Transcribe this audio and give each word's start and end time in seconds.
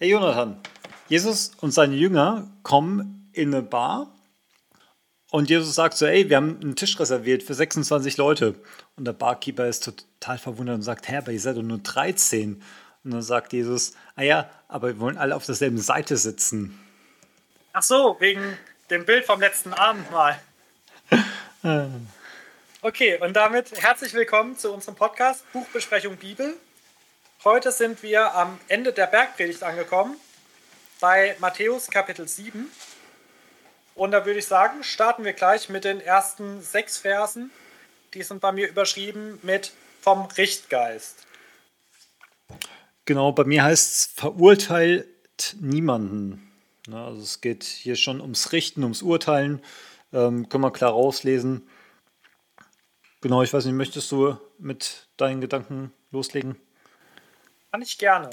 Hey 0.00 0.10
Jonathan, 0.10 0.62
Jesus 1.08 1.50
und 1.60 1.72
seine 1.72 1.96
Jünger 1.96 2.48
kommen 2.62 3.28
in 3.32 3.52
eine 3.52 3.64
Bar 3.64 4.14
und 5.32 5.50
Jesus 5.50 5.74
sagt 5.74 5.96
so, 5.96 6.06
ey, 6.06 6.30
wir 6.30 6.36
haben 6.36 6.60
einen 6.62 6.76
Tisch 6.76 7.00
reserviert 7.00 7.42
für 7.42 7.54
26 7.54 8.16
Leute. 8.16 8.54
Und 8.94 9.06
der 9.06 9.12
Barkeeper 9.12 9.66
ist 9.66 9.82
total 9.82 10.38
verwundert 10.38 10.76
und 10.76 10.82
sagt, 10.82 11.08
Herr, 11.08 11.18
aber 11.18 11.32
ihr 11.32 11.40
seid 11.40 11.56
doch 11.56 11.62
nur 11.62 11.78
13. 11.78 12.62
Und 13.02 13.10
dann 13.10 13.22
sagt 13.22 13.52
Jesus, 13.52 13.94
ah 14.14 14.22
ja, 14.22 14.48
aber 14.68 14.86
wir 14.86 15.00
wollen 15.00 15.18
alle 15.18 15.34
auf 15.34 15.44
derselben 15.44 15.78
Seite 15.78 16.16
sitzen. 16.16 16.78
Ach 17.72 17.82
so, 17.82 18.16
wegen 18.20 18.56
dem 18.90 19.04
Bild 19.04 19.24
vom 19.24 19.40
letzten 19.40 19.72
Abend 19.72 20.08
mal. 20.12 20.38
Okay, 22.80 23.18
und 23.20 23.34
damit 23.34 23.72
herzlich 23.82 24.14
willkommen 24.14 24.56
zu 24.56 24.72
unserem 24.72 24.94
Podcast 24.94 25.44
Buchbesprechung 25.52 26.16
Bibel. 26.16 26.54
Heute 27.44 27.70
sind 27.70 28.02
wir 28.02 28.34
am 28.34 28.58
Ende 28.66 28.92
der 28.92 29.06
Bergpredigt 29.06 29.62
angekommen, 29.62 30.16
bei 30.98 31.36
Matthäus 31.38 31.86
Kapitel 31.86 32.26
7. 32.26 32.68
Und 33.94 34.10
da 34.10 34.26
würde 34.26 34.40
ich 34.40 34.46
sagen, 34.46 34.82
starten 34.82 35.22
wir 35.22 35.34
gleich 35.34 35.68
mit 35.68 35.84
den 35.84 36.00
ersten 36.00 36.60
sechs 36.62 36.98
Versen. 36.98 37.52
Die 38.12 38.24
sind 38.24 38.40
bei 38.40 38.50
mir 38.50 38.68
überschrieben 38.68 39.38
mit 39.44 39.70
vom 40.00 40.24
Richtgeist. 40.36 41.28
Genau, 43.04 43.30
bei 43.30 43.44
mir 43.44 43.62
heißt 43.62 43.92
es 43.92 44.06
verurteilt 44.06 45.06
niemanden. 45.60 46.50
also 46.90 47.22
es 47.22 47.40
geht 47.40 47.62
hier 47.62 47.94
schon 47.94 48.20
ums 48.20 48.50
Richten, 48.50 48.82
ums 48.82 49.00
Urteilen. 49.00 49.62
Ähm, 50.12 50.48
können 50.48 50.64
wir 50.64 50.72
klar 50.72 50.90
rauslesen. 50.90 51.68
Genau, 53.20 53.44
ich 53.44 53.52
weiß 53.52 53.64
nicht, 53.64 53.74
möchtest 53.74 54.10
du 54.10 54.36
mit 54.58 55.06
deinen 55.16 55.40
Gedanken 55.40 55.92
loslegen? 56.10 56.56
Kann 57.78 57.84
ich 57.84 57.98
gerne. 57.98 58.30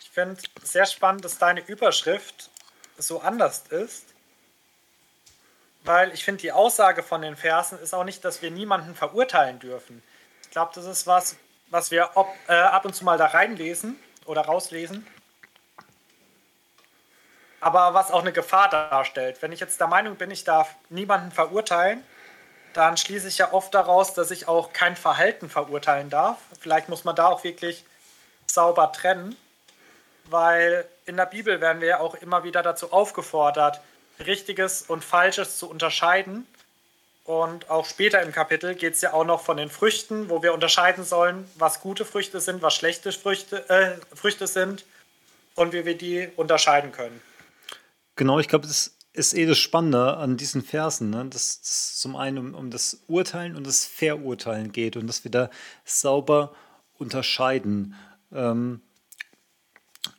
Ich 0.00 0.08
finde 0.08 0.40
sehr 0.62 0.86
spannend, 0.86 1.22
dass 1.22 1.36
deine 1.36 1.60
Überschrift 1.60 2.48
so 2.96 3.20
anders 3.20 3.64
ist, 3.68 4.06
weil 5.84 6.14
ich 6.14 6.24
finde, 6.24 6.40
die 6.40 6.50
Aussage 6.50 7.02
von 7.02 7.20
den 7.20 7.36
Versen 7.36 7.78
ist 7.78 7.94
auch 7.94 8.04
nicht, 8.04 8.24
dass 8.24 8.40
wir 8.40 8.50
niemanden 8.50 8.94
verurteilen 8.94 9.58
dürfen. 9.58 10.02
Ich 10.44 10.50
glaube, 10.50 10.72
das 10.74 10.86
ist 10.86 11.06
was, 11.06 11.36
was 11.68 11.90
wir 11.90 12.12
ob, 12.14 12.26
äh, 12.48 12.54
ab 12.54 12.86
und 12.86 12.94
zu 12.94 13.04
mal 13.04 13.18
da 13.18 13.26
reinlesen 13.26 14.00
oder 14.24 14.40
rauslesen, 14.40 15.06
aber 17.60 17.92
was 17.92 18.10
auch 18.10 18.22
eine 18.22 18.32
Gefahr 18.32 18.70
darstellt. 18.70 19.42
Wenn 19.42 19.52
ich 19.52 19.60
jetzt 19.60 19.78
der 19.78 19.88
Meinung 19.88 20.16
bin, 20.16 20.30
ich 20.30 20.44
darf 20.44 20.74
niemanden 20.88 21.32
verurteilen, 21.32 22.02
dann 22.72 22.96
schließe 22.96 23.28
ich 23.28 23.36
ja 23.36 23.52
oft 23.52 23.74
daraus, 23.74 24.14
dass 24.14 24.30
ich 24.30 24.48
auch 24.48 24.72
kein 24.72 24.96
Verhalten 24.96 25.50
verurteilen 25.50 26.08
darf. 26.08 26.38
Vielleicht 26.58 26.88
muss 26.88 27.04
man 27.04 27.14
da 27.14 27.26
auch 27.26 27.44
wirklich 27.44 27.84
sauber 28.56 28.90
trennen, 28.90 29.36
weil 30.24 30.86
in 31.04 31.16
der 31.16 31.26
Bibel 31.26 31.60
werden 31.60 31.80
wir 31.80 31.88
ja 31.88 32.00
auch 32.00 32.14
immer 32.14 32.42
wieder 32.42 32.62
dazu 32.62 32.90
aufgefordert, 32.90 33.80
Richtiges 34.18 34.82
und 34.82 35.04
Falsches 35.04 35.58
zu 35.58 35.68
unterscheiden. 35.70 36.46
Und 37.24 37.68
auch 37.68 37.84
später 37.84 38.22
im 38.22 38.32
Kapitel 38.32 38.74
geht 38.74 38.94
es 38.94 39.02
ja 39.02 39.12
auch 39.12 39.24
noch 39.24 39.42
von 39.42 39.56
den 39.56 39.68
Früchten, 39.68 40.30
wo 40.30 40.42
wir 40.42 40.54
unterscheiden 40.54 41.04
sollen, 41.04 41.48
was 41.56 41.80
gute 41.80 42.04
Früchte 42.04 42.40
sind, 42.40 42.62
was 42.62 42.74
schlechte 42.74 43.12
Früchte, 43.12 43.68
äh, 43.68 43.96
Früchte 44.14 44.46
sind 44.46 44.84
und 45.54 45.72
wie 45.72 45.84
wir 45.84 45.98
die 45.98 46.28
unterscheiden 46.36 46.92
können. 46.92 47.20
Genau, 48.14 48.38
ich 48.38 48.48
glaube, 48.48 48.66
das 48.66 48.96
ist 49.12 49.34
eh 49.34 49.44
das 49.44 49.58
Spannende 49.58 50.16
an 50.16 50.36
diesen 50.36 50.62
Versen, 50.62 51.10
ne? 51.10 51.26
dass 51.26 51.60
es 51.62 51.98
zum 51.98 52.16
einen 52.16 52.38
um, 52.38 52.54
um 52.54 52.70
das 52.70 53.02
Urteilen 53.06 53.54
und 53.54 53.66
das 53.66 53.84
Verurteilen 53.84 54.72
geht 54.72 54.96
und 54.96 55.06
dass 55.06 55.24
wir 55.24 55.30
da 55.30 55.50
sauber 55.84 56.54
unterscheiden. 56.98 57.94
Ähm, 58.32 58.80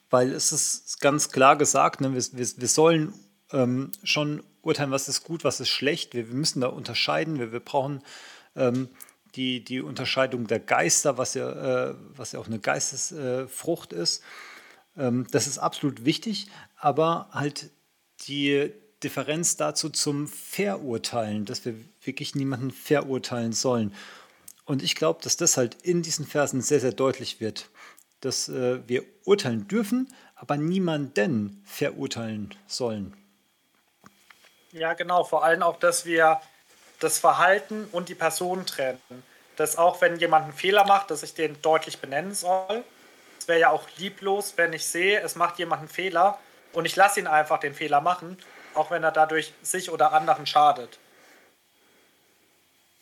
weil 0.09 0.31
es 0.31 0.52
ist 0.52 1.02
ganz 1.02 1.31
klar 1.31 1.58
gesagt, 1.58 2.02
ne? 2.02 2.13
wir, 2.13 2.23
wir, 2.33 2.47
wir 2.58 2.67
sollen 2.67 3.13
ähm, 3.52 3.91
schon 4.03 4.44
urteilen, 4.61 4.91
was 4.91 5.09
ist 5.09 5.23
gut, 5.23 5.44
was 5.44 5.59
ist 5.59 5.69
schlecht. 5.69 6.13
Wir, 6.13 6.28
wir 6.30 6.35
müssen 6.35 6.61
da 6.61 6.67
unterscheiden. 6.67 7.39
Wir, 7.39 7.52
wir 7.52 7.59
brauchen 7.59 8.03
ähm, 8.56 8.90
die, 9.35 9.63
die 9.63 9.81
Unterscheidung 9.81 10.47
der 10.47 10.59
Geister, 10.59 11.17
was 11.17 11.34
ja, 11.34 11.90
äh, 11.90 11.96
was 12.16 12.31
ja 12.31 12.40
auch 12.40 12.47
eine 12.47 12.59
Geistesfrucht 12.59 13.94
äh, 13.94 14.01
ist. 14.01 14.23
Ähm, 14.97 15.28
das 15.31 15.47
ist 15.47 15.57
absolut 15.57 16.06
wichtig, 16.06 16.47
aber 16.78 17.29
halt 17.31 17.69
die 18.28 18.72
Differenz 19.03 19.57
dazu 19.57 19.90
zum 19.90 20.28
Verurteilen, 20.28 21.46
dass 21.46 21.66
wir 21.66 21.75
wirklich 22.01 22.34
niemanden 22.34 22.72
verurteilen 22.72 23.53
sollen. 23.53 23.94
Und 24.66 24.84
ich 24.84 24.96
glaube, 24.96 25.22
dass 25.22 25.38
das 25.38 25.56
halt 25.56 25.78
in 25.84 26.01
diesen 26.01 26.25
Versen 26.25 26.62
sehr, 26.62 26.79
sehr 26.79 26.91
deutlich 26.91 27.40
wird, 27.40 27.69
dass 28.22 28.50
äh, 28.50 28.88
wir 28.88 29.03
urteilen 29.25 29.67
dürfen, 29.67 30.13
aber 30.35 30.57
niemanden 30.57 31.63
verurteilen 31.66 32.53
sollen. 32.67 33.16
Ja, 34.72 34.94
genau. 34.94 35.23
Vor 35.23 35.44
allem 35.44 35.63
auch, 35.63 35.79
dass 35.79 36.05
wir 36.05 36.41
das 37.00 37.19
Verhalten 37.19 37.88
und 37.91 38.09
die 38.09 38.16
Person 38.16 38.66
trennen. 38.66 39.00
Dass 39.55 39.78
auch 39.78 40.01
wenn 40.01 40.17
jemand 40.17 40.45
einen 40.45 40.53
Fehler 40.53 40.85
macht, 40.85 41.09
dass 41.09 41.23
ich 41.23 41.33
den 41.33 41.61
deutlich 41.61 42.00
benennen 42.00 42.33
soll. 42.33 42.83
Es 43.39 43.47
wäre 43.47 43.59
ja 43.59 43.69
auch 43.69 43.88
lieblos, 43.97 44.53
wenn 44.57 44.73
ich 44.73 44.85
sehe, 44.85 45.22
es 45.22 45.35
macht 45.35 45.57
jemand 45.57 45.79
einen 45.79 45.89
Fehler 45.89 46.38
und 46.73 46.85
ich 46.85 46.95
lasse 46.95 47.19
ihn 47.19 47.28
einfach 47.28 47.59
den 47.59 47.73
Fehler 47.73 48.01
machen 48.01 48.38
auch 48.78 48.91
wenn 48.91 49.03
er 49.03 49.11
dadurch 49.11 49.53
sich 49.61 49.89
oder 49.91 50.13
anderen 50.13 50.45
schadet. 50.45 50.99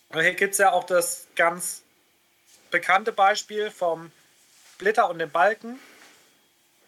Und 0.10 0.22
hier 0.22 0.34
gibt 0.34 0.54
es 0.54 0.60
ja 0.60 0.72
auch 0.72 0.86
das 0.86 1.28
ganz 1.36 1.84
bekannte 2.72 3.12
Beispiel 3.12 3.70
vom 3.70 4.12
Splitter 4.76 5.10
und 5.10 5.20
dem 5.20 5.32
Balken. 5.32 5.80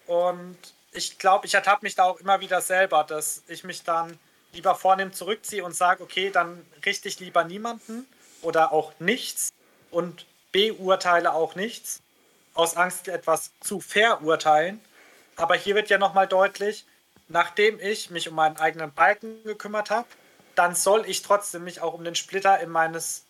Und 0.07 0.57
ich 0.91 1.19
glaube, 1.19 1.45
ich 1.45 1.53
ertappe 1.53 1.85
mich 1.85 1.95
da 1.95 2.03
auch 2.03 2.19
immer 2.19 2.41
wieder 2.41 2.59
selber, 2.59 3.05
dass 3.05 3.43
ich 3.47 3.63
mich 3.63 3.83
dann 3.83 4.19
lieber 4.51 4.75
vornehm 4.75 5.13
zurückziehe 5.13 5.63
und 5.63 5.73
sage, 5.73 6.03
okay, 6.03 6.29
dann 6.29 6.65
richte 6.85 7.07
ich 7.07 7.19
lieber 7.21 7.45
niemanden 7.45 8.05
oder 8.41 8.73
auch 8.73 8.91
nichts 8.99 9.53
und 9.89 10.25
beurteile 10.51 11.33
auch 11.33 11.55
nichts, 11.55 12.01
aus 12.53 12.75
Angst, 12.75 13.07
etwas 13.07 13.51
zu 13.61 13.79
verurteilen. 13.79 14.81
Aber 15.37 15.55
hier 15.55 15.75
wird 15.75 15.89
ja 15.89 15.97
nochmal 15.97 16.27
deutlich, 16.27 16.85
nachdem 17.29 17.79
ich 17.79 18.09
mich 18.09 18.27
um 18.27 18.35
meinen 18.35 18.57
eigenen 18.57 18.91
Balken 18.91 19.43
gekümmert 19.43 19.91
habe, 19.91 20.07
dann 20.55 20.75
soll 20.75 21.05
ich 21.07 21.21
trotzdem 21.21 21.63
mich 21.63 21.79
auch 21.81 21.93
um 21.93 22.03
den 22.03 22.15
Splitter 22.15 22.59
in 22.59 22.69
meines 22.69 23.23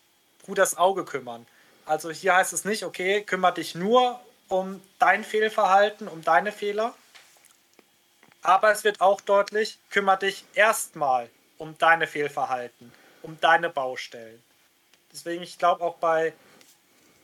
Bruders 0.44 0.78
Auge 0.78 1.06
kümmern. 1.06 1.46
Also 1.86 2.10
hier 2.10 2.36
heißt 2.36 2.54
es 2.54 2.66
nicht, 2.66 2.84
okay, 2.84 3.22
kümmere 3.24 3.56
dich 3.56 3.76
nur 3.76 4.20
um 4.50 4.82
dein 5.00 5.24
Fehlverhalten, 5.24 6.08
um 6.08 6.24
deine 6.24 6.52
Fehler. 6.52 6.94
Aber 8.42 8.72
es 8.72 8.84
wird 8.84 9.02
auch 9.02 9.22
deutlich, 9.22 9.78
kümmere 9.90 10.20
dich 10.20 10.46
erstmal 10.54 11.30
um 11.58 11.78
deine 11.78 12.08
Fehlverhalten, 12.08 12.92
um 13.24 13.38
deine 13.42 13.70
Baustellen. 13.70 14.42
Deswegen, 15.12 15.44
ich 15.44 15.58
glaube 15.58 15.84
auch 15.84 15.96
bei, 15.96 16.34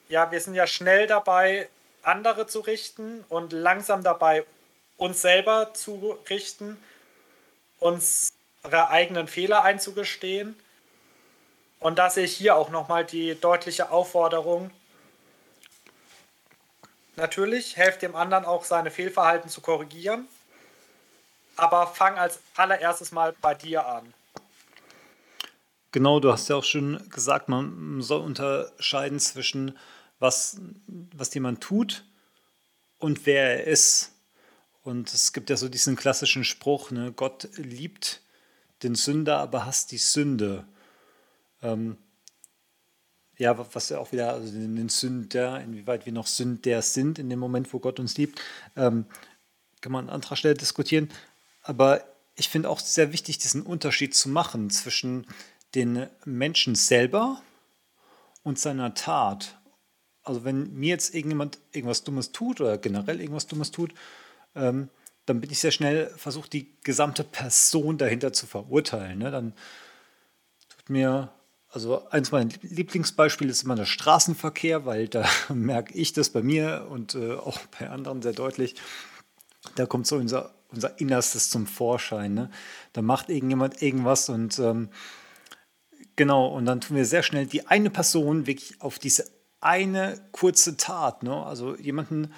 ja, 0.10 0.32
wir 0.32 0.40
sind 0.42 0.56
ja 0.56 0.68
schnell 0.68 1.08
dabei, 1.08 1.70
andere 2.02 2.48
zu 2.48 2.60
richten 2.60 3.24
und 3.30 3.54
langsam 3.54 4.04
dabei, 4.04 4.46
uns 4.98 5.22
selber 5.22 5.74
zu 5.74 6.18
richten, 6.30 6.82
unsere 7.80 8.90
eigenen 8.90 9.28
Fehler 9.28 9.64
einzugestehen. 9.64 10.60
Und 11.80 12.00
da 12.00 12.10
sehe 12.10 12.26
ich 12.26 12.36
hier 12.36 12.56
auch 12.56 12.70
nochmal 12.70 13.06
die 13.06 13.40
deutliche 13.40 13.92
Aufforderung. 13.92 14.72
Natürlich, 17.16 17.78
helft 17.78 18.02
dem 18.02 18.16
anderen 18.16 18.46
auch 18.46 18.64
seine 18.64 18.90
Fehlverhalten 18.90 19.50
zu 19.50 19.62
korrigieren, 19.62 20.28
aber 21.56 21.88
fang 21.88 22.18
als 22.18 22.40
allererstes 22.56 23.12
mal 23.12 23.36
bei 23.42 23.54
dir 23.54 23.86
an. 23.86 24.14
Genau, 25.92 26.20
du 26.20 26.32
hast 26.32 26.50
ja 26.50 26.56
auch 26.56 26.64
schon 26.64 27.08
gesagt, 27.10 27.50
man 27.50 28.02
soll 28.02 28.22
unterscheiden 28.22 29.20
zwischen 29.20 29.78
was, 30.18 30.60
was 30.88 31.34
jemand 31.36 31.62
tut 31.62 32.04
und 32.98 33.28
wer 33.28 33.60
er 33.60 33.68
ist. 33.68 34.12
Und 34.84 35.14
es 35.14 35.34
gibt 35.34 35.52
ja 35.52 35.56
so 35.56 35.70
diesen 35.70 35.96
klassischen 35.96 36.44
Spruch, 36.44 36.90
ne, 36.90 37.12
Gott 37.12 37.48
liebt 37.58 38.22
den 38.82 38.96
Sünder, 38.96 39.38
aber 39.38 39.66
hasst 39.66 39.92
die 39.92 39.98
Sünde. 39.98 40.66
Ähm, 41.62 41.98
ja, 43.38 43.58
was 43.74 43.90
ja 43.90 44.00
auch 44.00 44.12
wieder, 44.12 44.34
also 44.34 44.52
den 44.52 44.90
Sünder, 44.90 45.62
inwieweit 45.62 46.06
wir 46.06 46.14
noch 46.14 46.28
Sünder 46.28 46.82
sind 46.82 47.20
in 47.20 47.30
dem 47.30 47.40
Moment, 47.40 47.74
wo 47.74 47.80
Gott 47.80 48.00
uns 48.00 48.18
liebt, 48.18 48.40
ähm, 48.76 49.06
kann 49.82 49.92
man 49.92 50.08
an 50.08 50.16
anderer 50.16 50.36
Stelle 50.36 50.54
diskutieren. 50.54 51.10
Aber 51.62 52.04
ich 52.36 52.50
finde 52.50 52.70
auch 52.70 52.80
sehr 52.80 53.12
wichtig, 53.12 53.38
diesen 53.38 53.64
Unterschied 53.64 54.16
zu 54.16 54.30
machen 54.30 54.70
zwischen 54.70 55.28
den 55.76 56.08
Menschen 56.26 56.76
selber 56.76 57.42
und 58.44 58.60
seiner 58.60 58.94
Tat. 58.94 59.60
Also 60.24 60.44
wenn 60.44 60.74
mir 60.74 60.90
jetzt 60.90 61.14
irgendjemand 61.14 61.60
irgendwas 61.72 62.04
Dummes 62.04 62.32
tut 62.32 62.62
oder 62.62 62.78
generell 62.78 63.20
irgendwas 63.20 63.48
Dummes 63.48 63.72
tut, 63.72 63.94
ähm, 64.56 64.90
dann 65.26 65.42
bin 65.42 65.52
ich 65.52 65.60
sehr 65.60 65.72
schnell 65.72 66.08
versucht, 66.18 66.54
die 66.54 66.76
gesamte 66.84 67.24
Person 67.24 67.98
dahinter 67.98 68.34
zu 68.34 68.46
verurteilen. 68.46 69.20
Ne? 69.20 69.32
Dann 69.32 69.54
tut 70.70 70.90
mir, 70.90 71.32
also 71.74 72.08
eins 72.12 72.32
meiner 72.32 72.52
Lieblingsbeispiele 72.62 73.50
ist 73.50 73.64
immer 73.64 73.76
der 73.76 73.86
Straßenverkehr, 73.86 74.86
weil 74.86 75.08
da 75.08 75.28
merke 75.54 75.94
ich 75.96 76.14
das 76.14 76.30
bei 76.30 76.44
mir 76.44 76.88
und 76.90 77.16
äh, 77.16 77.34
auch 77.34 77.60
bei 77.80 77.90
anderen 77.90 78.22
sehr 78.22 78.34
deutlich. 78.34 78.76
da 79.76 79.88
kommt 79.88 80.06
so 80.06 80.18
unser, 80.18 80.54
unser 80.72 81.00
Innerstes 81.00 81.50
zum 81.50 81.66
Vorschein. 81.66 82.36
Ne? 82.36 82.52
Da 82.94 83.02
macht 83.02 83.30
irgendjemand 83.30 83.82
irgendwas 83.82 84.30
und 84.30 84.60
ähm, 84.60 84.90
genau, 86.16 86.48
und 86.48 86.68
dann 86.68 86.80
tun 86.80 86.96
wir 86.96 87.06
sehr 87.06 87.24
schnell 87.24 87.48
die 87.48 87.66
eine 87.66 87.90
Person 87.90 88.46
wirklich 88.46 88.80
auf 88.80 89.00
diese 89.00 89.26
eine 89.60 90.22
kurze 90.32 90.78
Tat, 90.78 91.24
ne? 91.24 91.44
also 91.44 91.76
jemanden 91.76 92.34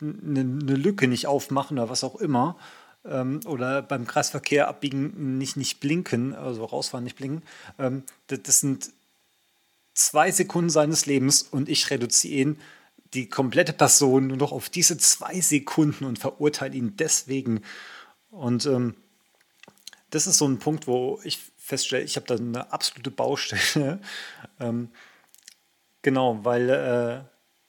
eine, 0.00 0.40
eine 0.40 0.74
Lücke 0.74 1.06
nicht 1.06 1.26
aufmachen 1.26 1.78
oder 1.78 1.90
was 1.90 2.02
auch 2.02 2.16
immer, 2.16 2.56
ähm, 3.04 3.40
oder 3.46 3.82
beim 3.82 4.06
Kreisverkehr 4.06 4.68
abbiegen 4.68 5.38
nicht, 5.38 5.56
nicht 5.56 5.80
blinken, 5.80 6.34
also 6.34 6.64
rausfahren 6.64 7.04
nicht 7.04 7.16
blinken, 7.16 7.42
ähm, 7.78 8.04
das, 8.28 8.42
das 8.42 8.60
sind 8.60 8.90
zwei 9.94 10.30
Sekunden 10.30 10.70
seines 10.70 11.06
Lebens 11.06 11.42
und 11.42 11.68
ich 11.68 11.90
reduziere 11.90 12.34
ihn 12.34 12.58
die 13.14 13.28
komplette 13.28 13.72
Person 13.72 14.28
nur 14.28 14.36
noch 14.36 14.52
auf 14.52 14.68
diese 14.68 14.96
zwei 14.98 15.40
Sekunden 15.40 16.04
und 16.04 16.18
verurteile 16.18 16.76
ihn 16.76 16.96
deswegen. 16.96 17.62
Und 18.30 18.66
ähm, 18.66 18.94
das 20.10 20.26
ist 20.26 20.38
so 20.38 20.46
ein 20.46 20.58
Punkt, 20.58 20.86
wo 20.86 21.20
ich 21.24 21.40
feststelle, 21.58 22.04
ich 22.04 22.16
habe 22.16 22.26
da 22.26 22.36
eine 22.36 22.72
absolute 22.72 23.10
Baustelle. 23.10 24.00
ähm, 24.60 24.90
genau, 26.02 26.44
weil 26.44 26.70
äh, 26.70 27.20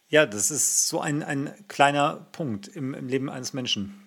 ja, 0.10 0.26
das 0.26 0.52
ist 0.52 0.88
so 0.88 1.00
ein, 1.00 1.24
ein 1.24 1.54
kleiner 1.68 2.28
Punkt 2.32 2.68
im, 2.68 2.94
im 2.94 3.08
Leben 3.08 3.30
eines 3.30 3.54
Menschen. 3.54 4.01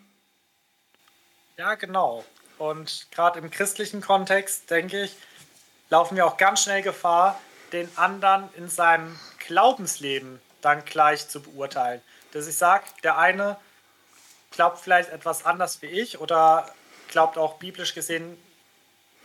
Ja, 1.57 1.77
genau. 1.77 2.25
Und 2.59 3.07
gerade 3.13 3.39
im 3.39 3.51
christlichen 3.51 4.01
Kontext, 4.01 4.71
denke 4.71 5.05
ich, 5.05 5.17
laufen 5.89 6.17
wir 6.17 6.27
auch 6.27 6.37
ganz 6.37 6.65
schnell 6.65 6.83
Gefahr, 6.83 7.41
den 7.73 7.89
anderen 7.97 8.53
in 8.55 8.69
seinem 8.69 9.19
Glaubensleben 9.39 10.41
dann 10.63 10.85
gleich 10.85 11.29
zu 11.29 11.41
beurteilen. 11.41 12.03
Dass 12.33 12.49
ich 12.49 12.57
sage, 12.57 12.85
der 13.05 13.19
eine 13.19 13.57
glaubt 14.51 14.79
vielleicht 14.79 15.11
etwas 15.11 15.45
anders 15.45 15.81
wie 15.83 15.87
ich 15.87 16.21
oder 16.21 16.69
glaubt 17.09 17.39
auch 17.39 17.59
biblisch 17.59 17.95
gesehen 17.95 18.37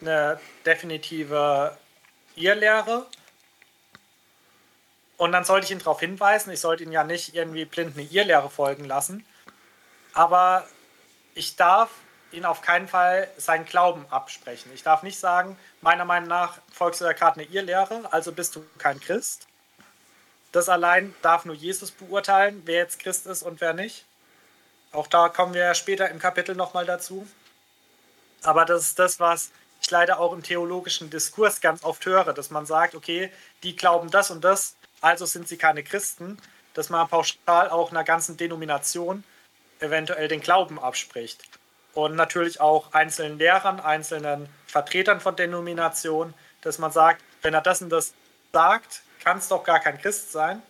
eine 0.02 0.40
definitive 0.66 1.78
Irrlehre. 2.36 3.08
Und 5.18 5.31
dann 5.31 5.44
sollte 5.46 5.66
ich 5.66 5.72
ihn 5.72 5.80
darauf 5.80 6.00
hinweisen, 6.00 6.52
ich 6.52 6.62
sollte 6.62 6.84
ihn 6.84 6.92
ja 6.92 7.04
nicht 7.04 7.34
irgendwie 7.36 7.66
blind 7.66 7.98
eine 7.98 8.06
Irrlehre 8.06 8.50
folgen 8.50 8.86
lassen. 8.86 9.26
Aber 10.14 10.68
ich 11.34 11.56
darf 11.56 11.90
ihn 12.31 12.46
auf 12.46 12.62
keinen 12.62 12.88
Fall 12.88 13.30
seinen 13.38 13.66
Glauben 13.66 14.06
absprechen. 14.10 14.72
Ich 14.74 14.84
darf 14.84 15.04
nicht 15.04 15.20
sagen, 15.20 15.58
meiner 15.81 16.06
Meinung 16.06 16.30
nach 16.30 16.60
folgst 16.72 17.02
du 17.02 17.06
ja 17.06 17.14
gerade 17.14 17.40
eine 17.40 17.50
Irrlehre, 17.50 18.12
also 18.12 18.31
bist 18.31 18.56
du 18.56 18.66
kein 18.78 19.00
Christ. 19.00 19.48
Das 20.52 20.70
allein 20.70 21.14
darf 21.22 21.46
nur 21.46 21.56
Jesus 21.56 21.92
beurteilen, 21.92 22.62
wer 22.66 22.78
jetzt 22.78 23.00
Christ 23.00 23.28
ist 23.28 23.44
und 23.44 23.62
wer 23.62 23.74
nicht. 23.74 24.06
Auch 24.92 25.08
da 25.08 25.30
kommen 25.30 25.54
wir 25.54 25.74
später 25.76 26.10
im 26.10 26.20
Kapitel 26.20 26.56
nochmal 26.56 26.86
dazu. 26.86 27.28
Aber 28.44 28.66
das 28.66 28.84
ist 28.84 29.00
das, 29.00 29.20
was 29.20 29.52
ich 29.81 29.92
leider 29.92 30.20
auch 30.20 30.34
im 30.34 30.44
theologischen 30.44 31.10
Diskurs 31.10 31.62
ganz 31.62 31.84
oft 31.84 32.06
höre, 32.06 32.34
dass 32.34 32.50
man 32.50 32.66
sagt, 32.66 32.96
okay, 32.96 33.31
die 33.64 33.76
glauben 33.76 34.10
das 34.10 34.31
und 34.31 34.44
das, 34.44 34.76
also 35.02 35.26
sind 35.26 35.48
sie 35.48 35.58
keine 35.58 35.84
Christen, 35.84 36.38
dass 36.74 36.90
man 36.90 37.08
pauschal 37.08 37.70
auch 37.70 37.92
einer 37.92 38.04
ganzen 38.04 38.38
Denomination 38.38 39.24
eventuell 39.80 40.28
den 40.28 40.42
Glauben 40.42 40.80
abspricht. 40.80 41.44
Und 41.94 42.16
natürlich 42.16 42.62
auch 42.62 42.94
einzelnen 42.94 43.38
Lehrern, 43.38 43.80
einzelnen 43.80 44.48
Vertretern 44.68 45.20
von 45.20 45.36
Denominationen, 45.36 46.34
dass 46.62 46.78
man 46.78 46.92
sagt, 46.92 47.22
wenn 47.42 47.54
er 47.54 47.62
das 47.62 47.82
und 47.82 47.90
das 47.90 48.14
sagt, 48.54 49.02
kann 49.24 49.38
es 49.38 49.48
doch 49.48 49.64
gar 49.64 49.80
kein 49.80 50.00
Christ 50.00 50.32
sein. 50.32 50.62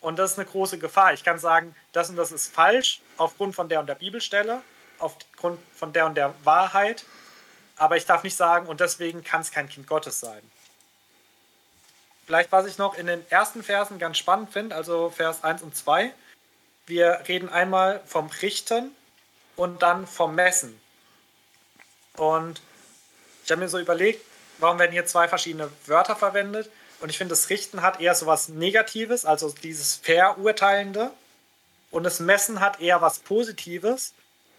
Und 0.00 0.18
das 0.18 0.32
ist 0.32 0.38
eine 0.38 0.48
große 0.48 0.78
Gefahr. 0.78 1.12
Ich 1.12 1.24
kann 1.24 1.38
sagen, 1.38 1.74
das 1.92 2.08
und 2.08 2.16
das 2.16 2.30
ist 2.30 2.54
falsch 2.54 3.00
aufgrund 3.16 3.54
von 3.54 3.68
der 3.68 3.80
und 3.80 3.86
der 3.86 3.96
Bibelstelle, 3.96 4.62
aufgrund 4.98 5.58
von 5.74 5.92
der 5.92 6.06
und 6.06 6.14
der 6.14 6.34
Wahrheit. 6.44 7.04
Aber 7.76 7.96
ich 7.96 8.06
darf 8.06 8.22
nicht 8.22 8.36
sagen, 8.36 8.66
und 8.66 8.80
deswegen 8.80 9.24
kann 9.24 9.40
es 9.40 9.50
kein 9.50 9.68
Kind 9.68 9.86
Gottes 9.86 10.20
sein. 10.20 10.42
Vielleicht, 12.26 12.52
was 12.52 12.66
ich 12.66 12.78
noch 12.78 12.96
in 12.96 13.06
den 13.06 13.28
ersten 13.30 13.62
Versen 13.62 13.98
ganz 13.98 14.18
spannend 14.18 14.52
finde, 14.52 14.76
also 14.76 15.10
Vers 15.10 15.44
1 15.44 15.62
und 15.62 15.74
2. 15.74 16.12
Wir 16.86 17.22
reden 17.26 17.48
einmal 17.48 18.02
vom 18.06 18.28
Richten 18.42 18.94
und 19.58 19.82
dann 19.82 20.06
vom 20.06 20.36
Messen. 20.36 20.80
Und 22.16 22.62
ich 23.44 23.50
habe 23.50 23.60
mir 23.60 23.68
so 23.68 23.78
überlegt, 23.78 24.24
warum 24.58 24.78
werden 24.78 24.92
hier 24.92 25.04
zwei 25.04 25.28
verschiedene 25.28 25.68
Wörter 25.86 26.16
verwendet? 26.16 26.70
Und 27.00 27.10
ich 27.10 27.18
finde, 27.18 27.32
das 27.32 27.50
Richten 27.50 27.82
hat 27.82 28.00
eher 28.00 28.14
so 28.14 28.26
was 28.26 28.48
Negatives, 28.48 29.24
also 29.24 29.50
dieses 29.50 29.96
Verurteilende. 29.96 31.10
Und 31.90 32.04
das 32.04 32.20
Messen 32.20 32.60
hat 32.60 32.80
eher 32.80 33.02
was 33.02 33.18
Positives. 33.18 34.14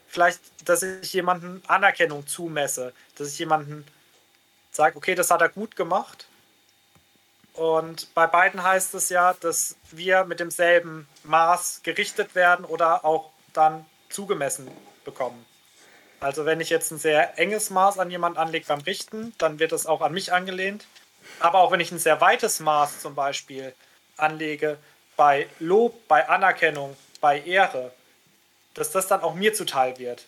Vielleicht, 0.10 0.42
dass 0.66 0.84
ich 0.84 1.14
jemanden 1.14 1.64
Anerkennung 1.68 2.28
zumesse, 2.28 2.94
dass 3.18 3.30
ich 3.30 3.40
jemanden 3.40 3.86
sage, 4.72 4.98
okay, 4.98 5.16
das 5.16 5.32
hat 5.32 5.42
er 5.42 5.50
gut 5.50 5.76
gemacht. 5.76 6.28
Und 7.54 8.14
bei 8.14 8.28
beiden 8.28 8.64
heißt 8.64 8.94
es 8.96 9.10
ja, 9.10 9.34
dass 9.34 9.76
wir 9.92 10.26
mit 10.26 10.40
demselben 10.40 11.08
Maß 11.24 11.82
gerichtet 11.84 12.36
werden 12.36 12.66
oder 12.66 13.06
auch 13.06 13.32
dann 13.54 13.86
zugemessen 14.10 14.70
bekommen. 15.10 15.46
Also 16.20 16.46
wenn 16.46 16.60
ich 16.60 16.70
jetzt 16.70 16.92
ein 16.92 16.98
sehr 16.98 17.40
enges 17.40 17.70
Maß 17.70 17.98
an 17.98 18.12
jemand 18.12 18.38
anlege 18.38 18.66
beim 18.68 18.82
Richten, 18.82 19.34
dann 19.38 19.60
wird 19.60 19.72
es 19.72 19.86
auch 19.86 20.02
an 20.02 20.14
mich 20.14 20.34
angelehnt. 20.34 20.86
Aber 21.40 21.60
auch 21.60 21.72
wenn 21.72 21.80
ich 21.80 21.92
ein 21.92 22.00
sehr 22.00 22.20
weites 22.20 22.60
Maß 22.60 23.00
zum 23.00 23.16
Beispiel 23.16 23.74
anlege 24.18 24.78
bei 25.16 25.48
Lob, 25.60 26.08
bei 26.08 26.28
Anerkennung, 26.28 26.96
bei 27.22 27.42
Ehre, 27.42 27.92
dass 28.74 28.92
das 28.92 29.08
dann 29.08 29.22
auch 29.22 29.34
mir 29.34 29.54
zuteil 29.54 29.98
wird. 29.98 30.26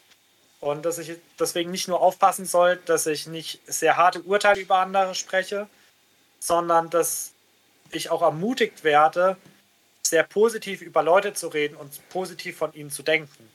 Und 0.60 0.86
dass 0.86 0.98
ich 0.98 1.18
deswegen 1.40 1.72
nicht 1.72 1.88
nur 1.88 2.02
aufpassen 2.02 2.46
soll, 2.46 2.78
dass 2.86 3.08
ich 3.08 3.28
nicht 3.28 3.62
sehr 3.66 3.98
harte 3.98 4.22
Urteile 4.22 4.62
über 4.62 4.78
andere 4.78 5.16
spreche, 5.16 5.68
sondern 6.40 6.90
dass 6.90 7.32
ich 7.92 8.10
auch 8.10 8.22
ermutigt 8.22 8.84
werde, 8.84 9.38
sehr 10.04 10.24
positiv 10.24 10.82
über 10.82 11.04
Leute 11.04 11.34
zu 11.34 11.48
reden 11.48 11.76
und 11.76 12.10
positiv 12.10 12.58
von 12.58 12.74
ihnen 12.74 12.92
zu 12.92 13.04
denken. 13.04 13.50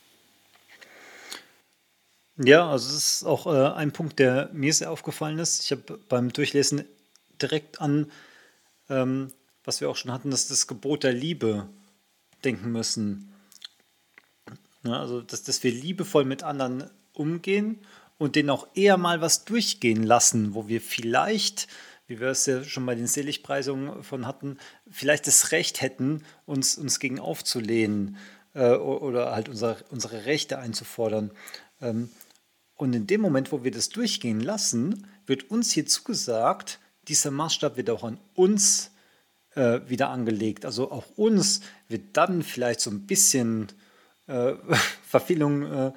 Ja, 2.38 2.70
also 2.70 2.88
es 2.88 2.96
ist 2.96 3.24
auch 3.24 3.46
äh, 3.46 3.74
ein 3.74 3.92
Punkt, 3.92 4.18
der 4.18 4.50
mir 4.52 4.72
sehr 4.74 4.90
aufgefallen 4.90 5.38
ist. 5.38 5.64
Ich 5.64 5.70
habe 5.70 5.98
beim 6.08 6.32
Durchlesen 6.32 6.84
direkt 7.40 7.80
an, 7.80 8.10
ähm, 8.90 9.32
was 9.64 9.80
wir 9.80 9.88
auch 9.88 9.96
schon 9.96 10.12
hatten, 10.12 10.30
dass 10.30 10.48
das 10.48 10.66
Gebot 10.66 11.02
der 11.02 11.12
Liebe 11.12 11.66
denken 12.44 12.72
müssen. 12.72 13.32
Ja, 14.84 15.00
also, 15.00 15.22
dass, 15.22 15.42
dass 15.44 15.62
wir 15.64 15.72
liebevoll 15.72 16.24
mit 16.24 16.42
anderen 16.42 16.90
umgehen 17.14 17.80
und 18.18 18.36
denen 18.36 18.50
auch 18.50 18.68
eher 18.74 18.98
mal 18.98 19.20
was 19.22 19.44
durchgehen 19.46 20.02
lassen, 20.02 20.54
wo 20.54 20.68
wir 20.68 20.82
vielleicht, 20.82 21.68
wie 22.06 22.20
wir 22.20 22.28
es 22.28 22.44
ja 22.44 22.62
schon 22.64 22.84
bei 22.84 22.94
den 22.94 23.06
Seligpreisungen 23.06 24.02
von 24.04 24.26
hatten, 24.26 24.58
vielleicht 24.90 25.26
das 25.26 25.52
Recht 25.52 25.80
hätten, 25.80 26.22
uns, 26.44 26.76
uns 26.76 27.00
gegen 27.00 27.18
aufzulehnen 27.18 28.18
äh, 28.52 28.74
oder 28.74 29.32
halt 29.32 29.48
unsere, 29.48 29.78
unsere 29.90 30.26
Rechte 30.26 30.58
einzufordern. 30.58 31.30
Ähm, 31.80 32.10
und 32.76 32.94
in 32.94 33.06
dem 33.06 33.20
Moment, 33.20 33.52
wo 33.52 33.64
wir 33.64 33.70
das 33.70 33.88
durchgehen 33.88 34.40
lassen, 34.40 35.06
wird 35.26 35.50
uns 35.50 35.72
hier 35.72 35.86
zugesagt, 35.86 36.78
dieser 37.08 37.30
Maßstab 37.30 37.76
wird 37.76 37.90
auch 37.90 38.04
an 38.04 38.18
uns 38.34 38.90
äh, 39.54 39.80
wieder 39.88 40.10
angelegt. 40.10 40.64
Also 40.64 40.90
auch 40.90 41.06
uns 41.16 41.60
wird 41.88 42.16
dann 42.16 42.42
vielleicht 42.42 42.80
so 42.80 42.90
ein 42.90 43.06
bisschen 43.06 43.68
äh, 44.26 44.54
Verfehlung 45.06 45.62
äh, 45.62 45.92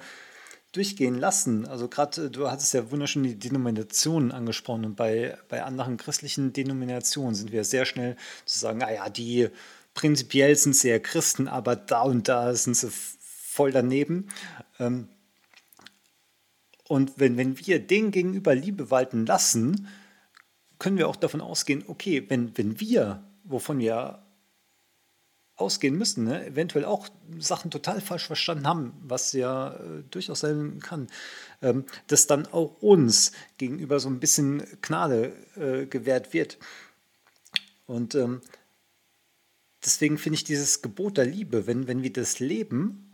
durchgehen 0.72 1.18
lassen. 1.18 1.66
Also 1.66 1.88
gerade 1.88 2.26
äh, 2.26 2.30
du 2.30 2.50
hattest 2.50 2.74
ja 2.74 2.90
wunderschön 2.90 3.24
die 3.24 3.38
Denominationen 3.38 4.32
angesprochen 4.32 4.84
und 4.84 4.96
bei, 4.96 5.36
bei 5.48 5.62
anderen 5.62 5.96
christlichen 5.96 6.52
Denominationen 6.52 7.34
sind 7.34 7.52
wir 7.52 7.64
sehr 7.64 7.84
schnell 7.84 8.16
zu 8.46 8.58
sagen, 8.58 8.78
naja, 8.78 9.08
die 9.10 9.48
prinzipiell 9.94 10.56
sind 10.56 10.76
sie 10.76 10.88
ja 10.88 10.98
Christen, 10.98 11.48
aber 11.48 11.76
da 11.76 12.02
und 12.02 12.28
da 12.28 12.54
sind 12.54 12.76
sie 12.76 12.90
voll 12.90 13.72
daneben. 13.72 14.28
Ähm, 14.78 15.08
und 16.90 17.20
wenn, 17.20 17.36
wenn 17.36 17.56
wir 17.56 17.78
denen 17.78 18.10
gegenüber 18.10 18.52
Liebe 18.52 18.90
walten 18.90 19.24
lassen, 19.24 19.86
können 20.80 20.98
wir 20.98 21.08
auch 21.08 21.14
davon 21.14 21.40
ausgehen, 21.40 21.84
okay, 21.86 22.24
wenn, 22.28 22.58
wenn 22.58 22.80
wir, 22.80 23.22
wovon 23.44 23.78
wir 23.78 24.24
ausgehen 25.54 25.96
müssen, 25.96 26.24
ne, 26.24 26.44
eventuell 26.44 26.84
auch 26.84 27.08
Sachen 27.38 27.70
total 27.70 28.00
falsch 28.00 28.26
verstanden 28.26 28.66
haben, 28.66 28.92
was 29.04 29.32
ja 29.32 29.74
äh, 29.74 30.02
durchaus 30.10 30.40
sein 30.40 30.80
kann, 30.80 31.06
ähm, 31.62 31.84
dass 32.08 32.26
dann 32.26 32.46
auch 32.46 32.82
uns 32.82 33.30
gegenüber 33.56 34.00
so 34.00 34.08
ein 34.08 34.18
bisschen 34.18 34.64
Gnade 34.82 35.32
äh, 35.54 35.86
gewährt 35.86 36.32
wird. 36.32 36.58
Und 37.86 38.16
ähm, 38.16 38.40
deswegen 39.84 40.18
finde 40.18 40.34
ich 40.34 40.44
dieses 40.44 40.82
Gebot 40.82 41.18
der 41.18 41.26
Liebe, 41.26 41.68
wenn, 41.68 41.86
wenn 41.86 42.02
wir 42.02 42.12
das 42.12 42.40
leben, 42.40 43.12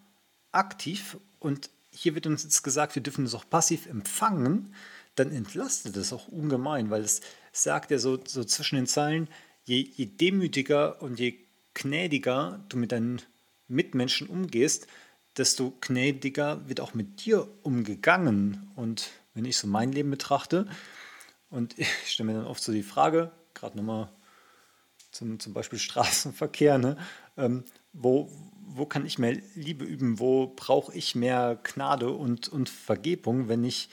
aktiv 0.50 1.18
und 1.40 1.68
hier 1.97 2.15
wird 2.15 2.26
uns 2.26 2.43
jetzt 2.43 2.62
gesagt, 2.62 2.95
wir 2.95 3.03
dürfen 3.03 3.25
es 3.25 3.35
auch 3.35 3.49
passiv 3.49 3.87
empfangen, 3.87 4.75
dann 5.15 5.33
entlastet 5.33 5.97
es 5.97 6.12
auch 6.12 6.29
ungemein, 6.29 6.91
weil 6.91 7.03
es 7.03 7.23
sagt 7.53 7.91
ja 7.91 7.99
so, 7.99 8.19
so 8.25 8.45
zwischen 8.45 8.76
den 8.76 8.87
Zeilen, 8.87 9.29
je, 9.65 9.81
je 9.81 10.07
demütiger 10.07 11.00
und 11.00 11.19
je 11.19 11.38
gnädiger 11.75 12.61
du 12.69 12.76
mit 12.76 12.93
deinen 12.93 13.23
mit 13.69 13.95
Menschen 13.95 14.29
umgehst, 14.29 14.87
desto 15.37 15.73
gnädiger 15.81 16.69
wird 16.69 16.81
auch 16.81 16.95
mit 16.95 17.25
dir 17.25 17.49
umgegangen. 17.62 18.71
Und 18.76 19.11
wenn 19.35 19.45
ich 19.45 19.57
so 19.57 19.67
mein 19.67 19.93
Leben 19.93 20.11
betrachte, 20.11 20.69
und 21.50 21.79
ich 21.79 22.12
stelle 22.12 22.31
mir 22.31 22.38
dann 22.38 22.47
oft 22.47 22.62
so 22.62 22.73
die 22.73 22.83
Frage, 22.83 23.33
gerade 23.55 23.76
nochmal 23.76 24.11
zum, 25.11 25.41
zum 25.41 25.55
Beispiel 25.55 25.79
Straßenverkehr, 25.79 26.79
ne? 26.79 26.99
Ähm, 27.37 27.65
wo, 27.93 28.31
wo 28.68 28.87
kann 28.87 29.06
ich 29.06 29.18
mehr 29.18 29.37
Liebe 29.54 29.85
üben? 29.85 30.18
Wo 30.18 30.49
brauche 30.49 30.94
ich 30.94 31.14
mehr 31.14 31.58
Gnade 31.62 32.11
und, 32.11 32.49
und 32.49 32.68
Vergebung, 32.68 33.49
wenn 33.49 33.64
ich, 33.64 33.88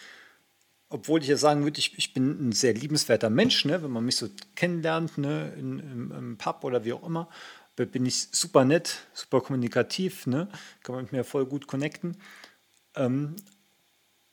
obwohl 0.89 1.21
ich 1.21 1.27
ja 1.27 1.37
sagen 1.37 1.63
würde, 1.63 1.79
ich, 1.79 1.97
ich 1.97 2.13
bin 2.13 2.49
ein 2.49 2.51
sehr 2.51 2.73
liebenswerter 2.73 3.29
Mensch, 3.29 3.65
ne? 3.65 3.83
wenn 3.83 3.91
man 3.91 4.05
mich 4.05 4.17
so 4.17 4.29
kennenlernt, 4.55 5.17
ne? 5.17 5.53
In, 5.57 5.79
im, 5.79 6.11
im 6.11 6.37
Pub 6.37 6.63
oder 6.63 6.85
wie 6.85 6.93
auch 6.93 7.05
immer, 7.05 7.29
bin 7.75 8.05
ich 8.05 8.27
super 8.31 8.65
nett, 8.65 9.07
super 9.13 9.41
kommunikativ, 9.41 10.27
ne? 10.27 10.47
kann 10.83 10.95
man 10.95 11.05
mit 11.05 11.13
mir 11.13 11.23
voll 11.23 11.45
gut 11.45 11.67
connecten. 11.67 12.17
Ähm, 12.95 13.35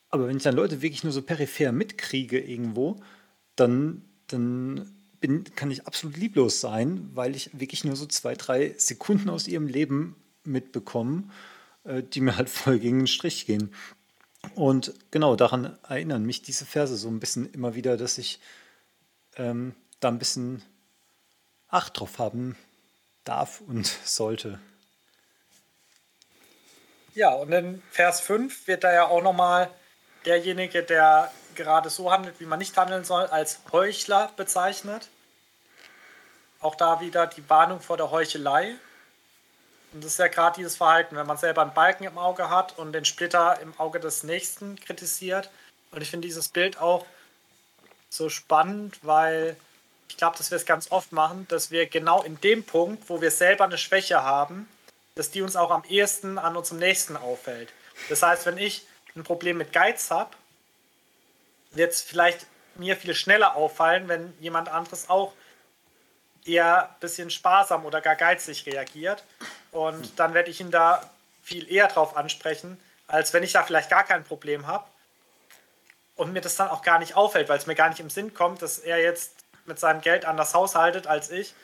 aber 0.09 0.27
wenn 0.27 0.37
ich 0.37 0.43
dann 0.43 0.57
Leute 0.57 0.83
wirklich 0.83 1.05
nur 1.05 1.13
so 1.13 1.23
peripher 1.23 1.73
mitkriege 1.73 2.39
irgendwo, 2.39 3.01
dann, 3.57 4.03
dann 4.27 4.91
bin, 5.21 5.45
kann 5.55 5.71
ich 5.71 5.87
absolut 5.87 6.17
lieblos 6.17 6.61
sein, 6.61 7.11
weil 7.15 7.37
ich 7.37 7.51
wirklich 7.59 7.85
nur 7.85 7.97
so 7.97 8.07
zwei, 8.07 8.35
drei 8.35 8.75
Sekunden 8.77 9.29
aus 9.29 9.47
ihrem 9.47 9.69
Leben 9.69 10.17
mitbekomme, 10.45 11.25
äh, 11.85 12.03
die 12.03 12.21
mir 12.21 12.37
halt 12.37 12.51
voll 12.51 12.79
gegen 12.79 13.01
den 13.01 13.07
Strich 13.07 13.47
gehen. 13.47 13.75
Und 14.55 14.95
genau 15.11 15.37
daran 15.37 15.79
erinnern 15.89 16.25
mich 16.25 16.43
diese 16.43 16.65
Verse 16.65 16.97
so 16.97 17.09
ein 17.09 17.21
bisschen 17.21 17.53
immer 17.53 17.75
wieder, 17.75 17.97
dass 17.97 18.19
ich 18.19 18.41
ähm, 19.37 19.75
da 20.01 20.09
ein 20.09 20.19
bisschen 20.19 20.63
Acht 21.69 22.01
drauf 22.01 22.19
haben 22.19 22.57
darf 23.25 23.61
und 23.61 23.87
sollte. 24.05 24.59
Ja, 27.15 27.31
und 27.31 27.53
in 27.53 27.83
Vers 27.91 28.21
5 28.21 28.67
wird 28.67 28.85
da 28.85 28.93
ja 28.93 29.07
auch 29.07 29.23
nochmal 29.23 29.71
derjenige, 30.25 30.83
der 30.83 31.31
gerade 31.55 31.91
so 31.91 32.11
handelt, 32.11 32.41
wie 32.41 32.47
man 32.47 32.59
nicht 32.59 32.77
handeln 32.77 33.05
soll, 33.05 33.27
als 33.27 33.61
Heuchler 33.73 34.33
bezeichnet. 34.37 35.09
Auch 36.61 36.75
da 36.75 37.01
wieder 37.01 37.27
die 37.27 37.49
Warnung 37.49 37.81
vor 37.81 37.97
der 37.97 38.11
Heuchelei. 38.11 38.77
Und 39.93 40.05
das 40.05 40.13
ist 40.13 40.19
ja 40.19 40.29
gerade 40.29 40.57
dieses 40.57 40.77
Verhalten, 40.77 41.17
wenn 41.17 41.27
man 41.27 41.37
selber 41.37 41.63
einen 41.63 41.75
Balken 41.75 42.05
im 42.05 42.19
Auge 42.19 42.49
hat 42.49 42.79
und 42.79 42.93
den 42.93 43.05
Splitter 43.05 43.59
im 43.61 43.79
Auge 43.79 43.99
des 43.99 44.23
Nächsten 44.23 44.79
kritisiert. 44.79 45.51
Und 45.91 46.03
ich 46.03 46.11
finde 46.11 46.29
dieses 46.29 46.49
Bild 46.49 46.81
auch 46.81 47.07
so 48.09 48.29
spannend, 48.29 48.99
weil 49.03 49.57
ich 50.09 50.17
glaube, 50.17 50.37
dass 50.39 50.51
wir 50.51 50.57
es 50.57 50.67
ganz 50.67 50.91
oft 50.91 51.13
machen, 51.13 51.47
dass 51.49 51.71
wir 51.71 51.87
genau 51.87 52.23
in 52.23 52.41
dem 52.41 52.65
Punkt, 52.65 53.09
wo 53.09 53.21
wir 53.21 53.31
selber 53.31 53.65
eine 53.65 53.79
Schwäche 53.79 54.23
haben, 54.23 54.69
dass 55.15 55.31
die 55.31 55.43
uns 55.43 55.57
auch 55.57 55.71
am 55.71 55.85
ehesten 55.89 56.39
an 56.39 56.57
unserem 56.57 56.79
Nächsten 56.79 57.17
auffällt. 57.17 57.73
Das 58.09 58.23
heißt, 58.23 58.47
wenn 58.47 58.59
ich 58.59 58.87
ein 59.17 59.25
Problem 59.25 59.59
mit 59.59 59.73
Geiz 59.73 60.11
habe, 60.11 60.31
wird 61.73 61.93
es 61.93 62.03
vielleicht 62.03 62.47
mir 62.77 62.97
viel 62.97 63.15
schneller 63.15 63.57
auffallen, 63.57 64.09
wenn 64.09 64.33
jemand 64.41 64.69
anderes 64.69 65.09
auch 65.09 65.33
eher 66.45 66.91
ein 66.91 67.01
bisschen 67.01 67.31
sparsam 67.31 67.85
oder 67.85 68.01
gar 68.01 68.17
geizig 68.17 68.67
reagiert. 68.67 69.25
Und 69.73 70.19
dann 70.19 70.35
werde 70.35 70.51
ich 70.51 70.61
ihn 70.61 70.71
da 70.71 71.09
viel 71.43 71.71
eher 71.71 71.89
drauf 71.89 72.17
ansprechen, 72.17 72.81
als 73.07 73.33
wenn 73.33 73.43
ich 73.43 73.53
da 73.53 73.63
vielleicht 73.63 73.91
gar 73.91 74.05
kein 74.05 74.25
Problem 74.25 74.67
habe. 74.67 74.85
Und 76.17 76.33
mir 76.33 76.41
das 76.41 76.57
dann 76.57 76.69
auch 76.69 76.83
gar 76.83 76.99
nicht 76.99 77.17
auffällt, 77.17 77.49
weil 77.49 77.59
es 77.59 77.67
mir 77.67 77.75
gar 77.75 77.89
nicht 77.89 78.01
im 78.01 78.11
Sinn 78.11 78.35
kommt, 78.35 78.61
dass 78.63 78.79
er 78.79 78.99
jetzt 78.99 79.33
mit 79.65 79.79
seinem 79.79 80.03
Geld 80.03 80.25
anders 80.25 80.55
haushaltet 80.55 81.07
als 81.07 81.31
ich 81.31 81.55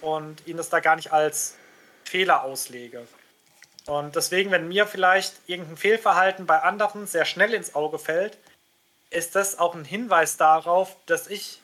und 0.00 0.46
ihn 0.46 0.56
das 0.56 0.68
da 0.68 0.80
gar 0.80 0.96
nicht 0.96 1.12
als 1.12 1.56
Fehler 2.04 2.42
auslege. 2.42 3.06
Und 3.86 4.16
deswegen, 4.16 4.50
wenn 4.50 4.68
mir 4.68 4.86
vielleicht 4.86 5.34
irgendein 5.46 5.76
Fehlverhalten 5.76 6.44
bei 6.44 6.62
anderen 6.62 7.06
sehr 7.06 7.24
schnell 7.24 7.54
ins 7.54 7.74
Auge 7.74 7.98
fällt, 7.98 8.36
ist 9.10 9.36
das 9.36 9.58
auch 9.58 9.74
ein 9.74 9.84
Hinweis 9.84 10.36
darauf, 10.36 10.96
dass 11.06 11.28
ich 11.28 11.60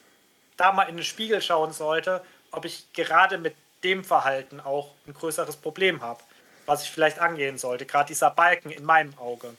da 0.57 0.73
mal 0.73 0.85
in 0.85 0.97
den 0.97 1.05
Spiegel 1.05 1.43
schauen 1.43 1.73
sollte, 1.73 2.23
ob 2.53 2.65
ich 2.65 2.93
gerade 2.93 3.39
mit 3.39 3.57
dem 3.83 4.05
Verhalten 4.05 4.61
auch 4.61 4.93
ein 5.07 5.15
größeres 5.15 5.57
Problem 5.57 6.03
habe, 6.03 6.23
was 6.67 6.85
ich 6.85 6.91
vielleicht 6.91 7.19
angehen 7.19 7.59
sollte. 7.59 7.87
Gerade 7.87 8.09
dieser 8.09 8.31
Balken 8.31 8.71
in 8.71 8.85
meinem 8.85 9.17
Auge. 9.19 9.55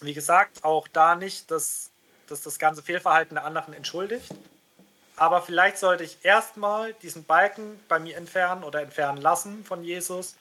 Wie 0.00 0.14
gesagt, 0.14 0.64
auch 0.64 0.86
da 0.88 1.14
nicht, 1.14 1.50
dass, 1.50 1.90
dass 2.28 2.42
das 2.42 2.58
ganze 2.58 2.82
Fehlverhalten 2.82 3.36
der 3.36 3.44
anderen 3.44 3.72
entschuldigt. 3.72 4.32
Aber 5.16 5.42
vielleicht 5.42 5.78
sollte 5.78 6.04
ich 6.04 6.18
erstmal 6.22 6.92
diesen 6.94 7.24
Balken 7.24 7.80
bei 7.88 7.98
mir 7.98 8.16
entfernen 8.16 8.62
oder 8.62 8.82
entfernen 8.82 9.20
lassen 9.20 9.64
von 9.64 9.82
Jesus 9.82 10.36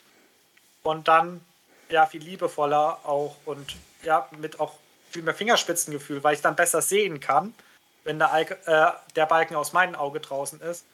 und 0.84 1.08
dann 1.08 1.42
ja 1.90 2.06
viel 2.06 2.22
liebevoller 2.22 3.00
auch 3.04 3.38
und 3.46 3.76
ja 4.04 4.28
mit 4.38 4.60
auch 4.60 4.74
viel 5.10 5.24
mehr 5.24 5.34
Fingerspitzengefühl, 5.34 6.24
weil 6.24 6.36
ich 6.36 6.42
dann 6.42 6.56
besser 6.56 6.82
sehen 6.82 7.20
kann, 7.20 7.56
wenn 8.08 8.20
der, 8.20 8.68
äh, 8.68 9.14
der 9.16 9.26
Balken 9.26 9.56
aus 9.56 9.74
meinem 9.74 9.96
Auge 9.96 10.22
draußen 10.22 10.62
ist. 10.62 10.86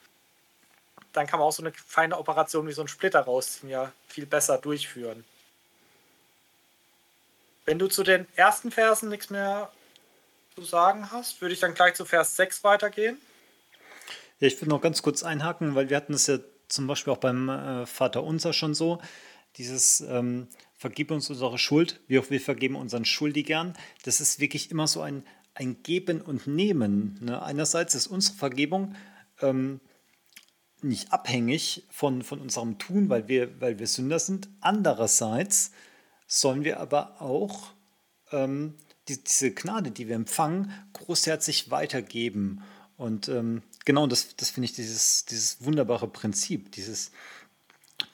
Dann 1.14 1.28
kann 1.28 1.40
man 1.40 1.48
auch 1.48 1.54
so 1.54 1.62
eine 1.62 1.72
feine 1.72 2.18
Operation 2.18 2.68
wie 2.68 2.74
so 2.74 2.82
ein 2.82 2.88
Splitter 2.88 3.22
rausziehen, 3.22 3.70
ja 3.70 3.92
viel 4.08 4.26
besser 4.26 4.58
durchführen. 4.58 5.24
Wenn 7.66 7.78
du 7.78 7.88
zu 7.88 8.04
den 8.04 8.28
ersten 8.36 8.72
Versen 8.72 9.10
nichts 9.10 9.30
mehr 9.30 9.72
zu 10.56 10.64
sagen 10.64 11.12
hast, 11.12 11.40
würde 11.40 11.54
ich 11.54 11.60
dann 11.60 11.76
gleich 11.76 11.94
zu 11.94 12.04
Vers 12.04 12.36
6 12.36 12.64
weitergehen. 12.64 13.22
Ja, 14.40 14.48
ich 14.48 14.60
will 14.60 14.68
noch 14.68 14.82
ganz 14.82 15.04
kurz 15.04 15.24
einhaken, 15.24 15.76
weil 15.76 15.90
wir 15.90 15.98
hatten 15.98 16.14
es 16.14 16.26
ja 16.26 16.40
zum 16.68 16.88
Beispiel 16.88 17.14
auch 17.14 17.18
beim 17.18 17.48
äh, 17.48 17.86
Vater 17.86 18.24
Unser 18.24 18.54
schon 18.54 18.74
so, 18.74 19.00
dieses 19.58 20.02
ähm, 20.02 20.48
Vergib 20.80 21.12
uns 21.12 21.30
unsere 21.30 21.58
Schuld, 21.58 22.02
wie 22.08 22.20
auch 22.20 22.30
wir 22.30 22.42
vergeben 22.42 22.76
unseren 22.76 23.06
Schuldigern. 23.06 23.78
Das 24.04 24.20
ist 24.20 24.40
wirklich 24.40 24.70
immer 24.70 24.86
so 24.86 25.00
ein, 25.00 25.26
ein 25.56 25.84
Geben 25.84 26.22
und 26.22 26.48
Nehmen. 26.48 27.18
Ne? 27.22 27.42
Einerseits 27.42 27.96
ist 27.96 28.08
unsere 28.08 28.36
Vergebung 28.36 28.96
ähm, 29.42 29.80
nicht 30.82 31.14
abhängig 31.14 31.86
von, 31.90 32.22
von 32.22 32.40
unserem 32.40 32.78
Tun, 32.78 33.10
weil 33.10 33.28
wir, 33.28 33.62
weil 33.62 33.80
wir 33.80 33.88
Sünder 33.88 34.20
sind. 34.20 34.50
Andererseits 34.60 35.72
sollen 36.28 36.64
wir 36.64 36.80
aber 36.80 37.22
auch 37.22 37.72
ähm, 38.32 38.76
die, 39.08 39.24
diese 39.24 39.52
Gnade, 39.52 39.92
die 39.92 40.08
wir 40.08 40.16
empfangen, 40.16 40.72
großherzig 40.94 41.72
weitergeben. 41.72 42.64
Und 42.98 43.28
ähm, 43.30 43.64
genau 43.86 44.08
das, 44.08 44.36
das 44.36 44.50
finde 44.50 44.66
ich 44.66 44.74
dieses, 44.74 45.26
dieses 45.26 45.64
wunderbare 45.64 46.08
Prinzip, 46.08 46.72
dieses, 46.72 47.12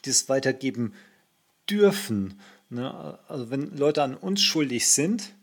dieses 0.06 0.30
Weitergeben 0.30 0.94
dürfen. 1.70 2.40
Ne? 2.70 3.20
Also 3.28 3.50
wenn 3.50 3.76
Leute 3.76 4.04
an 4.04 4.16
uns 4.16 4.42
schuldig 4.42 4.88
sind, 4.88 5.34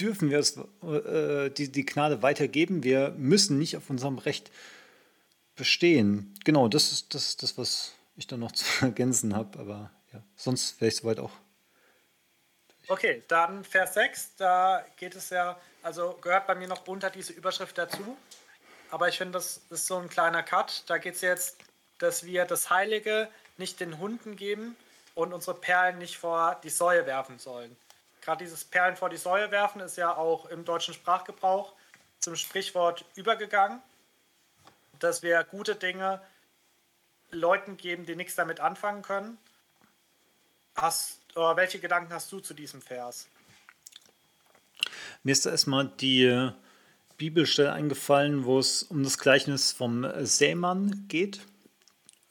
dürfen 0.00 0.30
wir 0.30 0.38
es, 0.38 0.56
äh, 0.82 1.50
die, 1.50 1.70
die 1.70 1.86
Gnade 1.86 2.22
weitergeben. 2.22 2.82
Wir 2.82 3.10
müssen 3.16 3.58
nicht 3.58 3.76
auf 3.76 3.90
unserem 3.90 4.18
Recht 4.18 4.50
bestehen. 5.54 6.34
Genau, 6.44 6.68
das 6.68 6.92
ist 6.92 7.14
das, 7.14 7.36
das 7.36 7.56
was 7.58 7.92
ich 8.16 8.26
dann 8.26 8.40
noch 8.40 8.52
zu 8.52 8.64
ergänzen 8.84 9.34
habe. 9.34 9.58
Aber 9.58 9.90
ja, 10.12 10.22
sonst 10.36 10.80
wäre 10.80 10.88
ich 10.88 10.96
soweit 10.96 11.18
auch. 11.18 11.32
Okay, 12.88 13.22
dann 13.26 13.64
Vers 13.64 13.94
6, 13.94 14.36
da 14.36 14.84
geht 14.96 15.16
es 15.16 15.30
ja, 15.30 15.58
also 15.82 16.16
gehört 16.20 16.46
bei 16.46 16.54
mir 16.54 16.68
noch 16.68 16.86
unter 16.86 17.10
diese 17.10 17.32
Überschrift 17.32 17.76
dazu. 17.76 18.16
Aber 18.90 19.08
ich 19.08 19.18
finde, 19.18 19.32
das 19.32 19.62
ist 19.70 19.86
so 19.86 19.96
ein 19.96 20.08
kleiner 20.08 20.44
Cut. 20.44 20.84
Da 20.86 20.98
geht 20.98 21.16
es 21.16 21.20
jetzt, 21.20 21.56
dass 21.98 22.24
wir 22.24 22.44
das 22.44 22.70
Heilige 22.70 23.28
nicht 23.58 23.80
den 23.80 23.98
Hunden 23.98 24.36
geben, 24.36 24.76
und 25.16 25.32
unsere 25.32 25.56
Perlen 25.56 25.98
nicht 25.98 26.18
vor 26.18 26.60
die 26.62 26.68
Säue 26.68 27.06
werfen 27.06 27.40
sollen. 27.40 27.74
Gerade 28.26 28.42
dieses 28.42 28.64
Perlen 28.64 28.96
vor 28.96 29.08
die 29.08 29.18
Säue 29.18 29.52
werfen 29.52 29.80
ist 29.80 29.96
ja 29.96 30.16
auch 30.16 30.46
im 30.46 30.64
deutschen 30.64 30.92
Sprachgebrauch 30.92 31.74
zum 32.18 32.34
Sprichwort 32.34 33.04
übergegangen, 33.14 33.80
dass 34.98 35.22
wir 35.22 35.44
gute 35.44 35.76
Dinge 35.76 36.20
Leuten 37.30 37.76
geben, 37.76 38.04
die 38.04 38.16
nichts 38.16 38.34
damit 38.34 38.58
anfangen 38.58 39.02
können. 39.02 39.38
Hast, 40.74 41.20
oder 41.36 41.54
welche 41.56 41.78
Gedanken 41.78 42.12
hast 42.12 42.32
du 42.32 42.40
zu 42.40 42.52
diesem 42.52 42.82
Vers? 42.82 43.28
Mir 45.22 45.30
ist 45.30 45.46
da 45.46 45.50
erstmal 45.50 45.86
die 45.86 46.50
Bibelstelle 47.18 47.72
eingefallen, 47.72 48.44
wo 48.44 48.58
es 48.58 48.82
um 48.82 49.04
das 49.04 49.18
Gleichnis 49.18 49.70
vom 49.70 50.04
Sämann 50.26 51.06
geht, 51.06 51.46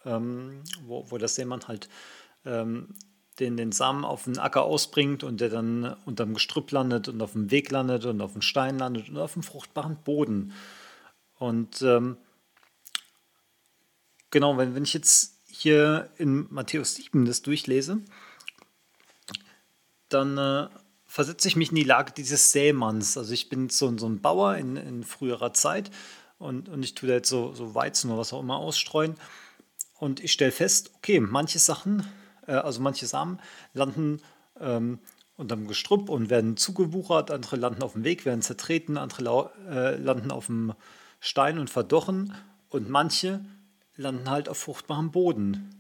ähm, 0.04 0.62
wo, 0.82 1.10
wo 1.10 1.18
der 1.18 1.30
Sämann 1.30 1.70
halt 1.70 1.88
ähm, 2.46 2.94
den, 3.39 3.58
den 3.58 3.72
Samen 3.72 4.06
auf 4.06 4.24
den 4.24 4.38
Acker 4.38 4.63
ausbringt 4.63 5.24
und 5.24 5.42
der 5.42 5.50
dann 5.50 5.96
unterm 6.06 6.34
Gestrüpp 6.34 6.72
landet 6.72 7.08
und 7.08 7.22
auf 7.22 7.34
dem 7.34 7.51
Weg 7.51 7.70
landet 7.72 8.06
und 8.06 8.22
auf 8.22 8.34
dem 8.34 8.42
Stein 8.42 8.77
landet 8.77 9.10
und 9.10 9.18
auf 9.18 9.34
dem 9.34 9.44
fruchtbaren 9.44 9.98
Boden. 10.04 10.54
Und 11.38 11.82
ähm, 11.82 12.18
genau, 14.32 14.58
wenn, 14.58 14.74
wenn 14.74 14.84
ich 14.84 14.94
jetzt 14.94 15.42
hier 15.48 16.10
in 16.18 16.48
Matthäus 16.50 16.96
7 16.96 17.25
das 17.25 17.42
durchlese, 17.42 18.01
dann 20.10 20.38
äh, 20.38 20.70
versetze 21.06 21.48
ich 21.48 21.56
mich 21.56 21.70
in 21.70 21.75
die 21.75 21.84
Lage 21.84 22.13
dieses 22.13 22.51
Sämanns. 22.51 23.18
Also 23.18 23.34
ich 23.34 23.50
bin 23.50 23.70
so, 23.70 23.98
so 23.98 24.08
ein 24.08 24.22
Bauer 24.22 24.56
in, 24.56 24.77
in 24.77 25.04
früherer 25.04 25.54
Zeit 25.54 25.92
und, 26.38 26.70
und 26.70 26.84
ich 26.84 26.96
tue 26.96 27.10
da 27.10 27.15
jetzt 27.15 27.30
so, 27.30 27.54
so 27.54 27.75
Weizen 27.75 28.10
oder 28.12 28.20
was 28.20 28.34
auch 28.34 28.42
immer 28.42 28.58
ausstreuen. 28.58 29.15
und 30.00 30.22
ich 30.24 30.32
stelle 30.32 30.51
fest, 30.51 30.92
okay, 30.96 31.20
manche 31.20 31.60
Sachen, 31.60 32.06
also 32.54 32.82
manche 32.82 33.08
Samen 33.08 33.40
landen 33.74 34.22
ähm, 34.60 35.00
unterm 35.38 35.68
Gestrüpp 35.68 36.10
und 36.10 36.30
werden 36.30 36.58
zugewuchert, 36.58 37.32
andere 37.32 37.58
landen 37.58 37.84
auf 37.84 37.94
dem 37.94 38.04
Weg, 38.04 38.25
werden 38.25 38.42
zertreten, 38.42 38.98
andere 38.98 39.52
äh, 39.70 39.96
landen 39.98 40.32
auf 40.32 40.48
dem 40.48 40.74
Stein 41.20 41.60
und 41.60 41.70
verdochen 41.70 42.34
und 42.70 42.90
manche 42.90 43.44
landen 43.98 44.30
halt 44.30 44.50
auf 44.50 44.58
fruchtbarem 44.58 45.12
Boden. 45.12 45.72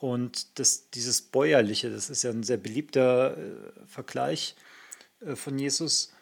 Und 0.00 0.58
das, 0.58 0.90
dieses 0.90 1.22
Bäuerliche, 1.22 1.90
das 1.90 2.08
ist 2.08 2.22
ja 2.22 2.30
ein 2.30 2.44
sehr 2.44 2.56
beliebter 2.56 3.36
äh, 3.36 3.86
Vergleich 3.86 4.54
äh, 5.20 5.34
von 5.34 5.58
Jesus. 5.58 6.12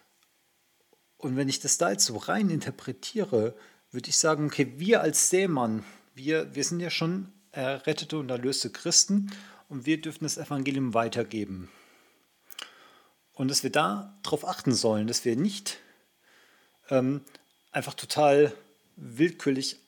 Und 1.19 1.37
wenn 1.37 1.49
ich 1.49 1.61
das 1.61 1.79
da 1.79 1.91
jetzt 1.91 2.07
so 2.07 2.17
rein 2.17 2.49
interpretiere, 2.49 3.55
würde 3.91 4.09
ich 4.09 4.17
sagen, 4.17 4.47
okay, 4.47 4.75
wir 4.77 5.03
als 5.03 5.31
Seemann, 5.31 5.85
wir, 6.15 6.55
wir 6.55 6.65
sind 6.65 6.81
ja 6.81 6.91
schon 6.91 7.33
errettete 7.57 8.19
und 8.19 8.31
erlöste 8.31 8.71
Christen 8.71 9.33
und 9.69 9.87
wir 9.87 10.01
dürfen 10.01 10.25
das 10.25 10.39
Evangelium 10.39 10.95
weitergeben. 10.95 11.69
Und 13.33 13.49
dass 13.49 13.63
wir 13.63 13.71
da 13.71 14.17
darauf 14.23 14.47
achten 14.47 14.73
sollen, 14.73 15.07
dass 15.07 15.25
wir 15.25 15.37
nicht 15.37 15.79
ähm, 16.91 17.23
einfach 17.73 17.95
total 17.95 18.53
willkürlich 18.97 19.79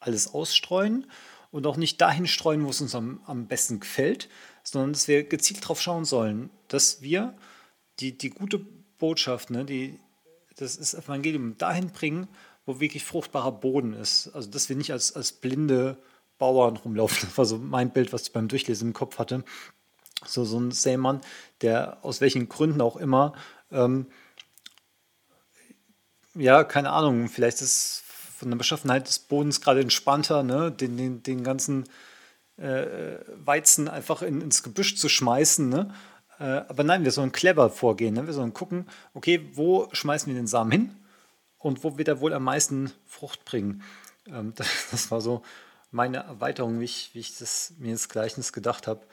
alles 0.00 0.34
ausstreuen 0.34 1.06
und 1.50 1.66
auch 1.66 1.76
nicht 1.76 2.00
dahin 2.00 2.26
streuen, 2.26 2.64
wo 2.64 2.70
es 2.70 2.80
uns 2.80 2.94
am, 2.94 3.20
am 3.26 3.46
besten 3.46 3.80
gefällt, 3.80 4.28
sondern 4.64 4.92
dass 4.92 5.06
wir 5.06 5.24
gezielt 5.24 5.62
darauf 5.62 5.80
schauen 5.80 6.04
sollen, 6.04 6.50
dass 6.68 7.02
wir 7.02 7.36
die, 8.00 8.16
die 8.16 8.30
gute 8.30 8.58
Botschaft, 8.98 9.50
ne, 9.50 9.64
die, 9.64 9.98
das 10.56 10.76
ist 10.76 10.94
Evangelium 10.94 11.56
dahin 11.58 11.90
bringen, 11.90 12.28
wo 12.64 12.80
wirklich 12.80 13.04
fruchtbarer 13.04 13.52
Boden 13.52 13.92
ist. 13.92 14.28
Also 14.28 14.50
dass 14.50 14.68
wir 14.68 14.76
nicht 14.76 14.92
als, 14.92 15.14
als 15.14 15.32
blinde 15.32 15.98
Bauern 16.38 16.76
rumlaufen. 16.76 17.28
Das 17.28 17.38
war 17.38 17.44
so 17.44 17.58
mein 17.58 17.90
Bild, 17.90 18.12
was 18.12 18.22
ich 18.22 18.32
beim 18.32 18.48
Durchlesen 18.48 18.88
im 18.88 18.94
Kopf 18.94 19.18
hatte. 19.18 19.44
So, 20.24 20.44
so 20.44 20.58
ein 20.58 20.70
Sämann, 20.70 21.20
der 21.60 21.98
aus 22.02 22.20
welchen 22.20 22.48
Gründen 22.48 22.80
auch 22.80 22.96
immer, 22.96 23.32
ähm, 23.70 24.06
ja, 26.34 26.64
keine 26.64 26.90
Ahnung, 26.90 27.28
vielleicht 27.28 27.60
ist 27.60 28.02
von 28.06 28.50
der 28.50 28.56
Beschaffenheit 28.56 29.06
des 29.06 29.18
Bodens 29.18 29.60
gerade 29.60 29.80
entspannter, 29.80 30.42
ne? 30.42 30.72
den, 30.72 30.96
den, 30.96 31.22
den 31.22 31.44
ganzen 31.44 31.84
äh, 32.56 33.18
Weizen 33.36 33.88
einfach 33.88 34.22
in, 34.22 34.40
ins 34.40 34.62
Gebüsch 34.62 34.96
zu 34.96 35.08
schmeißen. 35.08 35.68
Ne? 35.68 35.94
Äh, 36.38 36.44
aber 36.68 36.84
nein, 36.84 37.04
wir 37.04 37.12
sollen 37.12 37.32
clever 37.32 37.70
vorgehen. 37.70 38.14
Ne? 38.14 38.26
Wir 38.26 38.32
sollen 38.32 38.54
gucken, 38.54 38.86
okay, 39.14 39.48
wo 39.52 39.88
schmeißen 39.92 40.32
wir 40.32 40.40
den 40.40 40.46
Samen 40.46 40.72
hin 40.72 40.96
und 41.58 41.84
wo 41.84 41.98
wird 41.98 42.08
er 42.08 42.20
wohl 42.20 42.34
am 42.34 42.44
meisten 42.44 42.92
Frucht 43.06 43.44
bringen. 43.44 43.82
Ähm, 44.26 44.52
das, 44.56 44.66
das, 44.90 45.10
war 45.10 45.20
so 45.20 45.42
meine 45.92 46.18
Erweiterung, 46.18 46.80
wie 46.80 46.84
ich, 46.84 47.10
wie 47.12 47.20
ich 47.20 47.38
das, 47.38 47.74
mir 47.78 47.92
ins 47.92 48.08
Gleichnis 48.08 48.52
gedacht 48.52 48.86
habe. 48.86 49.06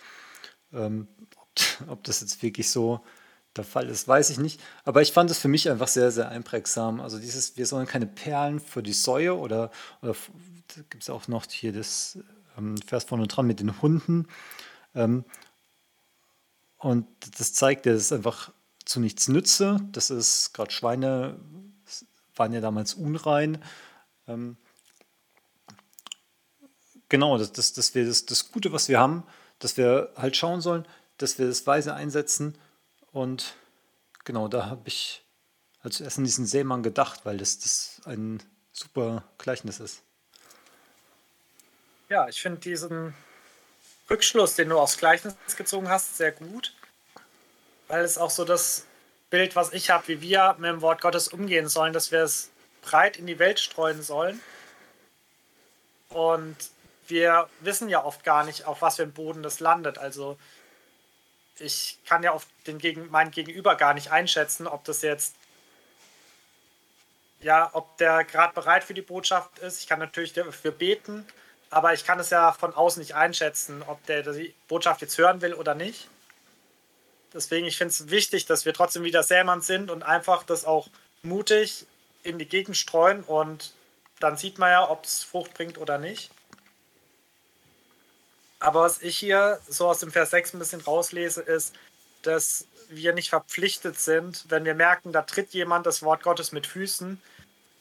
Ähm, 0.73 1.07
ob, 1.35 1.89
ob, 1.89 2.03
das 2.03 2.21
jetzt 2.21 2.41
wirklich 2.41 2.69
so 2.71 3.01
der 3.55 3.63
Fall 3.63 3.89
ist, 3.89 4.07
weiß 4.07 4.29
ich 4.29 4.39
nicht. 4.39 4.61
Aber 4.85 5.01
ich 5.01 5.11
fand 5.11 5.29
es 5.29 5.39
für 5.39 5.47
mich 5.47 5.69
einfach 5.69 5.87
sehr, 5.87 6.11
sehr 6.11 6.29
einprägsam. 6.29 7.01
Also 7.01 7.19
dieses, 7.19 7.57
wir 7.57 7.65
sollen 7.65 7.87
keine 7.87 8.07
Perlen 8.07 8.59
für 8.59 8.81
die 8.81 8.93
Säue 8.93 9.37
oder, 9.37 9.71
oder 10.01 10.15
gibt 10.89 11.03
es 11.03 11.09
auch 11.09 11.27
noch 11.27 11.45
hier 11.45 11.73
das 11.73 12.19
ähm, 12.57 12.77
Vers 12.77 13.03
vorne 13.03 13.27
dran 13.27 13.47
mit 13.47 13.59
den 13.59 13.81
Hunden. 13.81 14.27
Ähm, 14.95 15.25
und 16.77 17.07
das 17.37 17.53
zeigt 17.53 17.85
dass 17.85 17.95
es 17.95 18.11
einfach 18.11 18.51
zu 18.85 18.99
nichts 18.99 19.27
nütze. 19.27 19.79
Das 19.91 20.09
ist 20.09 20.53
gerade 20.53 20.71
Schweine 20.71 21.39
waren 22.35 22.53
ja 22.53 22.61
damals 22.61 22.95
unrein. 22.95 23.61
Ähm, 24.27 24.57
genau, 27.09 27.37
dass, 27.37 27.51
dass, 27.51 27.73
dass 27.73 27.95
wir 27.95 28.05
das, 28.05 28.25
das 28.25 28.51
Gute, 28.51 28.71
was 28.71 28.87
wir 28.87 28.99
haben, 28.99 29.23
dass 29.59 29.77
wir 29.77 30.11
halt 30.15 30.37
schauen 30.37 30.61
sollen, 30.61 30.87
dass 31.17 31.37
wir 31.37 31.47
das 31.47 31.67
weise 31.67 31.93
einsetzen. 31.93 32.57
Und 33.11 33.55
genau, 34.23 34.47
da 34.47 34.67
habe 34.67 34.81
ich 34.85 35.23
halt 35.83 35.93
zuerst 35.93 36.17
an 36.17 36.23
diesen 36.23 36.45
Seemann 36.45 36.83
gedacht, 36.83 37.21
weil 37.25 37.37
das, 37.37 37.59
das 37.59 38.01
ein 38.05 38.41
super 38.71 39.23
Gleichnis 39.37 39.79
ist. 39.79 40.01
Ja, 42.09 42.27
ich 42.27 42.41
finde 42.41 42.59
diesen 42.59 43.13
Rückschluss, 44.09 44.55
den 44.55 44.69
du 44.69 44.79
aufs 44.79 44.97
Gleichnis 44.97 45.35
gezogen 45.55 45.89
hast, 45.89 46.17
sehr 46.17 46.31
gut, 46.31 46.73
weil 47.87 48.03
es 48.03 48.17
auch 48.17 48.31
so 48.31 48.45
das 48.45 48.85
Bild, 49.29 49.55
was 49.55 49.73
ich 49.73 49.91
habe, 49.91 50.07
wie 50.07 50.21
wir 50.21 50.55
mit 50.57 50.71
dem 50.71 50.81
Wort 50.81 51.01
Gottes 51.01 51.27
umgehen 51.27 51.67
sollen, 51.67 51.93
dass 51.93 52.11
wir 52.11 52.23
es 52.23 52.49
breit 52.81 53.17
in 53.17 53.27
die 53.27 53.37
Welt 53.37 53.59
streuen 53.59 54.01
sollen. 54.01 54.41
Und 56.09 56.55
wir 57.09 57.49
wissen 57.61 57.89
ja 57.89 58.03
oft 58.03 58.23
gar 58.23 58.43
nicht, 58.43 58.65
auf 58.65 58.81
was 58.81 58.97
für 58.97 59.03
einem 59.03 59.13
Boden 59.13 59.43
das 59.43 59.59
landet. 59.59 59.97
Also 59.97 60.37
ich 61.57 61.97
kann 62.05 62.23
ja 62.23 62.31
auf 62.31 62.47
den 62.67 62.77
Gegen 62.77 63.09
mein 63.09 63.31
Gegenüber 63.31 63.75
gar 63.75 63.93
nicht 63.93 64.11
einschätzen, 64.11 64.67
ob 64.67 64.83
das 64.85 65.01
jetzt 65.01 65.35
ja, 67.41 67.69
ob 67.73 67.97
der 67.97 68.23
gerade 68.25 68.53
bereit 68.53 68.83
für 68.83 68.93
die 68.93 69.01
Botschaft 69.01 69.59
ist. 69.59 69.81
Ich 69.81 69.87
kann 69.87 69.99
natürlich 69.99 70.33
dafür 70.33 70.71
beten, 70.71 71.25
aber 71.69 71.93
ich 71.93 72.05
kann 72.05 72.19
es 72.19 72.29
ja 72.29 72.51
von 72.51 72.73
außen 72.73 72.99
nicht 72.99 73.15
einschätzen, 73.15 73.83
ob 73.87 74.05
der 74.07 74.23
die 74.23 74.53
Botschaft 74.67 75.01
jetzt 75.01 75.17
hören 75.17 75.41
will 75.41 75.53
oder 75.53 75.75
nicht. 75.75 76.07
Deswegen, 77.33 77.67
ich 77.67 77.77
finde 77.77 77.91
es 77.91 78.09
wichtig, 78.09 78.45
dass 78.45 78.65
wir 78.65 78.73
trotzdem 78.73 79.03
wieder 79.03 79.23
Sämann 79.23 79.61
sind 79.61 79.91
und 79.91 80.03
einfach 80.03 80.43
das 80.43 80.65
auch 80.65 80.89
mutig 81.21 81.85
in 82.23 82.39
die 82.39 82.47
Gegend 82.47 82.75
streuen 82.75 83.23
und 83.23 83.71
dann 84.19 84.35
sieht 84.35 84.57
man 84.57 84.71
ja, 84.71 84.89
ob 84.89 85.05
es 85.05 85.23
Frucht 85.23 85.53
bringt 85.53 85.77
oder 85.77 85.97
nicht. 85.97 86.31
Aber 88.59 88.81
was 88.81 89.01
ich 89.01 89.17
hier 89.17 89.59
so 89.67 89.87
aus 89.87 89.99
dem 89.99 90.11
Vers 90.11 90.31
6 90.31 90.53
ein 90.53 90.59
bisschen 90.59 90.81
rauslese, 90.81 91.41
ist, 91.41 91.73
dass 92.23 92.65
wir 92.89 93.13
nicht 93.13 93.29
verpflichtet 93.29 93.99
sind, 93.99 94.45
wenn 94.49 94.65
wir 94.65 94.73
merken, 94.73 95.11
da 95.11 95.21
tritt 95.21 95.53
jemand 95.53 95.85
das 95.85 96.01
Wort 96.03 96.23
Gottes 96.23 96.51
mit 96.51 96.67
Füßen, 96.67 97.21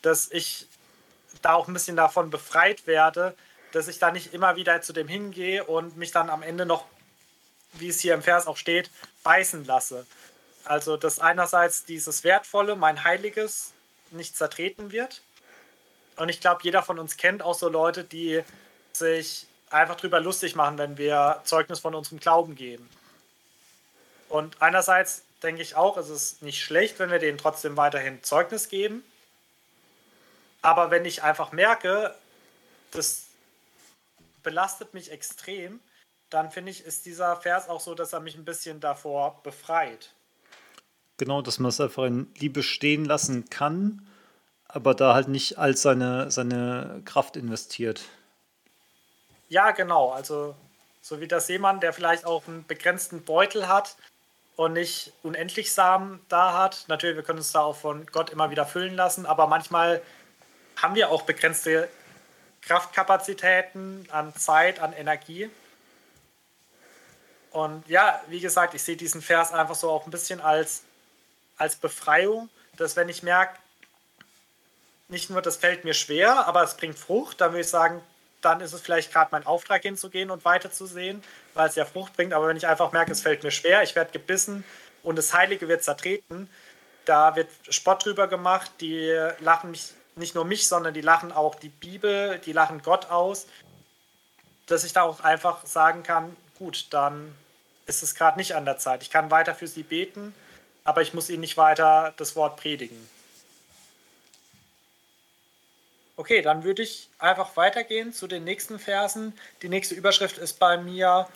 dass 0.03 0.31
ich 0.31 0.67
da 1.43 1.55
auch 1.55 1.67
ein 1.67 1.75
bisschen 1.75 1.97
davon 1.97 2.31
befreit 2.31 2.87
werde, 2.87 3.35
dass 3.73 3.89
ich 3.89 3.99
da 3.99 4.13
nicht 4.13 4.33
immer 4.35 4.57
wieder 4.57 4.81
zu 4.83 4.93
dem 4.93 5.09
hingehe 5.09 5.65
und 5.65 5.97
mich 5.97 6.13
dann 6.13 6.31
am 6.31 6.43
Ende 6.43 6.67
noch 6.67 6.85
wie 7.75 7.89
es 7.89 8.01
hier 8.01 8.15
im 8.15 8.23
Vers 8.23 8.47
auch 8.47 8.57
steht, 8.57 8.91
beißen 9.23 9.65
lasse. 9.65 10.07
Also, 10.65 10.97
dass 10.97 11.19
einerseits 11.19 11.85
dieses 11.85 12.25
Wertvolle, 12.25 12.77
mein 12.77 13.05
Heiliges, 13.05 13.73
nicht 14.11 14.37
zertreten 14.37 14.91
wird. 14.93 15.23
Und 16.17 16.29
ich 16.29 16.41
glaube, 16.41 16.61
jeder 16.63 16.83
von 16.83 16.99
uns 16.99 17.17
kennt 17.17 17.43
auch 17.43 17.55
so 17.55 17.69
Leute, 17.69 18.05
die 18.05 18.43
sich 18.93 19.47
einfach 19.71 19.97
drüber 19.97 20.21
lustig 20.21 20.55
machen, 20.55 20.79
wenn 20.79 20.99
wir 20.99 21.41
Zeugnis 21.45 21.81
von 21.81 21.95
unserem 21.95 22.21
Glauben 22.21 22.55
geben. 22.55 22.89
Und 24.29 24.61
einerseits 24.61 25.23
denke 25.43 25.63
ich 25.63 25.77
auch, 25.77 25.97
es 25.97 26.09
ist 26.09 26.43
nicht 26.43 26.63
schlecht, 26.63 26.99
wenn 26.99 27.11
wir 27.11 27.19
denen 27.19 27.39
trotzdem 27.39 27.77
weiterhin 27.77 28.23
Zeugnis 28.23 28.69
geben. 28.69 29.03
Aber 30.63 30.91
wenn 30.91 31.05
ich 31.05 31.23
einfach 31.23 31.53
merke, 31.53 32.15
das 32.91 33.27
belastet 34.43 34.95
mich 34.95 35.11
extrem, 35.11 35.81
dann 36.31 36.51
finde 36.51 36.71
ich, 36.71 36.85
ist 36.85 37.07
dieser 37.07 37.37
Vers 37.37 37.69
auch 37.69 37.81
so, 37.81 37.95
dass 37.95 38.13
er 38.13 38.21
mich 38.21 38.37
ein 38.37 38.45
bisschen 38.45 38.81
davor 38.81 39.41
befreit. 39.43 40.13
Genau, 41.17 41.43
dass 41.43 41.59
man 41.59 41.71
es 41.71 41.81
einfach 41.81 42.05
in 42.05 42.33
Liebe 42.37 42.63
stehen 42.63 43.05
lassen 43.05 43.49
kann, 43.51 44.07
aber 44.67 44.95
da 44.95 45.15
halt 45.15 45.29
nicht 45.29 45.59
all 45.59 45.77
seine, 45.77 46.31
seine 46.31 47.03
Kraft 47.05 47.37
investiert. 47.37 48.03
Ja, 49.49 49.71
genau. 49.71 50.11
Also, 50.11 50.55
so 51.01 51.21
wie 51.21 51.29
der 51.29 51.41
Seemann, 51.41 51.81
der 51.81 51.93
vielleicht 51.93 52.25
auch 52.25 52.47
einen 52.47 52.67
begrenzten 52.67 53.25
Beutel 53.25 53.69
hat 53.69 53.97
und 54.57 54.75
nicht 54.75 55.13
unendlich 55.23 55.73
Samen 55.73 56.21
da 56.29 56.53
hat. 56.53 56.85
Natürlich, 56.89 57.17
wir 57.17 57.23
können 57.23 57.39
uns 57.39 57.53
da 57.53 57.61
auch 57.61 57.77
von 57.77 58.07
Gott 58.07 58.31
immer 58.31 58.51
wieder 58.51 58.67
füllen 58.67 58.95
lassen, 58.95 59.25
aber 59.25 59.47
manchmal 59.47 60.03
haben 60.77 60.95
wir 60.95 61.11
auch 61.11 61.23
begrenzte 61.23 61.89
Kraftkapazitäten 62.63 64.07
an 64.11 64.35
Zeit, 64.35 64.81
an 64.81 64.93
Energie. 64.93 65.51
Und 67.51 67.89
ja, 67.89 68.21
wie 68.29 68.41
gesagt, 68.41 68.75
ich 68.75 68.83
sehe 68.83 68.97
diesen 68.97 69.23
Vers 69.23 69.53
einfach 69.53 69.75
so 69.75 69.91
auch 69.91 70.05
ein 70.07 70.11
bisschen 70.11 70.41
als, 70.41 70.83
als 71.57 71.77
Befreiung, 71.77 72.51
dass 72.77 72.97
wenn 72.97 73.09
ich 73.09 73.23
merke, 73.23 73.57
nicht 75.09 75.31
nur 75.31 75.41
das 75.41 75.57
fällt 75.57 75.85
mir 75.85 75.95
schwer, 75.95 76.47
aber 76.47 76.63
es 76.63 76.77
bringt 76.77 76.99
Frucht, 76.99 77.41
dann 77.41 77.53
würde 77.53 77.63
ich 77.63 77.69
sagen, 77.69 78.03
dann 78.41 78.61
ist 78.61 78.73
es 78.73 78.81
vielleicht 78.81 79.13
gerade 79.13 79.29
mein 79.33 79.47
Auftrag 79.47 79.83
hinzugehen 79.83 80.31
und 80.31 80.45
weiterzusehen, 80.45 81.23
weil 81.55 81.69
es 81.69 81.75
ja 81.75 81.85
Frucht 81.85 82.15
bringt. 82.15 82.33
Aber 82.33 82.49
wenn 82.49 82.57
ich 82.57 82.67
einfach 82.67 82.93
merke, 82.93 83.13
es 83.13 83.21
fällt 83.21 83.43
mir 83.43 83.51
schwer, 83.51 83.83
ich 83.83 83.97
werde 83.97 84.13
gebissen 84.13 84.65
und 85.03 85.17
das 85.17 85.35
Heilige 85.35 85.69
wird 85.69 85.83
zertreten, 85.83 86.49
da 87.05 87.37
wird 87.37 87.49
Spott 87.69 88.05
drüber 88.05 88.29
gemacht, 88.29 88.71
die 88.81 89.11
lachen 89.41 89.71
mich, 89.71 89.93
nicht 90.15 90.35
nur 90.35 90.45
mich, 90.45 90.69
sondern 90.69 90.95
die 90.95 91.01
lachen 91.01 91.33
auch 91.33 91.55
die 91.55 91.69
Bibel, 91.69 92.39
die 92.45 92.53
lachen 92.53 92.83
Gott 92.83 93.11
aus, 93.11 93.47
dass 94.67 94.85
ich 94.85 94.93
da 94.93 95.03
auch 95.03 95.21
einfach 95.21 95.65
sagen 95.65 96.03
kann, 96.03 96.37
gut, 96.59 96.87
dann 96.91 97.35
ist 97.87 98.03
es 98.03 98.15
gerade 98.15 98.39
nicht 98.39 98.55
an 98.55 98.65
der 98.65 98.79
Zeit. 98.79 99.03
Ich 99.03 99.11
kann 99.11 99.31
weiter 99.31 99.55
für 99.55 99.67
sie 99.67 99.83
beten, 99.83 100.35
aber 100.85 101.01
ich 101.03 101.15
muss 101.15 101.31
ihnen 101.31 101.41
nicht 101.41 101.57
weiter 101.57 102.13
das 102.19 102.37
Wort 102.37 102.57
predigen. 102.57 103.09
Okay, 106.19 106.43
dann 106.43 106.65
würde 106.65 106.83
ich 106.83 107.11
einfach 107.21 107.57
weitergehen 107.57 108.13
zu 108.13 108.27
den 108.27 108.43
nächsten 108.43 108.81
Versen. 108.81 109.35
Die 109.63 109.69
nächste 109.69 109.95
Überschrift 109.95 110.37
ist 110.37 110.59
bei 110.59 110.77
mir 110.77 111.29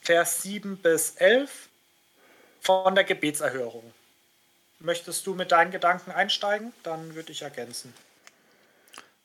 Vers 0.00 0.40
7 0.40 0.78
bis 0.78 1.16
11 1.16 1.68
von 2.62 2.94
der 2.94 3.04
Gebetserhörung. 3.04 3.84
Möchtest 4.78 5.26
du 5.26 5.34
mit 5.34 5.52
deinen 5.52 5.72
Gedanken 5.72 6.10
einsteigen? 6.10 6.72
Dann 6.84 7.14
würde 7.14 7.32
ich 7.32 7.42
ergänzen. 7.42 7.92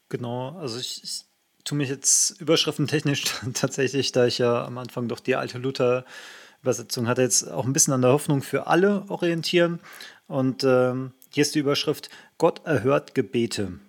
Genau, 0.09 0.57
also 0.59 0.77
ich, 0.77 1.01
ich 1.01 1.21
tue 1.63 1.77
mich 1.77 1.87
jetzt 1.87 2.31
überschriftentechnisch 2.41 3.23
tatsächlich, 3.53 4.11
da 4.11 4.25
ich 4.25 4.37
ja 4.37 4.65
am 4.65 4.77
Anfang 4.77 5.07
doch 5.07 5.21
die 5.21 5.37
alte 5.37 5.59
Luther-Übersetzung 5.59 7.07
hatte, 7.07 7.21
jetzt 7.21 7.49
auch 7.49 7.63
ein 7.63 7.71
bisschen 7.71 7.93
an 7.93 8.01
der 8.01 8.11
Hoffnung 8.11 8.41
für 8.41 8.67
alle 8.67 9.05
orientieren. 9.07 9.79
Und 10.27 10.65
ähm, 10.65 11.13
hier 11.29 11.43
ist 11.43 11.55
die 11.55 11.59
Überschrift: 11.59 12.09
Gott 12.37 12.65
erhört 12.65 13.15
Gebete. 13.15 13.79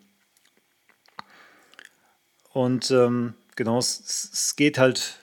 Und 2.52 2.90
ähm, 2.90 3.34
genau, 3.56 3.78
es, 3.78 4.30
es, 4.32 4.56
geht 4.56 4.78
halt 4.78 5.18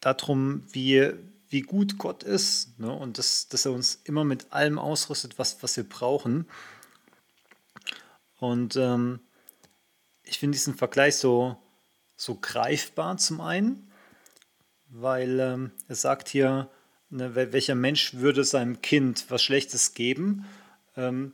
darum, 0.00 0.62
wie, 0.72 1.12
wie 1.48 1.62
gut 1.62 1.98
Gott 1.98 2.22
ist 2.22 2.78
ne? 2.78 2.92
und 2.92 3.18
das, 3.18 3.48
dass 3.48 3.64
er 3.64 3.72
uns 3.72 4.00
immer 4.04 4.24
mit 4.24 4.52
allem 4.52 4.78
ausrüstet, 4.78 5.38
was, 5.38 5.62
was 5.62 5.76
wir 5.76 5.88
brauchen. 5.88 6.46
Und 8.38 8.76
ähm, 8.76 9.20
ich 10.22 10.38
finde 10.38 10.56
diesen 10.56 10.74
Vergleich 10.74 11.16
so, 11.16 11.56
so 12.16 12.34
greifbar 12.34 13.16
zum 13.16 13.40
einen, 13.40 13.90
weil 14.88 15.40
ähm, 15.40 15.70
er 15.88 15.94
sagt 15.94 16.28
hier, 16.28 16.68
ne, 17.08 17.34
welcher 17.34 17.74
Mensch 17.74 18.14
würde 18.14 18.44
seinem 18.44 18.82
Kind 18.82 19.26
was 19.30 19.42
Schlechtes 19.42 19.94
geben, 19.94 20.46
ähm, 20.96 21.32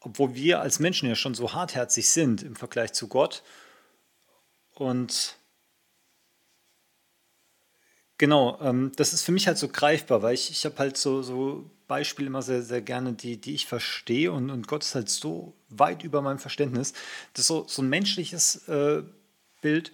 obwohl 0.00 0.34
wir 0.34 0.60
als 0.60 0.78
Menschen 0.78 1.08
ja 1.08 1.16
schon 1.16 1.34
so 1.34 1.52
hartherzig 1.52 2.08
sind 2.08 2.42
im 2.42 2.56
Vergleich 2.56 2.92
zu 2.92 3.08
Gott. 3.08 3.42
Und 4.78 5.36
genau, 8.18 8.58
ähm, 8.60 8.92
das 8.96 9.12
ist 9.12 9.22
für 9.22 9.32
mich 9.32 9.46
halt 9.46 9.58
so 9.58 9.68
greifbar, 9.68 10.22
weil 10.22 10.34
ich, 10.34 10.50
ich 10.50 10.64
habe 10.64 10.78
halt 10.78 10.96
so, 10.96 11.22
so 11.22 11.70
Beispiele 11.88 12.26
immer 12.26 12.42
sehr, 12.42 12.62
sehr 12.62 12.82
gerne, 12.82 13.14
die, 13.14 13.40
die 13.40 13.54
ich 13.54 13.66
verstehe 13.66 14.32
und, 14.32 14.50
und 14.50 14.66
Gott 14.68 14.82
ist 14.82 14.94
halt 14.94 15.08
so 15.08 15.54
weit 15.68 16.04
über 16.04 16.20
meinem 16.20 16.38
Verständnis. 16.38 16.92
Das 17.32 17.42
ist 17.42 17.46
so, 17.46 17.64
so 17.68 17.82
ein 17.82 17.88
menschliches 17.88 18.68
äh, 18.68 19.02
Bild, 19.62 19.92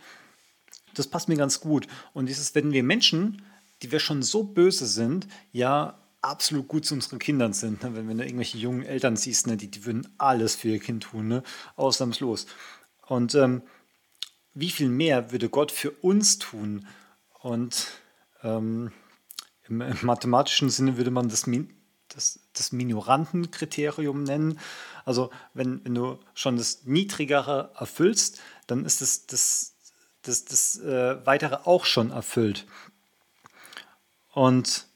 das 0.95 1.07
passt 1.07 1.29
mir 1.29 1.37
ganz 1.37 1.61
gut. 1.61 1.87
Und 2.13 2.27
dieses, 2.27 2.55
wenn 2.55 2.73
wir 2.73 2.83
Menschen, 2.83 3.43
die 3.83 3.93
wir 3.93 4.01
schon 4.01 4.23
so 4.23 4.43
böse 4.43 4.87
sind, 4.87 5.29
ja 5.53 5.99
absolut 6.23 6.69
gut 6.69 6.87
zu 6.87 6.95
unseren 6.95 7.19
Kindern 7.19 7.53
sind, 7.53 7.83
ne? 7.83 7.95
wenn, 7.95 8.09
wenn 8.09 8.19
du 8.19 8.25
irgendwelche 8.25 8.59
jungen 8.59 8.85
Eltern 8.85 9.17
siehst, 9.17 9.47
ne? 9.47 9.57
die, 9.57 9.69
die 9.69 9.85
würden 9.85 10.09
alles 10.19 10.55
für 10.55 10.69
ihr 10.69 10.79
Kind 10.79 11.05
tun, 11.05 11.29
ne? 11.29 11.43
ausnahmslos. 11.77 12.47
Und 13.07 13.35
ähm, 13.35 13.63
wie 14.55 14.71
viel 14.71 14.89
mehr 14.89 15.33
würde 15.33 15.49
Gott 15.49 15.73
für 15.73 15.91
uns 15.91 16.39
tun? 16.39 16.87
Und 17.41 17.89
ähm, 18.43 18.93
im, 19.69 19.81
im, 19.81 19.99
mathematischen 20.03 20.71
Sinne 20.71 20.97
würde 20.97 21.11
man 21.11 21.29
das, 21.29 21.49
das, 22.09 22.41
das 22.53 22.73
Minorantenkriterium 22.73 24.23
nennen. 24.23 24.59
Also 25.05 25.31
wenn, 25.55 25.85
wenn 25.85 25.95
du 25.95 26.19
schon 26.35 26.57
das 26.57 26.85
Niedrigere 26.85 27.73
erfüllst, 27.77 28.41
dann 28.67 28.85
ist 28.85 29.01
das, 29.01 29.27
das, 29.27 29.75
das, 30.23 30.45
das 30.45 30.79
äh, 30.81 31.25
Weitere 31.27 31.61
auch 31.65 31.85
schon 31.85 32.11
erfüllt. 32.11 32.67
Und 34.33 34.87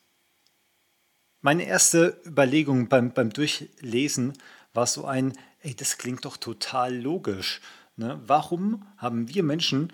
meine 1.41 1.65
erste 1.65 2.21
Überlegung 2.25 2.89
beim, 2.89 3.13
beim 3.13 3.31
Durchlesen 3.31 4.37
war 4.73 4.87
so 4.87 5.05
ein, 5.05 5.37
ey, 5.61 5.75
das 5.75 5.99
klingt 5.99 6.25
doch 6.25 6.37
total 6.37 6.95
logisch. 6.95 7.61
Ne? 7.97 8.21
Warum 8.27 8.87
haben 8.97 9.29
wir 9.29 9.43
Menschen 9.43 9.93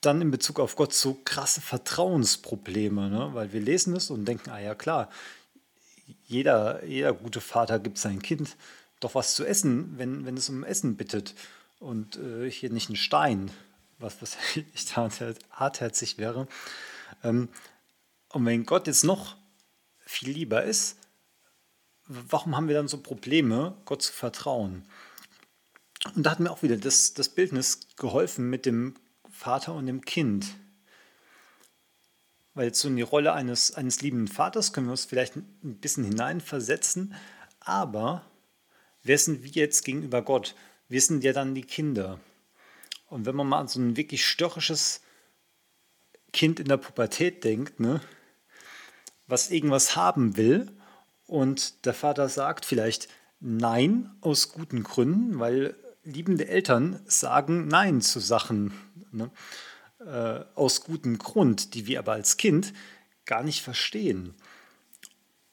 dann 0.00 0.22
in 0.22 0.30
Bezug 0.30 0.60
auf 0.60 0.76
Gott 0.76 0.94
so 0.94 1.14
krasse 1.24 1.60
Vertrauensprobleme? 1.60 3.10
Ne? 3.10 3.30
Weil 3.32 3.52
wir 3.52 3.60
lesen 3.60 3.94
es 3.96 4.10
und 4.10 4.24
denken, 4.24 4.50
ah 4.50 4.60
ja 4.60 4.74
klar, 4.74 5.10
jeder, 6.26 6.84
jeder 6.84 7.12
gute 7.12 7.40
Vater 7.40 7.78
gibt 7.78 7.98
sein 7.98 8.22
Kind 8.22 8.56
doch 9.00 9.14
was 9.14 9.34
zu 9.34 9.44
essen, 9.44 9.94
wenn, 9.96 10.26
wenn 10.26 10.36
es 10.36 10.48
um 10.48 10.62
Essen 10.62 10.96
bittet 10.96 11.34
und 11.78 12.16
äh, 12.16 12.50
hier 12.50 12.70
nicht 12.70 12.90
ein 12.90 12.96
Stein, 12.96 13.50
was, 13.98 14.20
was 14.22 14.36
echt 14.74 14.96
hartherzig 14.96 16.18
wäre. 16.18 16.46
Ähm, 17.24 17.48
und 18.28 18.46
wenn 18.46 18.64
Gott 18.64 18.86
jetzt 18.86 19.04
noch 19.04 19.36
viel 19.98 20.30
lieber 20.30 20.62
ist, 20.62 20.98
warum 22.06 22.56
haben 22.56 22.68
wir 22.68 22.74
dann 22.74 22.88
so 22.88 22.98
Probleme, 22.98 23.74
Gott 23.86 24.02
zu 24.02 24.12
vertrauen? 24.12 24.84
Und 26.14 26.24
da 26.24 26.30
hat 26.30 26.40
mir 26.40 26.50
auch 26.50 26.62
wieder 26.62 26.76
das, 26.76 27.14
das 27.14 27.28
Bildnis 27.28 27.80
geholfen 27.96 28.48
mit 28.48 28.66
dem 28.66 28.94
Vater 29.30 29.74
und 29.74 29.86
dem 29.86 30.02
Kind. 30.02 30.46
Weil 32.54 32.66
jetzt 32.66 32.80
so 32.80 32.88
in 32.88 32.96
die 32.96 33.02
Rolle 33.02 33.32
eines, 33.32 33.74
eines 33.74 34.00
liebenden 34.00 34.28
Vaters 34.28 34.72
können 34.72 34.86
wir 34.86 34.92
uns 34.92 35.04
vielleicht 35.04 35.36
ein 35.36 35.78
bisschen 35.80 36.04
hineinversetzen, 36.04 37.14
aber 37.60 38.24
wer 39.02 39.18
sind 39.18 39.44
wir 39.44 39.50
jetzt 39.50 39.84
gegenüber 39.84 40.22
Gott? 40.22 40.54
Wir 40.88 41.00
sind 41.00 41.22
ja 41.22 41.32
dann 41.32 41.54
die 41.54 41.62
Kinder. 41.62 42.18
Und 43.06 43.26
wenn 43.26 43.36
man 43.36 43.46
mal 43.46 43.60
an 43.60 43.68
so 43.68 43.80
ein 43.80 43.96
wirklich 43.96 44.24
störrisches 44.24 45.02
Kind 46.32 46.60
in 46.60 46.68
der 46.68 46.76
Pubertät 46.76 47.44
denkt, 47.44 47.80
ne, 47.80 48.00
was 49.26 49.50
irgendwas 49.50 49.96
haben 49.96 50.36
will 50.36 50.72
und 51.26 51.84
der 51.86 51.94
Vater 51.94 52.28
sagt 52.28 52.64
vielleicht 52.64 53.08
Nein 53.40 54.10
aus 54.20 54.50
guten 54.50 54.82
Gründen, 54.82 55.38
weil 55.38 55.74
liebende 56.04 56.48
Eltern 56.48 57.00
sagen 57.06 57.68
Nein 57.68 58.00
zu 58.00 58.20
Sachen 58.20 58.72
ne? 59.12 59.30
äh, 60.00 60.44
aus 60.54 60.82
gutem 60.82 61.18
Grund, 61.18 61.74
die 61.74 61.86
wir 61.86 61.98
aber 61.98 62.12
als 62.12 62.36
Kind 62.36 62.72
gar 63.26 63.42
nicht 63.42 63.62
verstehen. 63.62 64.34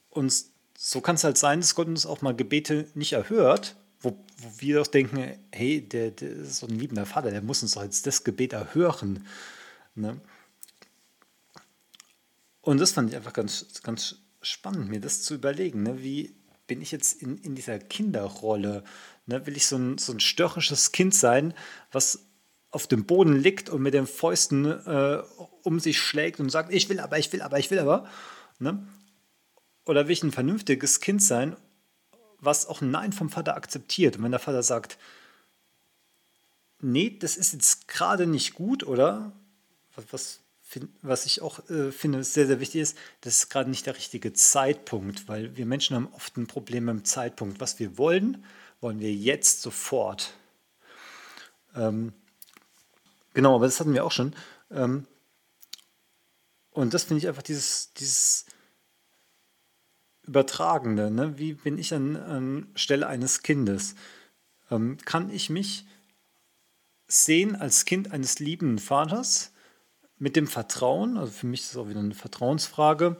Und 0.10 0.33
so 0.77 1.01
kann 1.01 1.15
es 1.15 1.23
halt 1.23 1.38
sein, 1.38 1.60
dass 1.60 1.75
Gott 1.75 1.88
uns 1.88 2.05
auch 2.05 2.21
mal 2.21 2.36
Gebete 2.36 2.88
nicht 2.93 3.13
erhört, 3.13 3.75
wo, 3.99 4.12
wo 4.38 4.51
wir 4.60 4.77
doch 4.77 4.88
denken, 4.88 5.38
hey, 5.51 5.81
der, 5.81 6.12
der, 6.12 6.29
ist 6.29 6.57
so 6.57 6.67
ein 6.67 6.77
liebender 6.77 7.05
Vater, 7.05 7.31
der 7.31 7.41
muss 7.41 7.62
uns 7.62 7.73
doch 7.73 7.83
jetzt 7.83 8.05
das 8.07 8.23
Gebet 8.23 8.53
erhören. 8.53 9.25
Ne? 9.95 10.19
Und 12.62 12.79
das 12.79 12.91
fand 12.91 13.10
ich 13.10 13.15
einfach 13.15 13.33
ganz, 13.33 13.65
ganz 13.83 14.17
spannend, 14.41 14.89
mir 14.89 14.99
das 14.99 15.23
zu 15.23 15.33
überlegen. 15.36 15.83
Ne? 15.83 16.03
Wie 16.03 16.36
bin 16.67 16.81
ich 16.81 16.91
jetzt 16.91 17.21
in, 17.21 17.38
in 17.39 17.55
dieser 17.55 17.79
Kinderrolle? 17.79 18.83
Ne, 19.28 19.46
will 19.46 19.58
ich 19.58 19.68
so 19.68 19.76
ein, 19.76 19.98
so 19.98 20.13
ein 20.13 20.22
störrisches 20.22 20.94
Kind 20.94 21.13
sein, 21.13 21.54
was 21.92 22.28
auf 22.72 22.88
dem 22.88 23.06
Boden 23.06 23.36
liegt 23.36 23.70
und 23.70 23.82
mit 23.82 23.94
den 23.94 24.08
Fäusten 24.08 24.66
äh, 24.66 25.22
um 25.63 25.80
sich 25.80 26.00
schlägt 26.00 26.40
und 26.40 26.50
sagt, 26.50 26.74
ich 26.74 26.88
will 26.90 27.02
aber, 27.02 27.20
ich 27.20 27.32
will 27.34 27.42
aber, 27.42 27.60
ich 27.60 27.70
will 27.70 27.80
aber. 27.80 28.08
Ne? 28.60 28.88
Oder 29.86 30.08
will 30.08 30.13
ich 30.13 30.24
ein 30.24 30.32
vernünftiges 30.32 31.02
Kind 31.02 31.22
sein, 31.22 31.58
was 32.40 32.68
auch 32.68 32.82
ein 32.82 32.90
Nein 32.90 33.12
vom 33.12 33.30
Vater 33.30 33.56
akzeptiert? 33.56 34.18
Und 34.18 34.24
wenn 34.24 34.32
der 34.32 34.40
Vater 34.40 34.63
sagt, 34.63 34.98
nee, 36.80 37.18
das 37.20 37.36
ist 37.36 37.52
jetzt 37.52 37.88
gerade 37.90 38.28
nicht 38.28 38.54
gut, 38.54 38.86
oder? 38.86 39.34
Was, 40.12 40.40
was, 41.02 41.26
ich 41.26 41.42
auch 41.42 41.68
äh, 41.70 41.92
finde, 41.92 42.24
sehr, 42.24 42.48
sehr 42.48 42.60
wichtig 42.60 42.82
ist, 42.82 42.98
das 43.22 43.38
ist 43.38 43.50
gerade 43.50 43.70
nicht 43.70 43.86
der 43.86 43.98
richtige 43.98 44.32
Zeitpunkt, 44.32 45.28
weil 45.28 45.58
wir 45.58 45.66
Menschen 45.66 45.96
haben 45.96 46.10
oft 46.13 46.38
ein 46.38 46.48
Problem 46.48 46.86
mit 46.86 46.96
dem 46.96 47.06
Zeitpunkt, 47.06 47.60
was 47.60 47.80
wir 47.80 47.98
wollen 47.98 48.46
wollen 48.82 49.00
wir 49.00 49.13
jetzt 49.13 49.62
sofort. 49.62 50.34
Ähm, 51.76 52.13
genau, 53.34 53.56
aber 53.56 53.66
das 53.66 53.80
hatten 53.80 53.94
wir 53.94 54.06
auch 54.06 54.12
schon. 54.12 54.36
Ähm, 54.72 55.08
und 56.72 56.94
das 56.94 57.04
finde 57.04 57.20
ich 57.20 57.28
einfach 57.28 57.44
dieses, 57.44 57.94
dieses 57.94 58.46
Übertragende. 60.24 61.10
Ne? 61.10 61.38
Wie 61.38 61.54
bin 61.54 61.78
ich 61.78 61.94
an, 61.94 62.16
an 62.16 62.68
Stelle 62.76 63.08
eines 63.08 63.42
Kindes? 63.42 63.96
Ähm, 64.70 64.98
kann 65.06 65.30
ich 65.30 65.50
mich 65.50 65.86
sehen 67.08 67.56
als 67.56 67.86
Kind 67.86 68.12
eines 68.12 68.40
liebenden 68.40 68.80
Vaters 68.80 69.54
mit 70.20 70.36
dem 70.36 70.48
Vertrauen, 70.48 71.18
also 71.18 71.32
für 71.32 71.48
mich 71.48 71.62
ist 71.62 71.70
das 71.72 71.78
auch 71.78 71.90
wieder 71.90 72.00
eine 72.00 72.16
Vertrauensfrage, 72.16 73.20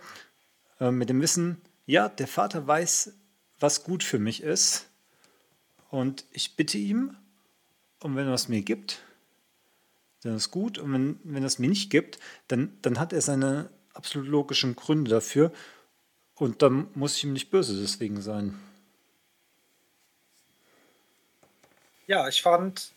äh, 0.80 0.92
mit 0.92 1.10
dem 1.10 1.22
Wissen, 1.22 1.62
ja, 1.86 2.10
der 2.10 2.28
Vater 2.28 2.68
weiß, 2.68 3.14
was 3.60 3.84
gut 3.84 4.04
für 4.04 4.20
mich 4.20 4.44
ist 4.44 4.88
und 5.90 6.26
ich 6.32 6.56
bitte 6.56 6.78
ihm, 6.78 7.16
und 8.00 8.16
wenn 8.16 8.28
er 8.28 8.34
es 8.34 8.48
mir 8.48 8.62
gibt, 8.62 9.02
dann 10.24 10.36
ist 10.36 10.52
gut. 10.52 10.78
Und 10.78 10.94
wenn, 10.94 11.20
wenn 11.24 11.44
er 11.44 11.48
es 11.48 11.60
mir 11.60 11.70
nicht 11.70 11.90
gibt, 11.90 12.20
dann, 12.48 12.78
dann 12.82 13.00
hat 13.00 13.14
er 13.14 13.22
seine 13.22 13.70
absolut 13.94 14.28
logischen 14.28 14.76
Gründe 14.76 15.10
dafür. 15.10 15.52
Und 16.36 16.62
dann 16.62 16.90
muss 16.94 17.18
ich 17.18 17.24
ihm 17.24 17.34
nicht 17.34 17.50
böse 17.50 17.80
deswegen 17.80 18.22
sein. 18.22 18.60
Ja, 22.06 22.28
ich 22.28 22.42
fand 22.42 22.92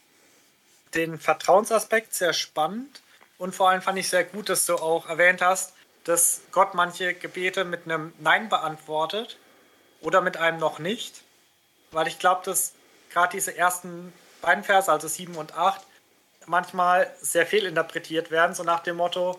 den 0.95 1.19
Vertrauensaspekt 1.19 2.15
sehr 2.15 2.33
spannend. 2.33 3.01
Und 3.39 3.55
vor 3.55 3.71
allem 3.71 3.81
fand 3.81 3.99
ich 3.99 4.09
sehr 4.09 4.25
gut, 4.25 4.51
dass 4.51 4.67
du 4.67 4.77
auch 4.77 5.09
erwähnt 5.09 5.41
hast, 5.41 5.73
dass 6.05 6.43
Gott 6.53 6.75
manche 6.75 7.15
Gebete 7.15 7.65
mit 7.65 7.85
einem 7.85 8.13
Nein 8.19 8.49
beantwortet 8.49 9.39
oder 10.03 10.21
mit 10.21 10.37
einem 10.37 10.59
noch 10.59 10.79
nicht. 10.79 11.23
Weil 11.91 12.07
ich 12.07 12.19
glaube, 12.19 12.43
dass 12.45 12.75
gerade 13.11 13.33
diese 13.33 13.57
ersten 13.57 14.13
beiden 14.41 14.65
Verse, 14.65 14.91
also 14.91 15.09
7 15.09 15.37
und 15.37 15.55
8, 15.55 15.83
manchmal 16.47 17.13
sehr 17.21 17.47
fehlinterpretiert 17.47 18.31
werden, 18.31 18.55
so 18.55 18.63
nach 18.63 18.81
dem 18.81 18.97
Motto, 18.97 19.39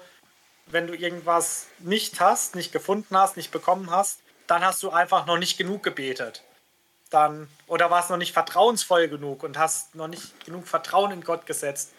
wenn 0.67 0.87
du 0.87 0.93
irgendwas 0.93 1.67
nicht 1.79 2.19
hast, 2.19 2.55
nicht 2.55 2.71
gefunden 2.71 3.17
hast, 3.17 3.37
nicht 3.37 3.51
bekommen 3.51 3.91
hast, 3.91 4.19
dann 4.47 4.63
hast 4.63 4.81
du 4.83 4.89
einfach 4.89 5.25
noch 5.25 5.37
nicht 5.37 5.57
genug 5.57 5.83
gebetet. 5.83 6.43
Dann, 7.09 7.49
oder 7.67 7.89
warst 7.89 8.09
noch 8.09 8.17
nicht 8.17 8.33
vertrauensvoll 8.33 9.09
genug 9.09 9.43
und 9.43 9.57
hast 9.57 9.95
noch 9.95 10.07
nicht 10.07 10.45
genug 10.45 10.67
Vertrauen 10.67 11.11
in 11.11 11.23
Gott 11.23 11.45
gesetzt. 11.45 11.91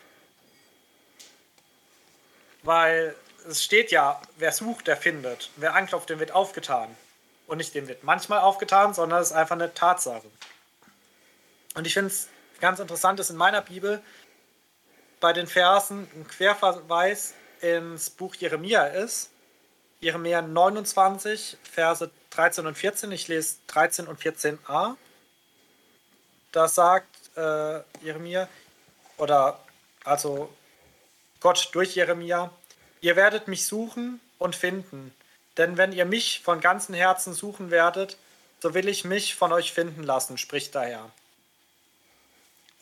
Weil 2.63 3.15
es 3.49 3.63
steht 3.63 3.91
ja, 3.91 4.21
wer 4.37 4.53
sucht, 4.53 4.87
der 4.87 4.97
findet. 4.97 5.51
Wer 5.57 5.75
anklopft, 5.75 6.09
dem 6.09 6.19
wird 6.19 6.33
aufgetan. 6.33 6.95
Und 7.47 7.59
nicht 7.59 7.75
dem 7.75 7.89
wird 7.89 8.05
manchmal 8.05 8.39
aufgetan, 8.39 8.95
sondern 8.95 9.21
es 9.21 9.31
ist 9.31 9.37
einfach 9.37 9.57
eine 9.57 9.75
Tatsache. 9.75 10.23
Und 11.75 11.87
ich 11.87 11.95
finde 11.95 12.09
es 12.09 12.29
ganz 12.61 12.81
interessant, 12.81 13.19
dass 13.19 13.31
in 13.31 13.37
meiner 13.37 13.63
Bibel 13.63 14.03
bei 15.21 15.33
den 15.33 15.47
Versen 15.47 16.09
ein 16.15 16.27
Querverweis 16.27 17.35
ins 17.61 18.11
Buch 18.11 18.35
Jeremia 18.35 18.87
ist. 18.87 19.31
Jeremia 20.01 20.43
29, 20.43 21.57
Verse 21.63 22.11
13 22.31 22.67
und 22.67 22.77
14. 22.77 23.13
Ich 23.13 23.29
lese 23.29 23.57
13 23.69 24.07
und 24.07 24.21
14a. 24.21 24.97
Da 26.51 26.69
sagt 26.69 27.37
äh, 27.37 27.81
Jeremia, 28.03 28.49
oder 29.17 29.61
also 30.05 30.53
Gott 31.41 31.71
durch 31.73 31.95
Jeremia, 31.95 32.51
ihr 33.01 33.17
werdet 33.17 33.49
mich 33.49 33.67
suchen 33.67 34.21
und 34.39 34.57
finden, 34.57 35.15
denn 35.57 35.77
wenn 35.77 35.93
ihr 35.93 36.05
mich 36.05 36.41
von 36.43 36.61
ganzem 36.61 36.95
Herzen 36.95 37.33
suchen 37.33 37.71
werdet, 37.71 38.17
so 38.61 38.75
will 38.75 38.89
ich 38.89 39.05
mich 39.05 39.35
von 39.35 39.53
euch 39.53 39.73
finden 39.73 40.03
lassen, 40.03 40.39
spricht 40.39 40.75
der 40.75 40.83
Herr. 40.83 41.11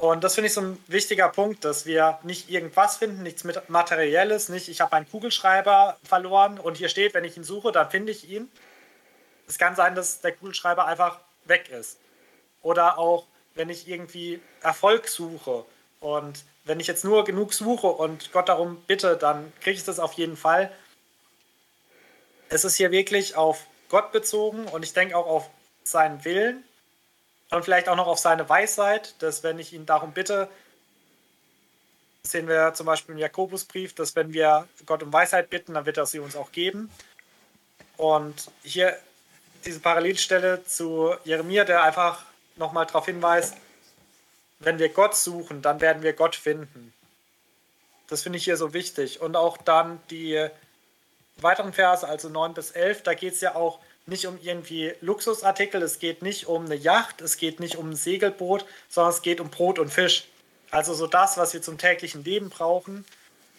Und 0.00 0.24
das 0.24 0.34
finde 0.34 0.46
ich 0.46 0.54
so 0.54 0.62
ein 0.62 0.82
wichtiger 0.86 1.28
Punkt, 1.28 1.62
dass 1.62 1.84
wir 1.84 2.18
nicht 2.22 2.48
irgendwas 2.48 2.96
finden, 2.96 3.22
nichts 3.22 3.44
Materielles, 3.68 4.48
nicht 4.48 4.70
ich 4.70 4.80
habe 4.80 4.94
einen 4.94 5.06
Kugelschreiber 5.06 5.98
verloren 6.02 6.58
und 6.58 6.78
hier 6.78 6.88
steht, 6.88 7.12
wenn 7.12 7.24
ich 7.24 7.36
ihn 7.36 7.44
suche, 7.44 7.70
dann 7.70 7.90
finde 7.90 8.10
ich 8.10 8.26
ihn. 8.26 8.50
Es 9.46 9.58
kann 9.58 9.76
sein, 9.76 9.94
dass 9.94 10.22
der 10.22 10.32
Kugelschreiber 10.32 10.86
einfach 10.86 11.20
weg 11.44 11.68
ist. 11.68 11.98
Oder 12.62 12.96
auch, 12.96 13.26
wenn 13.54 13.68
ich 13.68 13.88
irgendwie 13.88 14.40
Erfolg 14.62 15.06
suche 15.06 15.66
und 16.00 16.46
wenn 16.64 16.80
ich 16.80 16.86
jetzt 16.86 17.04
nur 17.04 17.24
genug 17.24 17.52
suche 17.52 17.88
und 17.88 18.32
Gott 18.32 18.48
darum 18.48 18.82
bitte, 18.86 19.18
dann 19.18 19.52
kriege 19.60 19.76
ich 19.76 19.84
das 19.84 19.98
auf 19.98 20.14
jeden 20.14 20.38
Fall. 20.38 20.72
Es 22.48 22.64
ist 22.64 22.76
hier 22.76 22.90
wirklich 22.90 23.36
auf 23.36 23.66
Gott 23.90 24.12
bezogen 24.12 24.64
und 24.64 24.82
ich 24.82 24.94
denke 24.94 25.14
auch 25.14 25.26
auf 25.26 25.50
seinen 25.84 26.24
Willen 26.24 26.64
und 27.50 27.64
vielleicht 27.64 27.88
auch 27.88 27.96
noch 27.96 28.06
auf 28.06 28.18
seine 28.18 28.48
Weisheit, 28.48 29.14
dass 29.20 29.42
wenn 29.42 29.58
ich 29.58 29.72
ihn 29.72 29.86
darum 29.86 30.12
bitte, 30.12 30.48
sehen 32.22 32.46
wir 32.48 32.74
zum 32.74 32.86
Beispiel 32.86 33.14
im 33.14 33.18
Jakobusbrief, 33.18 33.94
dass 33.94 34.14
wenn 34.14 34.32
wir 34.32 34.68
Gott 34.86 35.02
um 35.02 35.12
Weisheit 35.12 35.50
bitten, 35.50 35.74
dann 35.74 35.86
wird 35.86 35.96
er 35.96 36.06
sie 36.06 36.20
uns 36.20 36.36
auch 36.36 36.52
geben. 36.52 36.90
Und 37.96 38.50
hier 38.62 38.96
diese 39.64 39.80
Parallelstelle 39.80 40.64
zu 40.64 41.14
Jeremia, 41.24 41.64
der 41.64 41.82
einfach 41.82 42.24
nochmal 42.56 42.86
darauf 42.86 43.06
hinweist, 43.06 43.56
wenn 44.60 44.78
wir 44.78 44.90
Gott 44.90 45.16
suchen, 45.16 45.62
dann 45.62 45.80
werden 45.80 46.02
wir 46.02 46.12
Gott 46.12 46.36
finden. 46.36 46.92
Das 48.08 48.22
finde 48.22 48.38
ich 48.38 48.44
hier 48.44 48.56
so 48.56 48.74
wichtig. 48.74 49.20
Und 49.20 49.36
auch 49.36 49.56
dann 49.56 50.00
die 50.10 50.48
weiteren 51.36 51.72
Verse, 51.72 52.06
also 52.06 52.28
9 52.28 52.54
bis 52.54 52.70
11, 52.70 53.02
da 53.02 53.14
geht 53.14 53.34
es 53.34 53.40
ja 53.40 53.54
auch 53.54 53.80
nicht 54.10 54.26
um 54.26 54.38
irgendwie 54.42 54.94
Luxusartikel, 55.00 55.82
es 55.82 55.98
geht 55.98 56.22
nicht 56.22 56.46
um 56.46 56.66
eine 56.66 56.74
Yacht, 56.74 57.20
es 57.20 57.36
geht 57.36 57.60
nicht 57.60 57.76
um 57.76 57.90
ein 57.90 57.96
Segelboot, 57.96 58.64
sondern 58.88 59.12
es 59.12 59.22
geht 59.22 59.40
um 59.40 59.50
Brot 59.50 59.78
und 59.78 59.92
Fisch. 59.92 60.28
Also 60.70 60.94
so 60.94 61.06
das, 61.06 61.36
was 61.36 61.54
wir 61.54 61.62
zum 61.62 61.78
täglichen 61.78 62.22
Leben 62.22 62.50
brauchen, 62.50 63.04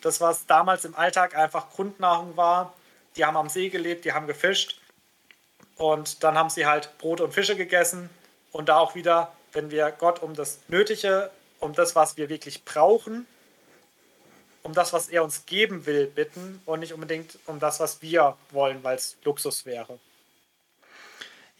das, 0.02 0.22
was 0.22 0.46
damals 0.46 0.86
im 0.86 0.96
Alltag 0.96 1.36
einfach 1.36 1.70
Grundnahrung 1.72 2.38
war. 2.38 2.74
Die 3.16 3.26
haben 3.26 3.38
am 3.38 3.50
See 3.50 3.70
gelebt, 3.70 4.06
die 4.06 4.14
haben 4.14 4.28
gefischt 4.28 4.80
und 5.76 6.24
dann 6.24 6.38
haben 6.38 6.50
sie 6.50 6.66
halt 6.66 6.98
Brot 6.98 7.22
und 7.22 7.34
Fische 7.34 7.56
gegessen 7.56 8.10
und 8.52 8.70
da 8.70 8.78
auch 8.78 8.96
wieder, 8.96 9.34
wenn 9.54 9.72
wir 9.72 9.92
Gott 9.92 10.22
um 10.22 10.34
das 10.34 10.60
Nötige, 10.68 11.30
um 11.60 11.74
das, 11.74 11.96
was 11.96 12.18
wir 12.18 12.30
wirklich 12.30 12.64
brauchen, 12.64 13.28
um 14.64 14.74
das, 14.74 14.94
was 14.94 15.10
er 15.10 15.24
uns 15.24 15.46
geben 15.46 15.86
will, 15.86 16.08
bitten 16.08 16.62
und 16.66 16.80
nicht 16.80 16.94
unbedingt 16.94 17.38
um 17.48 17.60
das, 17.60 17.80
was 17.80 18.02
wir 18.02 18.38
wollen, 18.52 18.84
weil 18.84 18.96
es 18.96 19.18
Luxus 19.24 19.66
wäre. 19.66 20.00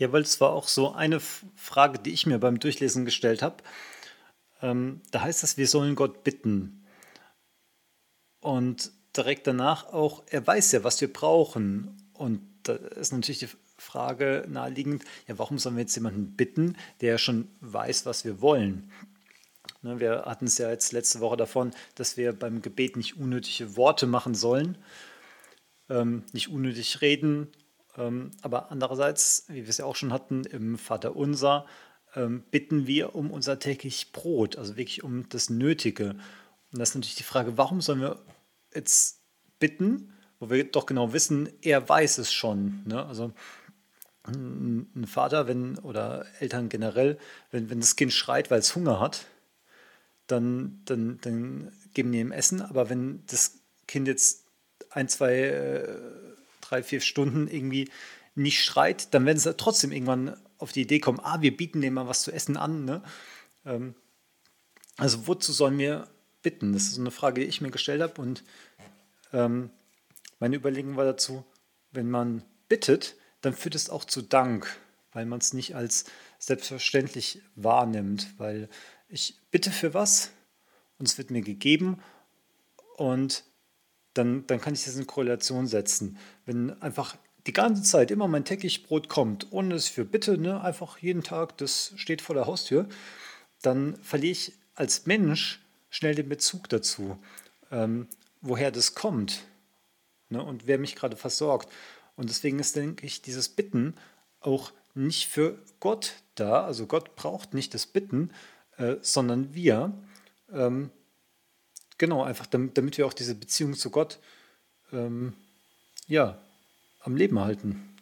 Ja, 0.02 0.12
weil 0.12 0.24
es 0.24 0.42
war 0.42 0.50
auch 0.50 0.68
so 0.68 0.94
eine 0.94 1.20
Frage, 1.20 2.00
die 2.00 2.10
ich 2.10 2.26
mir 2.26 2.40
beim 2.40 2.58
Durchlesen 2.58 3.06
gestellt 3.06 3.44
habe. 3.44 3.58
Ähm, 4.60 5.02
da 5.12 5.22
heißt 5.22 5.44
es, 5.44 5.58
wir 5.58 5.68
sollen 5.68 5.94
Gott 5.94 6.24
bitten. 6.24 6.88
Und 8.40 8.92
direkt 9.16 9.46
danach 9.46 9.94
auch, 9.94 10.24
er 10.26 10.48
weiß 10.48 10.72
ja, 10.72 10.84
was 10.84 11.00
wir 11.02 11.14
brauchen. 11.14 12.10
Und 12.14 12.42
da 12.64 12.74
ist 12.74 13.14
natürlich 13.14 13.42
die 13.42 13.50
Frage 13.78 14.44
naheliegend, 14.50 15.04
ja, 15.28 15.38
warum 15.38 15.60
sollen 15.60 15.76
wir 15.76 15.84
jetzt 15.84 15.94
jemanden 15.94 16.36
bitten, 16.36 16.78
der 17.02 17.20
schon 17.20 17.48
weiß, 17.60 18.08
was 18.08 18.26
wir 18.26 18.42
wollen? 18.42 18.92
Ne, 19.84 20.00
wir 20.00 20.24
hatten 20.26 20.46
es 20.46 20.58
ja 20.58 20.72
jetzt 20.72 20.94
letzte 20.94 21.20
Woche 21.20 21.38
davon, 21.38 21.76
dass 21.94 22.18
wir 22.18 22.34
beim 22.34 22.64
Gebet 22.64 22.98
nicht 22.98 23.18
unnötige 23.18 23.76
Worte 23.76 24.08
machen 24.08 24.34
sollen, 24.34 24.80
ähm, 25.90 26.24
nicht 26.34 26.50
unnötig 26.50 27.02
reden, 27.02 27.52
aber 28.42 28.72
andererseits, 28.72 29.46
wie 29.48 29.64
wir 29.64 29.70
es 29.70 29.78
ja 29.78 29.86
auch 29.86 29.96
schon 29.96 30.14
hatten, 30.14 30.46
im 30.46 30.78
Vater 30.78 31.16
Unser 31.16 31.66
ähm, 32.16 32.44
bitten 32.52 32.88
wir 32.88 33.16
um 33.16 33.32
unser 33.32 33.60
täglich 33.60 34.12
Brot, 34.12 34.58
also 34.58 34.78
wirklich 34.78 35.04
um 35.04 35.28
das 35.30 35.50
Nötige. 35.50 36.12
Und 36.72 36.80
das 36.80 36.90
ist 36.90 36.96
natürlich 36.96 37.16
die 37.16 37.24
Frage, 37.24 37.58
warum 37.58 37.82
sollen 37.82 38.02
wir 38.02 38.22
jetzt 38.74 39.22
bitten, 39.60 40.14
wo 40.40 40.50
wir 40.50 40.64
doch 40.64 40.86
genau 40.86 41.14
wissen, 41.14 41.50
er 41.62 41.88
weiß 41.88 42.18
es 42.18 42.34
schon. 42.34 42.84
Ne? 42.86 43.06
Also 43.06 43.34
ein 44.24 45.06
Vater, 45.08 45.48
wenn 45.48 45.78
oder 45.80 46.26
Eltern 46.40 46.70
generell, 46.70 47.18
wenn, 47.50 47.70
wenn 47.70 47.80
das 47.80 47.96
Kind 47.96 48.14
schreit, 48.14 48.52
weil 48.52 48.60
es 48.60 48.76
Hunger 48.76 49.00
hat, 49.00 49.26
dann, 50.28 50.82
dann, 50.86 51.20
dann 51.22 51.72
geben 51.94 52.12
die 52.12 52.20
ihm 52.20 52.32
Essen. 52.32 52.62
Aber 52.62 52.90
wenn 52.90 53.26
das 53.28 53.60
Kind 53.88 54.08
jetzt 54.08 54.46
ein, 54.90 55.08
zwei 55.08 55.34
äh, 55.34 56.00
drei, 56.72 56.84
vier 56.84 57.02
Stunden 57.02 57.48
irgendwie 57.48 57.90
nicht 58.34 58.64
schreit, 58.64 59.14
dann 59.14 59.26
werden 59.26 59.38
sie 59.38 59.56
trotzdem 59.56 59.92
irgendwann 59.92 60.38
auf 60.58 60.72
die 60.72 60.82
Idee 60.82 61.00
kommen, 61.00 61.20
ah, 61.22 61.42
wir 61.42 61.56
bieten 61.56 61.82
dem 61.82 61.96
mal 61.96 62.08
was 62.08 62.24
zu 62.24 62.32
essen 62.32 62.56
an. 62.56 62.86
Ne? 62.86 63.04
Ähm, 63.66 63.96
also 64.98 65.28
wozu 65.28 65.52
sollen 65.52 65.78
wir 65.78 66.08
bitten? 66.42 66.74
Das 66.74 66.84
ist 66.84 66.96
so 66.96 67.02
eine 67.02 67.12
Frage, 67.12 67.42
die 67.42 67.48
ich 67.48 67.62
mir 67.62 67.72
gestellt 67.72 68.02
habe 68.02 68.22
und 68.22 68.44
ähm, 69.34 69.70
meine 70.40 70.56
Überlegung 70.56 70.96
war 70.96 71.06
dazu, 71.06 71.44
wenn 71.92 72.10
man 72.10 72.44
bittet, 72.70 73.16
dann 73.42 73.54
führt 73.54 73.76
es 73.76 73.90
auch 73.90 74.06
zu 74.06 74.22
Dank, 74.22 74.80
weil 75.12 75.26
man 75.26 75.40
es 75.40 75.54
nicht 75.54 75.76
als 75.76 76.06
selbstverständlich 76.40 77.42
wahrnimmt, 77.56 78.34
weil 78.38 78.70
ich 79.10 79.36
bitte 79.52 79.72
für 79.72 79.94
was 79.94 80.32
und 80.98 81.08
es 81.08 81.18
wird 81.18 81.32
mir 81.32 81.42
gegeben 81.42 82.02
und 82.98 83.44
dann, 84.14 84.46
dann 84.48 84.60
kann 84.60 84.74
ich 84.74 84.84
das 84.84 84.96
in 84.96 85.08
Korrelation 85.08 85.68
setzen. 85.68 86.18
Wenn 86.46 86.82
einfach 86.82 87.16
die 87.48 87.54
ganze 87.54 87.84
Zeit 87.84 88.12
immer 88.12 88.28
mein 88.28 88.46
täglich 88.46 88.84
Brot 88.84 89.10
kommt, 89.10 89.48
ohne 89.52 89.76
ich 89.76 89.92
für 89.92 90.06
bitte, 90.06 90.38
ne, 90.38 90.62
einfach 90.62 90.98
jeden 91.00 91.24
Tag, 91.24 91.58
das 91.58 91.94
steht 91.96 92.22
vor 92.22 92.36
der 92.36 92.46
Haustür, 92.46 92.88
dann 93.62 93.96
verliere 94.02 94.32
ich 94.32 94.54
als 94.76 95.06
Mensch 95.06 95.62
schnell 95.90 96.16
den 96.16 96.30
Bezug 96.30 96.70
dazu, 96.70 97.18
ähm, 97.72 98.08
woher 98.42 98.72
das 98.72 98.96
kommt 98.96 99.44
ne, 100.30 100.44
und 100.44 100.68
wer 100.68 100.78
mich 100.78 100.96
gerade 100.96 101.16
versorgt. 101.16 101.72
Und 102.16 102.30
deswegen 102.30 102.60
ist, 102.60 102.76
denke 102.76 103.06
ich, 103.06 103.22
dieses 103.22 103.50
Bitten 103.50 103.96
auch 104.40 104.72
nicht 104.94 105.28
für 105.28 105.58
Gott 105.80 106.14
da. 106.36 106.66
Also 106.66 106.86
Gott 106.86 107.16
braucht 107.16 107.54
nicht 107.54 107.74
das 107.74 107.86
Bitten, 107.86 108.32
äh, 108.78 108.96
sondern 109.02 109.54
wir. 109.54 109.94
Ähm, 110.52 110.92
Genau, 112.02 112.24
einfach 112.24 112.48
damit, 112.48 112.80
damit 112.80 112.98
wir 112.98 113.06
auch 113.06 113.14
diese 113.14 113.36
Beziehung 113.36 113.76
zu 113.76 113.92
Gott 113.92 114.18
ähm, 114.92 115.36
ja, 116.08 116.36
am 117.02 117.16
Leben 117.16 117.40
halten. 117.40 117.96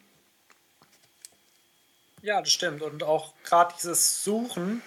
Ja, 2.22 2.40
das 2.40 2.50
stimmt. 2.50 2.82
Und 2.82 3.04
auch 3.04 3.34
gerade 3.44 3.76
dieses 3.78 4.24
Suchen, 4.24 4.82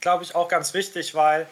glaube 0.00 0.24
ich, 0.24 0.34
auch 0.34 0.48
ganz 0.48 0.72
wichtig, 0.72 1.14
weil 1.14 1.46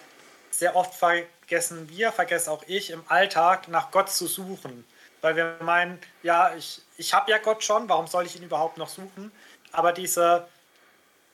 sehr 0.51 0.77
oft 0.77 0.95
vergessen 0.95 1.91
wir, 1.91 2.11
vergesse 2.11 2.51
auch 2.51 2.65
ich 2.67 2.89
im 2.89 3.05
Alltag 3.09 3.69
nach 3.69 3.91
Gott 3.91 4.09
zu 4.09 4.27
suchen. 4.27 4.87
Weil 5.21 5.37
wir 5.37 5.59
meinen, 5.61 5.99
ja, 6.23 6.55
ich, 6.55 6.81
ich 6.97 7.13
habe 7.13 7.31
ja 7.31 7.37
Gott 7.37 7.63
schon, 7.63 7.87
warum 7.91 8.07
soll 8.07 8.25
ich 8.25 8.35
ihn 8.35 8.45
überhaupt 8.45 8.79
noch 8.79 8.89
suchen? 8.89 9.31
Aber 9.73 9.93
diese 9.93 10.49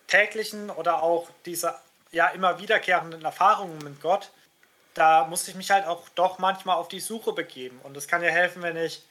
täglichen 0.09 0.71
oder 0.71 1.01
auch 1.01 1.31
diese 1.47 1.77
ja 2.11 2.27
immer 2.31 2.59
wiederkehrenden 2.59 3.25
Erfahrungen 3.25 3.79
mit 3.79 4.01
Gott, 4.01 4.33
da 4.95 5.27
muss 5.27 5.49
ich 5.49 5.55
mich 5.55 5.71
halt 5.71 5.87
auch 5.87 6.09
doch 6.15 6.39
manchmal 6.39 6.77
auf 6.77 6.89
die 6.89 7.01
Suche 7.01 7.33
begeben. 7.33 7.81
Und 7.83 7.97
es 7.97 8.09
kann 8.09 8.23
ja 8.23 8.31
helfen, 8.31 8.63
wenn 8.63 8.77
ich 8.77 9.03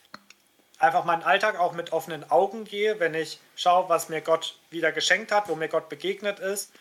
einfach 0.80 1.04
meinen 1.06 1.24
Alltag 1.24 1.60
auch 1.60 1.74
mit 1.74 1.94
offenen 1.94 2.30
Augen 2.30 2.64
gehe, 2.66 3.00
wenn 3.00 3.14
ich 3.14 3.40
schaue, 3.56 3.90
was 3.90 4.10
mir 4.10 4.22
Gott 4.22 4.58
wieder 4.70 4.92
geschenkt 4.92 5.32
hat, 5.32 5.48
wo 5.48 5.56
mir 5.56 5.70
Gott 5.70 5.90
begegnet 5.90 6.40
ist 6.40 6.72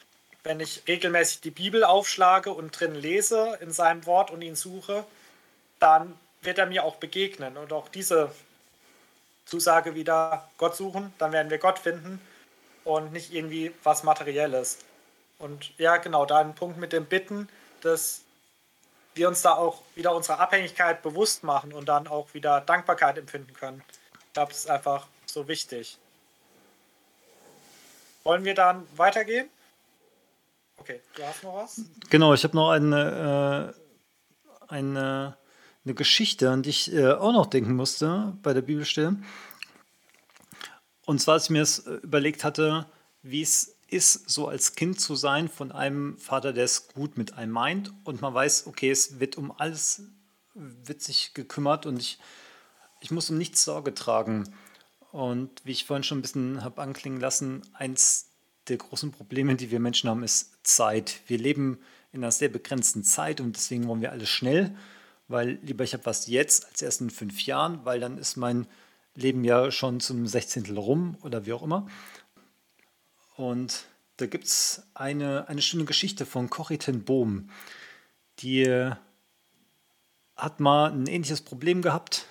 wenn 0.45 0.61
ich 0.61 0.83
regelmäßig 0.89 1.41
die 1.41 1.51
Bibel 1.51 1.85
aufschlage 1.85 2.53
und 2.53 2.79
drin 2.79 2.95
lese 2.95 3.59
in 3.61 3.73
seinem 3.73 4.07
Wort 4.07 4.31
und 4.31 4.43
ihn 4.43 4.57
suche, 4.57 5.05
dann 5.79 6.19
wird 6.43 6.59
er 6.59 6.67
mir 6.67 6.85
auch 6.85 6.97
begegnen. 6.97 7.57
Und 7.57 7.73
auch 7.73 7.89
diese 7.89 8.33
Zusage 9.45 9.95
wieder, 9.95 10.49
Gott 10.59 10.77
suchen, 10.77 11.13
dann 11.19 11.33
werden 11.33 11.51
wir 11.51 11.59
Gott 11.59 11.79
finden 11.79 12.21
und 12.85 13.13
nicht 13.13 13.33
irgendwie 13.33 13.73
was 13.85 14.03
Materielles. 14.03 14.79
Und 15.39 15.77
ja, 15.79 15.97
genau, 15.99 16.27
da 16.27 16.39
ein 16.39 16.55
Punkt 16.55 16.79
mit 16.79 16.93
dem 16.93 17.07
Bitten, 17.07 17.49
dass 17.81 18.22
wir 19.15 19.29
uns 19.29 19.43
da 19.43 19.55
auch 19.55 19.83
wieder 19.95 20.15
unserer 20.15 20.41
Abhängigkeit 20.41 21.03
bewusst 21.03 21.45
machen 21.45 21.73
und 21.73 21.89
dann 21.89 22.07
auch 22.07 22.33
wieder 22.35 22.61
Dankbarkeit 22.61 23.19
empfinden 23.19 23.53
können. 23.55 23.83
Ich 24.27 24.33
glaube, 24.33 24.51
das 24.53 24.61
ist 24.61 24.71
einfach 24.71 25.07
so 25.27 25.49
wichtig. 25.49 25.99
Wollen 28.25 28.45
wir 28.45 28.55
dann 28.55 28.87
weitergehen? 28.97 29.49
Okay, 30.77 31.01
du 31.15 31.23
hast 31.25 31.43
noch 31.43 31.55
was? 31.55 31.81
Genau, 32.11 32.35
ich 32.35 32.45
habe 32.45 32.57
noch 32.57 32.71
eine, 32.71 33.75
äh, 34.69 34.73
eine, 34.73 35.37
eine 35.85 35.95
Geschichte, 35.95 36.51
an 36.51 36.63
die 36.63 36.71
ich 36.71 36.93
äh, 36.93 37.13
auch 37.13 37.33
noch 37.33 37.47
denken 37.47 37.75
musste 37.75 38.33
bei 38.43 38.53
der 38.53 38.63
Bibelstelle. 38.63 39.17
Und 41.05 41.21
zwar, 41.21 41.35
als 41.35 41.45
ich 41.45 41.51
mir 41.51 41.63
es 41.63 41.81
äh, 41.81 41.95
überlegt 41.97 42.45
hatte, 42.45 42.87
wie 43.23 43.43
es 43.43 43.77
ist, 43.93 44.29
so 44.31 44.49
als 44.49 44.75
Kind 44.75 45.01
zu 45.01 45.15
sein 45.15 45.49
von 45.49 45.73
einem 45.73 46.17
Vater, 46.19 46.53
der 46.53 46.65
es 46.65 46.89
gut 46.89 47.17
mit 47.17 47.35
einem 47.35 47.53
meint 47.53 47.93
und 48.05 48.21
man 48.21 48.35
weiß, 48.35 48.67
okay, 48.67 48.91
es 48.91 49.21
wird 49.21 49.37
um 49.37 49.53
alles 49.53 50.03
sich 50.99 51.35
gekümmert 51.35 51.87
und 51.87 51.99
ich, 51.99 52.19
ich 53.01 53.11
muss 53.11 53.31
um 53.31 53.39
nichts 53.39 53.65
Sorge 53.65 53.95
tragen. 53.95 54.53
Und 55.11 55.51
wie 55.65 55.73
ich 55.73 55.85
vorhin 55.85 56.05
schon 56.05 56.19
ein 56.19 56.23
bisschen 56.23 56.65
habe 56.65 56.81
anklingen 56.81 57.21
lassen, 57.21 57.63
eins 57.75 58.29
der 58.69 58.77
großen 58.77 59.13
Probleme, 59.13 59.57
die 59.57 59.71
wir 59.71 59.81
Menschen 59.81 60.09
haben, 60.09 60.23
ist 60.23 60.53
Zeit. 60.63 61.21
Wir 61.27 61.39
leben 61.39 61.79
in 62.13 62.23
einer 62.23 62.33
sehr 62.33 62.49
begrenzten 62.49 63.05
Zeit 63.05 63.41
und 63.41 63.57
deswegen 63.57 63.87
wollen 63.89 64.01
wir 64.01 64.13
alles 64.13 64.29
schnell, 64.29 64.75
weil 65.29 65.59
lieber 65.63 65.85
ich 65.85 65.95
habe 65.95 66.07
was 66.07 66.27
jetzt 66.27 66.67
als 66.67 66.83
erst 66.83 67.01
in 67.01 67.11
fünf 67.11 67.43
Jahren, 67.43 67.85
weil 67.85 68.01
dann 68.01 68.19
ist 68.19 68.37
mein 68.37 68.67
Leben 69.15 69.45
ja 69.45 69.71
schon 69.71 70.01
zum 70.01 70.27
16. 70.27 70.77
rum 70.77 71.17
oder 71.23 71.45
wie 71.45 71.53
auch 71.53 71.63
immer. 71.63 71.87
Und 73.43 73.87
da 74.19 74.27
gibt 74.27 74.45
es 74.45 74.85
eine, 74.95 75.49
eine 75.49 75.63
schöne 75.63 75.85
Geschichte 75.85 76.27
von 76.27 76.49
Corrie 76.49 76.79
ten 76.79 77.03
Bohm. 77.03 77.51
Die 78.39 78.93
hat 80.37 80.61
mal 80.61 80.93
ein 80.93 81.09
ähnliches 81.09 81.41
Problem 81.41 81.83
gehabt, 81.83 82.27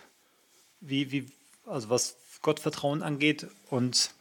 wie, 0.79 1.11
wie, 1.11 1.29
also 1.65 1.89
was 1.89 2.15
Gottvertrauen 2.41 3.03
angeht, 3.03 3.47
und 3.69 4.11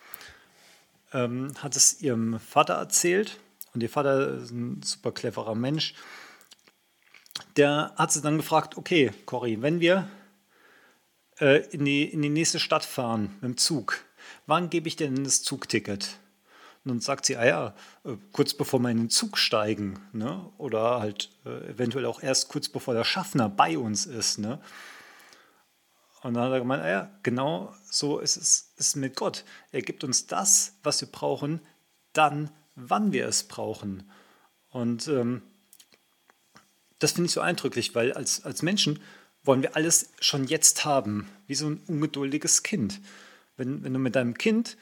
ähm, 1.13 1.55
hat 1.63 1.77
es 1.77 2.01
ihrem 2.01 2.41
Vater 2.41 2.75
erzählt. 2.75 3.39
Und 3.73 3.85
ihr 3.85 3.89
Vater 3.89 4.39
ist 4.39 4.51
ein 4.51 4.83
super 4.83 5.13
cleverer 5.13 5.55
Mensch. 5.55 5.95
Der 7.55 7.93
hat 7.95 8.11
sie 8.11 8.21
dann 8.21 8.37
gefragt: 8.37 8.77
Okay, 8.77 9.13
Corrie, 9.27 9.63
wenn 9.63 9.79
wir 9.79 10.09
äh, 11.39 11.65
in, 11.69 11.85
die, 11.85 12.03
in 12.03 12.21
die 12.21 12.31
nächste 12.31 12.59
Stadt 12.59 12.85
fahren 12.85 13.37
mit 13.41 13.45
dem 13.45 13.57
Zug, 13.59 14.05
wann 14.47 14.71
gebe 14.71 14.89
ich 14.89 14.97
denn 14.97 15.23
das 15.23 15.45
Zugticket? 15.45 16.19
Und 16.85 16.93
dann 16.93 17.01
sagt 17.01 17.27
sie, 17.27 17.37
ah 17.37 17.47
ja, 17.47 17.75
äh, 18.05 18.17
kurz 18.33 18.55
bevor 18.55 18.81
wir 18.81 18.89
in 18.89 18.97
den 18.97 19.11
Zug 19.11 19.37
steigen, 19.37 20.01
ne? 20.13 20.51
oder 20.57 21.01
halt 21.01 21.31
äh, 21.45 21.71
eventuell 21.71 22.07
auch 22.07 22.23
erst 22.23 22.49
kurz 22.49 22.69
bevor 22.69 22.95
der 22.95 23.05
Schaffner 23.05 23.51
bei 23.51 23.77
uns 23.77 24.07
ist. 24.07 24.39
Ne? 24.39 24.61
Und 26.23 26.35
dann 26.35 26.45
hat 26.45 26.53
er 26.53 26.61
gemeint, 26.61 26.83
ah 26.83 26.89
ja, 26.89 27.11
genau 27.23 27.75
so 27.91 28.19
ist 28.19 28.37
es 28.37 28.73
ist 28.77 28.97
mit 28.97 29.17
Gott. 29.17 29.45
Er 29.73 29.83
gibt 29.83 30.05
uns 30.05 30.27
das, 30.27 30.75
was 30.83 31.01
wir 31.03 31.09
brauchen, 31.09 31.61
dann, 32.15 32.51
wann 32.77 33.13
wir 33.13 33.27
es 33.27 33.45
brauchen. 33.45 34.11
Und 34.71 35.07
ähm, 35.09 35.43
das 36.99 37.13
finde 37.13 37.27
ich 37.27 37.33
so 37.33 37.41
eindrücklich, 37.41 37.95
weil 37.95 38.13
als, 38.13 38.45
als 38.45 38.63
Menschen 38.63 39.01
wollen 39.43 39.63
wir 39.63 39.77
alles 39.77 40.13
schon 40.21 40.45
jetzt 40.45 40.85
haben, 40.85 41.29
wie 41.47 41.55
so 41.55 41.69
ein 41.69 41.81
ungeduldiges 41.87 42.63
Kind. 42.63 43.01
Wenn, 43.57 43.83
wenn 43.83 43.93
du 43.93 43.99
mit 43.99 44.15
deinem 44.15 44.37
Kind 44.37 44.77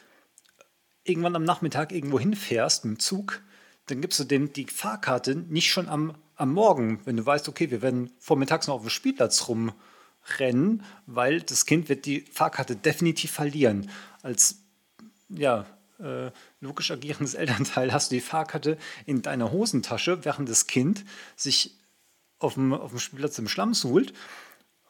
irgendwann 1.09 1.37
am 1.37 1.45
Nachmittag 1.45 1.93
irgendwo 1.93 2.19
hinfährst 2.19 2.85
mit 2.85 2.99
dem 2.99 3.01
Zug, 3.01 3.43
dann 3.87 4.01
gibst 4.01 4.21
du 4.21 4.25
dem 4.25 4.53
die 4.53 4.67
Fahrkarte 4.67 5.35
nicht 5.35 5.71
schon 5.71 5.89
am, 5.89 6.15
am 6.37 6.53
Morgen, 6.53 7.01
wenn 7.05 7.17
du 7.17 7.25
weißt, 7.25 7.49
okay, 7.49 7.71
wir 7.71 7.83
werden 7.83 8.11
vormittags 8.19 8.67
noch 8.67 8.77
auf 8.77 8.83
dem 8.83 8.91
Spielplatz 8.91 9.49
rumrennen, 9.49 10.85
weil 11.07 11.41
das 11.41 11.67
Kind 11.67 11.89
wird 11.89 12.07
die 12.07 12.21
Fahrkarte 12.21 12.77
definitiv 12.77 13.33
verlieren. 13.33 13.91
Als 14.23 14.59
ja, 15.29 15.67
äh, 15.99 16.31
logisch 16.61 16.91
agierendes 16.91 17.35
Elternteil 17.35 17.93
hast 17.93 18.11
du 18.11 18.17
die 18.17 18.21
Fahrkarte 18.21 18.79
in 19.07 19.23
deiner 19.23 19.51
Hosentasche, 19.51 20.25
während 20.25 20.49
das 20.49 20.67
Kind 20.67 21.05
sich 21.37 21.77
auf 22.39 22.55
dem, 22.55 22.73
auf 22.73 22.91
dem 22.91 23.01
Spielplatz 23.01 23.39
im 23.39 23.49
Schlamm 23.49 23.75
suhlt. 23.75 24.13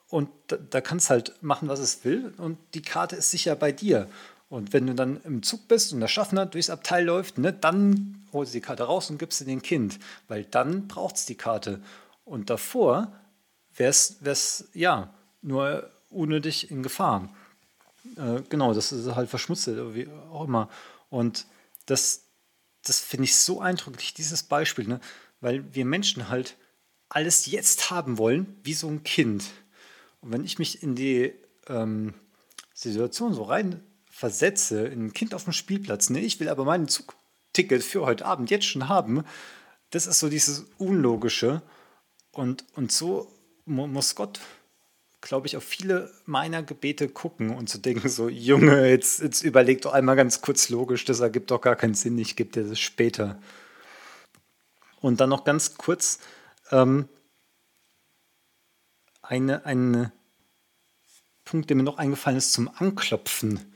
Und 0.08 0.30
da, 0.46 0.56
da 0.56 0.80
kann 0.80 0.98
es 0.98 1.10
halt 1.10 1.42
machen, 1.42 1.68
was 1.68 1.80
es 1.80 2.04
will. 2.04 2.32
Und 2.38 2.58
die 2.74 2.82
Karte 2.82 3.16
ist 3.16 3.30
sicher 3.30 3.54
bei 3.56 3.72
dir. 3.72 4.08
Und 4.48 4.72
wenn 4.72 4.86
du 4.86 4.94
dann 4.94 5.20
im 5.24 5.42
Zug 5.42 5.68
bist 5.68 5.92
und 5.92 6.00
der 6.00 6.08
Schaffner 6.08 6.46
durchs 6.46 6.70
Abteil 6.70 7.04
läuft, 7.04 7.38
ne, 7.38 7.52
dann 7.52 8.26
holst 8.32 8.54
du 8.54 8.58
die 8.58 8.62
Karte 8.62 8.84
raus 8.84 9.10
und 9.10 9.18
gibst 9.18 9.38
sie 9.38 9.44
dem 9.44 9.62
Kind, 9.62 9.98
weil 10.26 10.44
dann 10.44 10.88
braucht 10.88 11.16
es 11.16 11.26
die 11.26 11.34
Karte. 11.34 11.82
Und 12.24 12.48
davor 12.48 13.12
wäre 13.76 13.90
es, 13.90 14.68
ja, 14.72 15.12
nur 15.42 15.90
unnötig 16.10 16.70
in 16.70 16.82
Gefahr. 16.82 17.28
Äh, 18.16 18.42
genau, 18.48 18.72
das 18.72 18.90
ist 18.92 19.14
halt 19.14 19.28
verschmutzt, 19.28 19.68
wie 19.68 20.08
auch 20.30 20.44
immer. 20.44 20.68
Und 21.10 21.46
das, 21.86 22.24
das 22.84 23.00
finde 23.00 23.24
ich 23.24 23.36
so 23.36 23.60
eindrücklich, 23.60 24.14
dieses 24.14 24.42
Beispiel, 24.42 24.88
ne? 24.88 25.00
weil 25.40 25.74
wir 25.74 25.84
Menschen 25.84 26.28
halt 26.28 26.56
alles 27.10 27.46
jetzt 27.46 27.90
haben 27.90 28.18
wollen, 28.18 28.58
wie 28.62 28.74
so 28.74 28.88
ein 28.88 29.04
Kind. 29.04 29.44
Und 30.20 30.32
wenn 30.32 30.44
ich 30.44 30.58
mich 30.58 30.82
in 30.82 30.94
die 30.94 31.32
ähm, 31.68 32.14
Situation 32.74 33.34
so 33.34 33.42
rein 33.44 33.82
versetze 34.18 34.84
in 34.88 35.06
ein 35.06 35.12
Kind 35.12 35.32
auf 35.32 35.44
dem 35.44 35.52
Spielplatz, 35.52 36.10
ne, 36.10 36.18
ich 36.18 36.40
will 36.40 36.48
aber 36.48 36.64
mein 36.64 36.88
Zugticket 36.88 37.84
für 37.84 38.04
heute 38.04 38.26
Abend 38.26 38.50
jetzt 38.50 38.66
schon 38.66 38.88
haben, 38.88 39.22
das 39.90 40.08
ist 40.08 40.18
so 40.18 40.28
dieses 40.28 40.66
Unlogische. 40.76 41.62
Und, 42.32 42.64
und 42.74 42.90
so 42.90 43.32
muss 43.64 44.16
Gott, 44.16 44.40
glaube 45.20 45.46
ich, 45.46 45.56
auf 45.56 45.62
viele 45.62 46.12
meiner 46.26 46.64
Gebete 46.64 47.08
gucken 47.08 47.50
und 47.50 47.68
zu 47.68 47.78
denken, 47.78 48.08
so, 48.08 48.28
Junge, 48.28 48.88
jetzt, 48.90 49.20
jetzt 49.20 49.44
überleg 49.44 49.82
doch 49.82 49.92
einmal 49.92 50.16
ganz 50.16 50.40
kurz 50.40 50.68
logisch, 50.68 51.04
das 51.04 51.20
ergibt 51.20 51.52
doch 51.52 51.60
gar 51.60 51.76
keinen 51.76 51.94
Sinn, 51.94 52.18
ich 52.18 52.34
gebe 52.34 52.50
dir 52.50 52.68
das 52.68 52.80
später. 52.80 53.40
Und 55.00 55.20
dann 55.20 55.30
noch 55.30 55.44
ganz 55.44 55.76
kurz 55.76 56.18
ähm, 56.72 57.08
eine, 59.22 59.64
ein 59.64 60.10
Punkt, 61.44 61.70
der 61.70 61.76
mir 61.76 61.84
noch 61.84 61.98
eingefallen 61.98 62.38
ist, 62.38 62.52
zum 62.52 62.68
Anklopfen. 62.68 63.74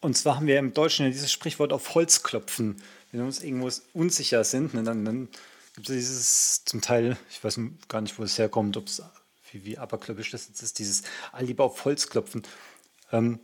Und 0.00 0.16
zwar 0.16 0.36
haben 0.36 0.46
wir 0.46 0.58
im 0.58 0.74
Deutschen 0.74 1.06
ja 1.06 1.10
dieses 1.10 1.32
Sprichwort 1.32 1.72
auf 1.72 1.94
Holz 1.94 2.22
klopfen. 2.22 2.76
Wenn 3.10 3.20
wir 3.20 3.26
uns 3.26 3.42
irgendwo 3.42 3.70
unsicher 3.94 4.44
sind, 4.44 4.74
ne, 4.74 4.82
dann, 4.82 5.04
dann 5.04 5.28
gibt 5.74 5.88
es 5.88 5.96
dieses 5.96 6.64
zum 6.64 6.80
Teil, 6.80 7.16
ich 7.30 7.42
weiß 7.42 7.58
gar 7.88 8.00
nicht, 8.00 8.18
wo 8.18 8.22
es 8.22 8.38
herkommt, 8.38 8.76
ob 8.76 8.86
es 8.86 9.02
wie, 9.50 9.64
wie 9.64 9.78
aberklöppisch 9.78 10.30
das 10.30 10.48
jetzt 10.48 10.62
ist, 10.62 10.78
dieses 10.78 11.02
lieber 11.40 11.64
auf 11.64 11.84
Holz 11.84 12.08
klopfen. 12.08 12.42
Ähm, 13.10 13.40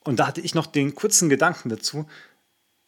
und 0.00 0.18
da 0.18 0.26
hatte 0.26 0.40
ich 0.40 0.54
noch 0.54 0.66
den 0.66 0.94
kurzen 0.94 1.28
Gedanken 1.28 1.68
dazu, 1.68 2.06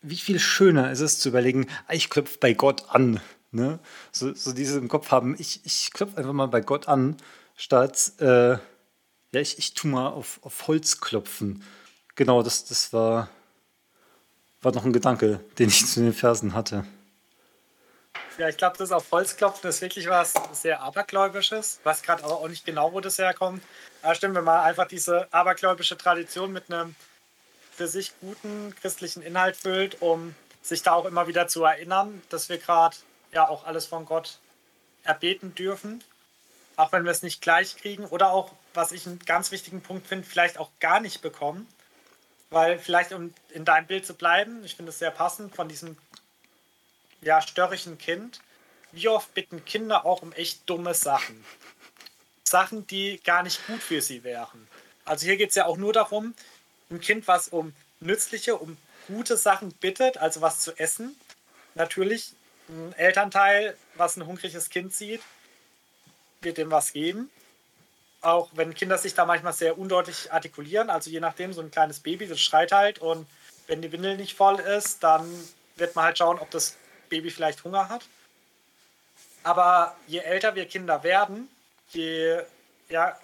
wie 0.02 0.16
viel 0.16 0.38
schöner 0.38 0.90
ist 0.90 1.00
es 1.00 1.18
zu 1.18 1.28
überlegen, 1.28 1.66
ah, 1.86 1.94
ich 1.94 2.10
klopfe 2.10 2.38
bei 2.40 2.54
Gott 2.54 2.90
an. 2.90 3.20
Ne? 3.50 3.78
So, 4.12 4.34
so 4.34 4.52
dieses 4.52 4.76
im 4.76 4.88
Kopf 4.88 5.10
haben, 5.10 5.36
ich, 5.38 5.60
ich 5.64 5.92
klopfe 5.92 6.16
einfach 6.18 6.32
mal 6.32 6.46
bei 6.46 6.60
Gott 6.60 6.88
an, 6.88 7.16
statt, 7.56 8.12
äh, 8.20 8.52
ja, 8.52 9.40
ich, 9.40 9.58
ich 9.58 9.74
tue 9.74 9.90
mal 9.90 10.08
auf, 10.08 10.40
auf 10.42 10.66
Holz 10.66 11.00
klopfen 11.00 11.62
genau, 12.16 12.42
das, 12.42 12.64
das 12.64 12.92
war, 12.92 13.28
war 14.62 14.72
noch 14.72 14.84
ein 14.84 14.92
Gedanke, 14.92 15.40
den 15.58 15.68
ich 15.68 15.86
zu 15.86 16.00
den 16.00 16.12
Versen 16.12 16.54
hatte. 16.54 16.84
Ja, 18.38 18.48
ich 18.48 18.56
glaube, 18.58 18.76
das 18.76 18.92
auf 18.92 19.10
Holzklopfen 19.12 19.70
ist 19.70 19.80
wirklich 19.80 20.08
was 20.08 20.34
sehr 20.52 20.82
Abergläubisches. 20.82 21.80
Weiß 21.84 22.02
gerade 22.02 22.22
aber 22.22 22.34
auch 22.34 22.48
nicht 22.48 22.66
genau, 22.66 22.92
wo 22.92 23.00
das 23.00 23.18
herkommt. 23.18 23.62
Aber 24.02 24.14
stimmt, 24.14 24.34
wenn 24.34 24.44
man 24.44 24.60
einfach 24.60 24.86
diese 24.86 25.32
abergläubische 25.32 25.96
Tradition 25.96 26.52
mit 26.52 26.70
einem 26.70 26.94
für 27.72 27.88
sich 27.88 28.12
guten 28.20 28.74
christlichen 28.80 29.22
Inhalt 29.22 29.56
füllt, 29.56 30.02
um 30.02 30.34
sich 30.62 30.82
da 30.82 30.92
auch 30.92 31.06
immer 31.06 31.28
wieder 31.28 31.48
zu 31.48 31.64
erinnern, 31.64 32.22
dass 32.28 32.48
wir 32.48 32.58
gerade 32.58 32.96
ja 33.32 33.48
auch 33.48 33.64
alles 33.64 33.86
von 33.86 34.04
Gott 34.04 34.38
erbeten 35.02 35.54
dürfen, 35.54 36.02
auch 36.76 36.92
wenn 36.92 37.04
wir 37.04 37.12
es 37.12 37.22
nicht 37.22 37.40
gleich 37.40 37.76
kriegen 37.76 38.04
oder 38.04 38.32
auch, 38.32 38.52
was 38.74 38.92
ich 38.92 39.06
einen 39.06 39.18
ganz 39.20 39.50
wichtigen 39.50 39.80
Punkt 39.80 40.06
finde, 40.06 40.26
vielleicht 40.26 40.58
auch 40.58 40.70
gar 40.80 41.00
nicht 41.00 41.22
bekommen. 41.22 41.66
Weil 42.50 42.78
vielleicht, 42.78 43.12
um 43.12 43.34
in 43.50 43.64
deinem 43.64 43.86
Bild 43.86 44.06
zu 44.06 44.14
bleiben, 44.14 44.64
ich 44.64 44.76
finde 44.76 44.90
es 44.90 44.98
sehr 44.98 45.10
passend 45.10 45.54
von 45.54 45.68
diesem 45.68 45.96
ja, 47.20 47.40
störrigen 47.40 47.98
Kind. 47.98 48.40
Wie 48.92 49.08
oft 49.08 49.34
bitten 49.34 49.64
Kinder 49.64 50.06
auch 50.06 50.22
um 50.22 50.32
echt 50.32 50.68
dumme 50.68 50.94
Sachen? 50.94 51.44
Sachen, 52.44 52.86
die 52.86 53.20
gar 53.24 53.42
nicht 53.42 53.66
gut 53.66 53.82
für 53.82 54.00
sie 54.00 54.22
wären. 54.22 54.68
Also 55.04 55.26
hier 55.26 55.36
geht 55.36 55.50
es 55.50 55.56
ja 55.56 55.66
auch 55.66 55.76
nur 55.76 55.92
darum, 55.92 56.34
ein 56.90 57.00
Kind, 57.00 57.26
was 57.26 57.48
um 57.48 57.74
nützliche, 58.00 58.56
um 58.56 58.76
gute 59.08 59.36
Sachen 59.36 59.72
bittet, 59.72 60.18
also 60.18 60.40
was 60.40 60.60
zu 60.60 60.78
essen, 60.78 61.16
natürlich 61.74 62.32
ein 62.68 62.92
Elternteil, 62.94 63.76
was 63.94 64.16
ein 64.16 64.26
hungriges 64.26 64.70
Kind 64.70 64.94
sieht, 64.94 65.22
wird 66.40 66.58
dem 66.58 66.70
was 66.70 66.92
geben. 66.92 67.30
Auch 68.26 68.48
wenn 68.54 68.74
Kinder 68.74 68.98
sich 68.98 69.14
da 69.14 69.24
manchmal 69.24 69.52
sehr 69.52 69.78
undeutlich 69.78 70.32
artikulieren, 70.32 70.90
also 70.90 71.10
je 71.10 71.20
nachdem, 71.20 71.52
so 71.52 71.60
ein 71.60 71.70
kleines 71.70 72.00
Baby, 72.00 72.26
das 72.26 72.40
schreit 72.40 72.72
halt 72.72 72.98
und 72.98 73.24
wenn 73.68 73.82
die 73.82 73.92
Windel 73.92 74.16
nicht 74.16 74.36
voll 74.36 74.58
ist, 74.58 75.04
dann 75.04 75.30
wird 75.76 75.94
man 75.94 76.06
halt 76.06 76.18
schauen, 76.18 76.40
ob 76.40 76.50
das 76.50 76.76
Baby 77.08 77.30
vielleicht 77.30 77.62
Hunger 77.62 77.88
hat. 77.88 78.02
Aber 79.44 79.96
je 80.08 80.18
älter 80.18 80.56
wir 80.56 80.66
Kinder 80.66 81.04
werden, 81.04 81.48
je 81.90 82.40
ja, 82.88 83.16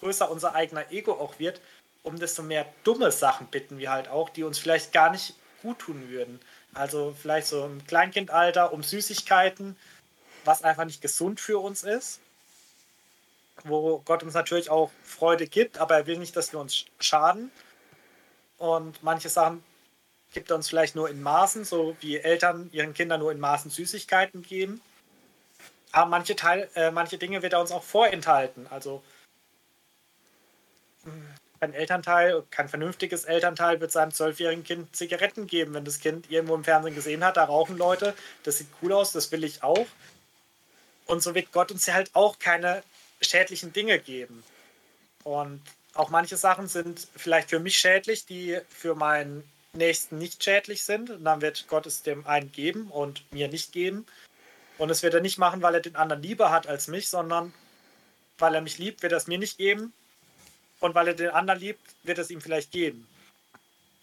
größer 0.00 0.30
unser 0.30 0.54
eigener 0.54 0.92
Ego 0.92 1.12
auch 1.12 1.38
wird, 1.38 1.58
um 2.02 2.18
desto 2.18 2.42
mehr 2.42 2.66
dumme 2.84 3.12
Sachen 3.12 3.46
bitten 3.46 3.78
wir 3.78 3.90
halt 3.90 4.08
auch, 4.08 4.28
die 4.28 4.42
uns 4.42 4.58
vielleicht 4.58 4.92
gar 4.92 5.10
nicht 5.10 5.36
gut 5.62 5.78
tun 5.78 6.10
würden. 6.10 6.38
Also 6.74 7.16
vielleicht 7.18 7.46
so 7.46 7.64
im 7.64 7.86
Kleinkindalter 7.86 8.74
um 8.74 8.82
Süßigkeiten, 8.82 9.74
was 10.44 10.62
einfach 10.62 10.84
nicht 10.84 11.00
gesund 11.00 11.40
für 11.40 11.60
uns 11.60 11.82
ist. 11.82 12.20
Wo 13.64 13.98
Gott 14.00 14.22
uns 14.22 14.34
natürlich 14.34 14.70
auch 14.70 14.90
Freude 15.02 15.46
gibt, 15.46 15.78
aber 15.78 15.96
er 15.96 16.06
will 16.06 16.18
nicht, 16.18 16.34
dass 16.36 16.52
wir 16.52 16.60
uns 16.60 16.86
schaden. 16.98 17.50
Und 18.56 19.02
manche 19.02 19.28
Sachen 19.28 19.62
gibt 20.32 20.50
er 20.50 20.56
uns 20.56 20.68
vielleicht 20.68 20.94
nur 20.94 21.08
in 21.08 21.22
Maßen, 21.22 21.64
so 21.64 21.96
wie 22.00 22.18
Eltern 22.18 22.70
ihren 22.72 22.94
Kindern 22.94 23.20
nur 23.20 23.32
in 23.32 23.40
Maßen 23.40 23.70
Süßigkeiten 23.70 24.42
geben. 24.42 24.80
Aber 25.92 26.08
manche, 26.08 26.36
Teil, 26.36 26.68
äh, 26.74 26.90
manche 26.90 27.18
Dinge 27.18 27.42
wird 27.42 27.52
er 27.52 27.60
uns 27.60 27.72
auch 27.72 27.82
vorenthalten. 27.82 28.66
Also 28.70 29.02
kein 31.60 31.74
Elternteil, 31.74 32.42
kein 32.50 32.68
vernünftiges 32.68 33.24
Elternteil 33.24 33.80
wird 33.80 33.92
seinem 33.92 34.12
zwölfjährigen 34.12 34.64
Kind 34.64 34.94
Zigaretten 34.96 35.46
geben, 35.46 35.74
wenn 35.74 35.84
das 35.84 36.00
Kind 36.00 36.30
irgendwo 36.30 36.54
im 36.54 36.64
Fernsehen 36.64 36.94
gesehen 36.94 37.24
hat, 37.24 37.36
da 37.36 37.44
rauchen 37.44 37.76
Leute, 37.76 38.14
das 38.44 38.58
sieht 38.58 38.68
cool 38.82 38.92
aus, 38.92 39.12
das 39.12 39.30
will 39.32 39.44
ich 39.44 39.62
auch. 39.62 39.86
Und 41.06 41.22
so 41.22 41.34
wird 41.34 41.52
Gott 41.52 41.70
uns 41.70 41.86
ja 41.86 41.94
halt 41.94 42.10
auch 42.14 42.38
keine 42.38 42.82
schädlichen 43.20 43.72
Dinge 43.72 43.98
geben. 43.98 44.42
Und 45.24 45.62
auch 45.94 46.10
manche 46.10 46.36
Sachen 46.36 46.68
sind 46.68 47.06
vielleicht 47.16 47.50
für 47.50 47.60
mich 47.60 47.76
schädlich, 47.78 48.26
die 48.26 48.58
für 48.68 48.94
meinen 48.94 49.44
Nächsten 49.72 50.18
nicht 50.18 50.42
schädlich 50.42 50.84
sind. 50.84 51.10
Und 51.10 51.24
dann 51.24 51.40
wird 51.40 51.66
Gott 51.68 51.86
es 51.86 52.02
dem 52.02 52.26
einen 52.26 52.52
geben 52.52 52.90
und 52.90 53.30
mir 53.32 53.48
nicht 53.48 53.72
geben. 53.72 54.06
Und 54.78 54.90
es 54.90 55.02
wird 55.02 55.14
er 55.14 55.20
nicht 55.20 55.38
machen, 55.38 55.62
weil 55.62 55.74
er 55.74 55.80
den 55.80 55.96
anderen 55.96 56.22
lieber 56.22 56.50
hat 56.50 56.66
als 56.66 56.88
mich, 56.88 57.08
sondern 57.08 57.52
weil 58.38 58.54
er 58.54 58.62
mich 58.62 58.78
liebt, 58.78 59.02
wird 59.02 59.12
er 59.12 59.18
es 59.18 59.26
mir 59.26 59.38
nicht 59.38 59.58
geben. 59.58 59.92
Und 60.80 60.94
weil 60.94 61.08
er 61.08 61.14
den 61.14 61.30
anderen 61.30 61.60
liebt, 61.60 61.82
wird 62.02 62.18
es 62.18 62.30
ihm 62.30 62.40
vielleicht 62.40 62.72
geben. 62.72 63.06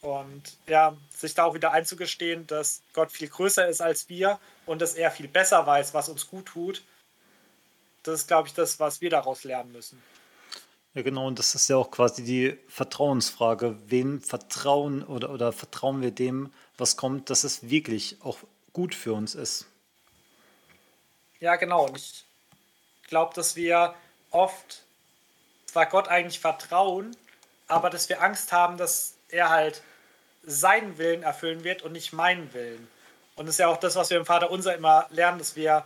Und 0.01 0.43
ja, 0.68 0.95
sich 1.09 1.34
da 1.34 1.45
auch 1.45 1.55
wieder 1.55 1.72
einzugestehen, 1.72 2.45
dass 2.45 2.82
Gott 2.93 3.11
viel 3.11 3.30
größer 3.30 3.68
ist 3.68 3.82
als 3.82 4.09
wir 4.09 4.39
und 4.68 4.82
dass 4.82 4.93
er 4.93 5.09
viel 5.09 5.28
besser 5.28 5.65
weiß, 5.65 5.95
was 5.95 6.07
uns 6.09 6.28
gut 6.28 6.45
tut, 6.45 6.84
das 8.08 8.22
ist, 8.22 8.28
glaube 8.28 8.47
ich, 8.47 8.53
das, 8.53 8.80
was 8.80 9.01
wir 9.01 9.10
daraus 9.10 9.43
lernen 9.43 9.72
müssen. 9.72 10.01
Ja, 10.93 11.03
genau, 11.03 11.28
und 11.28 11.38
das 11.38 11.53
ist 11.53 11.68
ja 11.68 11.78
auch 11.78 11.91
quasi 11.91 12.24
die 12.24 12.58
Vertrauensfrage. 12.68 13.78
Wem 13.88 14.22
vertrauen 14.22 15.03
oder, 15.03 15.30
oder 15.30 15.51
vertrauen 15.51 16.01
wir 16.01 16.12
dem, 16.12 16.51
was 16.78 16.97
kommt, 16.97 17.30
dass 17.30 17.43
es 17.43 17.70
wirklich 17.70 18.18
auch 18.24 18.39
gut 18.74 18.95
für 18.95 19.14
uns 19.14 19.36
ist? 19.36 19.68
Ja, 21.39 21.55
genau. 21.55 21.86
Und 21.86 21.97
ich 21.97 22.26
glaube, 23.08 23.34
dass 23.36 23.55
wir 23.55 23.93
oft 24.32 24.84
zwar 25.66 25.86
Gott 25.86 26.08
eigentlich 26.08 26.39
vertrauen, 26.39 27.16
aber 27.68 27.89
dass 27.89 28.10
wir 28.10 28.24
Angst 28.24 28.51
haben, 28.51 28.78
dass 28.78 29.16
er 29.30 29.49
halt 29.49 29.84
seinen 30.43 30.97
Willen 30.97 31.24
erfüllen 31.24 31.64
wird 31.64 31.84
und 31.84 31.91
nicht 31.91 32.14
meinen 32.14 32.53
Willen. 32.53 32.88
Und 33.36 33.45
das 33.45 33.55
ist 33.55 33.60
ja 33.60 33.68
auch 33.68 33.78
das, 33.78 33.95
was 33.95 34.10
wir 34.10 34.18
im 34.18 34.26
Vater 34.26 34.49
unser 34.49 34.74
immer 34.74 35.05
lernen, 35.12 35.38
dass 35.38 35.55
wir 35.55 35.86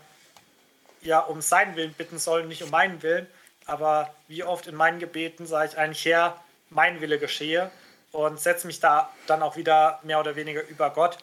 ja 1.01 1.19
um 1.19 1.41
seinen 1.41 1.75
Willen 1.75 1.93
bitten 1.93 2.19
sollen, 2.19 2.47
nicht 2.47 2.63
um 2.63 2.69
meinen 2.69 3.01
Willen. 3.01 3.27
Aber 3.65 4.13
wie 4.27 4.43
oft 4.43 4.67
in 4.67 4.75
meinen 4.75 4.99
Gebeten 4.99 5.45
sage 5.45 5.69
ich 5.71 5.77
eigentlich, 5.77 6.05
Herr, 6.05 6.41
mein 6.69 7.01
Wille 7.01 7.19
geschehe 7.19 7.71
und 8.11 8.39
setze 8.39 8.67
mich 8.67 8.79
da 8.79 9.11
dann 9.27 9.43
auch 9.43 9.55
wieder 9.55 9.99
mehr 10.03 10.19
oder 10.19 10.35
weniger 10.35 10.67
über 10.67 10.89
Gott. 10.89 11.17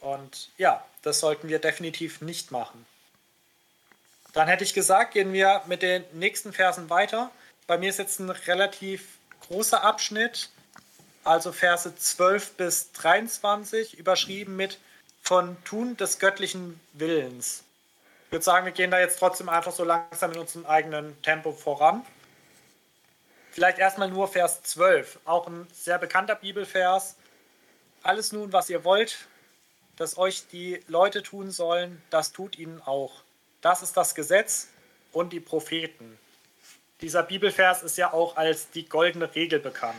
Und 0.00 0.50
ja, 0.58 0.84
das 1.02 1.20
sollten 1.20 1.48
wir 1.48 1.58
definitiv 1.58 2.20
nicht 2.20 2.50
machen. 2.50 2.84
Dann 4.32 4.48
hätte 4.48 4.64
ich 4.64 4.74
gesagt, 4.74 5.14
gehen 5.14 5.32
wir 5.32 5.62
mit 5.66 5.82
den 5.82 6.04
nächsten 6.12 6.52
Versen 6.52 6.90
weiter. 6.90 7.30
Bei 7.66 7.78
mir 7.78 7.88
ist 7.88 7.98
jetzt 7.98 8.18
ein 8.18 8.30
relativ 8.30 9.06
großer 9.40 9.82
Abschnitt, 9.82 10.50
also 11.22 11.52
Verse 11.52 11.94
12 11.94 12.52
bis 12.54 12.92
23, 12.92 13.98
überschrieben 13.98 14.56
mit 14.56 14.78
von 15.22 15.56
Tun 15.64 15.96
des 15.96 16.18
göttlichen 16.18 16.78
Willens. 16.92 17.63
Ich 18.34 18.36
würde 18.36 18.46
sagen, 18.46 18.66
wir 18.66 18.72
gehen 18.72 18.90
da 18.90 18.98
jetzt 18.98 19.20
trotzdem 19.20 19.48
einfach 19.48 19.70
so 19.70 19.84
langsam 19.84 20.32
in 20.32 20.38
unserem 20.40 20.66
eigenen 20.66 21.22
Tempo 21.22 21.52
voran. 21.52 22.04
Vielleicht 23.52 23.78
erstmal 23.78 24.10
nur 24.10 24.26
Vers 24.26 24.60
12, 24.64 25.20
auch 25.24 25.46
ein 25.46 25.68
sehr 25.72 26.00
bekannter 26.00 26.34
Bibelvers. 26.34 27.14
Alles 28.02 28.32
nun, 28.32 28.52
was 28.52 28.68
ihr 28.68 28.82
wollt, 28.82 29.28
dass 29.94 30.18
euch 30.18 30.48
die 30.48 30.82
Leute 30.88 31.22
tun 31.22 31.52
sollen, 31.52 32.02
das 32.10 32.32
tut 32.32 32.58
ihnen 32.58 32.82
auch. 32.82 33.22
Das 33.60 33.82
ist 33.82 33.96
das 33.96 34.16
Gesetz 34.16 34.66
und 35.12 35.32
die 35.32 35.38
Propheten. 35.38 36.18
Dieser 37.02 37.22
Bibelvers 37.22 37.84
ist 37.84 37.96
ja 37.98 38.12
auch 38.12 38.36
als 38.36 38.68
die 38.68 38.88
goldene 38.88 39.32
Regel 39.36 39.60
bekannt. 39.60 39.94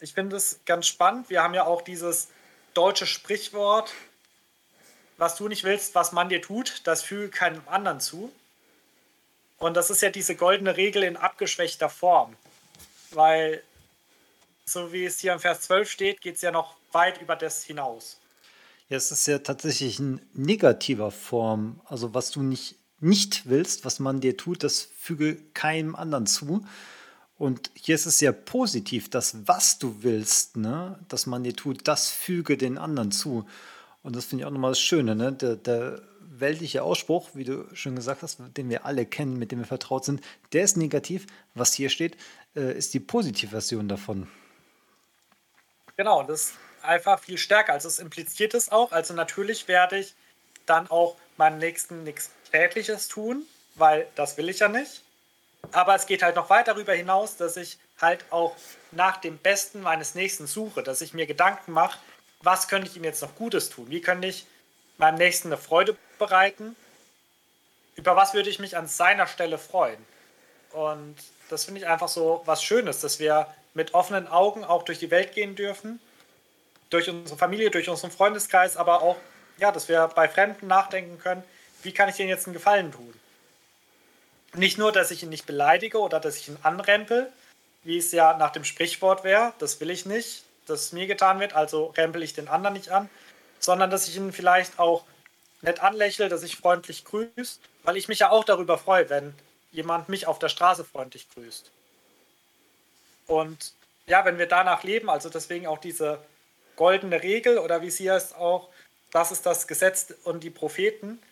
Ich 0.00 0.14
finde 0.14 0.34
es 0.34 0.58
ganz 0.66 0.88
spannend. 0.88 1.30
Wir 1.30 1.44
haben 1.44 1.54
ja 1.54 1.64
auch 1.64 1.82
dieses 1.82 2.26
deutsche 2.74 3.06
Sprichwort, 3.06 3.92
was 5.16 5.36
du 5.36 5.48
nicht 5.48 5.64
willst, 5.64 5.94
was 5.94 6.12
man 6.12 6.28
dir 6.28 6.42
tut, 6.42 6.82
das 6.84 7.02
füge 7.02 7.28
keinem 7.28 7.62
anderen 7.66 8.00
zu. 8.00 8.32
Und 9.58 9.74
das 9.76 9.90
ist 9.90 10.02
ja 10.02 10.10
diese 10.10 10.34
goldene 10.34 10.76
Regel 10.76 11.02
in 11.04 11.16
abgeschwächter 11.16 11.88
Form. 11.88 12.36
Weil, 13.12 13.62
so 14.64 14.92
wie 14.92 15.04
es 15.04 15.20
hier 15.20 15.32
im 15.32 15.40
Vers 15.40 15.62
12 15.62 15.90
steht, 15.90 16.20
geht 16.20 16.36
es 16.36 16.42
ja 16.42 16.50
noch 16.50 16.76
weit 16.92 17.20
über 17.20 17.36
das 17.36 17.64
hinaus. 17.64 18.18
Ja, 18.88 18.96
es 18.96 19.10
ist 19.10 19.26
ja 19.26 19.38
tatsächlich 19.38 19.98
in 19.98 20.20
negativer 20.34 21.10
Form. 21.10 21.80
Also 21.84 22.14
was 22.14 22.30
du 22.30 22.42
nicht, 22.42 22.76
nicht 23.00 23.48
willst, 23.48 23.84
was 23.84 24.00
man 24.00 24.20
dir 24.20 24.36
tut, 24.36 24.62
das 24.62 24.88
füge 24.98 25.36
keinem 25.54 25.94
anderen 25.94 26.26
zu. 26.26 26.66
Und 27.36 27.70
hier 27.74 27.94
ist 27.94 28.06
es 28.06 28.18
sehr 28.18 28.32
positiv, 28.32 29.10
dass 29.10 29.46
was 29.46 29.78
du 29.78 30.02
willst, 30.02 30.56
ne, 30.56 30.98
dass 31.08 31.26
man 31.26 31.42
dir 31.42 31.54
tut, 31.54 31.88
das 31.88 32.10
füge 32.10 32.56
den 32.56 32.78
anderen 32.78 33.10
zu. 33.10 33.46
Und 34.04 34.14
das 34.14 34.26
finde 34.26 34.42
ich 34.42 34.46
auch 34.46 34.52
nochmal 34.52 34.70
das 34.70 34.80
Schöne, 34.80 35.16
ne? 35.16 35.32
Der, 35.32 35.56
der 35.56 36.02
weltliche 36.20 36.82
Ausspruch, 36.82 37.30
wie 37.34 37.44
du 37.44 37.66
schon 37.74 37.96
gesagt 37.96 38.22
hast, 38.22 38.38
den 38.56 38.68
wir 38.68 38.84
alle 38.84 39.06
kennen, 39.06 39.38
mit 39.38 39.50
dem 39.50 39.60
wir 39.60 39.66
vertraut 39.66 40.04
sind, 40.04 40.20
der 40.52 40.62
ist 40.62 40.76
negativ. 40.76 41.26
Was 41.54 41.72
hier 41.72 41.88
steht, 41.88 42.16
äh, 42.54 42.76
ist 42.76 42.92
die 42.94 43.00
positive 43.00 43.50
Version 43.50 43.88
davon. 43.88 44.28
Genau, 45.96 46.22
das 46.22 46.52
einfach 46.82 47.18
viel 47.18 47.38
stärker. 47.38 47.72
Also 47.72 47.88
es 47.88 47.98
impliziert 47.98 48.52
es 48.52 48.70
auch. 48.70 48.92
Also 48.92 49.14
natürlich 49.14 49.68
werde 49.68 49.98
ich 49.98 50.14
dann 50.66 50.90
auch 50.90 51.16
meinem 51.36 51.58
Nächsten 51.58 52.04
nichts 52.04 52.30
Schädliches 52.50 53.08
tun, 53.08 53.44
weil 53.76 54.06
das 54.16 54.36
will 54.36 54.48
ich 54.50 54.58
ja 54.58 54.68
nicht. 54.68 55.02
Aber 55.72 55.94
es 55.94 56.04
geht 56.04 56.22
halt 56.22 56.36
noch 56.36 56.50
weit 56.50 56.68
darüber 56.68 56.92
hinaus, 56.92 57.36
dass 57.36 57.56
ich 57.56 57.78
halt 58.00 58.24
auch 58.30 58.54
nach 58.92 59.16
dem 59.16 59.38
Besten 59.38 59.80
meines 59.80 60.14
Nächsten 60.14 60.46
suche, 60.46 60.82
dass 60.82 61.00
ich 61.00 61.14
mir 61.14 61.26
Gedanken 61.26 61.72
mache, 61.72 61.98
was 62.44 62.68
könnte 62.68 62.88
ich 62.88 62.96
ihm 62.96 63.04
jetzt 63.04 63.22
noch 63.22 63.34
Gutes 63.36 63.70
tun? 63.70 63.86
Wie 63.88 64.00
könnte 64.00 64.28
ich 64.28 64.46
meinem 64.98 65.18
Nächsten 65.18 65.48
eine 65.48 65.56
Freude 65.56 65.96
bereiten? 66.18 66.76
Über 67.96 68.16
was 68.16 68.34
würde 68.34 68.50
ich 68.50 68.58
mich 68.58 68.76
an 68.76 68.86
seiner 68.86 69.26
Stelle 69.26 69.58
freuen? 69.58 70.04
Und 70.72 71.16
das 71.50 71.64
finde 71.64 71.80
ich 71.80 71.86
einfach 71.86 72.08
so 72.08 72.42
was 72.44 72.62
Schönes, 72.62 73.00
dass 73.00 73.18
wir 73.18 73.46
mit 73.74 73.94
offenen 73.94 74.28
Augen 74.28 74.64
auch 74.64 74.82
durch 74.82 74.98
die 74.98 75.10
Welt 75.10 75.34
gehen 75.34 75.56
dürfen 75.56 76.00
durch 76.94 77.10
unsere 77.10 77.36
Familie, 77.36 77.70
durch 77.70 77.88
unseren 77.88 78.12
Freundeskreis, 78.12 78.76
aber 78.76 79.02
auch, 79.02 79.16
ja, 79.58 79.72
dass 79.72 79.88
wir 79.88 80.06
bei 80.14 80.28
Fremden 80.28 80.68
nachdenken 80.68 81.18
können, 81.18 81.42
wie 81.82 81.92
kann 81.92 82.08
ich 82.08 82.16
denen 82.16 82.28
jetzt 82.28 82.46
einen 82.46 82.54
Gefallen 82.54 82.92
tun? 82.92 83.12
Nicht 84.54 84.78
nur, 84.78 84.92
dass 84.92 85.10
ich 85.10 85.24
ihn 85.24 85.28
nicht 85.28 85.46
beleidige 85.46 85.98
oder 85.98 86.20
dass 86.20 86.36
ich 86.36 86.48
ihn 86.48 86.56
anrempel, 86.62 87.30
wie 87.82 87.98
es 87.98 88.12
ja 88.12 88.36
nach 88.38 88.50
dem 88.50 88.64
Sprichwort 88.64 89.24
wäre, 89.24 89.52
das 89.58 89.80
will 89.80 89.90
ich 89.90 90.06
nicht, 90.06 90.44
dass 90.66 90.92
mir 90.92 91.06
getan 91.06 91.40
wird, 91.40 91.54
also 91.54 91.86
rempel 91.96 92.22
ich 92.22 92.32
den 92.32 92.48
anderen 92.48 92.74
nicht 92.74 92.90
an, 92.90 93.08
sondern 93.58 93.90
dass 93.90 94.08
ich 94.08 94.16
ihn 94.16 94.32
vielleicht 94.32 94.78
auch 94.78 95.04
nett 95.62 95.82
anlächle, 95.82 96.28
dass 96.28 96.42
ich 96.42 96.56
freundlich 96.56 97.04
grüße, 97.04 97.58
weil 97.82 97.96
ich 97.96 98.08
mich 98.08 98.20
ja 98.20 98.30
auch 98.30 98.44
darüber 98.44 98.78
freue, 98.78 99.08
wenn 99.10 99.34
jemand 99.72 100.08
mich 100.08 100.26
auf 100.26 100.38
der 100.38 100.48
Straße 100.48 100.84
freundlich 100.84 101.28
grüßt. 101.30 101.70
Und 103.26 103.72
ja, 104.06 104.24
wenn 104.24 104.38
wir 104.38 104.46
danach 104.46 104.82
leben, 104.82 105.08
also 105.08 105.28
deswegen 105.28 105.66
auch 105.66 105.78
diese 105.78 106.18
goldene 106.76 107.22
Regel 107.22 107.58
oder 107.58 107.82
wie 107.82 107.90
sie 107.90 108.10
heißt 108.10 108.36
auch, 108.36 108.68
das 109.10 109.32
ist 109.32 109.46
das 109.46 109.66
Gesetz 109.66 110.12
und 110.24 110.42
die 110.42 110.50
Propheten. 110.50 111.22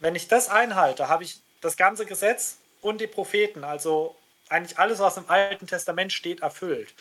Wenn 0.00 0.14
ich 0.14 0.28
das 0.28 0.48
einhalte, 0.48 1.08
habe 1.08 1.24
ich 1.24 1.40
das 1.60 1.76
ganze 1.76 2.06
Gesetz 2.06 2.58
und 2.80 3.00
die 3.00 3.06
Propheten, 3.06 3.64
also 3.64 4.16
eigentlich 4.48 4.78
alles, 4.78 5.00
was 5.00 5.16
im 5.16 5.28
Alten 5.28 5.66
Testament 5.66 6.12
steht, 6.12 6.40
erfüllt. 6.40 6.94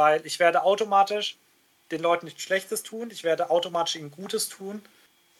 Weil 0.00 0.24
ich 0.24 0.38
werde 0.38 0.62
automatisch 0.62 1.36
den 1.90 2.00
Leuten 2.00 2.24
nichts 2.24 2.40
Schlechtes 2.40 2.82
tun, 2.82 3.10
ich 3.10 3.22
werde 3.22 3.50
automatisch 3.50 3.96
ihnen 3.96 4.10
Gutes 4.10 4.48
tun 4.48 4.80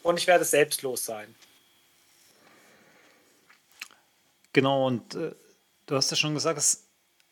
und 0.02 0.18
ich 0.18 0.26
werde 0.26 0.44
selbstlos 0.44 1.02
sein. 1.02 1.34
Genau, 4.52 4.86
und 4.86 5.14
äh, 5.14 5.34
du 5.86 5.96
hast 5.96 6.10
ja 6.10 6.16
schon 6.18 6.34
gesagt, 6.34 6.58
es 6.58 6.84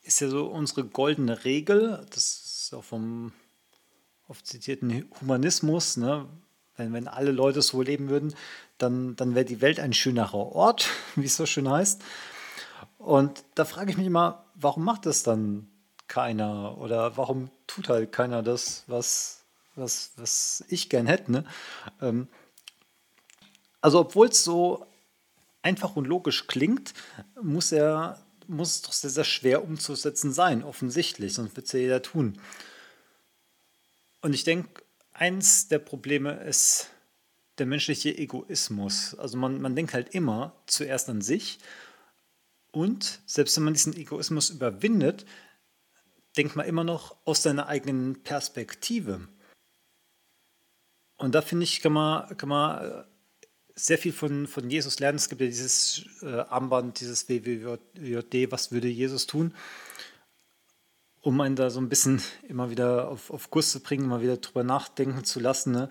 ist 0.04 0.20
ja 0.20 0.28
so 0.30 0.46
unsere 0.46 0.84
goldene 0.84 1.44
Regel, 1.44 2.02
das 2.14 2.62
ist 2.64 2.72
auch 2.72 2.84
vom 2.84 3.32
oft 4.26 4.46
zitierten 4.46 5.10
Humanismus, 5.20 5.98
ne? 5.98 6.26
wenn, 6.76 6.94
wenn 6.94 7.08
alle 7.08 7.32
Leute 7.32 7.60
so 7.60 7.82
leben 7.82 8.08
würden, 8.08 8.34
dann, 8.78 9.16
dann 9.16 9.34
wäre 9.34 9.44
die 9.44 9.60
Welt 9.60 9.80
ein 9.80 9.92
schönerer 9.92 10.32
Ort, 10.32 10.88
wie 11.14 11.26
es 11.26 11.36
so 11.36 11.44
schön 11.44 11.68
heißt. 11.68 12.02
Und 12.96 13.44
da 13.54 13.66
frage 13.66 13.90
ich 13.90 13.98
mich 13.98 14.06
immer, 14.06 14.46
warum 14.54 14.82
macht 14.82 15.04
das 15.04 15.24
dann 15.24 15.68
keiner? 16.08 16.78
Oder 16.78 17.16
warum 17.16 17.50
tut 17.66 17.88
halt 17.88 18.12
keiner 18.12 18.42
das, 18.42 18.84
was, 18.86 19.44
was, 19.76 20.12
was 20.16 20.64
ich 20.68 20.88
gern 20.88 21.06
hätte? 21.06 21.30
Ne? 21.30 21.44
Ähm, 22.00 22.28
also, 23.80 24.00
obwohl 24.00 24.28
es 24.28 24.42
so 24.42 24.86
einfach 25.62 25.96
und 25.96 26.06
logisch 26.06 26.46
klingt, 26.46 26.94
muss 27.40 27.72
er 27.72 28.18
muss 28.48 28.76
es 28.76 28.82
doch 28.82 28.92
sehr, 28.92 29.10
sehr 29.10 29.24
schwer 29.24 29.62
umzusetzen 29.62 30.32
sein, 30.32 30.64
offensichtlich, 30.64 31.34
sonst 31.34 31.54
wird 31.56 31.66
es 31.66 31.72
ja 31.72 31.80
jeder 31.80 32.02
tun. 32.02 32.40
Und 34.20 34.32
ich 34.34 34.42
denke, 34.42 34.82
eins 35.12 35.68
der 35.68 35.78
Probleme 35.78 36.32
ist 36.44 36.90
der 37.58 37.66
menschliche 37.66 38.16
Egoismus. 38.16 39.14
Also 39.16 39.36
man, 39.36 39.60
man 39.60 39.76
denkt 39.76 39.92
halt 39.92 40.14
immer 40.14 40.54
zuerst 40.66 41.08
an 41.08 41.20
sich 41.20 41.58
und 42.72 43.20
selbst 43.26 43.56
wenn 43.56 43.64
man 43.64 43.74
diesen 43.74 43.96
Egoismus 43.96 44.50
überwindet, 44.50 45.26
denkt 46.38 46.56
man 46.56 46.66
immer 46.66 46.84
noch 46.84 47.16
aus 47.24 47.42
seiner 47.42 47.66
eigenen 47.66 48.22
Perspektive. 48.22 49.28
Und 51.16 51.34
da 51.34 51.42
finde 51.42 51.64
ich, 51.64 51.80
kann 51.80 51.92
man, 51.92 52.36
kann 52.36 52.48
man 52.48 52.84
äh, 52.84 53.04
sehr 53.74 53.98
viel 53.98 54.12
von, 54.12 54.46
von 54.46 54.70
Jesus 54.70 55.00
lernen. 55.00 55.16
Es 55.16 55.28
gibt 55.28 55.40
ja 55.40 55.48
dieses 55.48 56.04
äh, 56.22 56.26
Armband, 56.26 57.00
dieses 57.00 57.28
WWJD, 57.28 58.52
was 58.52 58.70
würde 58.70 58.86
Jesus 58.86 59.26
tun? 59.26 59.52
Um 61.20 61.40
einen 61.40 61.56
da 61.56 61.70
so 61.70 61.80
ein 61.80 61.88
bisschen 61.88 62.22
immer 62.48 62.70
wieder 62.70 63.08
auf, 63.08 63.30
auf 63.30 63.50
Kurs 63.50 63.72
zu 63.72 63.80
bringen, 63.80 64.04
immer 64.04 64.22
wieder 64.22 64.36
drüber 64.36 64.62
nachdenken 64.62 65.24
zu 65.24 65.40
lassen. 65.40 65.72
Ne? 65.72 65.90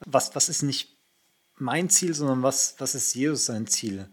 Was, 0.00 0.34
was 0.34 0.50
ist 0.50 0.62
nicht 0.62 0.94
mein 1.54 1.88
Ziel, 1.88 2.12
sondern 2.12 2.42
was, 2.42 2.74
was 2.78 2.94
ist 2.94 3.14
Jesus 3.14 3.46
sein 3.46 3.66
Ziel? 3.66 4.10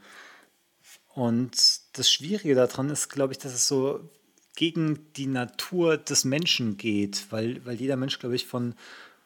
Und 1.14 1.82
das 1.98 2.10
Schwierige 2.10 2.56
daran 2.56 2.90
ist, 2.90 3.10
glaube 3.10 3.34
ich, 3.34 3.38
dass 3.38 3.54
es 3.54 3.68
so 3.68 4.10
gegen 4.56 5.12
die 5.14 5.28
Natur 5.28 5.98
des 5.98 6.26
Menschen 6.26 6.78
geht, 6.78 7.32
weil, 7.32 7.66
weil 7.66 7.76
jeder 7.76 7.98
Mensch, 7.98 8.20
glaube 8.20 8.36
ich, 8.36 8.46
von, 8.46 8.76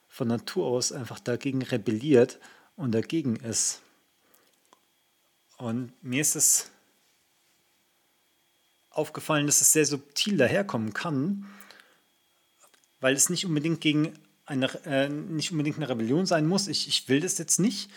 von 0.08 0.28
Natur 0.28 0.68
aus 0.68 0.92
einfach 0.92 1.20
dagegen 1.20 1.62
rebelliert 1.62 2.40
und 2.76 2.94
dagegen 2.94 3.36
ist. 3.38 3.82
Und 5.58 5.92
mir 6.02 6.22
ist 6.22 6.36
es 6.36 6.72
aufgefallen, 8.90 9.48
dass 9.48 9.62
es 9.62 9.74
sehr 9.74 9.86
subtil 9.86 10.38
daherkommen 10.38 10.94
kann, 10.94 11.46
weil 13.00 13.16
es 13.16 13.30
nicht 13.30 13.46
unbedingt 13.46 13.82
gegen 13.82 14.14
eine, 14.46 14.68
äh, 14.86 15.10
nicht 15.10 15.52
unbedingt 15.52 15.78
eine 15.78 15.90
Rebellion 15.90 16.26
sein 16.26 16.48
muss. 16.48 16.68
Ich, 16.68 16.88
ich 16.88 17.10
will 17.10 17.20
das 17.20 17.38
jetzt 17.38 17.60
nicht, 17.60 17.92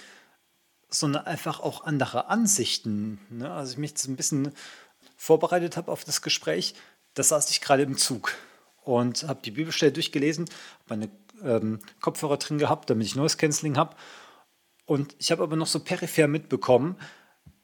sondern 0.88 1.26
einfach 1.26 1.60
auch 1.60 1.84
andere 1.84 2.26
Ansichten. 2.26 3.18
Ne? 3.30 3.50
Also 3.50 3.72
ich 3.72 3.78
mich 3.78 3.90
jetzt 3.90 4.08
ein 4.08 4.16
bisschen 4.16 4.52
vorbereitet 5.16 5.76
habe 5.76 5.92
auf 5.92 6.04
das 6.04 6.22
Gespräch, 6.22 6.74
da 7.14 7.22
saß 7.22 7.50
ich 7.50 7.60
gerade 7.60 7.82
im 7.82 7.96
Zug 7.96 8.34
und 8.82 9.24
habe 9.28 9.40
die 9.44 9.50
Bibelstelle 9.50 9.92
durchgelesen, 9.92 10.46
habe 10.80 10.84
meine 10.88 11.10
ähm, 11.42 11.80
Kopfhörer 12.00 12.36
drin 12.36 12.58
gehabt, 12.58 12.90
damit 12.90 13.06
ich 13.06 13.16
Noise 13.16 13.36
Cancelling 13.36 13.76
habe. 13.76 13.96
Und 14.86 15.14
ich 15.18 15.30
habe 15.30 15.42
aber 15.42 15.56
noch 15.56 15.66
so 15.66 15.80
peripher 15.80 16.28
mitbekommen, 16.28 16.96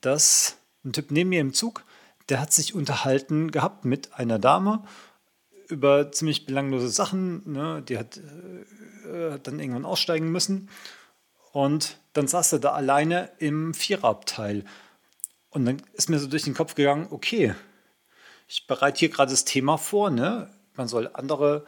dass 0.00 0.56
ein 0.84 0.92
Typ 0.92 1.10
neben 1.10 1.30
mir 1.30 1.40
im 1.40 1.52
Zug, 1.52 1.84
der 2.28 2.40
hat 2.40 2.52
sich 2.52 2.74
unterhalten 2.74 3.50
gehabt 3.50 3.84
mit 3.84 4.14
einer 4.14 4.38
Dame 4.38 4.84
über 5.68 6.12
ziemlich 6.12 6.46
belanglose 6.46 6.88
Sachen. 6.88 7.42
Ne? 7.52 7.82
Die 7.82 7.98
hat, 7.98 8.20
äh, 9.12 9.32
hat 9.32 9.46
dann 9.46 9.58
irgendwann 9.58 9.84
aussteigen 9.84 10.30
müssen. 10.30 10.68
Und 11.52 11.98
dann 12.12 12.28
saß 12.28 12.52
er 12.54 12.58
da 12.58 12.72
alleine 12.72 13.30
im 13.38 13.74
Viererabteil. 13.74 14.64
Und 15.50 15.64
dann 15.64 15.82
ist 15.94 16.08
mir 16.08 16.18
so 16.18 16.26
durch 16.26 16.42
den 16.42 16.54
Kopf 16.54 16.74
gegangen, 16.74 17.08
okay, 17.10 17.54
ich 18.46 18.66
bereite 18.66 19.00
hier 19.00 19.08
gerade 19.08 19.30
das 19.30 19.44
Thema 19.44 19.76
vor, 19.76 20.10
ne? 20.10 20.50
Man 20.74 20.88
soll 20.88 21.10
andere, 21.12 21.64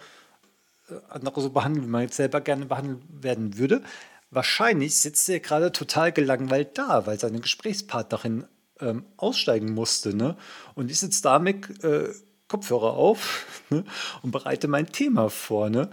äh, 0.88 0.94
andere 1.08 1.40
so 1.40 1.50
behandeln, 1.50 1.86
wie 1.86 1.90
man 1.90 2.02
jetzt 2.02 2.16
selber 2.16 2.40
gerne 2.40 2.66
behandelt 2.66 3.02
werden 3.10 3.58
würde. 3.58 3.82
Wahrscheinlich 4.30 4.96
sitzt 4.96 5.28
er 5.28 5.40
gerade 5.40 5.72
total 5.72 6.12
gelangweilt 6.12 6.76
da, 6.76 7.06
weil 7.06 7.18
seine 7.18 7.40
Gesprächspartnerin 7.40 8.46
ähm, 8.80 9.06
aussteigen 9.16 9.72
musste. 9.72 10.14
Ne? 10.14 10.36
Und 10.74 10.90
ich 10.90 11.00
sitze 11.00 11.22
da 11.22 11.38
mit 11.38 11.82
äh, 11.82 12.12
Kopfhörer 12.48 12.92
auf 12.92 13.46
ne? 13.70 13.84
und 14.22 14.30
bereite 14.30 14.68
mein 14.68 14.92
Thema 14.92 15.30
vor. 15.30 15.70
Ne? 15.70 15.90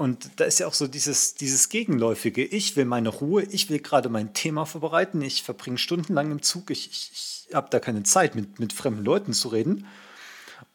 Und 0.00 0.40
da 0.40 0.46
ist 0.46 0.60
ja 0.60 0.66
auch 0.66 0.72
so 0.72 0.86
dieses, 0.86 1.34
dieses 1.34 1.68
Gegenläufige. 1.68 2.42
Ich 2.42 2.74
will 2.74 2.86
meine 2.86 3.10
Ruhe, 3.10 3.42
ich 3.42 3.68
will 3.68 3.80
gerade 3.80 4.08
mein 4.08 4.32
Thema 4.32 4.64
vorbereiten. 4.64 5.20
Ich 5.20 5.42
verbringe 5.42 5.76
stundenlang 5.76 6.30
im 6.30 6.40
Zug. 6.40 6.70
Ich, 6.70 6.90
ich, 6.90 7.46
ich 7.48 7.54
habe 7.54 7.68
da 7.68 7.80
keine 7.80 8.02
Zeit, 8.02 8.34
mit, 8.34 8.58
mit 8.58 8.72
fremden 8.72 9.04
Leuten 9.04 9.34
zu 9.34 9.48
reden. 9.48 9.86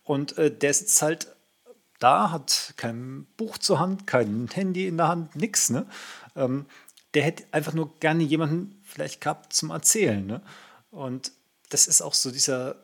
Und 0.03 0.37
äh, 0.37 0.55
der 0.55 0.71
sitzt 0.75 1.01
halt 1.01 1.35
da, 1.97 2.29
hat 2.29 2.75
kein 2.77 3.25
Buch 3.35 3.57
zur 3.57 3.79
Hand, 3.79 4.05
kein 4.05 4.47
Handy 4.53 4.85
in 4.85 4.97
der 4.97 5.07
Hand, 5.07 5.35
nichts. 5.35 5.71
Ne? 5.71 5.87
Ähm, 6.35 6.67
der 7.15 7.23
hätte 7.23 7.45
einfach 7.51 7.73
nur 7.73 7.95
gerne 7.99 8.21
jemanden 8.21 8.79
vielleicht 8.83 9.21
gehabt 9.21 9.53
zum 9.53 9.71
Erzählen. 9.71 10.23
Ne? 10.23 10.43
Und 10.91 11.31
das 11.69 11.87
ist 11.87 12.03
auch 12.03 12.13
so 12.13 12.29
dieser, 12.29 12.75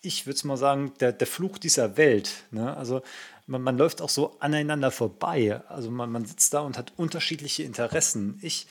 ich 0.00 0.26
würde 0.26 0.34
es 0.34 0.42
mal 0.42 0.56
sagen, 0.56 0.92
der, 0.98 1.12
der 1.12 1.28
Fluch 1.28 1.58
dieser 1.58 1.96
Welt. 1.96 2.32
Ne? 2.50 2.76
Also 2.76 3.02
man, 3.46 3.62
man, 3.62 3.76
läuft 3.76 4.00
auch 4.00 4.08
so 4.08 4.38
aneinander 4.40 4.90
vorbei. 4.90 5.60
Also 5.68 5.90
man, 5.90 6.10
man 6.10 6.24
sitzt 6.24 6.54
da 6.54 6.60
und 6.60 6.78
hat 6.78 6.92
unterschiedliche 6.96 7.62
Interessen. 7.62 8.38
Ich 8.42 8.66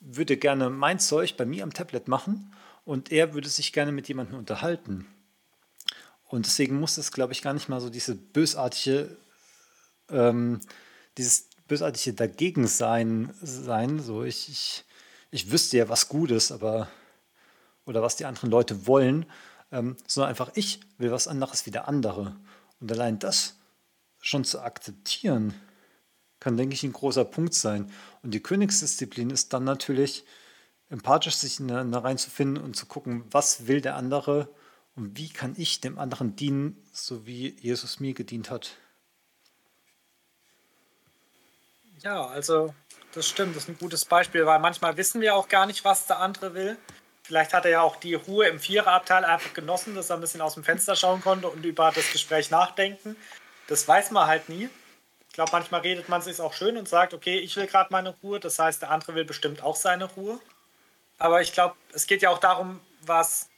würde 0.00 0.36
gerne 0.36 0.70
mein 0.70 0.98
Zeug 0.98 1.36
bei 1.36 1.44
mir 1.44 1.62
am 1.62 1.72
Tablet 1.72 2.08
machen 2.08 2.52
und 2.84 3.12
er 3.12 3.34
würde 3.34 3.48
sich 3.48 3.72
gerne 3.72 3.92
mit 3.92 4.08
jemandem 4.08 4.38
unterhalten. 4.38 5.06
Und 6.28 6.46
deswegen 6.46 6.78
muss 6.80 6.98
es, 6.98 7.12
glaube 7.12 7.32
ich, 7.32 7.42
gar 7.42 7.54
nicht 7.54 7.68
mal 7.68 7.80
so 7.80 7.88
diese 7.88 8.14
bösartige, 8.14 9.16
ähm, 10.10 10.60
dieses 11.18 11.48
bösartige 11.68 12.14
Dagegensein 12.14 13.32
sein. 13.42 14.00
So, 14.00 14.24
ich, 14.24 14.48
ich, 14.48 14.84
ich 15.30 15.50
wüsste 15.50 15.76
ja 15.76 15.88
was 15.88 16.08
Gutes, 16.08 16.50
aber 16.50 16.88
oder 17.84 18.02
was 18.02 18.16
die 18.16 18.24
anderen 18.24 18.50
Leute 18.50 18.86
wollen, 18.86 19.26
ähm, 19.72 19.96
sondern 20.06 20.30
einfach 20.30 20.50
ich 20.54 20.80
will 20.98 21.12
was 21.12 21.28
anderes 21.28 21.66
wie 21.66 21.70
der 21.70 21.88
andere. 21.88 22.36
Und 22.80 22.90
allein 22.92 23.18
das 23.18 23.56
schon 24.26 24.44
zu 24.44 24.60
akzeptieren, 24.60 25.54
kann, 26.40 26.56
denke 26.56 26.74
ich, 26.74 26.82
ein 26.82 26.92
großer 26.92 27.24
Punkt 27.24 27.54
sein. 27.54 27.90
Und 28.22 28.32
die 28.32 28.42
Königsdisziplin 28.42 29.30
ist 29.30 29.52
dann 29.52 29.64
natürlich, 29.64 30.24
empathisch 30.90 31.36
sich 31.36 31.60
in 31.60 31.68
da 31.68 31.98
reinzufinden 31.98 32.62
und 32.62 32.74
zu 32.76 32.86
gucken, 32.86 33.24
was 33.30 33.66
will 33.66 33.80
der 33.80 33.96
andere 33.96 34.48
und 34.94 35.16
wie 35.16 35.28
kann 35.28 35.54
ich 35.56 35.80
dem 35.80 35.98
anderen 35.98 36.36
dienen, 36.36 36.82
so 36.92 37.26
wie 37.26 37.56
Jesus 37.60 38.00
mir 38.00 38.14
gedient 38.14 38.50
hat. 38.50 38.76
Ja, 42.02 42.26
also 42.26 42.74
das 43.12 43.28
stimmt, 43.28 43.56
das 43.56 43.64
ist 43.64 43.68
ein 43.68 43.78
gutes 43.78 44.04
Beispiel, 44.04 44.44
weil 44.46 44.58
manchmal 44.58 44.96
wissen 44.96 45.20
wir 45.20 45.34
auch 45.34 45.48
gar 45.48 45.66
nicht, 45.66 45.84
was 45.84 46.06
der 46.06 46.20
andere 46.20 46.54
will. 46.54 46.76
Vielleicht 47.22 47.52
hat 47.52 47.64
er 47.64 47.70
ja 47.72 47.80
auch 47.80 47.96
die 47.96 48.14
Ruhe 48.14 48.46
im 48.46 48.60
Viererabteil 48.60 49.24
einfach 49.24 49.54
genossen, 49.54 49.94
dass 49.94 50.10
er 50.10 50.16
ein 50.16 50.20
bisschen 50.20 50.40
aus 50.40 50.54
dem 50.54 50.62
Fenster 50.62 50.94
schauen 50.94 51.20
konnte 51.20 51.48
und 51.48 51.64
über 51.64 51.90
das 51.92 52.12
Gespräch 52.12 52.50
nachdenken. 52.50 53.16
Das 53.68 53.86
weiß 53.86 54.10
man 54.10 54.26
halt 54.26 54.48
nie. 54.48 54.68
Ich 55.28 55.34
glaube, 55.34 55.52
manchmal 55.52 55.82
redet 55.82 56.08
man 56.08 56.22
sich 56.22 56.40
auch 56.40 56.54
schön 56.54 56.76
und 56.76 56.88
sagt, 56.88 57.12
okay, 57.12 57.38
ich 57.38 57.56
will 57.56 57.66
gerade 57.66 57.92
meine 57.92 58.14
Ruhe, 58.22 58.40
das 58.40 58.58
heißt, 58.58 58.82
der 58.82 58.90
andere 58.90 59.14
will 59.14 59.24
bestimmt 59.24 59.62
auch 59.62 59.76
seine 59.76 60.06
Ruhe. 60.06 60.40
Aber 61.18 61.42
ich 61.42 61.52
glaube, 61.52 61.74
es 61.92 62.06
geht 62.06 62.22
ja 62.22 62.30
auch 62.30 62.38
darum, 62.38 62.80
was 63.02 63.48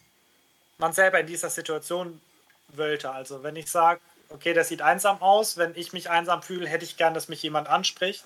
man 0.79 0.93
selber 0.93 1.21
in 1.21 1.27
dieser 1.27 1.51
Situation 1.51 2.21
wollte. 2.69 3.11
Also 3.11 3.43
wenn 3.43 3.57
ich 3.57 3.71
sage, 3.71 4.01
okay, 4.31 4.55
der 4.55 4.65
sieht 4.65 4.83
einsam 4.83 5.21
aus. 5.23 5.57
Wenn 5.57 5.75
ich 5.77 5.93
mich 5.93 6.11
einsam 6.11 6.43
fühle, 6.43 6.69
hätte 6.69 6.85
ich 6.85 6.97
gern, 6.97 7.15
dass 7.15 7.29
mich 7.29 7.43
jemand 7.43 7.69
anspricht. 7.69 8.25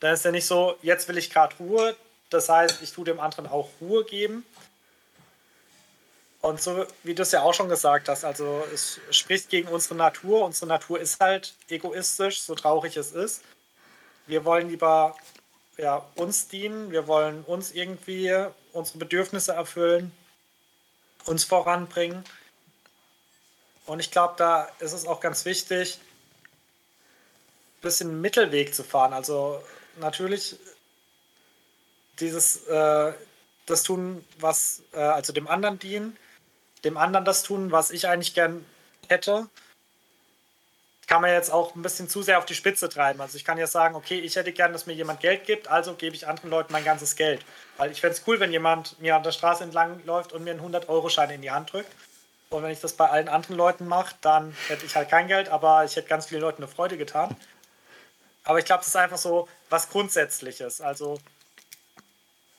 Dann 0.00 0.14
ist 0.14 0.24
ja 0.24 0.30
nicht 0.30 0.46
so, 0.46 0.76
jetzt 0.82 1.08
will 1.08 1.18
ich 1.18 1.30
gerade 1.30 1.54
Ruhe. 1.56 1.96
Das 2.30 2.48
heißt, 2.48 2.82
ich 2.82 2.92
tue 2.92 3.04
dem 3.04 3.20
anderen 3.20 3.46
auch 3.46 3.68
Ruhe 3.80 4.04
geben. 4.04 4.44
Und 6.40 6.60
so, 6.60 6.86
wie 7.02 7.14
du 7.14 7.22
es 7.22 7.32
ja 7.32 7.42
auch 7.42 7.54
schon 7.54 7.68
gesagt 7.68 8.08
hast, 8.08 8.24
also 8.24 8.64
es 8.72 9.00
spricht 9.10 9.48
gegen 9.48 9.68
unsere 9.68 9.94
Natur. 9.94 10.44
Unsere 10.44 10.66
Natur 10.66 11.00
ist 11.00 11.20
halt 11.20 11.54
egoistisch, 11.68 12.40
so 12.40 12.54
traurig 12.54 12.96
es 12.96 13.12
ist. 13.12 13.42
Wir 14.26 14.44
wollen 14.44 14.68
lieber 14.68 15.16
ja, 15.76 16.06
uns 16.14 16.48
dienen, 16.48 16.90
wir 16.90 17.06
wollen 17.06 17.42
uns 17.44 17.72
irgendwie 17.72 18.32
unsere 18.72 18.98
Bedürfnisse 18.98 19.52
erfüllen, 19.52 20.12
uns 21.24 21.44
voranbringen. 21.44 22.24
Und 23.86 24.00
ich 24.00 24.10
glaube, 24.10 24.34
da 24.36 24.68
ist 24.80 24.92
es 24.92 25.06
auch 25.06 25.20
ganz 25.20 25.44
wichtig, 25.44 25.98
bisschen 27.82 28.20
Mittelweg 28.20 28.74
zu 28.74 28.82
fahren. 28.82 29.12
Also 29.12 29.62
natürlich 29.98 30.56
dieses 32.18 32.66
äh, 32.66 33.12
das 33.66 33.82
tun, 33.82 34.24
was 34.38 34.82
äh, 34.92 34.98
also 34.98 35.32
dem 35.32 35.46
anderen 35.46 35.78
dienen, 35.78 36.16
dem 36.84 36.96
anderen 36.96 37.24
das 37.24 37.42
tun, 37.42 37.72
was 37.72 37.90
ich 37.90 38.08
eigentlich 38.08 38.34
gern 38.34 38.64
hätte, 39.08 39.48
kann 41.06 41.22
man 41.22 41.30
jetzt 41.30 41.52
auch 41.52 41.74
ein 41.74 41.82
bisschen 41.82 42.08
zu 42.08 42.22
sehr 42.22 42.38
auf 42.38 42.46
die 42.46 42.54
Spitze 42.54 42.88
treiben. 42.88 43.20
Also 43.20 43.36
ich 43.36 43.44
kann 43.44 43.58
ja 43.58 43.66
sagen, 43.66 43.94
okay, 43.94 44.18
ich 44.18 44.34
hätte 44.36 44.52
gern, 44.52 44.72
dass 44.72 44.86
mir 44.86 44.94
jemand 44.94 45.20
Geld 45.20 45.44
gibt, 45.44 45.68
also 45.68 45.94
gebe 45.94 46.16
ich 46.16 46.26
anderen 46.26 46.50
Leuten 46.50 46.72
mein 46.72 46.84
ganzes 46.84 47.14
Geld. 47.14 47.44
Weil 47.76 47.92
ich 47.92 48.00
fände 48.00 48.16
es 48.16 48.22
cool, 48.26 48.40
wenn 48.40 48.50
jemand 48.50 49.00
mir 49.00 49.14
an 49.14 49.22
der 49.22 49.32
Straße 49.32 49.62
entlang 49.62 50.04
läuft 50.04 50.32
und 50.32 50.42
mir 50.42 50.50
einen 50.50 50.60
100-Euro-Schein 50.60 51.30
in 51.30 51.42
die 51.42 51.50
Hand 51.50 51.72
drückt. 51.72 51.90
Und 52.50 52.62
wenn 52.62 52.70
ich 52.70 52.80
das 52.80 52.94
bei 52.94 53.08
allen 53.08 53.28
anderen 53.28 53.56
Leuten 53.56 53.86
mache, 53.86 54.14
dann 54.20 54.56
hätte 54.68 54.86
ich 54.86 54.96
halt 54.96 55.08
kein 55.08 55.28
Geld, 55.28 55.48
aber 55.48 55.84
ich 55.84 55.94
hätte 55.96 56.08
ganz 56.08 56.26
vielen 56.26 56.40
Leuten 56.40 56.62
eine 56.62 56.72
Freude 56.72 56.96
getan. 56.96 57.36
Aber 58.44 58.58
ich 58.58 58.64
glaube, 58.64 58.80
das 58.80 58.88
ist 58.88 58.96
einfach 58.96 59.18
so 59.18 59.48
was 59.70 59.90
Grundsätzliches. 59.90 60.80
Also 60.80 61.18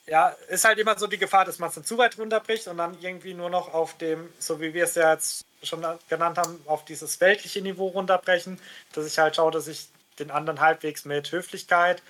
ja, 0.07 0.29
ist 0.47 0.63
halt 0.63 0.79
immer 0.79 0.97
so 0.97 1.07
die 1.07 1.17
Gefahr, 1.17 1.45
dass 1.45 1.59
man 1.59 1.69
es 1.69 1.75
dann 1.75 1.83
zu 1.83 1.97
weit 1.97 2.17
runterbricht 2.17 2.67
und 2.67 2.77
dann 2.77 2.97
irgendwie 3.01 3.33
nur 3.33 3.49
noch 3.49 3.73
auf 3.73 3.97
dem, 3.97 4.29
so 4.39 4.61
wie 4.61 4.73
wir 4.73 4.85
es 4.85 4.95
ja 4.95 5.13
jetzt 5.13 5.45
schon 5.63 5.85
genannt 6.07 6.37
haben, 6.37 6.61
auf 6.65 6.85
dieses 6.85 7.19
weltliche 7.19 7.61
Niveau 7.61 7.87
runterbrechen, 7.87 8.59
dass 8.93 9.05
ich 9.05 9.19
halt 9.19 9.35
schaue, 9.35 9.51
dass 9.51 9.67
ich 9.67 9.87
den 10.19 10.31
anderen 10.31 10.61
halbwegs 10.61 11.03
mit 11.03 11.31
Höflichkeit 11.31 12.01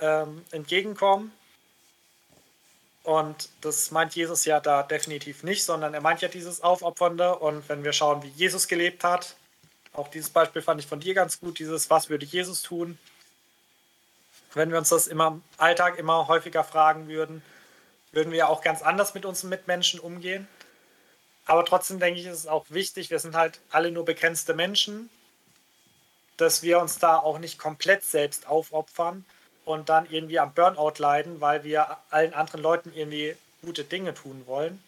ähm, 0.00 0.44
entgegenkomme. 0.52 1.30
Und 3.02 3.48
das 3.60 3.90
meint 3.90 4.14
Jesus 4.14 4.44
ja 4.44 4.60
da 4.60 4.82
definitiv 4.82 5.42
nicht, 5.42 5.64
sondern 5.64 5.94
er 5.94 6.00
meint 6.00 6.22
ja 6.22 6.28
dieses 6.28 6.60
Aufopfernde. 6.60 7.36
Und 7.38 7.68
wenn 7.68 7.84
wir 7.84 7.92
schauen, 7.92 8.22
wie 8.22 8.28
Jesus 8.28 8.68
gelebt 8.68 9.04
hat, 9.04 9.36
auch 9.92 10.08
dieses 10.08 10.30
Beispiel 10.30 10.62
fand 10.62 10.80
ich 10.80 10.86
von 10.86 11.00
dir 11.00 11.14
ganz 11.14 11.40
gut, 11.40 11.58
dieses 11.58 11.88
Was 11.88 12.08
würde 12.08 12.26
Jesus 12.26 12.62
tun? 12.62 12.98
Wenn 14.56 14.70
wir 14.70 14.78
uns 14.78 14.88
das 14.88 15.06
im 15.06 15.42
Alltag 15.58 15.98
immer 15.98 16.28
häufiger 16.28 16.64
fragen 16.64 17.08
würden, 17.08 17.42
würden 18.12 18.32
wir 18.32 18.48
auch 18.48 18.62
ganz 18.62 18.80
anders 18.80 19.12
mit 19.12 19.26
unseren 19.26 19.50
Mitmenschen 19.50 20.00
umgehen. 20.00 20.48
Aber 21.44 21.62
trotzdem 21.66 22.00
denke 22.00 22.20
ich, 22.20 22.26
ist 22.26 22.38
es 22.38 22.46
auch 22.46 22.64
wichtig, 22.70 23.10
wir 23.10 23.18
sind 23.18 23.36
halt 23.36 23.60
alle 23.70 23.90
nur 23.90 24.06
begrenzte 24.06 24.54
Menschen, 24.54 25.10
dass 26.38 26.62
wir 26.62 26.80
uns 26.80 26.98
da 26.98 27.18
auch 27.18 27.38
nicht 27.38 27.58
komplett 27.58 28.02
selbst 28.02 28.48
aufopfern 28.48 29.26
und 29.66 29.90
dann 29.90 30.06
irgendwie 30.10 30.38
am 30.38 30.54
Burnout 30.54 30.94
leiden, 30.96 31.42
weil 31.42 31.62
wir 31.62 31.98
allen 32.08 32.32
anderen 32.32 32.62
Leuten 32.62 32.94
irgendwie 32.94 33.36
gute 33.60 33.84
Dinge 33.84 34.14
tun 34.14 34.44
wollen. 34.46 34.82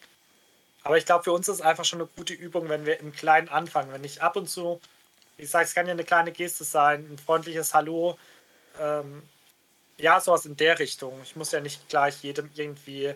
Aber 0.82 0.96
ich 0.96 1.04
glaube, 1.04 1.24
für 1.24 1.32
uns 1.32 1.46
ist 1.46 1.56
es 1.56 1.60
einfach 1.60 1.84
schon 1.84 2.00
eine 2.00 2.08
gute 2.16 2.32
Übung, 2.32 2.70
wenn 2.70 2.86
wir 2.86 3.00
im 3.00 3.12
Kleinen 3.12 3.50
anfangen. 3.50 3.92
Wenn 3.92 4.04
ich 4.04 4.22
ab 4.22 4.36
und 4.36 4.48
zu, 4.48 4.80
wie 5.36 5.42
gesagt, 5.42 5.66
es 5.66 5.74
kann 5.74 5.84
ja 5.84 5.92
eine 5.92 6.04
kleine 6.04 6.32
Geste 6.32 6.64
sein, 6.64 7.06
ein 7.10 7.18
freundliches 7.18 7.74
Hallo, 7.74 8.16
ähm, 8.80 9.22
ja, 9.99 10.20
sowas 10.20 10.46
in 10.46 10.57
der 10.57 10.78
Richtung. 10.78 11.20
Ich 11.22 11.36
muss 11.36 11.53
ja 11.53 11.61
nicht 11.61 11.88
gleich 11.88 12.22
jedem 12.22 12.51
irgendwie 12.55 13.14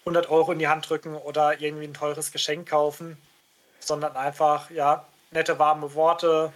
100 0.00 0.28
Euro 0.30 0.52
in 0.52 0.58
die 0.58 0.68
Hand 0.68 0.88
drücken 0.88 1.14
oder 1.14 1.60
irgendwie 1.60 1.86
ein 1.86 1.94
teures 1.94 2.32
Geschenk 2.32 2.68
kaufen, 2.68 3.16
sondern 3.78 4.16
einfach, 4.16 4.70
ja, 4.70 5.06
nette, 5.30 5.58
warme 5.58 5.94
Worte, 5.94 6.52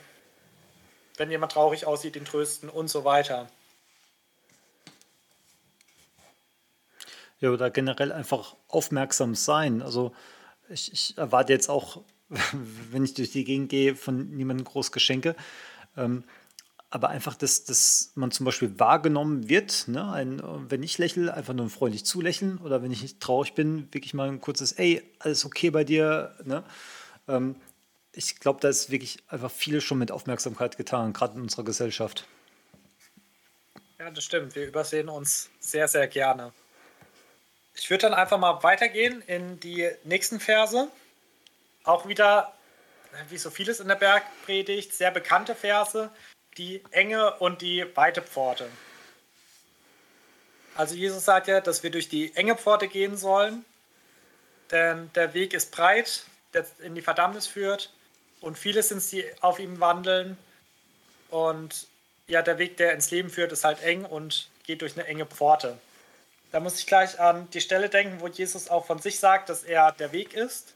wenn 1.16 1.30
jemand 1.30 1.53
traurig 1.53 1.87
aussieht, 1.87 2.16
ihn 2.16 2.24
trösten 2.24 2.68
und 2.68 2.89
so 2.89 3.05
weiter. 3.05 3.49
Ja, 7.41 7.51
oder 7.51 7.70
generell 7.70 8.12
einfach 8.12 8.57
aufmerksam 8.68 9.35
sein. 9.35 9.83
Also 9.83 10.14
ich, 10.68 10.93
ich 10.93 11.18
erwarte 11.18 11.53
jetzt 11.53 11.68
auch, 11.68 12.03
wenn 12.91 13.05
ich 13.05 13.14
durch 13.14 13.33
die 13.33 13.45
Gegend 13.45 13.68
gehe, 13.68 13.95
von 13.95 14.30
niemandem 14.30 14.64
groß 14.64 14.93
Geschenke. 14.93 15.37
Ähm, 15.97 16.24
aber 16.93 17.09
einfach, 17.09 17.34
dass, 17.34 17.64
dass 17.64 18.12
man 18.16 18.30
zum 18.30 18.45
Beispiel 18.45 18.78
wahrgenommen 18.78 19.49
wird. 19.49 19.88
Ne? 19.88 20.12
Ein, 20.12 20.43
wenn 20.70 20.82
ich 20.82 20.99
lächle, 20.99 21.32
einfach 21.32 21.55
nur 21.55 21.70
freundlich 21.70 22.05
zulächeln 22.05 22.59
oder 22.59 22.82
wenn 22.82 22.93
ich 22.93 23.18
traurig 23.18 23.55
bin, 23.55 23.88
wirklich 23.95 24.12
mal 24.12 24.28
ein 24.28 24.43
kurzes 24.43 24.72
Ey, 24.72 25.03
alles 25.18 25.47
okay 25.47 25.70
bei 25.70 25.84
dir. 25.84 26.36
Ne? 26.45 26.62
Ähm, 27.28 27.57
ich 28.12 28.38
glaube, 28.40 28.61
da 28.61 28.68
ist 28.68 28.90
wirklich 28.90 29.22
einfach 29.28 29.51
viel 29.51 29.80
schon 29.80 29.97
mit 29.97 30.12
Aufmerksamkeit 30.12 30.76
getan, 30.76 31.14
gerade 31.14 31.36
in 31.36 31.40
unserer 31.40 31.64
Gesellschaft. 31.64 32.28
Ja, 33.99 34.11
das 34.11 34.24
stimmt. 34.24 34.55
Wir 34.55 34.66
übersehen 34.66 35.09
uns 35.09 35.49
sehr, 35.61 35.88
sehr 35.88 36.07
gerne. 36.09 36.53
Ich 37.74 37.88
würde 37.88 38.03
dann 38.03 38.14
einfach 38.14 38.36
mal 38.36 38.62
weitergehen 38.62 39.22
in 39.26 39.59
die 39.61 39.88
nächsten 40.05 40.40
Verse. 40.40 40.88
Auch 41.84 42.07
wieder, 42.07 42.53
wie 43.30 43.38
so 43.38 43.49
vieles 43.49 43.80
in 43.80 43.88
der 43.88 43.95
Bergpredigt, 43.95 44.93
sehr 44.93 45.11
bekannte 45.11 45.55
Verse 45.55 46.11
die 46.59 46.82
enge 46.90 47.34
und 47.38 47.62
die 47.62 47.84
weite 47.94 48.22
Pforte. 48.22 48.68
Also 50.74 50.94
Jesus 50.94 51.24
sagt 51.24 51.48
ja, 51.48 51.61
dass 51.61 51.82
wir 51.82 51.90
durch 51.90 52.09
die 52.09 52.34
enge 52.34 52.57
Pforte 52.57 52.88
gehen 52.88 53.16
sollen, 53.16 53.64
denn 54.70 55.11
der 55.14 55.34
Weg 55.34 55.53
ist 55.53 55.70
breit, 55.70 56.24
der 56.55 56.66
in 56.80 56.94
die 56.94 57.03
Verdammnis 57.03 57.46
führt 57.46 57.92
und 58.42 58.59
viele 58.59 58.82
sind 58.82 58.98
es, 58.98 59.09
die 59.09 59.24
auf 59.40 59.59
ihm 59.59 59.80
wandeln. 59.80 60.36
Und 61.30 61.86
ja, 62.26 62.42
der 62.42 62.59
Weg, 62.59 62.76
der 62.76 62.92
ins 62.92 63.11
Leben 63.11 63.30
führt, 63.30 63.53
ist 63.53 63.64
halt 63.64 63.82
eng 63.82 64.05
und 64.05 64.50
geht 64.64 64.82
durch 64.82 64.94
eine 64.98 65.07
enge 65.07 65.26
Pforte. 65.26 65.78
Da 66.50 66.61
muss 66.61 66.78
ich 66.78 66.86
gleich 66.86 67.18
an 67.18 67.48
die 67.53 67.61
Stelle 67.61 67.88
denken, 67.88 68.20
wo 68.20 68.26
Jesus 68.26 68.68
auch 68.68 68.84
von 68.84 68.98
sich 68.98 69.18
sagt, 69.18 69.48
dass 69.48 69.62
er 69.62 69.92
der 69.92 70.12
Weg 70.12 70.34
ist. 70.34 70.74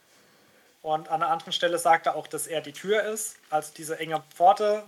Und 0.81 1.09
an 1.09 1.21
einer 1.21 1.31
anderen 1.31 1.51
Stelle 1.51 1.77
sagt 1.77 2.05
er 2.05 2.15
auch, 2.15 2.27
dass 2.27 2.47
er 2.47 2.61
die 2.61 2.71
Tür 2.71 3.03
ist. 3.03 3.35
Also 3.49 3.73
diese 3.75 3.99
enge 3.99 4.23
Pforte 4.33 4.83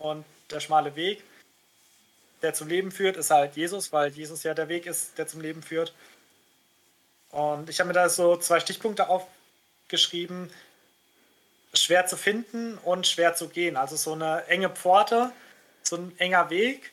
und 0.00 0.24
der 0.50 0.58
schmale 0.60 0.96
Weg, 0.96 1.22
der 2.42 2.54
zum 2.54 2.68
Leben 2.68 2.90
führt, 2.90 3.16
ist 3.16 3.30
halt 3.30 3.54
Jesus, 3.54 3.92
weil 3.92 4.10
Jesus 4.10 4.42
ja 4.42 4.54
der 4.54 4.68
Weg 4.68 4.86
ist, 4.86 5.16
der 5.18 5.28
zum 5.28 5.40
Leben 5.40 5.62
führt. 5.62 5.94
Und 7.30 7.70
ich 7.70 7.78
habe 7.78 7.88
mir 7.88 7.94
da 7.94 8.08
so 8.08 8.36
zwei 8.36 8.58
Stichpunkte 8.58 9.08
aufgeschrieben. 9.08 10.50
Schwer 11.74 12.06
zu 12.06 12.16
finden 12.16 12.78
und 12.78 13.06
schwer 13.06 13.34
zu 13.34 13.48
gehen. 13.48 13.76
Also 13.76 13.94
so 13.94 14.14
eine 14.14 14.44
enge 14.46 14.70
Pforte, 14.70 15.30
so 15.82 15.96
ein 15.96 16.18
enger 16.18 16.50
Weg. 16.50 16.92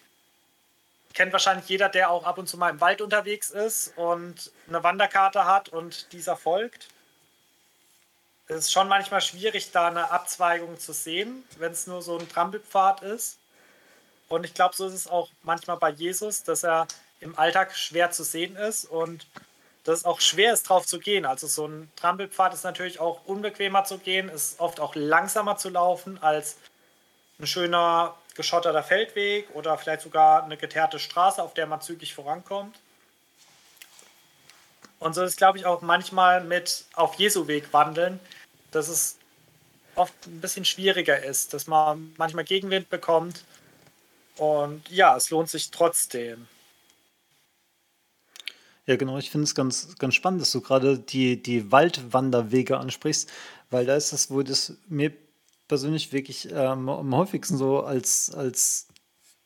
Kennt 1.15 1.31
wahrscheinlich 1.31 1.67
jeder, 1.67 1.89
der 1.89 2.11
auch 2.11 2.25
ab 2.25 2.37
und 2.37 2.47
zu 2.47 2.57
mal 2.57 2.69
im 2.69 2.79
Wald 2.79 3.01
unterwegs 3.01 3.49
ist 3.49 3.97
und 3.97 4.51
eine 4.67 4.83
Wanderkarte 4.83 5.45
hat 5.45 5.69
und 5.69 6.13
dieser 6.13 6.35
folgt 6.35 6.89
es 8.47 8.57
ist 8.57 8.71
schon 8.71 8.87
manchmal 8.87 9.21
schwierig, 9.21 9.71
da 9.71 9.87
eine 9.87 10.09
Abzweigung 10.11 10.79
zu 10.79 10.93
sehen, 10.93 11.43
wenn 11.57 11.71
es 11.71 11.87
nur 11.87 12.01
so 12.01 12.17
ein 12.17 12.29
Trampelpfad 12.29 13.03
ist. 13.03 13.37
Und 14.29 14.45
ich 14.45 14.53
glaube, 14.53 14.75
so 14.75 14.87
ist 14.87 14.93
es 14.93 15.07
auch 15.07 15.29
manchmal 15.43 15.77
bei 15.77 15.89
Jesus, 15.89 16.43
dass 16.43 16.63
er 16.63 16.87
im 17.19 17.37
Alltag 17.37 17.75
schwer 17.75 18.11
zu 18.11 18.23
sehen 18.23 18.55
ist 18.55 18.85
und 18.85 19.25
dass 19.83 19.99
es 19.99 20.05
auch 20.05 20.19
schwer 20.19 20.53
ist, 20.53 20.63
drauf 20.63 20.85
zu 20.85 20.99
gehen. 20.99 21.25
Also 21.25 21.47
so 21.47 21.65
ein 21.67 21.91
Trampelpfad 21.95 22.53
ist 22.53 22.63
natürlich 22.63 22.99
auch 22.99 23.25
unbequemer 23.25 23.83
zu 23.83 23.97
gehen, 23.97 24.29
ist 24.29 24.59
oft 24.59 24.79
auch 24.79 24.95
langsamer 24.95 25.57
zu 25.57 25.69
laufen 25.69 26.21
als 26.21 26.57
ein 27.39 27.47
schöner 27.47 28.15
geschotterter 28.35 28.83
Feldweg 28.83 29.47
oder 29.53 29.77
vielleicht 29.77 30.01
sogar 30.01 30.43
eine 30.43 30.57
geteerte 30.57 30.99
Straße, 30.99 31.41
auf 31.41 31.53
der 31.53 31.67
man 31.67 31.81
zügig 31.81 32.13
vorankommt. 32.13 32.77
Und 34.99 35.13
so 35.13 35.23
ist, 35.23 35.37
glaube 35.37 35.57
ich, 35.57 35.65
auch 35.65 35.81
manchmal 35.81 36.43
mit 36.43 36.85
auf 36.93 37.15
Jesu 37.15 37.47
Weg 37.47 37.71
wandeln, 37.71 38.19
dass 38.71 38.87
es 38.87 39.17
oft 39.95 40.13
ein 40.27 40.41
bisschen 40.41 40.65
schwieriger 40.65 41.23
ist, 41.23 41.53
dass 41.53 41.67
man 41.67 42.13
manchmal 42.17 42.43
Gegenwind 42.43 42.89
bekommt. 42.89 43.43
Und 44.37 44.87
ja, 44.89 45.17
es 45.17 45.29
lohnt 45.29 45.49
sich 45.49 45.71
trotzdem. 45.71 46.47
Ja, 48.85 48.95
genau. 48.95 49.17
Ich 49.17 49.29
finde 49.29 49.43
es 49.43 49.55
ganz, 49.55 49.95
ganz 49.97 50.15
spannend, 50.15 50.41
dass 50.41 50.51
du 50.51 50.61
gerade 50.61 50.97
die, 50.97 51.41
die 51.41 51.71
Waldwanderwege 51.71 52.77
ansprichst, 52.77 53.29
weil 53.69 53.85
da 53.85 53.95
ist 53.95 54.13
das, 54.13 54.31
wo 54.31 54.43
das 54.43 54.73
mir 54.87 55.11
persönlich 55.67 56.13
wirklich 56.13 56.49
ähm, 56.51 56.87
am 56.87 57.15
häufigsten 57.15 57.57
so 57.57 57.81
als, 57.81 58.33
als 58.33 58.87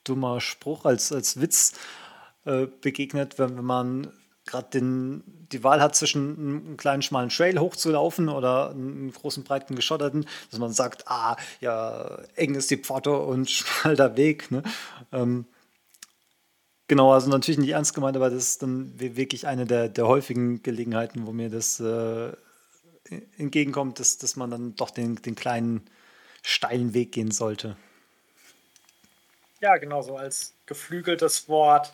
dummer 0.03 0.41
Spruch, 0.41 0.85
als, 0.85 1.11
als 1.11 1.41
Witz 1.41 1.73
äh, 2.45 2.67
begegnet, 2.67 3.39
wenn, 3.39 3.57
wenn 3.57 3.65
man 3.65 4.13
gerade 4.45 4.67
die 5.51 5.63
Wahl 5.63 5.81
hat 5.81 5.95
zwischen 5.95 6.37
einem 6.37 6.77
kleinen 6.77 7.01
schmalen 7.01 7.29
Trail 7.29 7.59
hochzulaufen 7.59 8.29
oder 8.29 8.71
einen 8.71 9.11
großen 9.11 9.43
breiten 9.43 9.75
geschotterten, 9.75 10.25
dass 10.49 10.59
man 10.59 10.73
sagt, 10.73 11.07
ah, 11.07 11.37
ja, 11.59 12.19
eng 12.35 12.55
ist 12.55 12.71
die 12.71 12.77
Pforte 12.77 13.11
und 13.17 13.49
schmal 13.51 13.95
der 13.95 14.17
Weg. 14.17 14.51
Ne? 14.51 14.63
Ähm, 15.11 15.45
genau, 16.87 17.13
also 17.13 17.29
natürlich 17.29 17.59
nicht 17.59 17.69
ernst 17.69 17.93
gemeint, 17.93 18.15
aber 18.15 18.29
das 18.29 18.43
ist 18.43 18.63
dann 18.63 18.99
wirklich 18.99 19.47
eine 19.47 19.65
der, 19.65 19.89
der 19.89 20.07
häufigen 20.07 20.63
Gelegenheiten, 20.63 21.27
wo 21.27 21.31
mir 21.31 21.49
das 21.49 21.79
äh, 21.79 22.31
entgegenkommt, 23.37 23.99
dass, 23.99 24.17
dass 24.17 24.35
man 24.35 24.49
dann 24.49 24.75
doch 24.75 24.89
den, 24.89 25.15
den 25.15 25.35
kleinen 25.35 25.81
steilen 26.41 26.93
Weg 26.93 27.11
gehen 27.11 27.31
sollte. 27.31 27.75
Ja, 29.59 29.77
genau 29.77 30.01
so 30.01 30.17
als 30.17 30.53
geflügeltes 30.65 31.47
Wort 31.47 31.93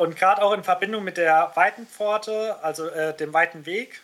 und 0.00 0.16
gerade 0.16 0.42
auch 0.42 0.52
in 0.54 0.64
Verbindung 0.64 1.04
mit 1.04 1.18
der 1.18 1.52
weiten 1.56 1.86
Pforte, 1.86 2.56
also 2.62 2.88
äh, 2.88 3.14
dem 3.14 3.34
weiten 3.34 3.66
Weg, 3.66 4.00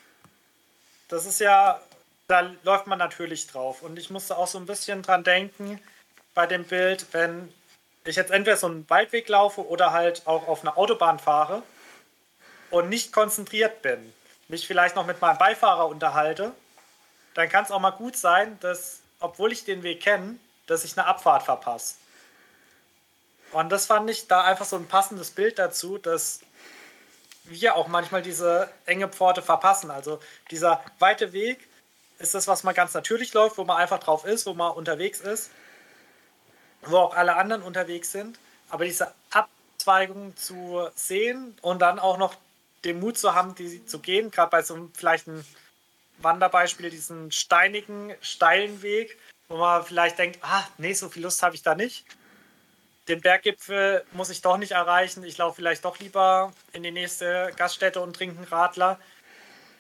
das 1.09 1.24
ist 1.24 1.40
ja, 1.40 1.80
da 2.28 2.51
läuft 2.64 2.86
man 2.86 2.99
natürlich 2.99 3.47
drauf. 3.47 3.80
Und 3.80 3.99
ich 3.99 4.11
musste 4.11 4.36
auch 4.36 4.47
so 4.47 4.59
ein 4.59 4.66
bisschen 4.66 5.01
dran 5.01 5.24
denken, 5.24 5.80
bei 6.34 6.47
dem 6.47 6.64
Bild, 6.64 7.07
wenn 7.12 7.51
ich 8.05 8.16
jetzt 8.16 8.30
entweder 8.30 8.59
so 8.59 8.66
einen 8.66 8.84
Waldweg 8.90 9.26
laufe 9.30 9.66
oder 9.66 9.92
halt 9.92 10.26
auch 10.26 10.47
auf 10.49 10.61
einer 10.61 10.76
Autobahn 10.76 11.18
fahre 11.18 11.62
und 12.70 12.90
nicht 12.90 13.11
konzentriert 13.11 13.80
bin, 13.80 14.12
mich 14.49 14.66
vielleicht 14.66 14.97
noch 14.97 15.07
mit 15.07 15.22
meinem 15.22 15.38
Beifahrer 15.38 15.86
unterhalte, 15.86 16.53
dann 17.32 17.49
kann 17.49 17.64
es 17.64 17.70
auch 17.70 17.80
mal 17.80 17.92
gut 17.92 18.18
sein, 18.18 18.59
dass, 18.61 19.01
obwohl 19.18 19.51
ich 19.51 19.64
den 19.64 19.82
Weg 19.82 20.03
kenne, 20.03 20.36
dass 20.66 20.84
ich 20.84 20.99
eine 20.99 21.07
Abfahrt 21.07 21.44
verpasse. 21.44 21.94
Und 23.57 23.70
das 23.70 23.86
fand 23.86 24.11
ich 24.11 24.26
da 24.26 24.44
einfach 24.44 24.66
so 24.66 24.76
ein 24.76 24.86
passendes 24.86 25.30
Bild 25.30 25.59
dazu, 25.59 25.96
dass 25.96 26.40
wir 27.44 27.74
auch 27.74 27.88
manchmal 27.88 28.20
diese 28.20 28.68
enge 28.84 29.09
Pforte 29.09 29.40
verpassen. 29.40 29.90
Also 29.90 30.20
dieser 30.50 30.84
weite 30.98 31.32
Weg 31.32 31.66
ist 32.18 32.34
das, 32.34 32.48
was 32.48 32.64
man 32.64 32.74
ganz 32.74 32.92
natürlich 32.92 33.32
läuft, 33.32 33.57
wo 33.57 33.64
man 33.64 33.78
einfach 33.78 33.98
drauf 33.98 34.26
ist, 34.26 34.44
wo 34.44 34.52
man 34.52 34.72
unterwegs 34.72 35.20
ist, 35.20 35.50
wo 36.82 36.98
auch 36.98 37.14
alle 37.14 37.36
anderen 37.36 37.62
unterwegs 37.62 38.12
sind. 38.12 38.38
Aber 38.68 38.84
diese 38.84 39.14
Abzweigung 39.30 40.36
zu 40.36 40.90
sehen 40.94 41.57
und 41.62 41.80
dann 41.80 41.98
auch 41.98 42.18
noch 42.18 42.34
den 42.84 43.00
Mut 43.00 43.16
zu 43.16 43.34
haben, 43.34 43.54
die 43.54 43.86
zu 43.86 44.00
gehen, 44.00 44.30
gerade 44.30 44.50
bei 44.50 44.62
so 44.62 44.74
einem 44.74 44.92
vielleicht 44.92 45.28
ein 45.28 45.42
Wanderbeispiel, 46.18 46.90
diesen 46.90 47.32
steinigen, 47.32 48.14
steilen 48.20 48.82
Weg, 48.82 49.16
wo 49.48 49.57
man 49.57 49.82
vielleicht 49.82 50.18
denkt, 50.18 50.40
ah, 50.42 50.62
nee, 50.76 50.92
so 50.92 51.09
viel 51.09 51.22
Lust 51.22 51.42
habe 51.42 51.54
ich 51.54 51.62
da 51.62 51.74
nicht. 51.74 52.04
Den 53.09 53.20
Berggipfel 53.20 54.04
muss 54.12 54.30
ich 54.30 54.42
doch 54.42 54.57
nicht 54.57 54.72
erreichen. 54.72 55.22
Ich 55.22 55.38
laufe 55.38 55.57
vielleicht 55.57 55.84
doch 55.84 55.98
lieber 55.98 56.52
in 56.72 56.82
die 56.82 56.90
nächste 56.90 57.52
Gaststätte 57.57 58.00
und 58.00 58.16
trinke 58.16 58.36
einen 58.36 58.46
Radler. 58.46 58.98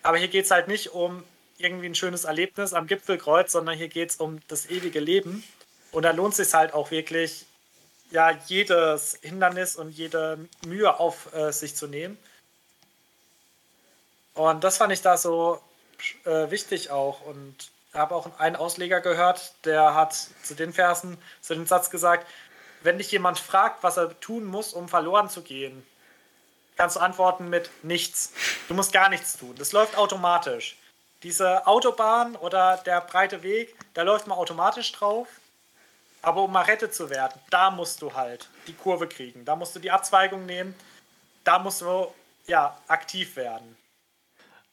Aber 0.02 0.18
hier 0.18 0.28
geht 0.28 0.44
es 0.44 0.50
halt 0.50 0.68
nicht 0.68 0.92
um 0.92 1.24
irgendwie 1.58 1.86
ein 1.86 1.94
schönes 1.94 2.24
Erlebnis 2.24 2.72
am 2.72 2.86
Gipfelkreuz, 2.86 3.52
sondern 3.52 3.76
hier 3.76 3.88
geht 3.88 4.10
es 4.10 4.16
um 4.16 4.40
das 4.48 4.66
ewige 4.66 5.00
Leben. 5.00 5.42
Und 5.90 6.04
da 6.04 6.12
lohnt 6.12 6.32
es 6.32 6.36
sich 6.36 6.54
halt 6.54 6.74
auch 6.74 6.90
wirklich, 6.90 7.46
ja, 8.10 8.30
jedes 8.46 9.18
Hindernis 9.22 9.74
und 9.74 9.90
jede 9.90 10.38
Mühe 10.66 11.00
auf 11.00 11.32
äh, 11.34 11.50
sich 11.50 11.74
zu 11.74 11.88
nehmen. 11.88 12.16
Und 14.34 14.62
das 14.62 14.76
fand 14.76 14.92
ich 14.92 15.02
da 15.02 15.16
so 15.16 15.60
äh, 16.24 16.50
wichtig 16.50 16.90
auch. 16.90 17.22
Und 17.22 17.70
habe 17.96 18.14
auch 18.14 18.38
einen 18.38 18.56
Ausleger 18.56 19.00
gehört, 19.00 19.54
der 19.64 19.94
hat 19.94 20.14
zu 20.42 20.54
den 20.54 20.72
Versen, 20.72 21.18
zu 21.40 21.54
dem 21.54 21.66
Satz 21.66 21.90
gesagt, 21.90 22.26
wenn 22.86 22.96
dich 22.96 23.10
jemand 23.10 23.38
fragt, 23.38 23.82
was 23.82 23.98
er 23.98 24.18
tun 24.20 24.46
muss, 24.46 24.72
um 24.72 24.88
verloren 24.88 25.28
zu 25.28 25.42
gehen, 25.42 25.86
kannst 26.76 26.96
du 26.96 27.00
antworten 27.00 27.50
mit 27.50 27.70
nichts. 27.82 28.32
Du 28.68 28.74
musst 28.74 28.92
gar 28.92 29.10
nichts 29.10 29.36
tun. 29.36 29.54
Das 29.58 29.72
läuft 29.72 29.98
automatisch. 29.98 30.78
Diese 31.22 31.66
Autobahn 31.66 32.36
oder 32.36 32.78
der 32.86 33.00
breite 33.00 33.42
Weg, 33.42 33.74
da 33.94 34.02
läuft 34.02 34.26
man 34.26 34.38
automatisch 34.38 34.92
drauf. 34.92 35.28
Aber 36.22 36.42
um 36.42 36.52
mal 36.52 36.62
rettet 36.62 36.94
zu 36.94 37.10
werden, 37.10 37.40
da 37.50 37.70
musst 37.70 38.02
du 38.02 38.14
halt 38.14 38.48
die 38.66 38.72
Kurve 38.72 39.06
kriegen. 39.06 39.44
Da 39.44 39.54
musst 39.56 39.76
du 39.76 39.80
die 39.80 39.90
Abzweigung 39.90 40.46
nehmen. 40.46 40.74
Da 41.44 41.58
musst 41.58 41.82
du 41.82 42.12
ja 42.46 42.76
aktiv 42.88 43.36
werden. 43.36 43.76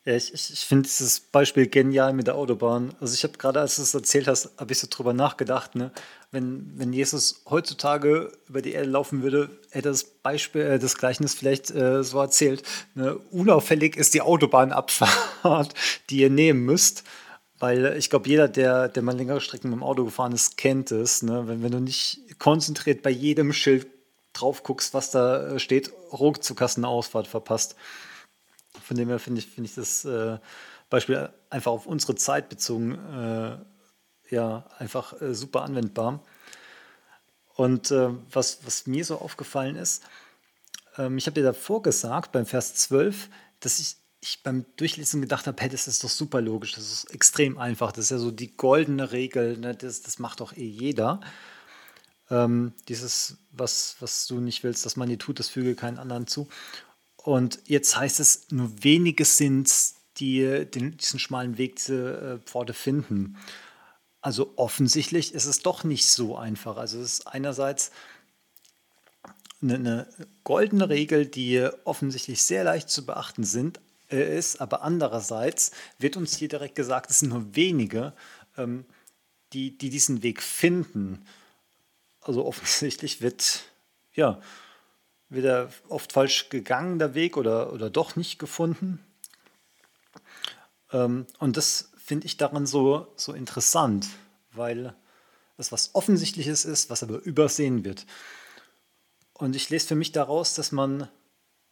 Ja, 0.06 0.16
ich, 0.16 0.34
ich, 0.34 0.52
ich 0.52 0.66
finde 0.66 0.84
dieses 0.84 1.20
Beispiel 1.20 1.68
genial 1.68 2.12
mit 2.14 2.28
der 2.28 2.36
Autobahn. 2.36 2.94
Also 3.00 3.14
ich 3.14 3.24
habe 3.24 3.38
gerade, 3.38 3.62
als 3.62 3.78
du 3.78 3.84
es 3.84 3.94
erzählt 3.94 4.28
hast, 4.28 4.52
habe 4.60 4.74
ich 4.74 4.80
so 4.80 4.88
drüber 4.90 5.14
nachgedacht, 5.14 5.76
ne? 5.76 5.92
Wenn, 6.34 6.74
wenn 6.78 6.92
Jesus 6.94 7.44
heutzutage 7.48 8.32
über 8.50 8.64
die 8.64 8.72
Erde 8.72 8.90
laufen 8.90 9.22
würde, 9.22 9.52
hätte 9.70 9.90
das 9.90 10.04
Beispiel, 10.04 10.64
äh, 10.64 10.80
das 10.80 10.98
Gleichnis 10.98 11.36
vielleicht 11.36 11.70
äh, 11.70 12.04
so 12.04 12.20
erzählt. 12.20 12.64
Ne? 12.96 13.16
Unauffällig 13.30 13.96
ist 13.96 14.16
die 14.16 14.22
Autobahnabfahrt, 14.22 15.76
die 16.10 16.18
ihr 16.18 16.32
nehmen 16.32 16.66
müsst. 16.66 17.04
Weil 17.60 17.96
ich 17.98 18.10
glaube, 18.10 18.28
jeder, 18.28 18.48
der, 18.48 18.90
der 18.90 19.04
mal 19.04 19.16
längere 19.16 19.42
Strecken 19.42 19.70
mit 19.70 19.78
dem 19.78 19.84
Auto 19.84 20.06
gefahren 20.06 20.32
ist, 20.32 20.58
kennt 20.58 20.92
es. 20.92 21.22
Ne? 21.22 21.48
Wenn, 21.48 21.62
wenn 21.62 21.72
du 21.72 21.80
nicht 21.80 22.40
konzentriert 22.40 23.04
bei 23.04 23.12
jedem 23.12 23.54
Schild 23.54 23.86
drauf 24.34 24.64
guckst, 24.64 24.96
was 24.96 25.12
da 25.12 25.50
äh, 25.50 25.60
steht, 25.60 25.94
ruckzuck 26.12 26.62
hast 26.62 26.78
eine 26.78 26.88
Ausfahrt 26.88 27.28
verpasst. 27.28 27.76
Von 28.82 28.98
dem 28.98 29.08
her 29.08 29.20
finde 29.20 29.40
ich, 29.40 29.46
find 29.46 29.68
ich 29.68 29.76
das 29.76 30.04
äh, 30.04 30.40
Beispiel 30.90 31.30
einfach 31.52 31.72
auf 31.72 31.86
unsere 31.86 32.16
Zeit 32.16 32.50
bezogen 32.50 32.96
äh, 32.96 33.58
ja 34.34 34.66
einfach 34.78 35.22
äh, 35.22 35.34
super 35.34 35.62
anwendbar. 35.64 36.24
Und 37.56 37.92
äh, 37.92 38.10
was, 38.32 38.60
was 38.66 38.88
mir 38.88 39.06
so 39.06 39.20
aufgefallen 39.20 39.76
ist, 39.76 40.04
ähm, 40.98 41.18
ich 41.18 41.28
habe 41.28 41.36
dir 41.36 41.44
davor 41.44 41.82
gesagt, 41.82 42.32
beim 42.32 42.46
Vers 42.46 42.76
12, 42.76 43.30
dass 43.60 43.80
ich, 43.80 43.96
ich 44.22 44.44
beim 44.44 44.66
Durchlesen 44.76 45.22
gedacht 45.22 45.48
habe, 45.48 45.62
hey, 45.62 45.70
das 45.70 45.88
ist 45.88 46.04
doch 46.04 46.10
super 46.10 46.42
logisch, 46.42 46.74
das 46.74 46.92
ist 46.92 47.14
extrem 47.14 47.58
einfach, 47.58 47.92
das 47.92 48.06
ist 48.06 48.12
ja 48.12 48.18
so 48.18 48.32
die 48.32 48.56
goldene 48.56 49.12
Regel, 49.12 49.58
ne? 49.58 49.76
das, 49.76 50.02
das 50.02 50.20
macht 50.20 50.40
doch 50.40 50.56
eh 50.56 50.68
jeder. 50.68 51.22
Ähm, 52.30 52.74
dieses, 52.88 53.38
was, 53.52 53.98
was 54.00 54.26
du 54.28 54.40
nicht 54.40 54.64
willst, 54.64 54.86
dass 54.86 54.96
man 54.96 55.10
dir 55.10 55.20
tut, 55.20 55.40
das 55.40 55.50
füge 55.50 55.76
keinen 55.76 56.00
anderen 56.00 56.26
zu. 56.26 56.48
Und 57.18 57.60
jetzt 57.66 57.96
heißt 57.96 58.20
es, 58.20 58.48
nur 58.52 58.72
wenige 58.84 59.26
sind 59.26 59.72
die 60.18 60.66
den, 60.66 60.98
diesen 60.98 61.20
schmalen 61.20 61.58
Weg, 61.58 61.78
diese 61.78 62.40
äh, 62.44 62.48
Pforte 62.48 62.74
finden. 62.74 63.38
Also 64.24 64.54
offensichtlich 64.56 65.34
ist 65.34 65.46
es 65.46 65.60
doch 65.60 65.84
nicht 65.84 66.08
so 66.08 66.38
einfach. 66.38 66.78
Also 66.78 66.98
es 67.02 67.20
ist 67.20 67.28
einerseits 67.28 67.92
eine, 69.62 69.76
eine 69.76 70.08
goldene 70.46 70.88
Regel, 70.88 71.26
die 71.26 71.68
offensichtlich 71.84 72.42
sehr 72.42 72.64
leicht 72.64 72.90
zu 72.90 73.06
beachten 73.06 73.44
sind, 73.44 73.82
äh, 74.10 74.38
ist, 74.38 74.62
aber 74.62 74.82
andererseits 74.82 75.72
wird 76.00 76.16
uns 76.16 76.38
hier 76.38 76.48
direkt 76.48 76.76
gesagt, 76.76 77.12
es 77.12 77.20
sind 77.20 77.30
nur 77.30 77.54
wenige, 77.54 78.14
ähm, 78.58 78.86
die, 79.52 79.78
die 79.78 79.90
diesen 79.90 80.24
Weg 80.24 80.42
finden. 80.42 81.26
Also 82.22 82.46
offensichtlich 82.46 83.22
wird 83.22 83.66
ja 84.14 84.42
wird 85.28 85.46
er 85.46 85.70
oft 85.90 86.14
falsch 86.14 86.48
gegangen, 86.50 86.98
der 86.98 87.14
Weg, 87.14 87.36
oder, 87.36 87.74
oder 87.74 87.90
doch 87.90 88.16
nicht 88.16 88.40
gefunden. 88.40 89.04
Ähm, 90.94 91.26
und 91.40 91.58
das 91.58 91.92
finde 92.04 92.26
ich 92.26 92.36
daran 92.38 92.66
so, 92.66 93.08
so 93.16 93.34
interessant, 93.34 94.08
weil 94.52 94.94
das 95.58 95.72
was 95.72 95.96
Offensichtliches 95.96 96.66
ist, 96.66 96.90
was 96.90 97.02
aber 97.02 97.20
übersehen 97.20 97.86
wird. 97.86 98.06
Und 99.34 99.56
ich 99.56 99.70
lese 99.70 99.88
für 99.88 99.96
mich 99.96 100.12
daraus, 100.12 100.54
dass 100.54 100.72
man 100.72 101.08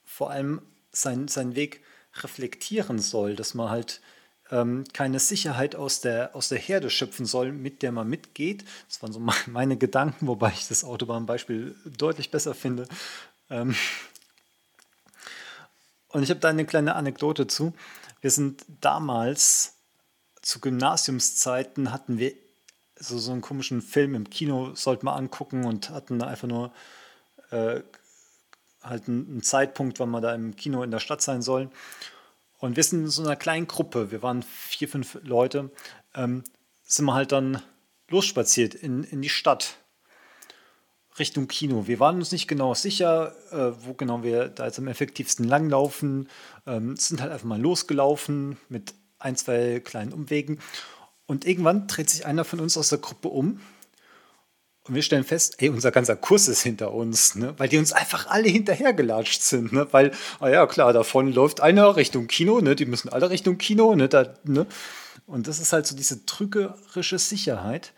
vor 0.06 0.32
allem 0.32 0.62
sein, 0.92 1.28
seinen 1.28 1.56
Weg 1.56 1.84
reflektieren 2.16 3.00
soll, 3.00 3.36
dass 3.36 3.54
man 3.54 3.70
halt 3.70 4.02
ähm, 4.52 4.86
keine 4.94 5.20
Sicherheit 5.20 5.76
aus 5.76 6.02
der, 6.02 6.36
aus 6.36 6.50
der 6.50 6.60
Herde 6.60 6.90
schöpfen 6.90 7.26
soll, 7.26 7.52
mit 7.52 7.82
der 7.82 7.92
man 7.92 8.08
mitgeht. 8.08 8.64
Das 8.88 9.02
waren 9.02 9.12
so 9.12 9.20
meine 9.48 9.78
Gedanken, 9.78 10.28
wobei 10.28 10.52
ich 10.52 10.68
das 10.68 10.84
Autobahnbeispiel 10.84 11.76
deutlich 11.98 12.32
besser 12.32 12.54
finde. 12.54 12.88
Ähm 13.50 13.76
und 16.10 16.24
ich 16.24 16.30
habe 16.30 16.40
da 16.40 16.50
eine 16.50 16.66
kleine 16.66 16.96
Anekdote 16.96 17.48
zu. 17.48 17.74
Wir 18.22 18.32
sind 18.32 18.66
damals 18.82 19.81
zu 20.42 20.60
Gymnasiumszeiten 20.60 21.92
hatten 21.92 22.18
wir 22.18 22.34
so, 22.96 23.18
so 23.18 23.32
einen 23.32 23.42
komischen 23.42 23.82
Film 23.82 24.16
im 24.16 24.30
Kino, 24.30 24.74
sollte 24.76 25.06
man 25.06 25.18
angucken 25.18 25.66
und 25.66 25.90
hatten 25.90 26.22
einfach 26.22 26.48
nur 26.48 26.72
äh, 27.52 27.82
halt 28.82 29.08
einen, 29.08 29.44
Zeitpunkt, 29.44 30.00
wann 30.00 30.10
man 30.10 30.22
da 30.22 30.34
im 30.34 30.56
Kino 30.56 30.84
in 30.84 30.92
der 30.92 31.00
Stadt 31.00 31.22
sein 31.22 31.42
soll. 31.42 31.70
Und 32.60 32.76
wir 32.76 32.84
sind 32.84 33.02
in 33.02 33.10
so 33.10 33.24
einer 33.24 33.36
kleinen 33.36 33.68
Gruppe, 33.68 34.12
wir 34.12 34.22
waren 34.22 34.44
vier, 34.44 34.88
fünf 34.88 35.18
Leute, 35.24 35.72
ähm, 36.14 36.44
sind 36.84 37.06
wir 37.06 37.14
halt 37.14 37.32
dann 37.32 37.62
losspaziert 38.10 38.76
in, 38.76 39.04
in 39.04 39.22
die 39.22 39.30
Stadt. 39.30 39.78
Richtung 41.20 41.48
Kino. 41.48 41.88
Wir 41.88 42.00
waren 42.00 42.16
uns 42.16 42.32
nicht 42.32 42.48
genau 42.48 42.74
sicher, 42.74 43.36
äh, 43.52 43.86
wo 43.86 43.94
genau 43.94 44.24
wir 44.24 44.48
da 44.48 44.66
jetzt 44.66 44.80
am 44.80 44.88
effektivsten 44.88 45.46
langlaufen. 45.46 46.30
Ähm, 46.66 46.96
sind 46.96 47.22
halt 47.22 47.32
einfach 47.32 47.46
mal 47.46 47.60
losgelaufen 47.60 48.58
mit 48.70 48.94
ein, 49.22 49.36
zwei 49.36 49.80
kleinen 49.80 50.14
Umwegen. 50.14 50.60
Und 51.26 51.46
irgendwann 51.46 51.88
dreht 51.88 52.10
sich 52.10 52.26
einer 52.26 52.44
von 52.44 52.60
uns 52.60 52.78
aus 52.78 52.90
der 52.90 53.00
Gruppe 53.00 53.30
um 53.30 53.60
und 54.84 54.96
wir 54.96 55.04
stellen 55.04 55.24
fest, 55.24 55.56
ey, 55.60 55.70
unser 55.70 55.92
ganzer 55.92 56.16
Kurs 56.16 56.48
ist 56.48 56.64
hinter 56.64 56.92
uns, 56.94 57.36
ne? 57.36 57.54
weil 57.58 57.70
die 57.70 57.78
uns 57.78 57.94
einfach 57.94 58.28
alle 58.28 58.50
hinterhergelatscht 58.50 59.42
sind. 59.42 59.72
Ne? 59.72 59.88
Weil, 59.92 60.12
ah 60.40 60.50
ja, 60.50 60.66
klar, 60.66 60.92
davon 60.92 61.32
läuft 61.32 61.62
einer 61.62 61.96
Richtung 61.96 62.26
Kino, 62.26 62.62
ne? 62.62 62.76
die 62.76 62.88
müssen 62.88 63.10
alle 63.10 63.30
Richtung 63.30 63.60
Kino. 63.60 63.94
Ne? 63.96 64.10
Da, 64.10 64.34
ne? 64.44 64.66
Und 65.28 65.48
das 65.48 65.60
ist 65.60 65.72
halt 65.72 65.86
so 65.86 65.96
diese 65.96 66.26
trügerische 66.26 67.20
Sicherheit. 67.20 67.94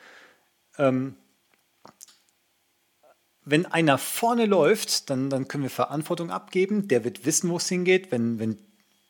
Ähm, 0.77 1.15
wenn 3.45 3.65
einer 3.65 3.97
vorne 3.97 4.45
läuft, 4.45 5.09
dann, 5.09 5.29
dann 5.29 5.47
können 5.47 5.63
wir 5.63 5.69
Verantwortung 5.69 6.31
abgeben. 6.31 6.89
Der 6.89 7.05
wird 7.05 7.25
wissen, 7.25 7.49
wo 7.49 7.57
es 7.57 7.69
hingeht. 7.69 8.11
Wenn, 8.11 8.39
wenn 8.39 8.57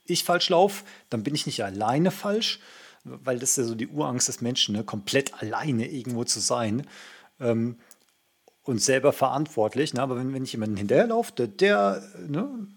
ich 0.06 0.24
falsch 0.24 0.50
laufe, 0.50 0.84
dann 1.10 1.24
bin 1.24 1.36
ich 1.36 1.46
nicht 1.46 1.64
alleine 1.64 2.12
falsch, 2.12 2.60
weil 3.04 3.40
das 3.40 3.52
ist 3.52 3.58
ja 3.58 3.64
so 3.64 3.76
die 3.76 3.88
Urangst 3.88 4.28
des 4.28 4.42
Menschen, 4.42 4.76
ne? 4.76 4.84
komplett 4.84 5.34
alleine 5.42 5.90
irgendwo 5.90 6.24
zu 6.24 6.40
sein 6.40 6.88
ähm, 7.40 7.78
und 8.64 8.82
selber 8.82 9.14
verantwortlich. 9.14 9.94
Ne? 9.94 10.02
Aber 10.02 10.16
wenn, 10.18 10.34
wenn 10.34 10.44
ich 10.44 10.54
jemanden 10.54 10.78
hinterherlaufe, 10.78 11.34
der, 11.34 11.48
der 11.48 12.04
ne, 12.28 12.68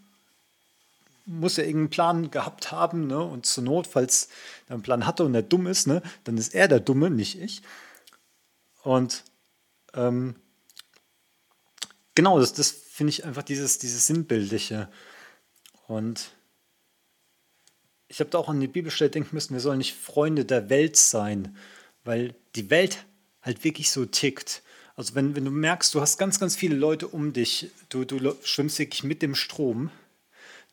muss 1.24 1.57
ja 1.57 1.64
irgendeinen 1.64 1.91
Plan 1.91 2.31
gehabt 2.31 2.72
haben 2.72 3.07
ne? 3.07 3.20
und 3.22 3.47
zur 3.47 3.64
Not, 3.64 3.87
falls 3.87 4.29
er 4.68 4.74
einen 4.74 4.83
Plan 4.83 5.07
hatte 5.07 5.24
und 5.24 5.35
er 5.35 5.43
dumm 5.43 5.66
ist, 5.66 5.87
ne? 5.87 6.03
dann 6.24 6.37
ist 6.39 6.55
er 6.55 6.68
der 6.68 6.81
Dumme, 6.81 7.11
nicht 7.11 7.41
ich. 7.41 7.62
Und 8.83 9.24
Ähm, 9.95 10.37
genau, 12.14 12.39
das, 12.39 12.53
das 12.53 12.70
finde 12.70 13.11
ich 13.11 13.24
einfach 13.24 13.43
dieses, 13.43 13.79
dieses 13.79 14.07
Sinnbildliche. 14.07 14.89
Und 15.87 16.33
ich 18.09 18.20
habe 18.20 18.30
da 18.30 18.38
auch 18.38 18.48
an 18.48 18.61
die 18.61 18.68
Bibelstelle 18.68 19.11
denken 19.11 19.34
müssen, 19.34 19.54
wir 19.54 19.61
sollen 19.61 19.78
nicht 19.78 19.94
Freunde 19.94 20.44
der 20.44 20.68
Welt 20.70 20.96
sein, 20.96 21.57
weil 22.04 22.34
die 22.54 22.70
Welt 22.70 23.04
halt 23.42 23.64
wirklich 23.64 23.90
so 23.90 24.07
tickt. 24.07 24.62
Also 24.94 25.14
wenn, 25.14 25.36
wenn 25.36 25.44
du 25.44 25.50
merkst, 25.50 25.94
du 25.94 26.00
hast 26.00 26.18
ganz, 26.18 26.40
ganz 26.40 26.57
viele 26.57 26.76
Leute 26.76 27.09
um 27.09 27.32
dich, 27.32 27.70
du, 27.88 28.04
du 28.04 28.34
schwimmst 28.42 28.78
wirklich 28.78 29.04
mit 29.04 29.22
dem 29.22 29.34
Strom, 29.34 29.90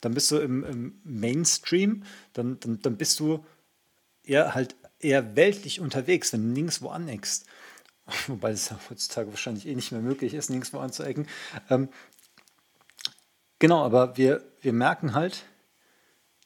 dann 0.01 0.13
bist 0.13 0.31
du 0.31 0.37
im, 0.37 0.63
im 0.63 1.01
Mainstream, 1.03 2.03
dann, 2.33 2.59
dann, 2.59 2.81
dann 2.81 2.97
bist 2.97 3.19
du 3.19 3.45
eher 4.23 4.53
halt 4.53 4.75
eher 4.99 5.35
weltlich 5.35 5.79
unterwegs, 5.79 6.31
wenn 6.33 6.41
du 6.41 6.47
nirgendwo 6.47 6.89
aneckst. 6.89 7.45
Wobei 8.27 8.51
es 8.51 8.69
ja 8.69 8.79
heutzutage 8.89 9.29
wahrscheinlich 9.29 9.67
eh 9.67 9.75
nicht 9.75 9.91
mehr 9.91 10.01
möglich 10.01 10.33
ist, 10.33 10.49
nirgendwo 10.49 10.79
anzuecken. 10.79 11.27
Ähm, 11.69 11.89
genau, 13.59 13.83
aber 13.83 14.17
wir, 14.17 14.43
wir 14.61 14.73
merken 14.73 15.13
halt, 15.13 15.45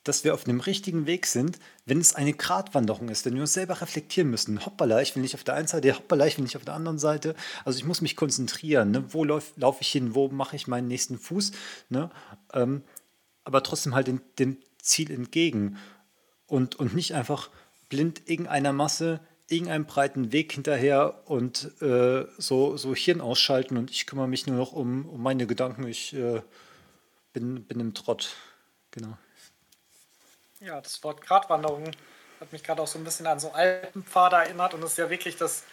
dass 0.08 0.24
wir 0.24 0.34
auf 0.34 0.44
dem 0.44 0.60
richtigen 0.60 1.06
Weg 1.06 1.26
sind, 1.26 1.60
wenn 1.86 2.00
es 2.00 2.16
eine 2.16 2.34
Gratwanderung 2.34 3.10
ist, 3.10 3.26
wenn 3.26 3.36
wir 3.36 3.42
uns 3.42 3.54
selber 3.54 3.82
reflektieren 3.82 4.30
müssen. 4.30 4.66
Hoppala, 4.66 5.02
ich 5.02 5.16
will 5.16 5.22
nicht 5.22 5.36
auf 5.36 5.44
der 5.44 5.56
einen 5.56 5.68
Seite, 5.68 5.96
hoppala, 5.96 6.28
ich 6.28 6.38
will 6.38 6.44
nicht 6.44 6.58
auf 6.58 6.66
der 6.66 6.74
anderen 6.74 7.00
Seite. 7.00 7.36
Also 7.66 7.80
ich 7.80 7.86
muss 7.86 8.02
mich 8.02 8.16
konzentrieren. 8.16 8.92
Ne? 8.92 9.14
Wo 9.14 9.24
laufe 9.24 9.52
lauf 9.58 9.78
ich 9.82 9.90
hin? 9.90 10.16
Wo 10.16 10.30
mache 10.30 10.56
ich 10.56 10.68
meinen 10.68 10.88
nächsten 10.88 11.18
Fuß? 11.18 11.52
Ne? 11.90 12.10
Ähm, 12.54 12.84
aber 13.44 13.64
trotzdem 13.64 13.96
halt 13.96 14.08
dem, 14.08 14.22
dem 14.40 14.58
Ziel 14.82 15.12
entgegen. 15.12 15.78
Und, 16.46 16.76
und 16.76 16.96
nicht 16.96 17.14
einfach 17.14 17.50
blind 17.90 18.30
irgendeiner 18.30 18.74
Masse 18.74 19.20
irgendeinen 19.50 19.86
breiten 19.86 20.32
Weg 20.32 20.52
hinterher 20.52 21.22
und 21.26 21.82
äh, 21.82 22.26
so, 22.38 22.76
so 22.76 22.94
Hirn 22.94 23.22
ausschalten 23.22 23.78
und 23.78 23.92
ich 23.92 24.06
kümmere 24.06 24.28
mich 24.28 24.46
nur 24.46 24.58
noch 24.58 24.74
um, 24.74 25.06
um 25.06 25.22
meine 25.22 25.48
Gedanken. 25.48 25.88
Ich 25.88 26.14
äh, 26.14 26.42
bin, 27.34 27.64
bin 27.64 27.80
im 27.80 27.94
Trott. 27.94 28.36
Genau. 28.92 29.18
Ja, 30.60 30.82
das 30.82 31.04
Wort 31.04 31.22
Gratwanderung 31.22 31.92
hat 32.40 32.52
mich 32.52 32.64
gerade 32.64 32.82
auch 32.82 32.88
so 32.88 32.98
ein 32.98 33.04
bisschen 33.04 33.28
an 33.28 33.40
so 33.40 33.52
Alpenpfade 33.52 34.38
erinnert 34.38 34.74
und 34.74 34.84
es 34.84 34.92
ist 34.92 34.98
ja 34.98 35.10
wirklich, 35.10 35.38
dass 35.38 35.64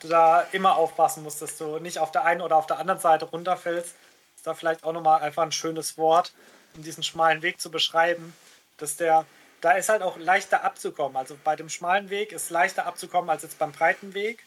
du 0.00 0.08
da 0.08 0.42
immer 0.52 0.76
aufpassen 0.76 1.22
musst, 1.22 1.40
dass 1.40 1.56
du 1.56 1.78
nicht 1.78 1.98
auf 1.98 2.12
der 2.12 2.24
einen 2.24 2.42
oder 2.42 2.56
auf 2.56 2.66
der 2.66 2.78
anderen 2.78 3.00
Seite 3.00 3.24
runterfällst. 3.24 3.94
Ist 4.36 4.46
da 4.46 4.52
vielleicht 4.54 4.84
auch 4.84 4.92
nochmal 4.92 5.22
einfach 5.22 5.42
ein 5.42 5.52
schönes 5.52 5.96
Wort, 5.96 6.34
um 6.74 6.82
diesen 6.82 7.02
schmalen 7.02 7.40
Weg 7.40 7.58
zu 7.58 7.70
beschreiben, 7.70 8.34
dass 8.76 8.96
der, 8.96 9.24
da 9.62 9.72
ist 9.72 9.88
halt 9.88 10.02
auch 10.02 10.18
leichter 10.18 10.62
abzukommen. 10.62 11.16
Also 11.16 11.38
bei 11.42 11.56
dem 11.56 11.70
schmalen 11.70 12.10
Weg 12.10 12.32
ist 12.32 12.50
leichter 12.50 12.84
abzukommen 12.84 13.30
als 13.30 13.44
jetzt 13.44 13.58
beim 13.58 13.72
breiten 13.72 14.12
Weg. 14.12 14.44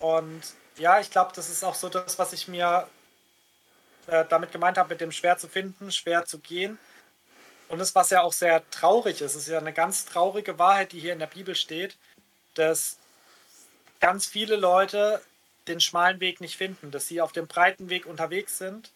Und 0.00 0.42
ja, 0.76 1.00
ich 1.00 1.10
glaube, 1.10 1.32
das 1.34 1.48
ist 1.48 1.64
auch 1.64 1.74
so 1.74 1.88
das, 1.88 2.18
was 2.18 2.34
ich 2.34 2.46
mir 2.46 2.86
äh, 4.06 4.26
damit 4.28 4.52
gemeint 4.52 4.76
habe, 4.76 4.90
mit 4.90 5.00
dem 5.00 5.12
schwer 5.12 5.38
zu 5.38 5.48
finden, 5.48 5.90
schwer 5.90 6.26
zu 6.26 6.38
gehen 6.40 6.78
und 7.68 7.78
das, 7.78 7.94
was 7.94 8.10
ja 8.10 8.22
auch 8.22 8.32
sehr 8.32 8.68
traurig 8.70 9.20
ist, 9.20 9.34
ist 9.34 9.48
ja 9.48 9.58
eine 9.58 9.72
ganz 9.72 10.04
traurige 10.04 10.58
Wahrheit, 10.58 10.92
die 10.92 11.00
hier 11.00 11.12
in 11.12 11.18
der 11.18 11.26
Bibel 11.26 11.54
steht, 11.54 11.96
dass 12.54 12.96
ganz 14.00 14.26
viele 14.26 14.56
Leute 14.56 15.20
den 15.66 15.80
schmalen 15.80 16.20
Weg 16.20 16.40
nicht 16.40 16.56
finden, 16.56 16.90
dass 16.90 17.08
sie 17.08 17.20
auf 17.20 17.32
dem 17.32 17.46
breiten 17.46 17.90
Weg 17.90 18.06
unterwegs 18.06 18.58
sind 18.58 18.92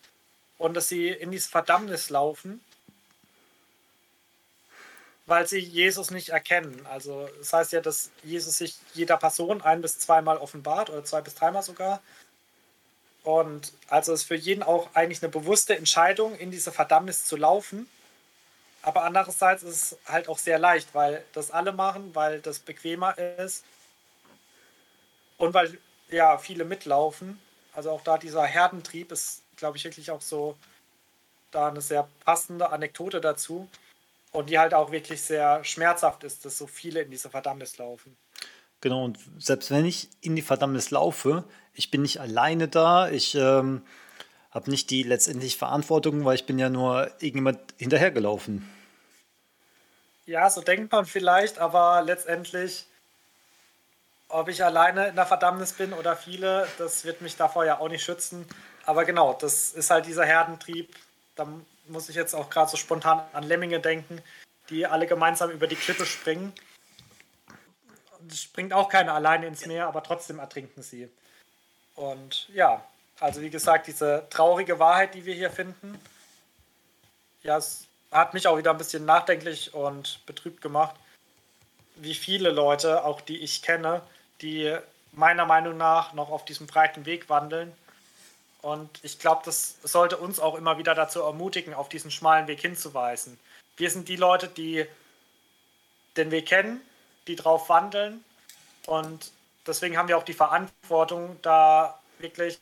und 0.58 0.74
dass 0.74 0.88
sie 0.88 1.08
in 1.08 1.30
diese 1.30 1.48
Verdammnis 1.48 2.10
laufen, 2.10 2.60
weil 5.26 5.46
sie 5.48 5.58
Jesus 5.58 6.10
nicht 6.10 6.28
erkennen. 6.28 6.86
Also 6.86 7.28
das 7.38 7.52
heißt 7.52 7.72
ja, 7.72 7.80
dass 7.80 8.10
Jesus 8.22 8.58
sich 8.58 8.76
jeder 8.94 9.16
Person 9.16 9.62
ein 9.62 9.82
bis 9.82 9.98
zweimal 9.98 10.38
offenbart 10.38 10.90
oder 10.90 11.04
zwei 11.04 11.20
bis 11.22 11.34
dreimal 11.34 11.62
sogar. 11.62 12.00
Und 13.22 13.72
also 13.88 14.12
ist 14.12 14.24
für 14.24 14.34
jeden 14.34 14.62
auch 14.62 14.94
eigentlich 14.94 15.22
eine 15.22 15.30
bewusste 15.30 15.76
Entscheidung, 15.76 16.36
in 16.38 16.50
diese 16.50 16.72
Verdammnis 16.72 17.26
zu 17.26 17.36
laufen. 17.36 17.88
Aber 18.82 19.04
andererseits 19.04 19.62
ist 19.62 19.92
es 19.92 19.98
halt 20.06 20.28
auch 20.28 20.38
sehr 20.38 20.58
leicht, 20.58 20.94
weil 20.94 21.24
das 21.32 21.50
alle 21.50 21.72
machen, 21.72 22.14
weil 22.14 22.40
das 22.40 22.58
bequemer 22.58 23.16
ist 23.18 23.64
und 25.36 25.52
weil 25.52 25.78
ja 26.10 26.38
viele 26.38 26.64
mitlaufen. 26.64 27.38
Also 27.74 27.90
auch 27.90 28.02
da 28.02 28.18
dieser 28.18 28.44
Herdentrieb 28.44 29.12
ist, 29.12 29.42
glaube 29.56 29.76
ich, 29.76 29.84
wirklich 29.84 30.10
auch 30.10 30.22
so 30.22 30.56
da 31.50 31.68
eine 31.68 31.80
sehr 31.80 32.08
passende 32.24 32.70
Anekdote 32.70 33.20
dazu 33.20 33.68
und 34.32 34.50
die 34.50 34.58
halt 34.58 34.74
auch 34.74 34.92
wirklich 34.92 35.22
sehr 35.22 35.62
schmerzhaft 35.64 36.24
ist, 36.24 36.44
dass 36.44 36.56
so 36.56 36.66
viele 36.66 37.02
in 37.02 37.10
diese 37.10 37.30
Verdammnis 37.30 37.78
laufen. 37.78 38.16
Genau, 38.80 39.04
und 39.04 39.18
selbst 39.38 39.70
wenn 39.70 39.84
ich 39.84 40.08
in 40.22 40.36
die 40.36 40.42
Verdammnis 40.42 40.90
laufe, 40.90 41.44
ich 41.74 41.90
bin 41.90 42.02
nicht 42.02 42.20
alleine 42.20 42.68
da, 42.68 43.10
ich 43.10 43.34
ähm, 43.34 43.82
habe 44.50 44.70
nicht 44.70 44.90
die 44.90 45.02
letztendliche 45.02 45.58
Verantwortung, 45.58 46.24
weil 46.24 46.34
ich 46.34 46.46
bin 46.46 46.58
ja 46.58 46.68
nur 46.68 47.06
irgendjemand 47.20 47.58
hinterhergelaufen. 47.78 48.68
Ja, 50.26 50.50
so 50.50 50.60
denkt 50.60 50.92
man 50.92 51.06
vielleicht, 51.06 51.58
aber 51.58 52.02
letztendlich, 52.02 52.86
ob 54.28 54.48
ich 54.48 54.64
alleine 54.64 55.08
in 55.08 55.16
der 55.16 55.26
Verdammnis 55.26 55.72
bin 55.72 55.92
oder 55.92 56.16
viele, 56.16 56.68
das 56.78 57.04
wird 57.04 57.20
mich 57.20 57.36
davor 57.36 57.64
ja 57.64 57.80
auch 57.80 57.88
nicht 57.88 58.04
schützen. 58.04 58.46
Aber 58.86 59.04
genau, 59.04 59.34
das 59.34 59.72
ist 59.72 59.90
halt 59.90 60.06
dieser 60.06 60.24
Herdentrieb. 60.24 60.94
Da 61.36 61.46
muss 61.88 62.08
ich 62.08 62.16
jetzt 62.16 62.34
auch 62.34 62.50
gerade 62.50 62.70
so 62.70 62.76
spontan 62.76 63.22
an 63.32 63.44
Lemminge 63.44 63.80
denken, 63.80 64.22
die 64.68 64.86
alle 64.86 65.06
gemeinsam 65.06 65.50
über 65.50 65.66
die 65.66 65.76
Klippe 65.76 66.06
springen. 66.06 66.52
Es 68.28 68.42
springt 68.42 68.72
auch 68.72 68.88
keiner 68.88 69.14
alleine 69.14 69.46
ins 69.46 69.66
Meer, 69.66 69.86
aber 69.86 70.02
trotzdem 70.02 70.38
ertrinken 70.38 70.82
sie. 70.82 71.08
Und 71.96 72.48
ja, 72.54 72.84
also 73.20 73.42
wie 73.42 73.50
gesagt, 73.50 73.86
diese 73.86 74.26
traurige 74.30 74.78
Wahrheit, 74.78 75.14
die 75.14 75.24
wir 75.24 75.34
hier 75.34 75.50
finden, 75.50 76.00
ja, 77.42 77.58
es 77.58 77.86
hat 78.10 78.34
mich 78.34 78.48
auch 78.48 78.56
wieder 78.56 78.70
ein 78.70 78.78
bisschen 78.78 79.04
nachdenklich 79.04 79.72
und 79.72 80.24
betrübt 80.26 80.60
gemacht, 80.60 80.96
wie 81.96 82.14
viele 82.14 82.50
Leute, 82.50 83.04
auch 83.04 83.20
die 83.20 83.38
ich 83.38 83.62
kenne, 83.62 84.02
die 84.40 84.76
meiner 85.12 85.44
Meinung 85.44 85.76
nach 85.76 86.12
noch 86.14 86.30
auf 86.30 86.44
diesem 86.44 86.66
breiten 86.66 87.04
Weg 87.04 87.28
wandeln. 87.28 87.72
Und 88.62 88.90
ich 89.02 89.18
glaube, 89.18 89.42
das 89.44 89.76
sollte 89.82 90.16
uns 90.16 90.38
auch 90.38 90.54
immer 90.54 90.78
wieder 90.78 90.94
dazu 90.94 91.20
ermutigen, 91.20 91.74
auf 91.74 91.88
diesen 91.88 92.10
schmalen 92.10 92.46
Weg 92.46 92.60
hinzuweisen. 92.60 93.38
Wir 93.76 93.90
sind 93.90 94.08
die 94.08 94.16
Leute, 94.16 94.48
die 94.48 94.86
den 96.16 96.30
Weg 96.30 96.46
kennen, 96.46 96.80
die 97.26 97.36
drauf 97.36 97.68
wandeln. 97.68 98.24
Und 98.86 99.30
deswegen 99.66 99.96
haben 99.96 100.08
wir 100.08 100.18
auch 100.18 100.24
die 100.24 100.34
Verantwortung, 100.34 101.38
da 101.42 101.98
wirklich 102.18 102.58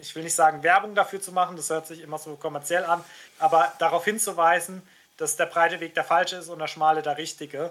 ich 0.00 0.14
will 0.14 0.22
nicht 0.22 0.34
sagen, 0.34 0.62
Werbung 0.62 0.94
dafür 0.94 1.20
zu 1.20 1.32
machen, 1.32 1.56
das 1.56 1.70
hört 1.70 1.86
sich 1.86 2.00
immer 2.00 2.18
so 2.18 2.36
kommerziell 2.36 2.84
an, 2.84 3.04
aber 3.38 3.72
darauf 3.78 4.04
hinzuweisen, 4.04 4.82
dass 5.16 5.36
der 5.36 5.46
breite 5.46 5.80
Weg 5.80 5.94
der 5.94 6.04
falsche 6.04 6.36
ist 6.36 6.48
und 6.48 6.58
der 6.58 6.66
schmale 6.66 7.02
der 7.02 7.18
richtige. 7.18 7.70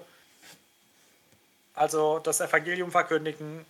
Also 1.74 2.20
das 2.20 2.42
Evangelium 2.42 2.92
verkündigen 2.92 3.66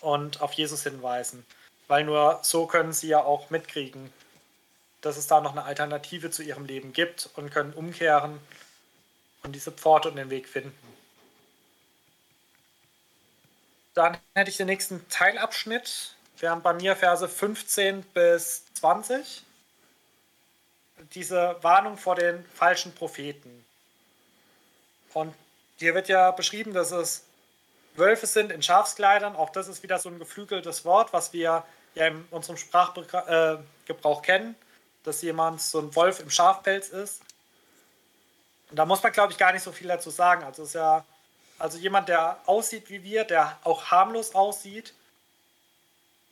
und 0.00 0.40
auf 0.40 0.52
Jesus 0.52 0.82
hinweisen. 0.82 1.44
Weil 1.88 2.04
nur 2.04 2.40
so 2.42 2.66
können 2.66 2.92
sie 2.92 3.08
ja 3.08 3.22
auch 3.22 3.50
mitkriegen, 3.50 4.12
dass 5.00 5.16
es 5.16 5.26
da 5.26 5.40
noch 5.40 5.52
eine 5.52 5.64
Alternative 5.64 6.30
zu 6.30 6.42
ihrem 6.42 6.64
Leben 6.64 6.92
gibt 6.92 7.30
und 7.36 7.50
können 7.50 7.72
umkehren 7.74 8.40
und 9.42 9.52
diese 9.52 9.70
Pforte 9.70 10.08
und 10.08 10.16
den 10.16 10.30
Weg 10.30 10.48
finden. 10.48 10.76
Dann 13.94 14.18
hätte 14.34 14.50
ich 14.50 14.56
den 14.56 14.66
nächsten 14.66 15.08
Teilabschnitt 15.08 16.15
wären 16.42 16.62
bei 16.62 16.72
mir 16.74 16.96
Verse 16.96 17.28
15 17.28 18.02
bis 18.02 18.64
20. 18.74 19.44
Diese 21.14 21.56
Warnung 21.62 21.98
vor 21.98 22.14
den 22.14 22.44
falschen 22.54 22.94
Propheten. 22.94 23.64
Und 25.14 25.34
hier 25.78 25.94
wird 25.94 26.08
ja 26.08 26.30
beschrieben, 26.30 26.72
dass 26.72 26.90
es 26.90 27.24
Wölfe 27.94 28.26
sind 28.26 28.52
in 28.52 28.62
Schafskleidern. 28.62 29.36
Auch 29.36 29.50
das 29.50 29.68
ist 29.68 29.82
wieder 29.82 29.98
so 29.98 30.08
ein 30.08 30.18
geflügeltes 30.18 30.84
Wort, 30.84 31.12
was 31.12 31.32
wir 31.32 31.64
ja 31.94 32.06
in 32.06 32.26
unserem 32.30 32.56
Sprachgebrauch 32.56 34.22
kennen, 34.22 34.54
dass 35.04 35.22
jemand 35.22 35.62
so 35.62 35.80
ein 35.80 35.94
Wolf 35.94 36.20
im 36.20 36.30
Schafpelz 36.30 36.88
ist. 36.88 37.22
Und 38.70 38.76
da 38.76 38.84
muss 38.84 39.02
man, 39.02 39.12
glaube 39.12 39.32
ich, 39.32 39.38
gar 39.38 39.52
nicht 39.52 39.62
so 39.62 39.72
viel 39.72 39.88
dazu 39.88 40.10
sagen. 40.10 40.44
Also 40.44 40.64
ist 40.64 40.74
ja 40.74 41.04
also 41.58 41.78
jemand, 41.78 42.08
der 42.08 42.38
aussieht 42.46 42.90
wie 42.90 43.02
wir, 43.02 43.24
der 43.24 43.58
auch 43.64 43.86
harmlos 43.86 44.34
aussieht, 44.34 44.92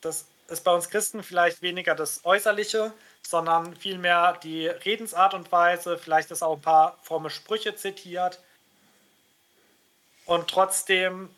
das 0.04 0.26
ist 0.48 0.64
bei 0.64 0.72
uns 0.72 0.90
Christen 0.90 1.22
vielleicht 1.22 1.62
weniger 1.62 1.94
das 1.94 2.24
Äußerliche, 2.24 2.92
sondern 3.26 3.74
vielmehr 3.76 4.38
die 4.42 4.66
Redensart 4.66 5.34
und 5.34 5.50
Weise, 5.50 5.96
vielleicht 5.96 6.30
ist 6.30 6.42
auch 6.42 6.56
ein 6.56 6.62
paar 6.62 6.98
fromme 7.02 7.30
Sprüche 7.30 7.74
zitiert. 7.74 8.40
Und 10.26 10.48
trotzdem, 10.48 11.30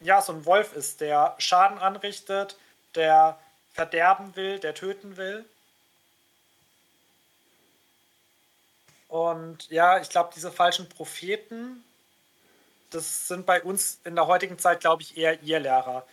ja, 0.00 0.22
so 0.22 0.32
ein 0.32 0.46
Wolf 0.46 0.74
ist, 0.74 1.00
der 1.00 1.34
Schaden 1.38 1.78
anrichtet, 1.78 2.56
der 2.94 3.38
verderben 3.72 4.36
will, 4.36 4.60
der 4.60 4.74
töten 4.74 5.16
will. 5.16 5.44
Und 9.08 9.68
ja, 9.70 10.00
ich 10.00 10.08
glaube, 10.08 10.32
diese 10.34 10.50
falschen 10.50 10.88
Propheten, 10.88 11.84
das 12.90 13.28
sind 13.28 13.46
bei 13.46 13.62
uns 13.62 14.00
in 14.04 14.14
der 14.14 14.26
heutigen 14.26 14.58
Zeit, 14.58 14.80
glaube 14.80 15.02
ich, 15.02 15.16
eher 15.16 15.40
ihr 15.42 15.58
Lehrer 15.58 16.06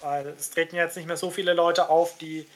Weil 0.00 0.28
es 0.28 0.50
treten 0.50 0.76
jetzt 0.76 0.96
nicht 0.96 1.06
mehr 1.06 1.16
so 1.16 1.30
viele 1.30 1.54
Leute 1.54 1.88
auf, 1.88 2.16
die 2.18 2.48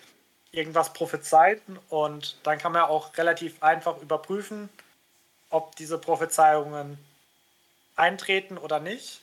irgendwas 0.53 0.93
prophezeiten 0.93 1.79
und 1.89 2.37
dann 2.43 2.59
kann 2.59 2.73
man 2.73 2.83
auch 2.83 3.17
relativ 3.17 3.63
einfach 3.63 4.01
überprüfen, 4.03 4.69
ob 5.49 5.75
diese 5.77 5.99
Prophezeiungen 5.99 6.99
eintreten 7.97 8.59
oder 8.59 8.79
nicht. 8.79 9.23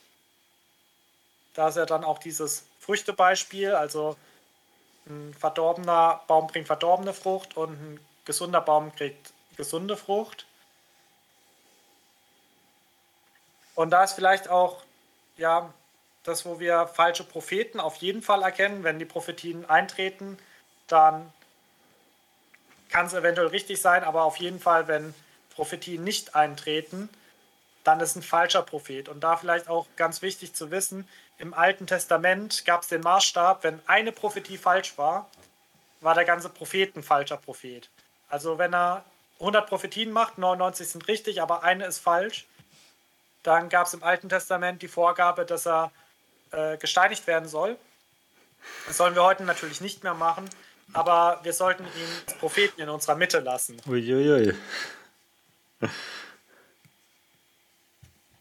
Da 1.54 1.68
ist 1.68 1.76
ja 1.76 1.86
dann 1.86 2.04
auch 2.04 2.18
dieses 2.18 2.64
Früchtebeispiel, 2.80 3.74
also 3.74 4.16
ein 5.06 5.34
verdorbener 5.34 6.20
Baum 6.26 6.48
bringt 6.48 6.66
verdorbene 6.66 7.14
Frucht 7.14 7.56
und 7.56 7.72
ein 7.72 8.00
gesunder 8.24 8.60
Baum 8.60 8.94
kriegt 8.94 9.32
gesunde 9.56 9.96
Frucht. 9.96 10.46
Und 13.74 13.90
da 13.90 14.04
ist 14.04 14.12
vielleicht 14.12 14.48
auch 14.48 14.82
ja, 15.36 15.72
das, 16.30 16.44
wo 16.46 16.60
wir 16.60 16.86
falsche 16.86 17.24
Propheten 17.24 17.80
auf 17.80 17.96
jeden 17.96 18.22
Fall 18.22 18.42
erkennen, 18.42 18.84
wenn 18.84 18.98
die 18.98 19.04
Prophetien 19.04 19.68
eintreten, 19.68 20.38
dann 20.86 21.32
kann 22.88 23.06
es 23.06 23.14
eventuell 23.14 23.48
richtig 23.48 23.80
sein, 23.80 24.02
aber 24.04 24.24
auf 24.24 24.36
jeden 24.36 24.60
Fall, 24.60 24.88
wenn 24.88 25.14
Prophetien 25.50 26.02
nicht 26.02 26.34
eintreten, 26.34 27.08
dann 27.84 28.00
ist 28.00 28.16
ein 28.16 28.22
falscher 28.22 28.62
Prophet. 28.62 29.08
Und 29.08 29.20
da 29.20 29.36
vielleicht 29.36 29.68
auch 29.68 29.86
ganz 29.96 30.22
wichtig 30.22 30.54
zu 30.54 30.70
wissen, 30.70 31.08
im 31.38 31.54
Alten 31.54 31.86
Testament 31.86 32.64
gab 32.66 32.82
es 32.82 32.88
den 32.88 33.00
Maßstab, 33.00 33.64
wenn 33.64 33.80
eine 33.86 34.12
Prophetie 34.12 34.58
falsch 34.58 34.98
war, 34.98 35.30
war 36.00 36.14
der 36.14 36.24
ganze 36.24 36.48
Prophet 36.48 36.96
ein 36.96 37.02
falscher 37.02 37.36
Prophet. 37.36 37.88
Also 38.28 38.58
wenn 38.58 38.74
er 38.74 39.04
100 39.38 39.66
Prophetien 39.68 40.12
macht, 40.12 40.38
99 40.38 40.88
sind 40.88 41.08
richtig, 41.08 41.40
aber 41.40 41.62
eine 41.62 41.86
ist 41.86 41.98
falsch, 41.98 42.46
dann 43.42 43.70
gab 43.70 43.86
es 43.86 43.94
im 43.94 44.02
Alten 44.02 44.28
Testament 44.28 44.82
die 44.82 44.88
Vorgabe, 44.88 45.46
dass 45.46 45.66
er 45.66 45.90
äh, 46.52 46.76
gesteinigt 46.76 47.26
werden 47.26 47.48
soll. 47.48 47.76
Das 48.86 48.96
sollen 48.96 49.14
wir 49.14 49.24
heute 49.24 49.44
natürlich 49.44 49.80
nicht 49.80 50.02
mehr 50.04 50.14
machen, 50.14 50.48
aber 50.92 51.40
wir 51.42 51.52
sollten 51.52 51.84
ihn 51.84 52.08
als 52.26 52.36
Propheten 52.38 52.80
in 52.80 52.88
unserer 52.88 53.14
Mitte 53.14 53.40
lassen. 53.40 53.80
Uiuiui. 53.86 54.54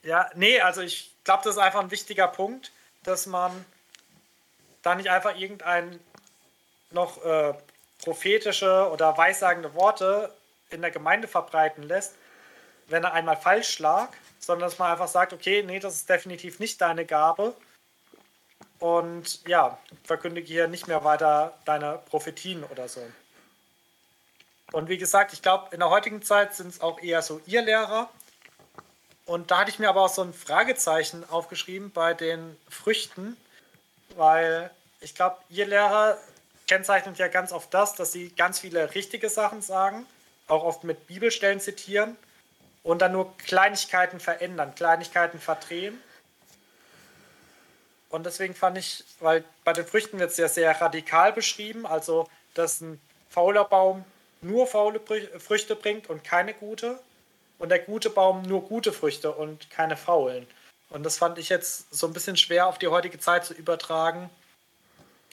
Ja, 0.03 0.29
nee, 0.35 0.59
also 0.59 0.81
ich 0.81 1.11
glaube, 1.23 1.43
das 1.43 1.55
ist 1.55 1.61
einfach 1.61 1.81
ein 1.81 1.91
wichtiger 1.91 2.27
Punkt, 2.27 2.71
dass 3.03 3.25
man 3.25 3.65
da 4.81 4.95
nicht 4.95 5.09
einfach 5.09 5.37
irgendein 5.37 5.99
noch 6.91 7.23
äh, 7.23 7.53
prophetische 8.03 8.89
oder 8.91 9.17
weissagende 9.17 9.73
Worte 9.73 10.33
in 10.69 10.81
der 10.81 10.91
Gemeinde 10.91 11.27
verbreiten 11.27 11.83
lässt, 11.83 12.15
wenn 12.87 13.03
er 13.03 13.13
einmal 13.13 13.37
falsch 13.37 13.79
lag, 13.79 14.09
sondern 14.39 14.69
dass 14.69 14.79
man 14.79 14.91
einfach 14.91 15.07
sagt, 15.07 15.33
okay, 15.33 15.63
nee, 15.63 15.79
das 15.79 15.95
ist 15.95 16.09
definitiv 16.09 16.59
nicht 16.59 16.79
deine 16.81 17.05
Gabe. 17.05 17.53
Und 18.79 19.45
ja, 19.47 19.77
verkündige 20.03 20.47
hier 20.47 20.67
nicht 20.67 20.87
mehr 20.87 21.03
weiter 21.03 21.57
deine 21.65 21.99
Prophetien 22.09 22.63
oder 22.63 22.87
so. 22.87 23.01
Und 24.71 24.87
wie 24.87 24.97
gesagt, 24.97 25.33
ich 25.33 25.41
glaube, 25.41 25.67
in 25.71 25.79
der 25.79 25.89
heutigen 25.89 26.21
Zeit 26.21 26.55
sind 26.55 26.67
es 26.67 26.81
auch 26.81 27.01
eher 27.01 27.21
so 27.21 27.41
ihr 27.45 27.61
Lehrer. 27.61 28.09
Und 29.25 29.51
da 29.51 29.59
hatte 29.59 29.69
ich 29.69 29.79
mir 29.79 29.89
aber 29.89 30.01
auch 30.01 30.09
so 30.09 30.21
ein 30.21 30.33
Fragezeichen 30.33 31.27
aufgeschrieben 31.29 31.91
bei 31.91 32.13
den 32.13 32.57
Früchten, 32.69 33.37
weil 34.15 34.71
ich 35.01 35.15
glaube, 35.15 35.37
ihr 35.49 35.65
Lehrer 35.65 36.17
kennzeichnet 36.67 37.17
ja 37.17 37.27
ganz 37.27 37.51
oft 37.51 37.73
das, 37.73 37.95
dass 37.95 38.11
sie 38.11 38.29
ganz 38.29 38.59
viele 38.59 38.93
richtige 38.95 39.29
Sachen 39.29 39.61
sagen, 39.61 40.05
auch 40.47 40.63
oft 40.63 40.83
mit 40.83 41.07
Bibelstellen 41.07 41.59
zitieren 41.59 42.15
und 42.83 43.01
dann 43.01 43.11
nur 43.11 43.35
Kleinigkeiten 43.37 44.19
verändern, 44.19 44.73
Kleinigkeiten 44.75 45.39
verdrehen. 45.39 46.01
Und 48.09 48.25
deswegen 48.25 48.55
fand 48.55 48.77
ich, 48.77 49.03
weil 49.19 49.43
bei 49.63 49.73
den 49.73 49.85
Früchten 49.85 50.19
wird 50.19 50.31
es 50.31 50.37
ja 50.37 50.47
sehr 50.47 50.79
radikal 50.81 51.31
beschrieben, 51.31 51.85
also 51.85 52.27
dass 52.55 52.81
ein 52.81 52.99
fauler 53.29 53.65
Baum 53.65 54.03
nur 54.41 54.67
faule 54.67 54.99
Früchte 55.39 55.75
bringt 55.75 56.09
und 56.09 56.23
keine 56.23 56.53
gute 56.53 56.99
und 57.59 57.69
der 57.69 57.79
gute 57.79 58.09
Baum 58.09 58.41
nur 58.43 58.63
gute 58.63 58.91
Früchte 58.91 59.31
und 59.31 59.69
keine 59.69 59.95
faulen. 59.95 60.47
Und 60.89 61.03
das 61.03 61.17
fand 61.17 61.37
ich 61.37 61.49
jetzt 61.49 61.93
so 61.93 62.07
ein 62.07 62.13
bisschen 62.13 62.37
schwer 62.37 62.67
auf 62.67 62.79
die 62.79 62.87
heutige 62.87 63.19
Zeit 63.19 63.45
zu 63.45 63.53
übertragen, 63.53 64.29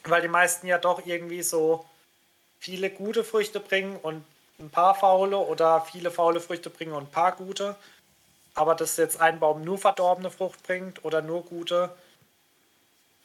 weil 0.03 0.21
die 0.21 0.27
meisten 0.27 0.67
ja 0.67 0.77
doch 0.77 1.05
irgendwie 1.05 1.41
so 1.41 1.85
viele 2.59 2.89
gute 2.91 3.23
Früchte 3.23 3.59
bringen 3.59 3.97
und 3.97 4.23
ein 4.59 4.69
paar 4.69 4.93
faule 4.95 5.37
oder 5.37 5.81
viele 5.81 6.11
faule 6.11 6.39
Früchte 6.39 6.69
bringen 6.69 6.93
und 6.93 7.05
ein 7.05 7.11
paar 7.11 7.31
gute. 7.31 7.75
Aber 8.53 8.75
dass 8.75 8.97
jetzt 8.97 9.19
ein 9.19 9.39
Baum 9.39 9.63
nur 9.63 9.77
verdorbene 9.77 10.31
Frucht 10.31 10.61
bringt 10.63 11.05
oder 11.05 11.21
nur 11.21 11.43
gute, 11.43 11.95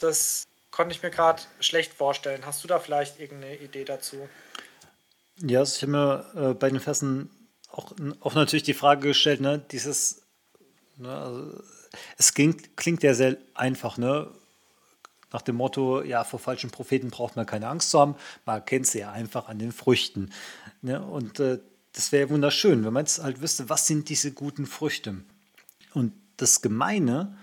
das 0.03 0.45
konnte 0.71 0.95
ich 0.95 1.03
mir 1.03 1.11
gerade 1.11 1.43
schlecht 1.61 1.93
vorstellen. 1.95 2.45
Hast 2.45 2.65
du 2.65 2.69
da 2.69 2.79
vielleicht 2.79 3.21
irgendeine 3.21 3.57
Idee 3.57 3.85
dazu? 3.85 4.29
Ja, 5.41 5.61
also 5.61 5.77
ich 5.77 5.83
habe 5.83 5.93
mir 5.93 6.51
äh, 6.51 6.55
bei 6.55 6.69
den 6.71 6.81
Versen 6.81 7.31
auch, 7.71 7.93
auch 8.21 8.35
natürlich 8.35 8.63
die 8.63 8.75
Frage 8.75 9.09
gestellt, 9.09 9.41
ne, 9.41 9.59
dieses, 9.59 10.23
ne, 10.97 11.11
also, 11.11 11.63
es 12.17 12.35
klingt, 12.35 12.77
klingt 12.77 13.03
ja 13.03 13.15
sehr 13.15 13.37
einfach, 13.55 13.99
ne? 13.99 14.31
Nach 15.33 15.43
dem 15.43 15.57
Motto, 15.57 16.03
ja, 16.03 16.25
vor 16.25 16.39
falschen 16.39 16.71
Propheten 16.71 17.09
braucht 17.09 17.37
man 17.37 17.47
keine 17.47 17.69
Angst 17.69 17.91
zu 17.91 17.99
haben, 17.99 18.17
man 18.45 18.57
erkennt 18.57 18.87
sie 18.87 18.99
ja 18.99 19.13
einfach 19.13 19.49
an 19.49 19.59
den 19.59 19.73
Früchten. 19.73 20.31
Ne? 20.83 21.03
Und 21.03 21.41
äh, 21.41 21.59
das 21.95 22.13
wäre 22.13 22.29
wunderschön, 22.29 22.85
wenn 22.85 22.93
man 22.93 23.07
jetzt 23.07 23.23
halt 23.23 23.41
wüsste, 23.41 23.71
was 23.71 23.87
sind 23.87 24.11
diese 24.11 24.33
guten 24.33 24.67
Früchte. 24.67 25.23
Und 25.95 26.13
das 26.37 26.61
Gemeine 26.61 27.39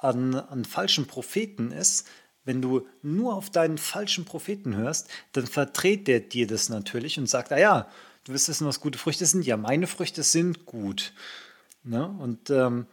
an, 0.00 0.34
an 0.34 0.64
falschen 0.64 1.06
Propheten 1.06 1.72
ist, 1.72 2.06
wenn 2.44 2.62
du 2.62 2.86
nur 3.02 3.34
auf 3.34 3.50
deinen 3.50 3.78
falschen 3.78 4.24
Propheten 4.24 4.74
hörst, 4.74 5.08
dann 5.32 5.46
verdreht 5.46 6.08
der 6.08 6.20
dir 6.20 6.46
das 6.46 6.68
natürlich 6.68 7.18
und 7.18 7.28
sagt, 7.28 7.52
ah 7.52 7.58
ja, 7.58 7.88
du 8.24 8.32
wirst 8.32 8.48
wissen, 8.48 8.66
was 8.66 8.80
gute 8.80 8.98
Früchte 8.98 9.26
sind. 9.26 9.44
Ja, 9.44 9.56
meine 9.56 9.86
Früchte 9.86 10.22
sind 10.22 10.64
gut. 10.66 11.12
Ne? 11.82 12.06
Und 12.06 12.50
ähm, 12.50 12.86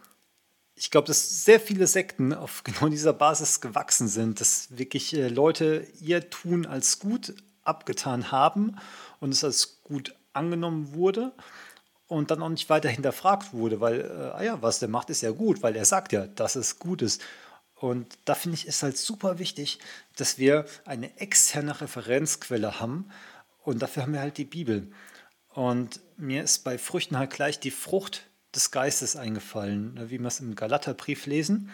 ich 0.74 0.90
glaube, 0.90 1.06
dass 1.06 1.44
sehr 1.44 1.60
viele 1.60 1.86
Sekten 1.86 2.32
auf 2.32 2.62
genau 2.64 2.88
dieser 2.88 3.12
Basis 3.12 3.60
gewachsen 3.60 4.08
sind, 4.08 4.40
dass 4.40 4.76
wirklich 4.76 5.14
äh, 5.14 5.28
Leute 5.28 5.86
ihr 6.00 6.30
Tun 6.30 6.66
als 6.66 6.98
gut 6.98 7.34
abgetan 7.64 8.30
haben 8.30 8.76
und 9.20 9.32
es 9.32 9.44
als 9.44 9.82
gut 9.82 10.14
angenommen 10.32 10.94
wurde 10.94 11.32
und 12.08 12.30
dann 12.30 12.42
auch 12.42 12.48
nicht 12.48 12.68
weiter 12.68 12.88
hinterfragt 12.88 13.52
wurde, 13.52 13.80
weil, 13.80 14.00
äh, 14.00 14.36
ah 14.36 14.42
ja, 14.42 14.62
was 14.62 14.80
der 14.80 14.88
macht, 14.88 15.10
ist 15.10 15.20
ja 15.20 15.30
gut, 15.30 15.62
weil 15.62 15.76
er 15.76 15.84
sagt 15.84 16.12
ja, 16.12 16.26
dass 16.26 16.56
es 16.56 16.78
gut 16.78 17.02
ist. 17.02 17.22
Und 17.74 18.18
da 18.24 18.34
finde 18.34 18.56
ich 18.56 18.66
es 18.66 18.82
halt 18.82 18.96
super 18.96 19.38
wichtig, 19.38 19.78
dass 20.16 20.38
wir 20.38 20.64
eine 20.84 21.16
externe 21.20 21.80
Referenzquelle 21.80 22.80
haben 22.80 23.08
und 23.62 23.80
dafür 23.82 24.02
haben 24.02 24.14
wir 24.14 24.20
halt 24.20 24.38
die 24.38 24.44
Bibel. 24.44 24.90
Und 25.50 26.00
mir 26.16 26.42
ist 26.42 26.64
bei 26.64 26.78
Früchten 26.78 27.18
halt 27.18 27.30
gleich 27.30 27.60
die 27.60 27.70
Frucht 27.70 28.28
des 28.54 28.70
Geistes 28.70 29.14
eingefallen, 29.14 29.94
ne, 29.94 30.10
wie 30.10 30.18
wir 30.18 30.26
es 30.26 30.40
im 30.40 30.54
Galaterbrief 30.54 31.26
lesen. 31.26 31.70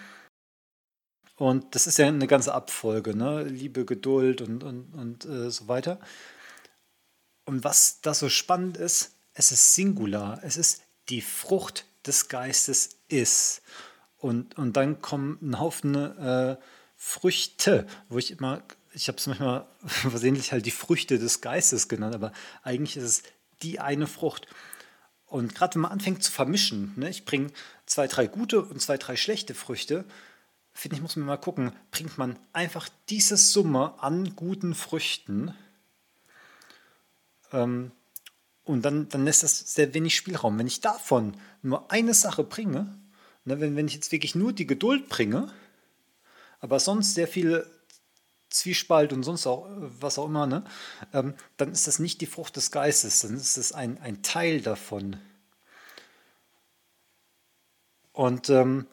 Und 1.36 1.74
das 1.74 1.86
ist 1.86 1.98
ja 1.98 2.06
eine 2.06 2.26
ganze 2.26 2.54
Abfolge, 2.54 3.16
ne? 3.16 3.42
Liebe, 3.42 3.84
Geduld 3.84 4.40
und, 4.40 4.62
und, 4.62 4.94
und 4.94 5.24
äh, 5.24 5.50
so 5.50 5.66
weiter. 5.66 5.98
Und 7.44 7.64
was 7.64 8.00
da 8.00 8.14
so 8.14 8.28
spannend 8.28 8.76
ist, 8.76 9.13
es 9.34 9.52
ist 9.52 9.74
Singular, 9.74 10.40
es 10.42 10.56
ist 10.56 10.82
die 11.08 11.20
Frucht 11.20 11.86
des 12.06 12.28
Geistes 12.28 13.00
ist. 13.08 13.62
Und, 14.16 14.56
und 14.56 14.74
dann 14.76 15.02
kommen 15.02 15.38
ein 15.42 15.58
Haufen 15.58 15.94
äh, 15.94 16.56
Früchte, 16.96 17.86
wo 18.08 18.18
ich 18.18 18.30
immer, 18.30 18.62
ich 18.92 19.08
habe 19.08 19.18
es 19.18 19.26
manchmal 19.26 19.66
versehentlich 19.86 20.52
halt 20.52 20.64
die 20.64 20.70
Früchte 20.70 21.18
des 21.18 21.40
Geistes 21.40 21.88
genannt, 21.88 22.14
aber 22.14 22.32
eigentlich 22.62 22.96
ist 22.96 23.04
es 23.04 23.22
die 23.62 23.80
eine 23.80 24.06
Frucht. 24.06 24.46
Und 25.26 25.54
gerade 25.54 25.74
wenn 25.74 25.82
man 25.82 25.92
anfängt 25.92 26.22
zu 26.22 26.30
vermischen, 26.30 26.92
ne, 26.96 27.10
ich 27.10 27.24
bringe 27.24 27.50
zwei, 27.86 28.06
drei 28.06 28.26
gute 28.26 28.62
und 28.62 28.80
zwei, 28.80 28.96
drei 28.96 29.16
schlechte 29.16 29.54
Früchte, 29.54 30.04
finde 30.72 30.96
ich, 30.96 31.02
muss 31.02 31.16
man 31.16 31.26
mal 31.26 31.36
gucken, 31.36 31.72
bringt 31.90 32.18
man 32.18 32.38
einfach 32.52 32.88
diese 33.08 33.36
Summe 33.36 33.94
an 33.98 34.36
guten 34.36 34.74
Früchten 34.74 35.54
ähm, 37.52 37.92
und 38.64 38.82
dann, 38.82 39.08
dann 39.08 39.24
lässt 39.24 39.42
das 39.42 39.74
sehr 39.74 39.92
wenig 39.94 40.16
Spielraum. 40.16 40.58
Wenn 40.58 40.66
ich 40.66 40.80
davon 40.80 41.36
nur 41.62 41.90
eine 41.90 42.14
Sache 42.14 42.44
bringe, 42.44 42.98
ne, 43.44 43.60
wenn, 43.60 43.76
wenn 43.76 43.86
ich 43.86 43.94
jetzt 43.94 44.12
wirklich 44.12 44.34
nur 44.34 44.52
die 44.52 44.66
Geduld 44.66 45.08
bringe, 45.08 45.52
aber 46.60 46.80
sonst 46.80 47.14
sehr 47.14 47.28
viel 47.28 47.66
Zwiespalt 48.48 49.12
und 49.12 49.22
sonst 49.22 49.46
auch 49.46 49.68
was 50.00 50.18
auch 50.18 50.26
immer, 50.26 50.46
ne, 50.46 50.64
ähm, 51.12 51.34
dann 51.56 51.72
ist 51.72 51.86
das 51.86 51.98
nicht 51.98 52.20
die 52.20 52.26
Frucht 52.26 52.56
des 52.56 52.70
Geistes, 52.70 53.20
dann 53.20 53.34
ist 53.34 53.58
das 53.58 53.72
ein, 53.72 53.98
ein 53.98 54.22
Teil 54.22 54.60
davon. 54.60 55.16
Und 58.12 58.48
ähm, 58.48 58.86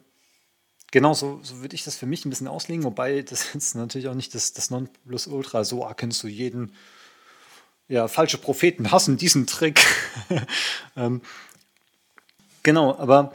genau 0.90 1.14
so, 1.14 1.40
so 1.42 1.60
würde 1.60 1.76
ich 1.76 1.84
das 1.84 1.96
für 1.96 2.06
mich 2.06 2.24
ein 2.24 2.30
bisschen 2.30 2.48
auslegen, 2.48 2.84
wobei 2.84 3.22
das 3.22 3.52
jetzt 3.54 3.74
natürlich 3.74 4.08
auch 4.08 4.14
nicht 4.14 4.34
das, 4.34 4.52
das 4.52 4.70
Nonplusultra, 4.70 5.64
so 5.64 5.82
erkennst 5.82 6.22
du 6.22 6.28
jeden, 6.28 6.72
ja, 7.88 8.08
falsche 8.08 8.38
Propheten 8.38 8.90
hassen 8.90 9.16
diesen 9.16 9.46
Trick. 9.46 9.80
ähm, 10.96 11.22
genau, 12.62 12.96
aber 12.96 13.34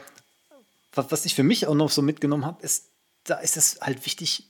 was 0.94 1.24
ich 1.24 1.34
für 1.34 1.42
mich 1.42 1.66
auch 1.66 1.74
noch 1.74 1.90
so 1.90 2.02
mitgenommen 2.02 2.44
habe, 2.44 2.62
ist, 2.62 2.90
da 3.24 3.36
ist 3.36 3.56
es 3.56 3.80
halt 3.80 4.04
wichtig, 4.04 4.48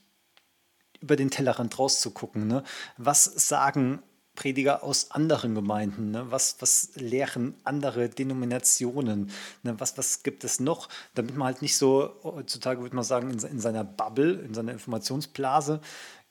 über 0.99 1.15
den 1.15 1.29
Tellerrand 1.29 1.77
rauszugucken. 1.77 2.47
Ne? 2.47 2.63
Was 2.97 3.23
sagen 3.25 4.01
Prediger 4.35 4.83
aus 4.83 5.11
anderen 5.11 5.55
Gemeinden? 5.55 6.11
Ne? 6.11 6.31
Was, 6.31 6.57
was 6.59 6.91
lehren 6.95 7.55
andere 7.63 8.09
Denominationen? 8.09 9.31
Ne? 9.63 9.79
Was, 9.79 9.97
was 9.97 10.23
gibt 10.23 10.43
es 10.43 10.59
noch? 10.59 10.89
Damit 11.13 11.35
man 11.35 11.47
halt 11.47 11.61
nicht 11.61 11.77
so, 11.77 12.15
heutzutage 12.23 12.81
würde 12.81 12.95
man 12.95 13.05
sagen, 13.05 13.29
in, 13.29 13.39
in 13.39 13.59
seiner 13.59 13.83
Bubble, 13.83 14.33
in 14.33 14.53
seiner 14.53 14.71
Informationsblase 14.71 15.81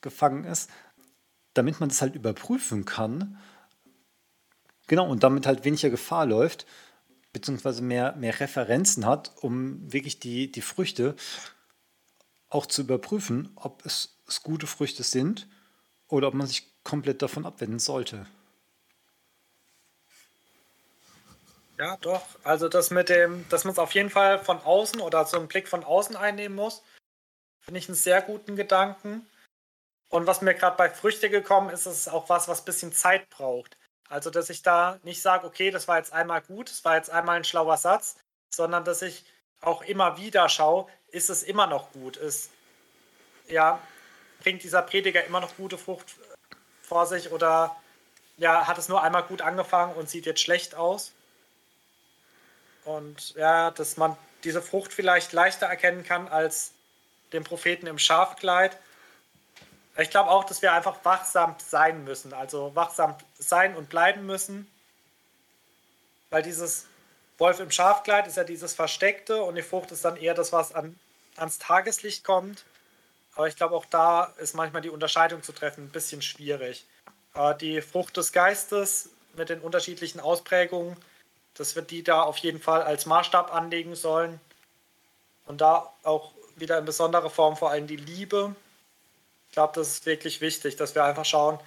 gefangen 0.01 0.43
ist, 0.43 0.69
damit 1.53 1.79
man 1.79 1.89
das 1.89 2.01
halt 2.01 2.15
überprüfen 2.15 2.85
kann. 2.85 3.37
Genau, 4.89 5.07
und 5.07 5.21
damit 5.21 5.45
halt 5.45 5.65
weniger 5.65 5.91
Gefahr 5.91 6.25
läuft, 6.25 6.65
beziehungsweise 7.31 7.83
mehr, 7.83 8.15
mehr 8.15 8.39
Referenzen 8.39 9.05
hat, 9.05 9.31
um 9.39 9.93
wirklich 9.93 10.19
die, 10.19 10.51
die 10.51 10.63
Früchte 10.63 11.15
auch 12.49 12.65
zu 12.65 12.81
überprüfen, 12.81 13.51
ob 13.55 13.85
es, 13.85 14.17
es 14.27 14.41
gute 14.41 14.65
Früchte 14.65 15.03
sind 15.03 15.47
oder 16.07 16.27
ob 16.27 16.33
man 16.33 16.47
sich 16.47 16.73
komplett 16.83 17.21
davon 17.21 17.45
abwenden 17.45 17.77
sollte. 17.77 18.25
Ja, 21.77 21.95
doch. 21.97 22.25
Also 22.43 22.67
das 22.67 22.89
mit 22.89 23.09
dem, 23.09 23.47
dass 23.49 23.65
man 23.65 23.73
es 23.73 23.79
auf 23.79 23.93
jeden 23.93 24.09
Fall 24.09 24.43
von 24.43 24.57
außen 24.59 25.01
oder 25.01 25.23
so 25.25 25.37
einen 25.37 25.47
Blick 25.47 25.67
von 25.67 25.83
außen 25.83 26.15
einnehmen 26.15 26.55
muss, 26.55 26.81
finde 27.59 27.77
ich 27.77 27.87
einen 27.87 27.95
sehr 27.95 28.23
guten 28.23 28.55
Gedanken. 28.55 29.27
Und 30.09 30.25
was 30.25 30.41
mir 30.41 30.55
gerade 30.55 30.77
bei 30.77 30.89
Früchte 30.89 31.29
gekommen 31.29 31.69
ist, 31.69 31.85
ist 31.85 32.07
auch 32.07 32.27
was, 32.27 32.47
was 32.47 32.63
ein 32.63 32.65
bisschen 32.65 32.91
Zeit 32.91 33.29
braucht. 33.29 33.77
Also, 34.09 34.31
dass 34.31 34.49
ich 34.49 34.63
da 34.63 34.99
nicht 35.03 35.21
sage, 35.21 35.45
okay, 35.45 35.69
das 35.69 35.87
war 35.87 35.97
jetzt 35.97 36.11
einmal 36.11 36.41
gut, 36.41 36.69
das 36.69 36.83
war 36.83 36.95
jetzt 36.95 37.11
einmal 37.11 37.37
ein 37.37 37.43
schlauer 37.43 37.77
Satz, 37.77 38.17
sondern 38.49 38.83
dass 38.83 39.03
ich 39.03 39.23
auch 39.61 39.83
immer 39.83 40.17
wieder 40.17 40.49
schaue, 40.49 40.87
ist 41.11 41.29
es 41.29 41.43
immer 41.43 41.67
noch 41.67 41.91
gut? 41.91 42.17
Ist, 42.17 42.49
ja, 43.47 43.79
bringt 44.41 44.63
dieser 44.63 44.81
Prediger 44.81 45.23
immer 45.25 45.39
noch 45.39 45.55
gute 45.57 45.77
Frucht 45.77 46.15
vor 46.81 47.05
sich 47.05 47.31
oder 47.31 47.75
ja, 48.37 48.67
hat 48.67 48.77
es 48.77 48.89
nur 48.89 49.03
einmal 49.03 49.23
gut 49.23 49.41
angefangen 49.41 49.93
und 49.93 50.09
sieht 50.09 50.25
jetzt 50.25 50.41
schlecht 50.41 50.73
aus? 50.73 51.13
Und 52.85 53.35
ja, 53.35 53.69
dass 53.71 53.97
man 53.97 54.17
diese 54.43 54.61
Frucht 54.61 54.93
vielleicht 54.93 55.33
leichter 55.33 55.67
erkennen 55.67 56.03
kann 56.03 56.27
als 56.27 56.71
den 57.33 57.43
Propheten 57.43 57.85
im 57.85 57.99
Schafkleid 57.99 58.77
ich 60.01 60.09
glaube 60.09 60.29
auch, 60.29 60.43
dass 60.43 60.61
wir 60.61 60.73
einfach 60.73 61.03
wachsam 61.03 61.55
sein 61.57 62.03
müssen, 62.03 62.33
also 62.33 62.75
wachsam 62.75 63.15
sein 63.37 63.75
und 63.75 63.89
bleiben 63.89 64.25
müssen, 64.25 64.69
weil 66.29 66.43
dieses 66.43 66.85
Wolf 67.37 67.59
im 67.59 67.71
Schafkleid 67.71 68.27
ist 68.27 68.37
ja 68.37 68.43
dieses 68.43 68.73
Versteckte 68.73 69.41
und 69.43 69.55
die 69.55 69.61
Frucht 69.61 69.91
ist 69.91 70.05
dann 70.05 70.17
eher 70.17 70.33
das, 70.33 70.51
was 70.51 70.73
an, 70.75 70.99
ans 71.37 71.57
Tageslicht 71.57 72.23
kommt. 72.23 72.65
Aber 73.35 73.47
ich 73.47 73.55
glaube, 73.55 73.75
auch 73.75 73.85
da 73.85 74.25
ist 74.37 74.55
manchmal 74.55 74.81
die 74.81 74.89
Unterscheidung 74.89 75.41
zu 75.41 75.53
treffen 75.53 75.85
ein 75.85 75.89
bisschen 75.89 76.21
schwierig. 76.21 76.85
Aber 77.33 77.53
die 77.53 77.81
Frucht 77.81 78.17
des 78.17 78.33
Geistes 78.33 79.09
mit 79.35 79.49
den 79.49 79.61
unterschiedlichen 79.61 80.19
Ausprägungen, 80.19 80.97
dass 81.53 81.75
wir 81.75 81.83
die 81.83 82.03
da 82.03 82.21
auf 82.23 82.37
jeden 82.37 82.61
Fall 82.61 82.81
als 82.83 83.05
Maßstab 83.05 83.53
anlegen 83.53 83.95
sollen. 83.95 84.39
Und 85.45 85.61
da 85.61 85.93
auch 86.03 86.33
wieder 86.57 86.77
in 86.77 86.85
besonderer 86.85 87.29
Form 87.29 87.55
vor 87.55 87.71
allem 87.71 87.87
die 87.87 87.95
Liebe, 87.95 88.55
glaube, 89.59 89.73
das 89.75 89.89
ist 89.89 90.05
wirklich 90.05 90.39
wichtig, 90.39 90.77
dass 90.77 90.95
wir 90.95 91.03
einfach 91.03 91.25
schauen, 91.25 91.59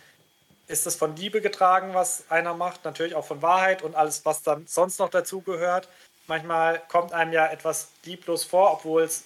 ist 0.66 0.86
es 0.86 0.96
von 0.96 1.14
Liebe 1.14 1.42
getragen, 1.42 1.92
was 1.92 2.24
einer 2.30 2.54
macht, 2.54 2.86
natürlich 2.86 3.14
auch 3.14 3.26
von 3.26 3.42
Wahrheit 3.42 3.82
und 3.82 3.94
alles, 3.94 4.24
was 4.24 4.42
dann 4.42 4.66
sonst 4.66 4.98
noch 4.98 5.10
dazugehört. 5.10 5.90
Manchmal 6.26 6.82
kommt 6.88 7.12
einem 7.12 7.34
ja 7.34 7.48
etwas 7.48 7.88
lieblos 8.04 8.44
vor, 8.44 8.72
obwohl 8.72 9.02
es 9.02 9.24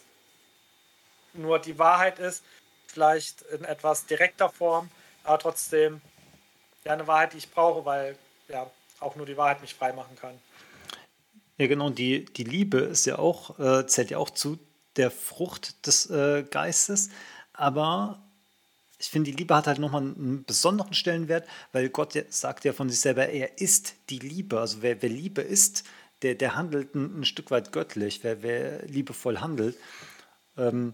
nur 1.33 1.61
die 1.61 1.79
Wahrheit 1.79 2.19
ist, 2.19 2.43
vielleicht 2.89 3.43
in 3.43 3.63
etwas 3.63 4.07
direkter 4.07 4.49
Form, 4.49 4.91
aber 5.23 5.39
trotzdem 5.39 6.01
ja 6.83 6.95
eine 6.95 7.07
Wahrheit, 7.07 7.35
die 7.35 7.39
ich 7.39 7.53
brauche, 7.53 7.85
weil 7.85 8.19
ja 8.49 8.69
auch 8.99 9.15
nur 9.15 9.27
die 9.27 9.37
Wahrheit 9.37 9.61
mich 9.61 9.77
frei 9.77 9.93
machen 9.93 10.17
kann. 10.21 10.37
Ja, 11.57 11.69
genau, 11.69 11.91
die, 11.91 12.25
die 12.25 12.43
Liebe 12.43 12.79
ist 12.79 13.07
ja 13.07 13.17
auch, 13.21 13.61
äh, 13.61 13.87
zählt 13.87 14.11
ja 14.11 14.19
auch 14.19 14.31
zu 14.31 14.59
der 14.97 15.13
Frucht 15.13 15.87
des 15.87 16.11
äh, 16.11 16.43
Geistes, 16.43 17.11
aber 17.53 18.26
ich 19.07 19.11
finde, 19.11 19.31
die 19.31 19.37
Liebe 19.37 19.55
hat 19.55 19.69
halt 19.69 19.79
nochmal 19.79 20.03
einen 20.03 20.43
besonderen 20.45 20.93
Stellenwert, 20.93 21.47
weil 21.71 21.89
Gott 21.91 22.19
sagt 22.31 22.65
ja 22.65 22.73
von 22.73 22.91
sich 22.91 22.99
selber, 22.99 23.29
er 23.29 23.61
ist 23.61 23.95
die 24.11 24.19
Liebe. 24.19 24.59
Also 24.59 24.83
wer, 24.83 25.01
wer 25.01 25.09
Liebe 25.09 25.43
ist, 25.43 25.85
der, 26.23 26.35
der 26.35 26.57
handelt 26.57 26.97
ein, 26.97 27.21
ein, 27.21 27.25
Stück 27.25 27.53
weit 27.53 27.71
göttlich, 27.71 28.25
wer, 28.25 28.43
wer 28.43 28.85
liebevoll 28.87 29.39
handelt. 29.39 29.77
Ähm, 30.59 30.93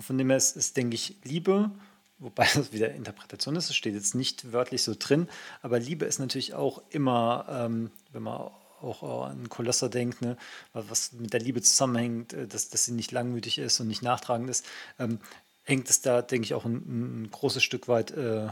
von 0.00 0.18
dem 0.18 0.30
her 0.30 0.36
ist, 0.36 0.56
ist, 0.56 0.76
denke 0.76 0.96
ich, 0.96 1.14
Liebe, 1.22 1.70
wobei 2.18 2.48
das 2.54 2.72
wieder 2.72 2.90
Interpretation 2.90 3.54
ist, 3.54 3.70
es 3.70 3.76
steht 3.76 3.94
jetzt 3.94 4.16
nicht 4.16 4.52
wörtlich 4.52 4.82
so 4.82 4.96
drin, 4.98 5.28
aber 5.62 5.78
Liebe 5.78 6.06
ist 6.06 6.18
natürlich 6.18 6.54
auch 6.54 6.82
immer, 6.90 7.46
ähm, 7.48 7.92
wenn 8.10 8.24
man 8.24 8.50
auch 8.80 9.28
an 9.28 9.48
Kolosser 9.48 9.88
denkt, 9.88 10.22
ne, 10.22 10.36
was 10.72 11.12
mit 11.12 11.32
der 11.32 11.40
Liebe 11.40 11.62
zusammenhängt, 11.62 12.32
äh, 12.32 12.48
dass, 12.48 12.68
dass 12.68 12.84
sie 12.84 12.92
nicht 12.92 13.12
langmütig 13.12 13.58
ist 13.58 13.78
und 13.78 13.86
nicht 13.86 14.02
nachtragend 14.02 14.50
ist. 14.50 14.66
Ähm, 14.98 15.20
hängt 15.68 15.90
es 15.90 16.00
da, 16.00 16.22
denke 16.22 16.46
ich, 16.46 16.54
auch 16.54 16.64
ein, 16.64 17.24
ein 17.24 17.30
großes 17.30 17.62
Stück 17.62 17.88
weit 17.88 18.10
äh, 18.12 18.48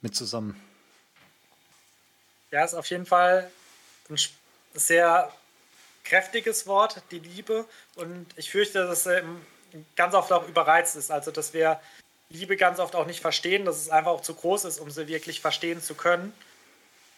mit 0.00 0.14
zusammen. 0.14 0.60
Ja, 2.52 2.64
ist 2.64 2.74
auf 2.74 2.86
jeden 2.86 3.06
Fall 3.06 3.50
ein 4.08 4.16
sehr 4.74 5.32
kräftiges 6.04 6.68
Wort, 6.68 7.02
die 7.10 7.18
Liebe. 7.18 7.64
Und 7.96 8.26
ich 8.36 8.50
fürchte, 8.50 8.86
dass 8.86 9.04
es 9.04 9.24
ganz 9.96 10.14
oft 10.14 10.30
auch 10.30 10.46
überreizt 10.46 10.94
ist. 10.94 11.10
Also, 11.10 11.32
dass 11.32 11.54
wir 11.54 11.80
Liebe 12.28 12.56
ganz 12.56 12.78
oft 12.78 12.94
auch 12.94 13.06
nicht 13.06 13.20
verstehen, 13.20 13.64
dass 13.64 13.78
es 13.78 13.90
einfach 13.90 14.12
auch 14.12 14.22
zu 14.22 14.34
groß 14.34 14.66
ist, 14.66 14.78
um 14.78 14.90
sie 14.90 15.08
wirklich 15.08 15.40
verstehen 15.40 15.82
zu 15.82 15.96
können. 15.96 16.32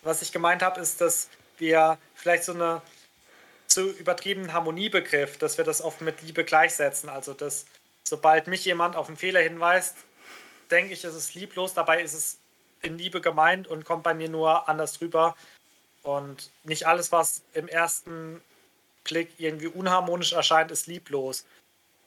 Was 0.01 0.23
ich 0.23 0.33
gemeint 0.33 0.63
habe, 0.63 0.81
ist, 0.81 1.03
dass 1.03 1.29
wir 1.59 1.99
vielleicht 2.15 2.45
so 2.45 2.55
eine 2.55 2.81
zu 3.67 3.91
übertriebenen 3.91 4.55
Harmoniebegriff, 4.55 5.37
dass 5.37 5.59
wir 5.59 5.65
das 5.67 5.83
oft 5.83 6.01
mit 6.01 6.23
Liebe 6.23 6.45
gleichsetzen. 6.45 7.11
Also, 7.11 7.35
dass 7.35 7.67
sobald 8.09 8.47
mich 8.47 8.65
jemand 8.65 8.97
auf 8.97 9.09
einen 9.09 9.17
Fehler 9.17 9.41
hinweist, 9.41 9.97
denke 10.71 10.93
ich, 10.93 11.05
ist 11.05 11.15
es 11.15 11.35
lieblos. 11.35 11.75
Dabei 11.75 12.03
ist 12.03 12.15
es 12.15 12.39
in 12.83 12.99
Liebe 12.99 13.21
gemeint 13.21 13.67
und 13.67 13.85
kommt 13.85 14.05
bei 14.05 14.15
mir 14.15 14.29
nur 14.29 14.69
anders 14.69 15.01
rüber. 15.01 15.37
Und 16.03 16.51
nicht 16.63 16.87
alles, 16.87 17.11
was 17.11 17.43
im 17.53 17.67
ersten 17.67 18.41
Blick 19.03 19.33
irgendwie 19.39 19.67
unharmonisch 19.67 20.33
erscheint, 20.33 20.71
ist 20.71 20.87
lieblos. 20.87 21.45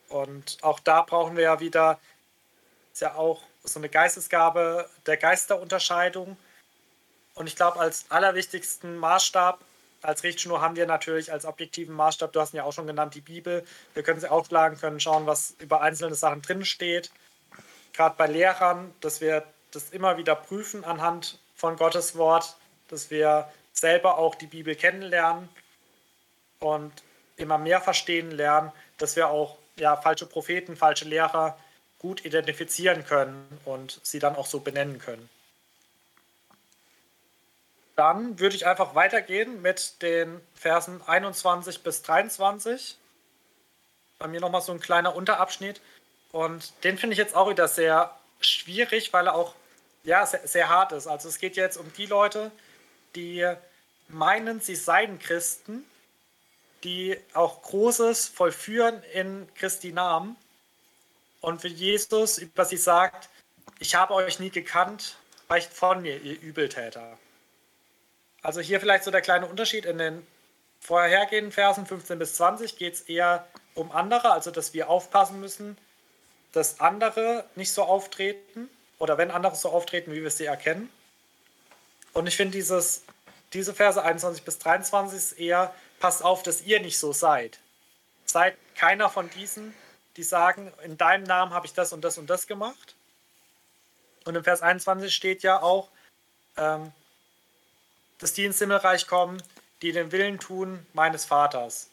Und 0.07 0.57
auch 0.61 0.79
da 0.79 1.01
brauchen 1.01 1.35
wir 1.35 1.43
ja 1.43 1.59
wieder, 1.59 1.99
ist 2.93 3.01
ja 3.01 3.15
auch 3.15 3.43
so 3.63 3.79
eine 3.79 3.89
Geistesgabe 3.89 4.89
der 5.05 5.17
Geisterunterscheidung. 5.17 6.37
Und 7.35 7.47
ich 7.47 7.55
glaube, 7.55 7.79
als 7.79 8.05
allerwichtigsten 8.09 8.97
Maßstab 8.97 9.59
als 10.01 10.23
Richtschnur 10.23 10.61
haben 10.61 10.75
wir 10.75 10.85
natürlich 10.85 11.31
als 11.31 11.45
objektiven 11.45 11.95
Maßstab, 11.95 12.31
du 12.31 12.39
hast 12.39 12.53
ihn 12.53 12.57
ja 12.57 12.63
auch 12.63 12.73
schon 12.73 12.87
genannt, 12.87 13.15
die 13.15 13.21
Bibel. 13.21 13.63
Wir 13.93 14.03
können 14.03 14.19
sie 14.19 14.29
aufschlagen, 14.29 14.77
können 14.79 14.99
schauen, 14.99 15.25
was 15.25 15.55
über 15.59 15.81
einzelne 15.81 16.15
Sachen 16.15 16.41
drin 16.41 16.65
steht. 16.65 17.11
Gerade 17.93 18.15
bei 18.17 18.27
Lehrern, 18.27 18.93
dass 19.01 19.21
wir 19.21 19.43
das 19.71 19.89
immer 19.89 20.17
wieder 20.17 20.35
prüfen 20.35 20.83
anhand 20.83 21.39
von 21.55 21.75
Gottes 21.75 22.15
Wort, 22.17 22.57
dass 22.87 23.11
wir 23.11 23.49
selber 23.73 24.17
auch 24.17 24.35
die 24.35 24.47
Bibel 24.47 24.75
kennenlernen 24.75 25.49
und 26.59 26.91
immer 27.35 27.57
mehr 27.57 27.81
verstehen 27.81 28.31
lernen, 28.31 28.71
dass 28.97 29.15
wir 29.15 29.29
auch 29.29 29.57
ja, 29.77 29.95
falsche 29.95 30.25
Propheten, 30.25 30.75
falsche 30.75 31.05
Lehrer 31.05 31.57
gut 31.99 32.25
identifizieren 32.25 33.05
können 33.05 33.45
und 33.65 33.99
sie 34.03 34.19
dann 34.19 34.35
auch 34.35 34.45
so 34.45 34.59
benennen 34.59 34.99
können. 34.99 35.29
Dann 37.99 38.39
würde 38.39 38.55
ich 38.55 38.65
einfach 38.65 38.95
weitergehen 38.95 39.61
mit 39.61 40.01
den 40.01 40.39
Versen 40.55 41.01
21 41.05 41.83
bis 41.83 42.01
23. 42.03 42.95
Bei 44.17 44.29
mir 44.29 44.39
nochmal 44.39 44.61
so 44.61 44.71
ein 44.71 44.79
kleiner 44.79 45.17
Unterabschnitt. 45.17 45.81
Und 46.31 46.71
den 46.85 46.97
finde 46.97 47.11
ich 47.15 47.17
jetzt 47.17 47.35
auch 47.35 47.49
wieder 47.49 47.67
sehr 47.67 48.17
schwierig, 48.39 49.11
weil 49.11 49.27
er 49.27 49.35
auch 49.35 49.53
ja, 50.05 50.25
sehr, 50.25 50.47
sehr 50.47 50.69
hart 50.69 50.93
ist. 50.93 51.07
Also 51.07 51.27
es 51.27 51.39
geht 51.39 51.57
jetzt 51.57 51.75
um 51.75 51.91
die 51.97 52.05
Leute, 52.05 52.51
die 53.15 53.45
meinen, 54.07 54.61
sie 54.61 54.77
seien 54.77 55.19
Christen, 55.19 55.83
die 56.85 57.17
auch 57.33 57.61
Großes 57.63 58.29
vollführen 58.29 59.03
in 59.11 59.53
Christi 59.55 59.91
Namen. 59.91 60.37
Und 61.41 61.65
wie 61.65 61.67
Jesus 61.67 62.37
über 62.37 62.63
sie 62.63 62.77
sagt, 62.77 63.27
ich 63.79 63.93
habe 63.95 64.13
euch 64.13 64.39
nie 64.39 64.51
gekannt, 64.51 65.17
weicht 65.49 65.73
von 65.73 66.01
mir, 66.01 66.21
ihr 66.21 66.39
Übeltäter. 66.39 67.17
Also 68.41 68.61
hier 68.61 68.79
vielleicht 68.79 69.03
so 69.03 69.11
der 69.11 69.21
kleine 69.21 69.45
Unterschied. 69.45 69.85
In 69.85 69.97
den 69.97 70.25
vorhergehenden 70.79 71.51
Versen 71.51 71.85
15 71.85 72.19
bis 72.19 72.35
20 72.35 72.77
geht 72.77 72.93
es 72.93 73.01
eher 73.01 73.47
um 73.75 73.91
andere, 73.91 74.31
also 74.31 74.51
dass 74.51 74.73
wir 74.73 74.89
aufpassen 74.89 75.39
müssen, 75.39 75.77
dass 76.51 76.79
andere 76.79 77.45
nicht 77.55 77.71
so 77.71 77.83
auftreten 77.83 78.69
oder 78.97 79.17
wenn 79.17 79.31
andere 79.31 79.55
so 79.55 79.69
auftreten, 79.69 80.11
wie 80.13 80.23
wir 80.23 80.31
sie 80.31 80.45
erkennen. 80.45 80.89
Und 82.13 82.27
ich 82.27 82.35
finde 82.35 82.53
dieses, 82.53 83.03
diese 83.53 83.73
Verse 83.73 84.01
21 84.01 84.43
bis 84.43 84.59
23 84.59 85.17
ist 85.17 85.31
eher, 85.33 85.73
passt 85.99 86.23
auf, 86.23 86.43
dass 86.43 86.61
ihr 86.61 86.79
nicht 86.79 86.97
so 86.97 87.13
seid. 87.13 87.59
Seid 88.25 88.57
keiner 88.75 89.09
von 89.09 89.29
diesen, 89.29 89.73
die 90.17 90.23
sagen, 90.23 90.73
in 90.83 90.97
deinem 90.97 91.23
Namen 91.23 91.53
habe 91.53 91.65
ich 91.65 91.73
das 91.73 91.93
und 91.93 92.01
das 92.01 92.17
und 92.17 92.29
das 92.29 92.47
gemacht, 92.47 92.95
Und 94.25 94.35
im 94.35 94.43
Vers 94.43 94.61
21 94.61 95.15
steht 95.15 95.43
ja 95.43 95.61
auch, 95.61 95.89
ähm, 96.57 96.91
dass 98.19 98.33
die 98.33 98.45
ins 98.45 98.59
Himmelreich 98.59 99.07
kommen, 99.07 99.41
die 99.81 99.91
den 99.91 100.11
Willen 100.11 100.39
tun 100.39 100.85
meines 100.93 101.25
Vaters. 101.25 101.89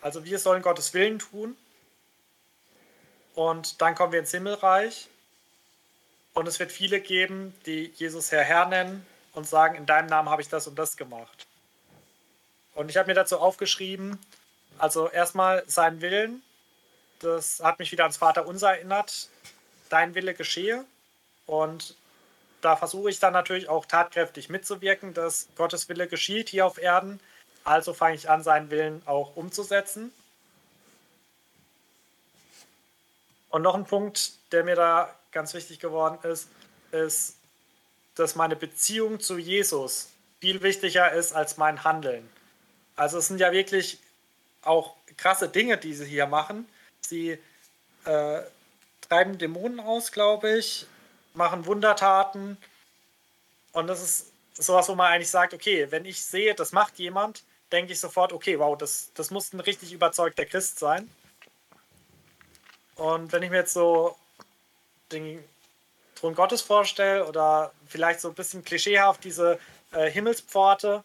Also 0.00 0.24
wir 0.24 0.38
sollen 0.38 0.62
Gottes 0.62 0.94
Willen 0.94 1.18
tun 1.18 1.56
und 3.34 3.80
dann 3.80 3.94
kommen 3.94 4.12
wir 4.12 4.20
ins 4.20 4.30
Himmelreich 4.30 5.08
und 6.34 6.46
es 6.46 6.60
wird 6.60 6.70
viele 6.70 7.00
geben, 7.00 7.54
die 7.66 7.92
Jesus 7.96 8.30
Herr 8.30 8.44
Herr 8.44 8.66
nennen 8.66 9.04
und 9.32 9.48
sagen, 9.48 9.74
in 9.74 9.86
deinem 9.86 10.06
Namen 10.06 10.28
habe 10.28 10.42
ich 10.42 10.48
das 10.48 10.66
und 10.66 10.78
das 10.78 10.96
gemacht. 10.96 11.46
Und 12.74 12.90
ich 12.90 12.96
habe 12.96 13.08
mir 13.08 13.14
dazu 13.14 13.40
aufgeschrieben, 13.40 14.18
also 14.78 15.08
erstmal 15.08 15.64
sein 15.66 16.00
Willen, 16.00 16.42
das 17.18 17.60
hat 17.60 17.80
mich 17.80 17.90
wieder 17.90 18.04
ans 18.04 18.16
Vater 18.16 18.46
unser 18.46 18.76
erinnert, 18.76 19.28
dein 19.88 20.14
Wille 20.14 20.34
geschehe. 20.34 20.84
Und 21.46 21.96
da 22.60 22.76
versuche 22.76 23.10
ich 23.10 23.20
dann 23.20 23.32
natürlich 23.32 23.68
auch 23.68 23.86
tatkräftig 23.86 24.48
mitzuwirken, 24.48 25.14
dass 25.14 25.48
Gottes 25.56 25.88
Wille 25.88 26.08
geschieht 26.08 26.48
hier 26.48 26.66
auf 26.66 26.78
Erden. 26.78 27.20
Also 27.64 27.94
fange 27.94 28.16
ich 28.16 28.28
an, 28.28 28.42
seinen 28.42 28.70
Willen 28.70 29.02
auch 29.06 29.36
umzusetzen. 29.36 30.12
Und 33.50 33.62
noch 33.62 33.74
ein 33.74 33.84
Punkt, 33.84 34.32
der 34.52 34.64
mir 34.64 34.76
da 34.76 35.14
ganz 35.32 35.54
wichtig 35.54 35.78
geworden 35.78 36.18
ist, 36.28 36.48
ist, 36.90 37.36
dass 38.14 38.34
meine 38.34 38.56
Beziehung 38.56 39.20
zu 39.20 39.38
Jesus 39.38 40.08
viel 40.40 40.62
wichtiger 40.62 41.12
ist 41.12 41.32
als 41.32 41.56
mein 41.56 41.84
Handeln. 41.84 42.28
Also 42.96 43.18
es 43.18 43.28
sind 43.28 43.40
ja 43.40 43.52
wirklich 43.52 43.98
auch 44.62 44.96
krasse 45.16 45.48
Dinge, 45.48 45.78
die 45.78 45.94
sie 45.94 46.06
hier 46.06 46.26
machen. 46.26 46.68
Sie 47.00 47.38
äh, 48.04 48.40
treiben 49.00 49.38
Dämonen 49.38 49.80
aus, 49.80 50.12
glaube 50.12 50.58
ich, 50.58 50.86
machen 51.38 51.64
Wundertaten. 51.64 52.58
Und 53.72 53.86
das 53.86 54.02
ist 54.02 54.32
sowas, 54.52 54.88
wo 54.90 54.94
man 54.94 55.10
eigentlich 55.10 55.30
sagt, 55.30 55.54
okay, 55.54 55.90
wenn 55.90 56.04
ich 56.04 56.22
sehe, 56.22 56.54
das 56.54 56.72
macht 56.72 56.98
jemand, 56.98 57.44
denke 57.72 57.92
ich 57.92 58.00
sofort, 58.00 58.34
okay, 58.34 58.58
wow, 58.58 58.76
das, 58.76 59.10
das 59.14 59.30
muss 59.30 59.54
ein 59.54 59.60
richtig 59.60 59.92
überzeugter 59.92 60.44
Christ 60.44 60.78
sein. 60.78 61.10
Und 62.96 63.32
wenn 63.32 63.42
ich 63.42 63.50
mir 63.50 63.58
jetzt 63.58 63.72
so 63.72 64.16
den 65.12 65.42
Thron 66.16 66.34
Gottes 66.34 66.62
vorstelle 66.62 67.26
oder 67.26 67.72
vielleicht 67.86 68.20
so 68.20 68.28
ein 68.28 68.34
bisschen 68.34 68.64
klischeehaft 68.64 69.22
diese 69.24 69.58
äh, 69.92 70.10
Himmelspforte, 70.10 71.04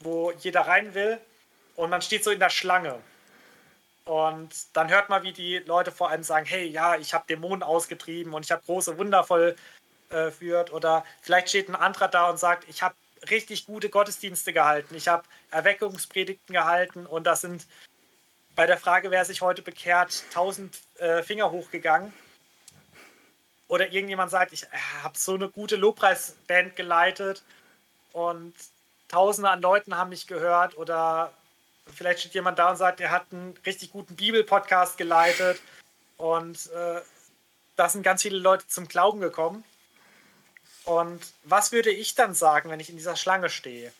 wo 0.00 0.32
jeder 0.32 0.62
rein 0.62 0.94
will 0.94 1.20
und 1.76 1.90
man 1.90 2.02
steht 2.02 2.24
so 2.24 2.30
in 2.30 2.38
der 2.40 2.50
Schlange. 2.50 2.98
Und 4.08 4.74
dann 4.74 4.88
hört 4.88 5.10
man, 5.10 5.22
wie 5.22 5.34
die 5.34 5.58
Leute 5.58 5.92
vor 5.92 6.08
allem 6.08 6.22
sagen, 6.22 6.46
hey, 6.46 6.66
ja, 6.66 6.96
ich 6.96 7.12
habe 7.12 7.26
Dämonen 7.28 7.62
ausgetrieben 7.62 8.32
und 8.32 8.42
ich 8.42 8.50
habe 8.50 8.62
große 8.64 8.96
Wunder 8.96 9.22
vollführt. 9.22 10.70
Äh, 10.70 10.72
Oder 10.72 11.04
vielleicht 11.20 11.50
steht 11.50 11.68
ein 11.68 11.76
anderer 11.76 12.08
da 12.08 12.30
und 12.30 12.38
sagt, 12.38 12.66
ich 12.70 12.82
habe 12.82 12.94
richtig 13.28 13.66
gute 13.66 13.90
Gottesdienste 13.90 14.54
gehalten. 14.54 14.94
Ich 14.94 15.08
habe 15.08 15.24
Erweckungspredigten 15.50 16.54
gehalten 16.54 17.04
und 17.04 17.24
das 17.24 17.42
sind 17.42 17.66
bei 18.56 18.64
der 18.64 18.78
Frage, 18.78 19.10
wer 19.10 19.26
sich 19.26 19.42
heute 19.42 19.60
bekehrt, 19.60 20.24
tausend 20.32 20.78
äh, 20.96 21.22
Finger 21.22 21.50
hochgegangen. 21.50 22.10
Oder 23.68 23.92
irgendjemand 23.92 24.30
sagt, 24.30 24.54
ich 24.54 24.62
äh, 24.62 24.68
habe 25.02 25.18
so 25.18 25.34
eine 25.34 25.50
gute 25.50 25.76
Lobpreisband 25.76 26.76
geleitet 26.76 27.42
und 28.14 28.54
tausende 29.08 29.50
an 29.50 29.60
Leuten 29.60 29.98
haben 29.98 30.08
mich 30.08 30.26
gehört. 30.26 30.78
Oder 30.78 31.30
vielleicht 31.94 32.20
steht 32.20 32.34
jemand 32.34 32.58
da 32.58 32.70
und 32.70 32.76
sagt, 32.76 33.00
er 33.00 33.10
hat 33.10 33.26
einen 33.32 33.54
richtig 33.66 33.92
guten 33.92 34.16
Bibel-Podcast 34.16 34.98
geleitet 34.98 35.60
und 36.16 36.70
äh, 36.72 37.00
da 37.76 37.88
sind 37.88 38.02
ganz 38.02 38.22
viele 38.22 38.38
Leute 38.38 38.66
zum 38.66 38.88
Glauben 38.88 39.20
gekommen. 39.20 39.64
Und 40.84 41.20
was 41.44 41.72
würde 41.72 41.90
ich 41.90 42.14
dann 42.14 42.34
sagen, 42.34 42.70
wenn 42.70 42.80
ich 42.80 42.90
in 42.90 42.96
dieser 42.96 43.16
Schlange 43.16 43.50
stehe? 43.50 43.92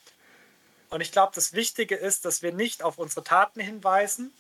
Und 0.91 1.01
ich 1.01 1.13
glaube, 1.13 1.33
das 1.35 1.53
Wichtige 1.53 1.95
ist, 1.95 2.25
dass 2.25 2.43
wir 2.43 2.53
nicht 2.53 2.83
auf 2.83 2.99
unsere 2.99 3.23
Taten 3.23 3.61
hinweisen, 3.61 4.33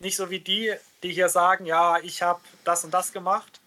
nicht 0.00 0.16
so 0.16 0.28
wie 0.28 0.40
die, 0.40 0.74
die 1.02 1.12
hier 1.12 1.28
sagen, 1.28 1.66
ja, 1.66 1.98
ich 2.00 2.22
habe 2.22 2.40
das 2.64 2.84
und 2.84 2.92
das 2.92 3.12
gemacht, 3.12 3.60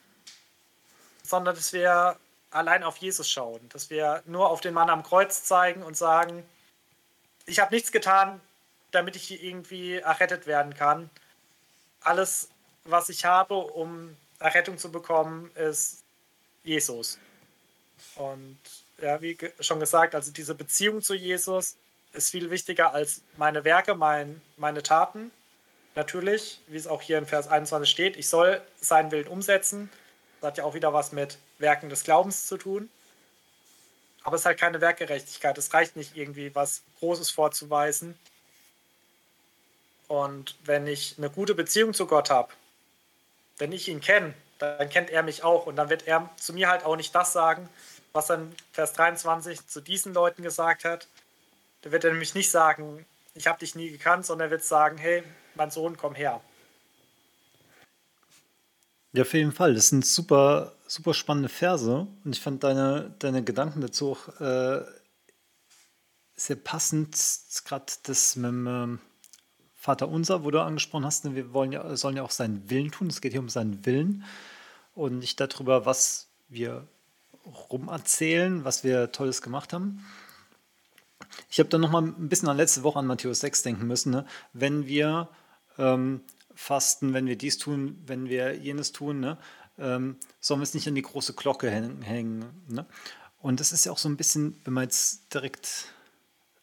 sondern 1.23 1.55
dass 1.55 1.73
wir 1.73 2.17
allein 2.51 2.83
auf 2.83 2.97
Jesus 2.97 3.29
schauen, 3.29 3.67
dass 3.69 3.89
wir 3.89 4.23
nur 4.25 4.49
auf 4.49 4.61
den 4.61 4.73
Mann 4.73 4.89
am 4.89 5.03
Kreuz 5.03 5.43
zeigen 5.43 5.83
und 5.83 5.97
sagen, 5.97 6.43
ich 7.45 7.59
habe 7.59 7.73
nichts 7.73 7.91
getan, 7.91 8.41
damit 8.91 9.15
ich 9.15 9.43
irgendwie 9.43 9.95
errettet 9.95 10.47
werden 10.47 10.73
kann. 10.73 11.09
Alles, 12.01 12.49
was 12.85 13.09
ich 13.09 13.25
habe, 13.25 13.55
um 13.55 14.15
Errettung 14.39 14.77
zu 14.77 14.91
bekommen, 14.91 15.51
ist 15.55 16.03
Jesus. 16.63 17.17
Und 18.15 18.57
ja, 19.01 19.21
wie 19.21 19.37
schon 19.59 19.79
gesagt, 19.79 20.15
also 20.15 20.31
diese 20.31 20.55
Beziehung 20.55 21.01
zu 21.01 21.13
Jesus 21.13 21.75
ist 22.13 22.31
viel 22.31 22.49
wichtiger 22.49 22.93
als 22.93 23.21
meine 23.37 23.63
Werke, 23.63 23.95
mein, 23.95 24.41
meine 24.57 24.83
Taten. 24.83 25.31
Natürlich, 25.95 26.61
wie 26.67 26.77
es 26.77 26.87
auch 26.87 27.01
hier 27.01 27.17
in 27.17 27.25
Vers 27.25 27.47
21 27.47 27.89
steht, 27.89 28.17
ich 28.17 28.29
soll 28.29 28.61
seinen 28.79 29.11
Willen 29.11 29.27
umsetzen. 29.27 29.89
Das 30.39 30.49
hat 30.49 30.57
ja 30.59 30.63
auch 30.63 30.75
wieder 30.75 30.93
was 30.93 31.11
mit 31.11 31.37
Werken 31.57 31.89
des 31.89 32.03
Glaubens 32.03 32.47
zu 32.47 32.57
tun. 32.57 32.89
Aber 34.23 34.35
es 34.35 34.41
ist 34.41 34.45
halt 34.45 34.59
keine 34.59 34.81
Werkgerechtigkeit. 34.81 35.57
Es 35.57 35.73
reicht 35.73 35.95
nicht 35.95 36.15
irgendwie 36.15 36.53
was 36.53 36.83
Großes 36.99 37.31
vorzuweisen. 37.31 38.17
Und 40.07 40.55
wenn 40.63 40.87
ich 40.87 41.15
eine 41.17 41.29
gute 41.29 41.55
Beziehung 41.55 41.93
zu 41.93 42.07
Gott 42.07 42.29
habe, 42.29 42.53
wenn 43.57 43.71
ich 43.71 43.87
ihn 43.87 43.99
kenne, 43.99 44.33
dann 44.59 44.89
kennt 44.89 45.09
er 45.09 45.23
mich 45.23 45.43
auch. 45.43 45.65
Und 45.65 45.75
dann 45.75 45.89
wird 45.89 46.07
er 46.07 46.29
zu 46.37 46.53
mir 46.53 46.69
halt 46.69 46.85
auch 46.85 46.95
nicht 46.95 47.13
das 47.13 47.33
sagen, 47.33 47.69
was 48.13 48.27
dann 48.27 48.53
Vers 48.71 48.93
23 48.93 49.67
zu 49.67 49.81
diesen 49.81 50.13
Leuten 50.13 50.43
gesagt 50.43 50.85
hat. 50.85 51.07
Da 51.81 51.91
wird 51.91 52.03
er 52.03 52.11
nämlich 52.11 52.33
nicht 52.33 52.49
sagen, 52.49 53.05
ich 53.33 53.47
habe 53.47 53.59
dich 53.59 53.75
nie 53.75 53.91
gekannt, 53.91 54.25
sondern 54.25 54.47
er 54.47 54.51
wird 54.51 54.63
sagen, 54.63 54.97
hey, 54.97 55.23
mein 55.55 55.71
Sohn, 55.71 55.97
komm 55.97 56.15
her. 56.15 56.41
Ja, 59.13 59.23
auf 59.23 59.33
jeden 59.33 59.51
Fall. 59.51 59.73
Das 59.73 59.89
sind 59.89 60.05
super, 60.05 60.73
super 60.87 61.13
spannende 61.13 61.49
Verse. 61.49 62.07
Und 62.23 62.35
ich 62.35 62.41
fand 62.41 62.63
deine, 62.63 63.13
deine 63.19 63.43
Gedanken 63.43 63.81
dazu 63.81 64.11
auch 64.11 64.41
äh, 64.41 64.83
sehr 66.35 66.55
passend. 66.55 67.17
Gerade 67.65 67.93
das 68.03 68.35
mit 68.35 68.49
dem 68.49 68.67
ähm, 68.67 68.99
Vater 69.87 70.09
Unser, 70.09 70.43
wo 70.43 70.51
du 70.51 70.61
angesprochen 70.61 71.05
hast, 71.05 71.23
ne, 71.23 71.33
wir 71.33 71.53
wollen 71.53 71.71
ja, 71.71 71.95
sollen 71.95 72.17
ja 72.17 72.23
auch 72.23 72.31
seinen 72.31 72.69
Willen 72.69 72.91
tun. 72.91 73.07
Es 73.07 73.21
geht 73.21 73.31
hier 73.31 73.39
um 73.39 73.47
seinen 73.47 73.85
Willen 73.85 74.25
und 74.95 75.19
nicht 75.19 75.39
darüber, 75.39 75.85
was 75.85 76.27
wir 76.49 76.85
rumerzählen, 77.71 78.65
was 78.65 78.83
wir 78.83 79.13
Tolles 79.13 79.41
gemacht 79.41 79.71
haben. 79.71 80.05
Ich 81.49 81.59
habe 81.59 81.69
dann 81.69 81.79
noch 81.79 81.89
mal 81.89 82.01
ein 82.01 82.27
bisschen 82.27 82.49
an 82.49 82.57
letzte 82.57 82.83
Woche 82.83 82.99
an 82.99 83.07
Matthäus 83.07 83.39
6 83.39 83.63
denken 83.63 83.87
müssen. 83.87 84.11
Ne? 84.11 84.25
Wenn 84.51 84.87
wir 84.87 85.29
ähm, 85.77 86.19
fasten, 86.53 87.13
wenn 87.13 87.25
wir 87.25 87.37
dies 87.37 87.57
tun, 87.57 87.97
wenn 88.05 88.27
wir 88.27 88.57
jenes 88.57 88.91
tun, 88.91 89.21
ne? 89.21 89.37
ähm, 89.79 90.17
sollen 90.41 90.59
wir 90.59 90.65
es 90.65 90.73
nicht 90.73 90.89
an 90.89 90.95
die 90.95 91.01
große 91.01 91.31
Glocke 91.31 91.71
hängen. 91.71 92.43
Ne? 92.67 92.85
Und 93.41 93.61
das 93.61 93.71
ist 93.71 93.85
ja 93.85 93.93
auch 93.93 93.97
so 93.99 94.09
ein 94.09 94.17
bisschen, 94.17 94.59
wenn 94.65 94.73
man 94.73 94.83
jetzt 94.83 95.33
direkt 95.33 95.93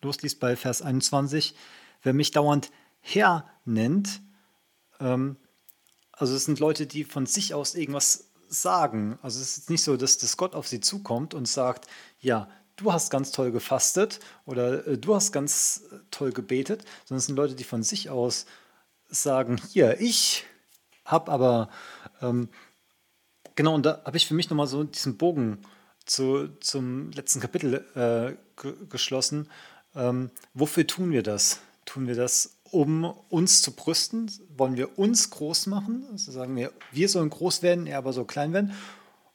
losliest 0.03 0.41
bei 0.41 0.57
Vers 0.57 0.83
21, 0.83 1.55
wer 2.03 2.13
mich 2.13 2.31
dauernd 2.31 2.71
Herr 3.07 3.47
nennt, 3.67 4.23
ähm, 4.99 5.37
also 6.13 6.35
es 6.35 6.47
sind 6.47 6.59
Leute, 6.59 6.87
die 6.87 7.05
von 7.05 7.27
sich 7.27 7.53
aus 7.53 7.75
irgendwas 7.75 8.31
sagen. 8.49 9.19
Also 9.21 9.41
es 9.43 9.59
ist 9.59 9.71
nicht 9.71 9.83
so, 9.83 9.97
dass 9.97 10.17
das 10.17 10.39
Gott 10.39 10.55
auf 10.55 10.67
sie 10.67 10.81
zukommt 10.81 11.35
und 11.35 11.47
sagt, 11.47 11.87
ja, 12.19 12.49
du 12.77 12.93
hast 12.93 13.11
ganz 13.11 13.31
toll 13.31 13.51
gefastet 13.51 14.21
oder 14.47 14.87
äh, 14.87 14.97
du 14.97 15.15
hast 15.15 15.33
ganz 15.33 15.85
toll 16.11 16.33
gebetet, 16.33 16.85
sondern 17.05 17.19
es 17.19 17.27
sind 17.27 17.37
Leute, 17.37 17.55
die 17.55 17.65
von 17.65 17.83
sich 17.83 18.09
aus 18.09 18.47
sagen, 19.09 19.61
hier, 19.71 20.01
ich 20.01 20.45
habe 21.05 21.31
aber, 21.31 21.69
ähm, 22.23 22.49
genau, 23.55 23.75
und 23.75 23.85
da 23.85 24.03
habe 24.07 24.17
ich 24.17 24.27
für 24.27 24.35
mich 24.35 24.49
nochmal 24.49 24.67
so 24.67 24.83
diesen 24.83 25.19
Bogen 25.19 25.59
zu, 26.07 26.49
zum 26.61 27.11
letzten 27.13 27.41
Kapitel 27.41 27.85
äh, 27.95 28.35
geschlossen. 28.89 29.51
Ähm, 29.95 30.31
wofür 30.55 30.87
tun 30.87 31.11
wir 31.11 31.23
das? 31.23 31.61
Tun 31.85 32.07
wir 32.07 32.15
das, 32.15 32.54
um 32.75 33.05
uns 33.29 33.63
zu 33.63 33.73
brüsten? 33.73 34.31
Wollen 34.57 34.77
wir 34.77 34.99
uns 34.99 35.31
groß 35.31 35.67
machen? 35.67 36.05
Also 36.11 36.33
sagen 36.33 36.57
wir, 36.57 36.73
wir 36.91 37.09
sollen 37.09 37.31
groß 37.31 37.63
werden, 37.63 37.87
er 37.87 37.99
aber 37.99 38.13
so 38.13 38.25
klein 38.25 38.53
werden? 38.53 38.73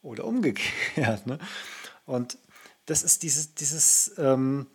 Oder 0.02 0.26
umgekehrt. 0.26 1.26
Ne? 1.26 1.40
Und 2.06 2.38
das 2.86 3.03
ist 3.03 3.24
dieses, 3.24 3.56
dieses 3.56 4.14
ähm, 4.18 4.68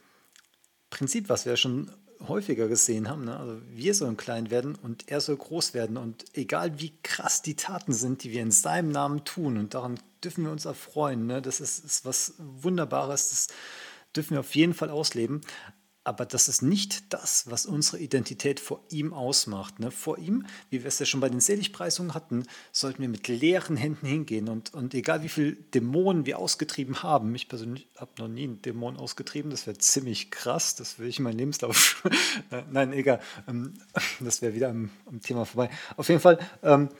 Prinzip, 0.88 1.28
was 1.28 1.44
wir 1.44 1.56
schon 1.56 1.90
häufiger 2.26 2.68
gesehen 2.68 3.08
haben. 3.08 3.26
Ne? 3.26 3.36
Also 3.36 3.60
wir 3.68 3.94
sollen 3.94 4.16
klein 4.16 4.50
werden 4.50 4.76
und 4.76 5.08
er 5.08 5.20
soll 5.20 5.36
groß 5.36 5.74
werden. 5.74 5.98
Und 5.98 6.24
egal 6.32 6.80
wie 6.80 6.94
krass 7.02 7.42
die 7.42 7.56
Taten 7.56 7.92
sind, 7.92 8.24
die 8.24 8.32
wir 8.32 8.42
in 8.42 8.50
seinem 8.50 8.90
Namen 8.90 9.24
tun, 9.24 9.58
und 9.58 9.74
daran 9.74 9.98
dürfen 10.22 10.44
wir 10.44 10.52
uns 10.52 10.64
erfreuen. 10.64 11.26
Ne? 11.26 11.42
Das 11.42 11.60
ist, 11.60 11.84
ist 11.84 12.04
was 12.06 12.34
Wunderbares, 12.38 13.28
das 13.28 13.48
dürfen 14.16 14.30
wir 14.30 14.40
auf 14.40 14.54
jeden 14.54 14.72
Fall 14.74 14.88
ausleben. 14.88 15.42
Aber 16.04 16.26
das 16.26 16.48
ist 16.48 16.60
nicht 16.60 17.12
das, 17.14 17.50
was 17.50 17.64
unsere 17.64 17.98
Identität 17.98 18.60
vor 18.60 18.84
ihm 18.90 19.14
ausmacht. 19.14 19.80
Ne? 19.80 19.90
Vor 19.90 20.18
ihm, 20.18 20.46
wie 20.68 20.82
wir 20.82 20.88
es 20.88 20.98
ja 20.98 21.06
schon 21.06 21.20
bei 21.20 21.30
den 21.30 21.40
Seligpreisungen 21.40 22.12
hatten, 22.12 22.46
sollten 22.72 23.00
wir 23.00 23.08
mit 23.08 23.26
leeren 23.26 23.76
Händen 23.76 24.06
hingehen. 24.06 24.50
Und, 24.50 24.74
und 24.74 24.92
egal 24.92 25.22
wie 25.22 25.30
viele 25.30 25.54
Dämonen 25.54 26.26
wir 26.26 26.38
ausgetrieben 26.38 27.02
haben, 27.02 27.34
ich 27.34 27.48
persönlich 27.48 27.88
habe 27.96 28.10
noch 28.18 28.28
nie 28.28 28.44
einen 28.44 28.60
Dämon 28.60 28.98
ausgetrieben, 28.98 29.50
das 29.50 29.66
wäre 29.66 29.78
ziemlich 29.78 30.30
krass, 30.30 30.74
das 30.74 30.98
will 30.98 31.08
ich 31.08 31.18
in 31.18 31.24
meinem 31.24 31.38
Lebenslauf. 31.38 32.06
Nein, 32.70 32.92
egal, 32.92 33.20
ähm, 33.48 33.72
das 34.20 34.42
wäre 34.42 34.54
wieder 34.54 34.68
am, 34.68 34.90
am, 35.06 35.22
Thema 35.22 35.46
vorbei. 35.46 35.70
Auf 35.96 36.08
jeden 36.10 36.20
Fall, 36.20 36.38
ähm, 36.62 36.90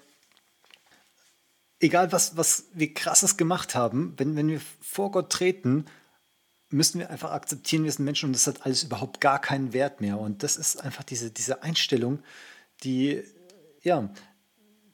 egal 1.79 2.11
was, 2.11 2.39
was 2.39 2.69
wir 2.73 2.95
krasses 2.95 3.37
gemacht 3.37 3.75
haben, 3.75 4.15
wenn, 4.17 4.35
wenn 4.35 4.49
wir 4.49 4.63
vor 4.81 5.11
Gott 5.11 5.31
treten, 5.31 5.85
müssen 6.75 6.99
wir 6.99 7.11
einfach 7.11 7.31
akzeptieren, 7.31 7.85
wir 7.85 7.93
sind 7.93 8.05
Menschen 8.05 8.27
und 8.27 8.33
das 8.33 8.47
hat 8.47 8.67
alles 8.67 8.83
überhaupt 8.83 9.21
gar 9.21 9.41
keinen 9.41 9.73
Wert 9.73 10.01
mehr. 10.01 10.19
Und 10.19 10.43
das 10.43 10.57
ist 10.57 10.83
einfach 10.83 11.05
diese, 11.05 11.31
diese 11.31 11.63
Einstellung, 11.63 12.21
die 12.83 13.23
ja, 13.83 14.11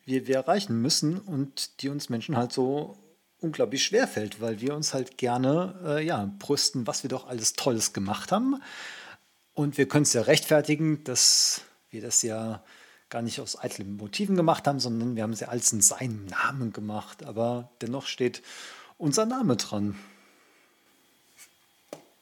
wir, 0.04 0.26
wir 0.26 0.36
erreichen 0.36 0.80
müssen 0.80 1.18
und 1.18 1.82
die 1.82 1.88
uns 1.88 2.08
Menschen 2.08 2.36
halt 2.36 2.52
so 2.52 2.98
unglaublich 3.38 3.84
schwer 3.84 4.06
fällt, 4.06 4.40
weil 4.40 4.60
wir 4.60 4.74
uns 4.74 4.92
halt 4.92 5.16
gerne 5.16 5.80
äh, 5.84 6.04
ja, 6.04 6.30
brüsten, 6.38 6.86
was 6.86 7.02
wir 7.02 7.08
doch 7.08 7.26
alles 7.26 7.54
Tolles 7.54 7.92
gemacht 7.92 8.32
haben. 8.32 8.60
Und 9.54 9.78
wir 9.78 9.88
können 9.88 10.02
es 10.02 10.12
ja 10.12 10.22
rechtfertigen, 10.22 11.02
dass 11.04 11.62
wir 11.88 12.02
das 12.02 12.22
ja 12.22 12.62
gar 13.08 13.22
nicht 13.22 13.40
aus 13.40 13.58
eitlen 13.58 13.96
Motiven 13.96 14.36
gemacht 14.36 14.66
haben, 14.66 14.80
sondern 14.80 15.16
wir 15.16 15.22
haben 15.22 15.32
es 15.32 15.40
ja 15.40 15.48
alles 15.48 15.72
in 15.72 15.80
seinem 15.80 16.26
Namen 16.26 16.72
gemacht. 16.72 17.24
Aber 17.24 17.70
dennoch 17.80 18.06
steht 18.06 18.42
unser 18.98 19.26
Name 19.26 19.56
dran. 19.56 19.96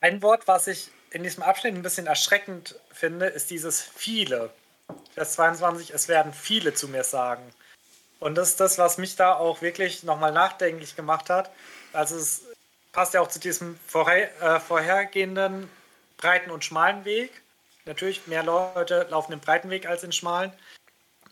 Ein 0.00 0.22
Wort, 0.22 0.46
was 0.46 0.68
ich 0.68 0.90
in 1.10 1.22
diesem 1.22 1.42
Abschnitt 1.42 1.74
ein 1.74 1.82
bisschen 1.82 2.06
erschreckend 2.06 2.78
finde, 2.92 3.26
ist 3.26 3.50
dieses 3.50 3.82
viele. 3.82 4.50
Vers 5.14 5.32
22, 5.34 5.90
es 5.90 6.06
werden 6.08 6.32
viele 6.32 6.72
zu 6.74 6.88
mir 6.88 7.04
sagen. 7.04 7.42
Und 8.20 8.36
das 8.36 8.50
ist 8.50 8.60
das, 8.60 8.78
was 8.78 8.98
mich 8.98 9.16
da 9.16 9.34
auch 9.34 9.60
wirklich 9.60 10.02
nochmal 10.02 10.32
nachdenklich 10.32 10.96
gemacht 10.96 11.30
hat. 11.30 11.50
Also 11.92 12.16
es 12.16 12.42
passt 12.92 13.14
ja 13.14 13.20
auch 13.20 13.28
zu 13.28 13.40
diesem 13.40 13.78
vorher, 13.86 14.30
äh, 14.40 14.60
vorhergehenden 14.60 15.68
breiten 16.16 16.50
und 16.50 16.64
schmalen 16.64 17.04
Weg. 17.04 17.30
Natürlich, 17.84 18.26
mehr 18.26 18.42
Leute 18.42 19.06
laufen 19.10 19.32
den 19.32 19.40
breiten 19.40 19.70
Weg 19.70 19.86
als 19.86 20.02
den 20.02 20.12
schmalen. 20.12 20.52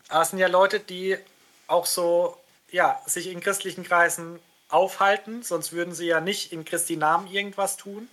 Aber 0.09 0.23
es 0.23 0.31
sind 0.31 0.39
ja 0.39 0.49
Leute, 0.49 0.81
die 0.81 1.19
auch 1.67 1.87
so, 1.87 2.37
ja, 2.71 3.01
sich 3.07 3.29
in 3.29 3.41
christlichen 3.41 3.85
Kreisen 3.85 4.39
aufhalten, 4.69 5.43
sonst 5.43 5.73
würden 5.73 5.95
sie 5.95 6.07
ja 6.07 6.21
nicht 6.21 6.53
in 6.53 6.65
Christi 6.65 6.97
Namen 6.97 7.27
irgendwas 7.29 7.77
tun. 7.77 8.09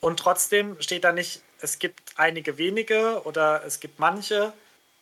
Und 0.00 0.18
trotzdem 0.18 0.80
steht 0.80 1.04
da 1.04 1.12
nicht, 1.12 1.42
es 1.60 1.78
gibt 1.78 2.00
einige 2.16 2.56
wenige 2.58 3.22
oder 3.24 3.64
es 3.64 3.80
gibt 3.80 3.98
manche, 3.98 4.52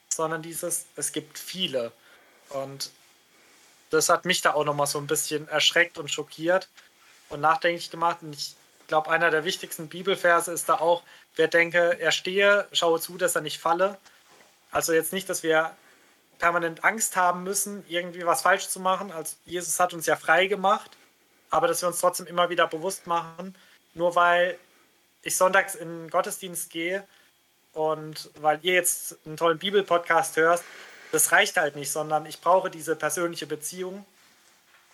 sondern 0.09 0.43
dieses, 0.43 0.87
es 0.97 1.13
gibt 1.13 1.39
viele. 1.39 1.93
Und 2.51 2.91
das 3.91 4.09
hat 4.09 4.25
mich 4.25 4.41
da 4.41 4.55
auch 4.55 4.65
nochmal 4.65 4.87
so 4.87 4.99
ein 4.99 5.07
bisschen 5.07 5.49
erschreckt 5.49 5.99
und 5.99 6.11
schockiert 6.11 6.69
und 7.29 7.41
nachdenklich 7.41 7.91
gemacht. 7.91 8.19
Und 8.23 8.33
ich 8.33 8.57
glaube, 8.89 9.11
einer 9.11 9.31
der 9.31 9.45
wichtigsten 9.45 9.89
Bibelverse 9.89 10.53
ist 10.53 10.69
da 10.69 10.75
auch, 10.75 11.03
wer 11.37 11.49
denke, 11.49 11.99
er 12.01 12.11
stehe, 12.11 12.67
schaue 12.73 13.01
zu, 13.01 13.17
dass 13.17 13.37
er 13.37 13.43
nicht 13.43 13.59
falle. 13.59 13.99
Also 14.71 14.93
jetzt 14.93 15.13
nicht, 15.13 15.29
dass 15.29 15.43
wir 15.43 15.77
permanent 16.39 16.85
Angst 16.85 17.17
haben 17.17 17.43
müssen, 17.43 17.85
irgendwie 17.89 18.25
was 18.27 18.43
falsch 18.43 18.69
zu 18.69 18.81
machen. 18.81 19.11
Also 19.13 19.37
Jesus 19.45 19.79
hat 19.81 19.95
uns 19.95 20.07
ja 20.07 20.17
frei 20.17 20.47
gemacht, 20.47 20.97
aber 21.51 21.69
dass 21.69 21.83
wir 21.83 21.89
uns 21.89 22.01
trotzdem 22.01 22.27
immer 22.27 22.51
wieder 22.51 22.67
bewusst 22.67 23.07
machen, 23.07 23.55
nur 23.95 24.15
weil 24.15 24.59
ich 25.29 25.37
sonntags 25.37 25.75
in 25.75 25.89
den 25.89 26.11
Gottesdienst 26.11 26.71
gehe 26.71 27.07
und 27.73 28.31
weil 28.41 28.59
ihr 28.63 28.75
jetzt 28.75 29.17
einen 29.25 29.37
tollen 29.37 29.59
Bibelpodcast 29.59 30.37
hört, 30.37 30.63
das 31.13 31.33
reicht 31.33 31.57
halt 31.57 31.77
nicht, 31.77 31.91
sondern 31.91 32.27
ich 32.27 32.41
brauche 32.41 32.71
diese 32.71 32.97
persönliche 32.97 33.47
Beziehung. 33.47 34.05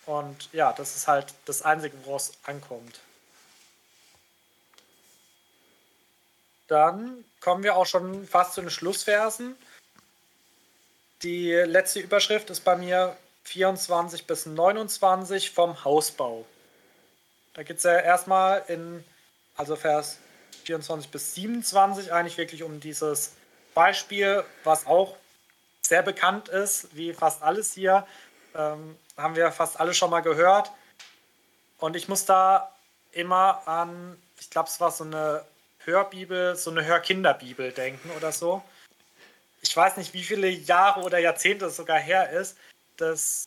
Und 0.05 0.49
ja, 0.53 0.71
das 0.71 0.95
ist 0.95 1.07
halt 1.07 1.33
das 1.45 1.63
Einzige, 1.63 1.97
woraus 2.05 2.33
ankommt. 2.43 2.99
Dann 6.67 7.25
kommen 7.41 7.63
wir 7.63 7.75
auch 7.75 7.85
schon 7.85 8.27
fast 8.27 8.53
zu 8.53 8.61
den 8.61 8.69
Schlussversen. 8.69 9.55
Die 11.23 11.51
letzte 11.51 11.99
Überschrift 11.99 12.49
ist 12.49 12.61
bei 12.61 12.75
mir 12.75 13.17
24 13.43 14.25
bis 14.25 14.45
29 14.45 15.51
vom 15.51 15.83
Hausbau. 15.83 16.45
Da 17.53 17.63
geht 17.63 17.77
es 17.77 17.83
ja 17.83 17.99
erstmal 17.99 18.63
in 18.67 19.03
also 19.55 19.75
Vers 19.75 20.17
24 20.65 21.09
bis 21.11 21.35
27, 21.35 22.11
eigentlich 22.11 22.37
wirklich 22.37 22.63
um 22.63 22.79
dieses 22.79 23.33
Beispiel, 23.73 24.43
was 24.63 24.85
auch 24.85 25.15
sehr 25.81 26.01
bekannt 26.01 26.49
ist, 26.49 26.95
wie 26.95 27.13
fast 27.13 27.43
alles 27.43 27.73
hier. 27.73 28.05
Ähm, 28.55 28.97
haben 29.17 29.35
wir 29.35 29.51
fast 29.51 29.79
alle 29.79 29.93
schon 29.93 30.09
mal 30.09 30.21
gehört. 30.21 30.71
Und 31.77 31.95
ich 31.95 32.07
muss 32.07 32.25
da 32.25 32.71
immer 33.11 33.67
an, 33.67 34.17
ich 34.39 34.49
glaube, 34.49 34.69
es 34.69 34.79
war 34.79 34.91
so 34.91 35.03
eine 35.03 35.45
Hörbibel, 35.79 36.55
so 36.55 36.71
eine 36.71 36.83
Hörkinderbibel 36.85 37.71
denken 37.71 38.09
oder 38.17 38.31
so. 38.31 38.63
Ich 39.61 39.75
weiß 39.75 39.97
nicht, 39.97 40.13
wie 40.13 40.23
viele 40.23 40.47
Jahre 40.49 41.01
oder 41.01 41.19
Jahrzehnte 41.19 41.65
es 41.65 41.75
sogar 41.75 41.99
her 41.99 42.29
ist, 42.31 42.57
dass 42.97 43.45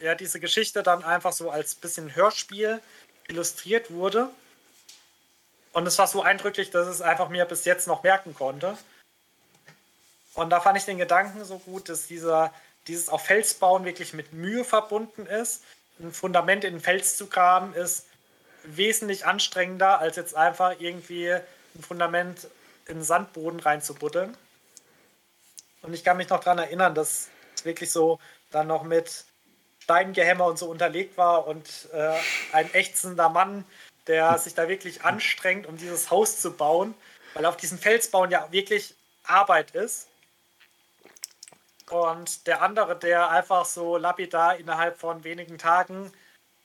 ja 0.00 0.14
diese 0.14 0.40
Geschichte 0.40 0.82
dann 0.82 1.04
einfach 1.04 1.32
so 1.32 1.50
als 1.50 1.74
bisschen 1.74 2.14
Hörspiel 2.14 2.80
illustriert 3.28 3.90
wurde. 3.90 4.30
Und 5.72 5.86
es 5.86 5.98
war 5.98 6.06
so 6.06 6.22
eindrücklich, 6.22 6.70
dass 6.70 6.86
es 6.86 7.02
einfach 7.02 7.28
mir 7.28 7.44
bis 7.44 7.64
jetzt 7.64 7.86
noch 7.86 8.02
merken 8.02 8.34
konnte. 8.34 8.76
Und 10.34 10.50
da 10.50 10.60
fand 10.60 10.78
ich 10.78 10.84
den 10.84 10.98
Gedanken 10.98 11.44
so 11.44 11.58
gut, 11.58 11.88
dass 11.88 12.06
dieser, 12.06 12.52
dieses 12.86 13.08
auf 13.08 13.24
Fels 13.24 13.54
bauen 13.54 13.84
wirklich 13.84 14.12
mit 14.12 14.32
Mühe 14.32 14.64
verbunden 14.64 15.26
ist. 15.26 15.62
Ein 16.00 16.12
Fundament 16.12 16.64
in 16.64 16.74
den 16.74 16.80
Fels 16.80 17.16
zu 17.16 17.26
graben 17.26 17.74
ist 17.74 18.06
wesentlich 18.62 19.26
anstrengender, 19.26 19.98
als 19.98 20.16
jetzt 20.16 20.36
einfach 20.36 20.76
irgendwie 20.78 21.32
ein 21.32 21.82
Fundament 21.82 22.48
in 22.86 22.98
den 22.98 23.04
Sandboden 23.04 23.60
reinzubuddeln. 23.60 24.36
Und 25.82 25.94
ich 25.94 26.04
kann 26.04 26.16
mich 26.16 26.28
noch 26.28 26.40
daran 26.40 26.58
erinnern, 26.58 26.94
dass 26.94 27.28
es 27.56 27.64
wirklich 27.64 27.90
so 27.90 28.18
dann 28.50 28.66
noch 28.66 28.82
mit 28.82 29.24
Steingehämmer 29.80 30.46
und 30.46 30.58
so 30.58 30.66
unterlegt 30.66 31.16
war 31.16 31.46
und 31.46 31.88
äh, 31.92 32.14
ein 32.52 32.72
ächzender 32.74 33.28
Mann 33.28 33.64
der 34.08 34.38
sich 34.38 34.54
da 34.54 34.68
wirklich 34.68 35.04
anstrengt, 35.04 35.66
um 35.66 35.76
dieses 35.76 36.10
Haus 36.10 36.40
zu 36.40 36.52
bauen, 36.52 36.94
weil 37.34 37.46
auf 37.46 37.56
diesem 37.56 37.78
Felsbauen 37.78 38.30
ja 38.30 38.50
wirklich 38.50 38.94
Arbeit 39.24 39.72
ist. 39.72 40.08
Und 41.90 42.46
der 42.46 42.62
andere, 42.62 42.98
der 42.98 43.30
einfach 43.30 43.64
so 43.64 43.96
lapidar 43.96 44.56
innerhalb 44.56 44.98
von 44.98 45.24
wenigen 45.24 45.58
Tagen 45.58 46.12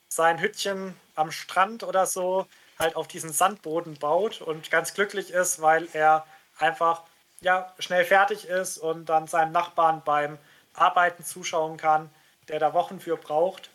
sein 0.08 0.40
Hüttchen 0.40 0.96
am 1.14 1.30
Strand 1.30 1.82
oder 1.82 2.06
so 2.06 2.46
halt 2.78 2.96
auf 2.96 3.08
diesen 3.08 3.32
Sandboden 3.32 3.98
baut 3.98 4.40
und 4.40 4.70
ganz 4.70 4.94
glücklich 4.94 5.30
ist, 5.30 5.62
weil 5.62 5.88
er 5.92 6.26
einfach 6.58 7.02
ja, 7.40 7.72
schnell 7.78 8.04
fertig 8.04 8.48
ist 8.48 8.78
und 8.78 9.06
dann 9.06 9.26
seinem 9.28 9.52
Nachbarn 9.52 10.02
beim 10.04 10.38
Arbeiten 10.74 11.24
zuschauen 11.24 11.76
kann, 11.76 12.10
der 12.48 12.58
da 12.58 12.74
Wochen 12.74 13.00
für 13.00 13.16
braucht. 13.16 13.70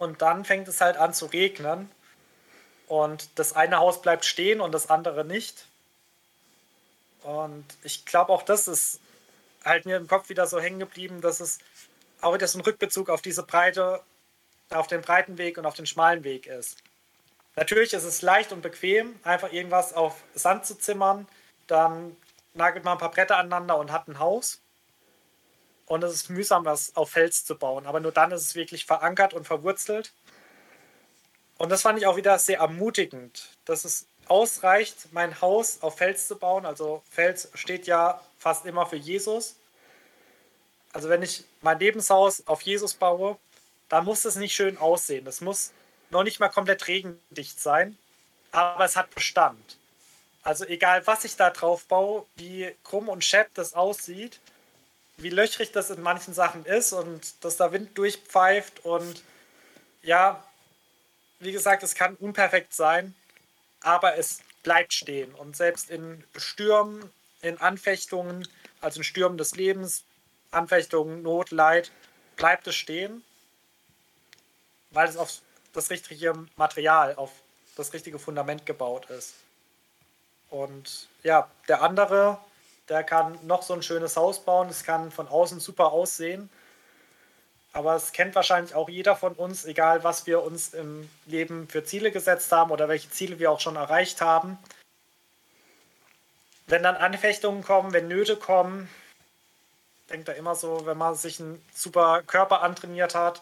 Und 0.00 0.22
dann 0.22 0.46
fängt 0.46 0.66
es 0.66 0.80
halt 0.80 0.96
an 0.96 1.12
zu 1.12 1.26
regnen. 1.26 1.90
Und 2.88 3.28
das 3.38 3.52
eine 3.52 3.76
Haus 3.76 4.02
bleibt 4.02 4.24
stehen 4.24 4.60
und 4.60 4.72
das 4.72 4.88
andere 4.90 5.24
nicht. 5.24 5.66
Und 7.22 7.66
ich 7.84 8.06
glaube, 8.06 8.32
auch 8.32 8.42
das 8.42 8.66
ist 8.66 8.98
halt 9.62 9.84
mir 9.84 9.98
im 9.98 10.08
Kopf 10.08 10.30
wieder 10.30 10.46
so 10.46 10.58
hängen 10.58 10.80
geblieben, 10.80 11.20
dass 11.20 11.38
es 11.38 11.58
auch 12.22 12.34
wieder 12.34 12.48
so 12.48 12.58
ein 12.58 12.62
Rückbezug 12.62 13.10
auf 13.10 13.20
diese 13.20 13.42
Breite, 13.42 14.00
auf 14.70 14.86
den 14.86 15.02
breiten 15.02 15.36
Weg 15.36 15.58
und 15.58 15.66
auf 15.66 15.74
den 15.74 15.86
schmalen 15.86 16.24
Weg 16.24 16.46
ist. 16.46 16.78
Natürlich 17.54 17.92
ist 17.92 18.04
es 18.04 18.22
leicht 18.22 18.52
und 18.52 18.62
bequem, 18.62 19.20
einfach 19.22 19.52
irgendwas 19.52 19.92
auf 19.92 20.22
Sand 20.34 20.64
zu 20.64 20.78
zimmern, 20.78 21.28
dann 21.66 22.16
nagelt 22.54 22.84
man 22.84 22.94
ein 22.94 22.98
paar 22.98 23.10
Bretter 23.10 23.36
aneinander 23.36 23.76
und 23.76 23.92
hat 23.92 24.08
ein 24.08 24.18
Haus. 24.18 24.60
Und 25.90 26.04
es 26.04 26.14
ist 26.14 26.30
mühsam, 26.30 26.64
was 26.64 26.94
auf 26.94 27.10
Fels 27.10 27.44
zu 27.44 27.56
bauen. 27.56 27.84
Aber 27.84 27.98
nur 27.98 28.12
dann 28.12 28.30
ist 28.30 28.42
es 28.42 28.54
wirklich 28.54 28.86
verankert 28.86 29.34
und 29.34 29.44
verwurzelt. 29.44 30.12
Und 31.58 31.68
das 31.68 31.82
fand 31.82 31.98
ich 31.98 32.06
auch 32.06 32.14
wieder 32.16 32.38
sehr 32.38 32.60
ermutigend, 32.60 33.48
dass 33.64 33.84
es 33.84 34.06
ausreicht, 34.28 35.08
mein 35.10 35.40
Haus 35.40 35.82
auf 35.82 35.98
Fels 35.98 36.28
zu 36.28 36.36
bauen. 36.36 36.64
Also 36.64 37.02
Fels 37.10 37.48
steht 37.54 37.88
ja 37.88 38.20
fast 38.38 38.66
immer 38.66 38.86
für 38.86 38.94
Jesus. 38.94 39.56
Also 40.92 41.08
wenn 41.08 41.22
ich 41.22 41.42
mein 41.60 41.80
Lebenshaus 41.80 42.46
auf 42.46 42.62
Jesus 42.62 42.94
baue, 42.94 43.36
dann 43.88 44.04
muss 44.04 44.24
es 44.24 44.36
nicht 44.36 44.54
schön 44.54 44.78
aussehen. 44.78 45.24
Das 45.24 45.40
muss 45.40 45.72
noch 46.10 46.22
nicht 46.22 46.38
mal 46.38 46.50
komplett 46.50 46.86
regendicht 46.86 47.60
sein, 47.60 47.98
aber 48.52 48.84
es 48.84 48.94
hat 48.94 49.12
Bestand. 49.12 49.76
Also 50.44 50.64
egal, 50.66 51.04
was 51.08 51.24
ich 51.24 51.34
da 51.34 51.50
drauf 51.50 51.84
baue, 51.86 52.26
wie 52.36 52.76
krumm 52.84 53.08
und 53.08 53.24
schepp 53.24 53.52
das 53.54 53.74
aussieht, 53.74 54.38
wie 55.20 55.30
löchrig 55.30 55.72
das 55.72 55.90
in 55.90 56.02
manchen 56.02 56.34
Sachen 56.34 56.64
ist 56.64 56.92
und 56.92 57.44
dass 57.44 57.56
da 57.56 57.72
Wind 57.72 57.96
durchpfeift 57.96 58.84
und 58.84 59.22
ja, 60.02 60.42
wie 61.38 61.52
gesagt, 61.52 61.82
es 61.82 61.94
kann 61.94 62.16
unperfekt 62.16 62.74
sein, 62.74 63.14
aber 63.80 64.16
es 64.16 64.40
bleibt 64.62 64.92
stehen. 64.92 65.34
Und 65.34 65.56
selbst 65.56 65.90
in 65.90 66.24
Stürmen, 66.36 67.10
in 67.42 67.58
Anfechtungen, 67.58 68.46
also 68.80 69.00
in 69.00 69.04
Stürmen 69.04 69.38
des 69.38 69.56
Lebens, 69.56 70.04
Anfechtungen, 70.50 71.22
Not, 71.22 71.50
Leid, 71.50 71.90
bleibt 72.36 72.66
es 72.66 72.74
stehen, 72.74 73.22
weil 74.90 75.08
es 75.08 75.16
auf 75.16 75.40
das 75.72 75.90
richtige 75.90 76.34
Material, 76.56 77.14
auf 77.14 77.30
das 77.76 77.92
richtige 77.92 78.18
Fundament 78.18 78.66
gebaut 78.66 79.08
ist. 79.10 79.34
Und 80.50 81.08
ja, 81.22 81.48
der 81.68 81.82
andere, 81.82 82.38
der 82.90 83.04
kann 83.04 83.38
noch 83.46 83.62
so 83.62 83.72
ein 83.72 83.82
schönes 83.82 84.16
Haus 84.16 84.40
bauen, 84.40 84.68
es 84.68 84.84
kann 84.84 85.10
von 85.12 85.28
außen 85.28 85.60
super 85.60 85.92
aussehen, 85.92 86.50
aber 87.72 87.94
es 87.94 88.12
kennt 88.12 88.34
wahrscheinlich 88.34 88.74
auch 88.74 88.88
jeder 88.88 89.14
von 89.14 89.34
uns, 89.34 89.64
egal 89.64 90.02
was 90.02 90.26
wir 90.26 90.42
uns 90.42 90.74
im 90.74 91.08
Leben 91.26 91.68
für 91.68 91.84
Ziele 91.84 92.10
gesetzt 92.10 92.50
haben 92.50 92.72
oder 92.72 92.88
welche 92.88 93.08
Ziele 93.08 93.38
wir 93.38 93.52
auch 93.52 93.60
schon 93.60 93.76
erreicht 93.76 94.20
haben. 94.20 94.58
Wenn 96.66 96.82
dann 96.82 96.96
Anfechtungen 96.96 97.62
kommen, 97.62 97.92
wenn 97.92 98.08
Nöte 98.08 98.36
kommen, 98.36 98.90
denkt 100.10 100.28
er 100.28 100.34
immer 100.34 100.56
so, 100.56 100.84
wenn 100.84 100.98
man 100.98 101.14
sich 101.14 101.40
einen 101.40 101.64
super 101.72 102.22
Körper 102.26 102.62
antrainiert 102.62 103.14
hat, 103.14 103.40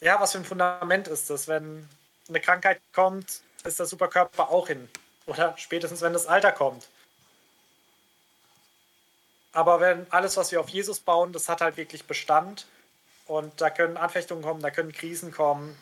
ja, 0.00 0.20
was 0.20 0.32
für 0.32 0.38
ein 0.38 0.44
Fundament 0.44 1.06
ist 1.08 1.30
das? 1.30 1.46
Wenn 1.46 1.88
eine 2.28 2.40
Krankheit 2.40 2.80
kommt, 2.92 3.42
ist 3.64 3.78
der 3.78 3.86
Superkörper 3.86 4.50
auch 4.50 4.66
hin. 4.66 4.88
Oder 5.26 5.54
spätestens, 5.56 6.00
wenn 6.00 6.12
das 6.12 6.26
Alter 6.26 6.50
kommt. 6.50 6.88
Aber 9.52 9.80
wenn 9.80 10.10
alles, 10.10 10.36
was 10.36 10.50
wir 10.50 10.60
auf 10.60 10.68
Jesus 10.70 11.00
bauen, 11.00 11.32
das 11.32 11.48
hat 11.48 11.60
halt 11.60 11.76
wirklich 11.76 12.04
Bestand. 12.04 12.66
Und 13.26 13.60
da 13.60 13.70
können 13.70 13.96
Anfechtungen 13.96 14.42
kommen, 14.42 14.62
da 14.62 14.70
können 14.70 14.92
Krisen 14.92 15.30
kommen. 15.30 15.76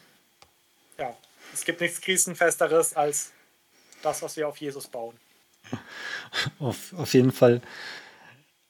Ja, 0.99 1.17
es 1.55 1.65
gibt 1.65 1.81
nichts 1.81 2.01
Krisenfesteres 2.01 2.95
als 2.95 3.31
das, 4.03 4.23
was 4.23 4.37
wir 4.37 4.49
auf 4.49 4.57
Jesus 4.59 4.87
bauen. 4.87 5.17
Auf, 6.59 6.95
auf 6.95 7.13
jeden 7.13 7.33
Fall. 7.33 7.61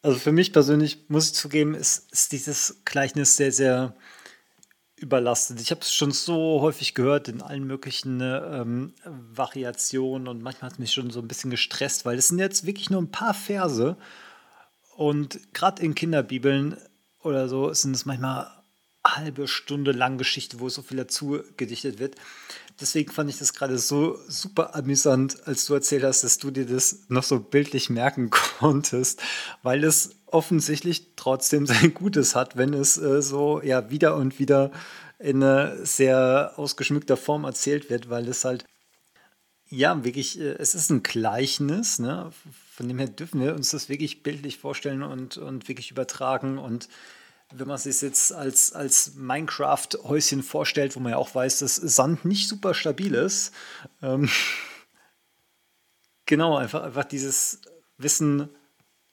Also 0.03 0.19
für 0.19 0.33
mich 0.33 0.53
persönlich 0.53 1.05
muss 1.09 1.27
ich 1.27 1.35
zugeben, 1.35 1.75
ist, 1.75 2.11
ist 2.11 2.33
dieses 2.33 2.81
Gleichnis 2.85 3.37
sehr, 3.37 3.53
sehr 3.53 3.95
überlastet. 4.97 5.61
Ich 5.61 5.71
habe 5.71 5.83
es 5.83 5.95
schon 5.95 6.11
so 6.11 6.61
häufig 6.61 6.95
gehört 6.95 7.29
in 7.29 7.43
allen 7.43 7.67
möglichen 7.67 8.21
ähm, 8.23 8.95
Variationen 9.05 10.27
und 10.27 10.43
manchmal 10.43 10.71
hat 10.71 10.75
es 10.75 10.79
mich 10.79 10.93
schon 10.93 11.11
so 11.11 11.21
ein 11.21 11.29
bisschen 11.29 11.51
gestresst, 11.51 12.05
weil 12.05 12.19
es 12.19 12.29
sind 12.29 12.39
jetzt 12.39 12.67
wirklich 12.67 12.91
nur 12.91 13.01
ein 13.01 13.11
paar 13.11 13.35
Verse 13.35 13.97
und 15.01 15.55
gerade 15.55 15.83
in 15.83 15.95
Kinderbibeln 15.95 16.77
oder 17.23 17.49
so 17.49 17.73
sind 17.73 17.97
es 17.97 18.05
manchmal 18.05 18.51
halbe 19.03 19.49
Stunde 19.49 19.93
lang 19.93 20.19
Geschichte, 20.19 20.61
wo 20.61 20.69
so 20.69 20.83
viel 20.83 20.99
dazu 20.99 21.41
gedichtet 21.57 21.99
wird. 21.99 22.17
Deswegen 22.79 23.11
fand 23.11 23.31
ich 23.31 23.39
das 23.39 23.55
gerade 23.55 23.79
so 23.79 24.19
super 24.29 24.75
amüsant, 24.75 25.47
als 25.47 25.65
du 25.65 25.73
erzählt 25.73 26.05
hast, 26.05 26.23
dass 26.23 26.37
du 26.37 26.51
dir 26.51 26.67
das 26.67 27.07
noch 27.09 27.23
so 27.23 27.41
bildlich 27.41 27.89
merken 27.89 28.29
konntest, 28.59 29.23
weil 29.63 29.85
es 29.85 30.17
offensichtlich 30.27 31.15
trotzdem 31.17 31.65
sein 31.65 31.95
Gutes 31.95 32.35
hat, 32.35 32.59
wenn 32.59 32.75
es 32.75 32.99
äh, 32.99 33.23
so 33.23 33.63
ja 33.63 33.89
wieder 33.89 34.17
und 34.17 34.39
wieder 34.39 34.71
in 35.19 35.43
einer 35.43 35.83
sehr 35.83 36.53
ausgeschmückter 36.57 37.17
Form 37.17 37.45
erzählt 37.45 37.89
wird, 37.89 38.11
weil 38.11 38.29
es 38.29 38.45
halt 38.45 38.67
ja 39.71 40.05
wirklich, 40.05 40.39
äh, 40.39 40.57
es 40.59 40.75
ist 40.75 40.91
ein 40.91 41.03
Gleichnis, 41.03 42.01
ne? 42.01 42.31
Von 42.81 42.89
dem 42.89 42.99
her 42.99 43.09
dürfen 43.09 43.43
wir 43.43 43.55
uns 43.55 43.73
das 43.73 43.91
wirklich 43.91 44.23
bildlich 44.23 44.57
vorstellen 44.57 45.03
und, 45.03 45.37
und 45.37 45.69
wirklich 45.69 45.91
übertragen. 45.91 46.57
Und 46.57 46.89
wenn 47.53 47.69
man 47.69 47.77
sich 47.77 48.01
jetzt 48.01 48.33
als, 48.33 48.73
als 48.73 49.17
Minecraft-Häuschen 49.17 50.43
vorstellt, 50.43 50.97
wo 50.97 51.01
man 51.01 51.13
ja 51.13 51.19
auch 51.19 51.35
weiß, 51.35 51.59
dass 51.59 51.77
Sand 51.77 52.25
nicht 52.25 52.49
super 52.49 52.73
stabil 52.73 53.13
ist, 53.13 53.53
ähm, 54.01 54.31
genau, 56.25 56.57
einfach, 56.57 56.83
einfach 56.83 57.05
dieses 57.05 57.61
Wissen, 57.99 58.49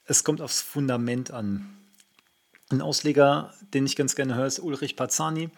es 0.06 0.23
kommt 0.23 0.39
aufs 0.39 0.61
Fundament 0.61 1.31
an. 1.31 1.68
Ein 2.69 2.81
Ausleger, 2.81 3.53
den 3.73 3.85
ich 3.85 3.98
ganz 3.98 4.15
gerne 4.15 4.35
höre, 4.35 4.48
ist 4.48 4.60
Ulrich 4.60 4.95
Pazzani. 4.95 5.49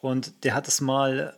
Und 0.00 0.44
der 0.44 0.54
hat 0.54 0.68
es 0.68 0.80
mal 0.80 1.36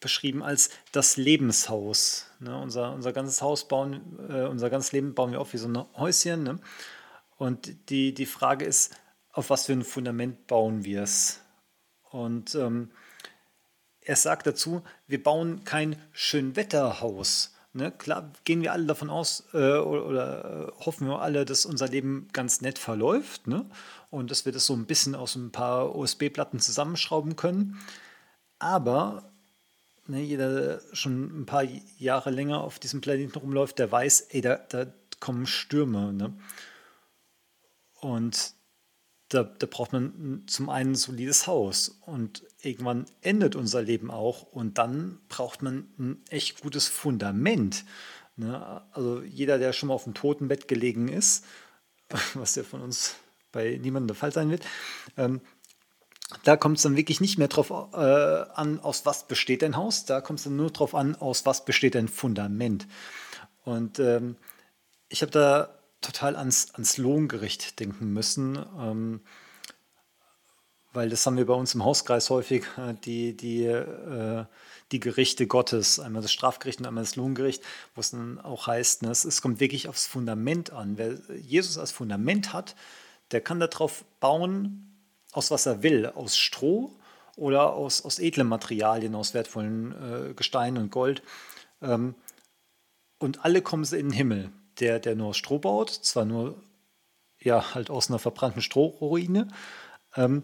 beschrieben 0.00 0.42
als 0.42 0.70
das 0.90 1.16
Lebenshaus. 1.16 2.27
Ne? 2.40 2.56
Unser, 2.56 2.92
unser 2.92 3.12
ganzes 3.12 3.42
Haus 3.42 3.66
bauen, 3.68 4.18
äh, 4.28 4.44
unser 4.44 4.70
ganzes 4.70 4.92
Leben 4.92 5.14
bauen 5.14 5.32
wir 5.32 5.40
auf 5.40 5.52
wie 5.52 5.58
so 5.58 5.68
ein 5.68 5.84
Häuschen. 5.96 6.42
Ne? 6.42 6.58
Und 7.36 7.90
die, 7.90 8.14
die 8.14 8.26
Frage 8.26 8.64
ist, 8.64 8.94
auf 9.32 9.50
was 9.50 9.66
für 9.66 9.72
ein 9.72 9.84
Fundament 9.84 10.46
bauen 10.46 10.84
wir 10.84 11.02
es? 11.02 11.40
Und 12.10 12.54
ähm, 12.54 12.90
er 14.00 14.16
sagt 14.16 14.46
dazu, 14.46 14.82
wir 15.06 15.22
bauen 15.22 15.64
kein 15.64 15.96
Schönwetterhaus. 16.12 17.54
Ne? 17.74 17.92
Klar 17.92 18.32
gehen 18.44 18.62
wir 18.62 18.72
alle 18.72 18.86
davon 18.86 19.10
aus 19.10 19.44
äh, 19.52 19.56
oder, 19.56 20.06
oder 20.06 20.68
äh, 20.68 20.84
hoffen 20.84 21.06
wir 21.06 21.20
alle, 21.20 21.44
dass 21.44 21.66
unser 21.66 21.88
Leben 21.88 22.28
ganz 22.32 22.60
nett 22.60 22.78
verläuft 22.78 23.46
ne? 23.46 23.66
und 24.10 24.30
dass 24.30 24.46
wir 24.46 24.52
das 24.52 24.66
so 24.66 24.74
ein 24.74 24.86
bisschen 24.86 25.14
aus 25.14 25.36
ein 25.36 25.52
paar 25.52 25.94
USB-Platten 25.94 26.60
zusammenschrauben 26.60 27.36
können. 27.36 27.78
Aber 28.58 29.30
ne, 30.08 30.22
jeder, 30.22 30.54
der 30.54 30.82
schon 30.92 31.42
ein 31.42 31.46
paar 31.46 31.64
Jahre 31.98 32.30
länger 32.30 32.62
auf 32.62 32.78
diesem 32.78 33.00
Planeten 33.00 33.38
rumläuft, 33.38 33.78
der 33.78 33.90
weiß, 33.90 34.22
ey, 34.30 34.40
da, 34.40 34.56
da 34.56 34.86
kommen 35.20 35.46
Stürme. 35.46 36.12
Ne? 36.12 36.34
Und 38.00 38.54
da, 39.28 39.42
da, 39.42 39.66
braucht 39.66 39.92
man 39.92 40.44
zum 40.46 40.70
einen 40.70 40.92
ein 40.92 40.96
solides 40.96 41.46
Haus 41.46 42.00
und 42.06 42.44
irgendwann 42.62 43.04
endet 43.20 43.56
unser 43.56 43.82
Leben 43.82 44.10
auch 44.10 44.42
und 44.42 44.78
dann 44.78 45.18
braucht 45.28 45.62
man 45.62 45.88
ein 45.98 46.22
echt 46.30 46.62
gutes 46.62 46.88
Fundament. 46.88 47.84
Ne? 48.36 48.82
Also 48.92 49.22
jeder, 49.22 49.58
der 49.58 49.72
schon 49.72 49.88
mal 49.88 49.94
auf 49.94 50.04
dem 50.04 50.14
Totenbett 50.14 50.66
gelegen 50.68 51.08
ist, 51.08 51.44
was 52.34 52.54
ja 52.54 52.62
von 52.62 52.80
uns 52.80 53.16
bei 53.52 53.78
niemandem 53.82 54.08
der 54.08 54.16
Fall 54.16 54.32
sein 54.32 54.50
wird, 54.50 54.64
ähm, 55.16 55.40
da 56.44 56.56
kommt 56.56 56.76
es 56.76 56.82
dann 56.82 56.96
wirklich 56.96 57.20
nicht 57.20 57.38
mehr 57.38 57.48
drauf 57.48 57.70
äh, 57.70 57.96
an, 57.96 58.80
aus 58.80 59.06
was 59.06 59.26
besteht 59.26 59.64
ein 59.64 59.76
Haus, 59.76 60.04
da 60.04 60.20
kommt 60.20 60.40
es 60.40 60.44
dann 60.44 60.56
nur 60.56 60.70
drauf 60.70 60.94
an, 60.94 61.16
aus 61.16 61.46
was 61.46 61.64
besteht 61.64 61.96
ein 61.96 62.08
Fundament. 62.08 62.86
Und 63.64 63.98
ähm, 63.98 64.36
ich 65.08 65.22
habe 65.22 65.32
da 65.32 65.74
total 66.00 66.36
ans, 66.36 66.74
ans 66.74 66.98
Lohngericht 66.98 67.80
denken 67.80 68.12
müssen, 68.12 68.58
ähm, 68.78 69.20
weil 70.92 71.08
das 71.08 71.24
haben 71.26 71.36
wir 71.36 71.46
bei 71.46 71.54
uns 71.54 71.74
im 71.74 71.84
Hauskreis 71.84 72.28
häufig, 72.28 72.64
äh, 72.76 72.94
die, 73.04 73.34
die, 73.34 73.64
äh, 73.64 74.44
die 74.92 75.00
Gerichte 75.00 75.46
Gottes, 75.46 75.98
einmal 75.98 76.22
das 76.22 76.32
Strafgericht 76.32 76.80
und 76.80 76.86
einmal 76.86 77.04
das 77.04 77.16
Lohngericht, 77.16 77.62
wo 77.94 78.00
es 78.00 78.10
dann 78.10 78.38
auch 78.38 78.66
heißt, 78.66 79.02
ne, 79.02 79.10
es, 79.10 79.24
es 79.24 79.40
kommt 79.40 79.60
wirklich 79.60 79.88
aufs 79.88 80.06
Fundament 80.06 80.72
an. 80.72 80.98
Wer 80.98 81.18
Jesus 81.36 81.78
als 81.78 81.90
Fundament 81.90 82.52
hat, 82.52 82.76
der 83.30 83.40
kann 83.40 83.60
darauf 83.60 84.04
bauen, 84.20 84.87
aus 85.38 85.50
was 85.50 85.66
er 85.66 85.82
will, 85.82 86.06
aus 86.06 86.36
Stroh 86.36 86.90
oder 87.36 87.72
aus, 87.72 88.04
aus 88.04 88.18
edlen 88.18 88.48
Materialien, 88.48 89.14
aus 89.14 89.34
wertvollen 89.34 90.30
äh, 90.30 90.34
Gesteinen 90.34 90.82
und 90.82 90.90
Gold. 90.90 91.22
Ähm, 91.80 92.16
und 93.18 93.44
alle 93.44 93.62
kommen 93.62 93.84
sie 93.84 93.98
in 93.98 94.08
den 94.08 94.16
Himmel. 94.16 94.50
Der, 94.80 95.00
der 95.00 95.16
nur 95.16 95.28
aus 95.28 95.36
Stroh 95.36 95.58
baut, 95.58 95.90
zwar 95.90 96.24
nur 96.24 96.60
ja, 97.40 97.74
halt 97.74 97.90
aus 97.90 98.08
einer 98.10 98.18
verbrannten 98.18 98.62
Strohruine, 98.62 99.48
ähm, 100.16 100.42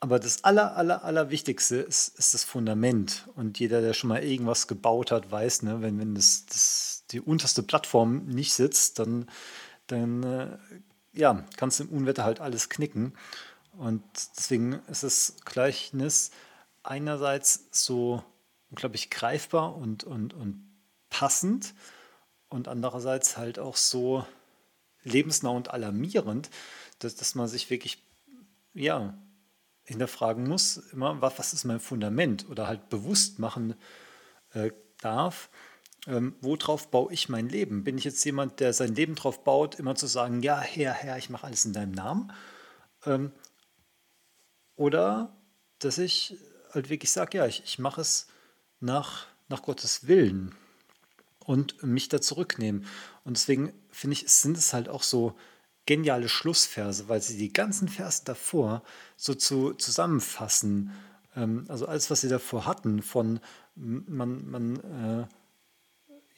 aber 0.00 0.18
das 0.18 0.42
aller, 0.42 0.76
aller, 0.76 1.04
aller 1.04 1.30
Wichtigste 1.30 1.76
ist, 1.76 2.18
ist 2.18 2.34
das 2.34 2.42
Fundament. 2.42 3.28
Und 3.36 3.60
jeder, 3.60 3.80
der 3.80 3.92
schon 3.92 4.08
mal 4.08 4.24
irgendwas 4.24 4.66
gebaut 4.66 5.12
hat, 5.12 5.30
weiß, 5.30 5.62
ne, 5.62 5.80
wenn, 5.80 6.00
wenn 6.00 6.16
das, 6.16 6.44
das, 6.46 7.04
die 7.12 7.20
unterste 7.20 7.62
Plattform 7.62 8.26
nicht 8.26 8.52
sitzt, 8.52 8.98
dann, 8.98 9.26
dann 9.86 10.22
äh, 10.24 10.58
ja, 11.12 11.44
kannst 11.56 11.78
du 11.78 11.84
im 11.84 11.90
Unwetter 11.90 12.24
halt 12.24 12.40
alles 12.40 12.68
knicken. 12.68 13.14
Und 13.72 14.02
deswegen 14.36 14.74
ist 14.88 15.02
das 15.02 15.36
Gleichnis 15.44 16.30
einerseits 16.82 17.68
so 17.70 18.22
unglaublich 18.70 19.10
greifbar 19.10 19.76
und, 19.76 20.04
und, 20.04 20.34
und 20.34 20.68
passend 21.10 21.74
und 22.48 22.68
andererseits 22.68 23.36
halt 23.36 23.58
auch 23.58 23.76
so 23.76 24.26
lebensnah 25.04 25.50
und 25.50 25.70
alarmierend, 25.70 26.50
dass, 26.98 27.16
dass 27.16 27.34
man 27.34 27.48
sich 27.48 27.70
wirklich 27.70 28.02
ja, 28.74 29.14
hinterfragen 29.84 30.46
muss, 30.46 30.76
immer, 30.92 31.20
was, 31.20 31.38
was 31.38 31.52
ist 31.52 31.64
mein 31.64 31.80
Fundament 31.80 32.48
oder 32.48 32.66
halt 32.66 32.88
bewusst 32.88 33.38
machen 33.38 33.74
äh, 34.52 34.70
darf, 35.00 35.50
ähm, 36.06 36.34
worauf 36.40 36.90
baue 36.90 37.12
ich 37.12 37.28
mein 37.28 37.48
Leben? 37.48 37.84
Bin 37.84 37.98
ich 37.98 38.04
jetzt 38.04 38.24
jemand, 38.24 38.60
der 38.60 38.72
sein 38.72 38.94
Leben 38.94 39.14
drauf 39.14 39.44
baut, 39.44 39.76
immer 39.76 39.94
zu 39.94 40.06
sagen, 40.06 40.42
ja, 40.42 40.60
Herr, 40.60 40.92
Herr, 40.92 41.18
ich 41.18 41.30
mache 41.30 41.46
alles 41.46 41.64
in 41.64 41.72
deinem 41.72 41.92
Namen? 41.92 42.32
Ähm, 43.04 43.32
oder 44.76 45.36
dass 45.78 45.98
ich 45.98 46.36
halt 46.72 46.90
wirklich 46.90 47.12
sage, 47.12 47.38
ja, 47.38 47.46
ich, 47.46 47.62
ich 47.64 47.78
mache 47.78 48.00
es 48.00 48.28
nach, 48.80 49.26
nach 49.48 49.62
Gottes 49.62 50.06
Willen 50.06 50.54
und 51.44 51.82
mich 51.82 52.08
da 52.08 52.20
zurücknehmen. 52.20 52.86
Und 53.24 53.36
deswegen 53.36 53.72
finde 53.90 54.14
ich, 54.14 54.28
sind 54.28 54.56
es 54.56 54.72
halt 54.72 54.88
auch 54.88 55.02
so 55.02 55.36
geniale 55.86 56.28
Schlussverse, 56.28 57.08
weil 57.08 57.20
sie 57.20 57.36
die 57.36 57.52
ganzen 57.52 57.88
Verse 57.88 58.22
davor 58.24 58.82
so 59.16 59.34
zu, 59.34 59.74
zusammenfassen. 59.74 60.92
Ähm, 61.34 61.64
also 61.68 61.86
alles, 61.86 62.10
was 62.10 62.20
sie 62.20 62.28
davor 62.28 62.66
hatten, 62.66 63.02
von 63.02 63.40
man, 63.74 64.48
man 64.50 64.76
äh, 64.76 65.26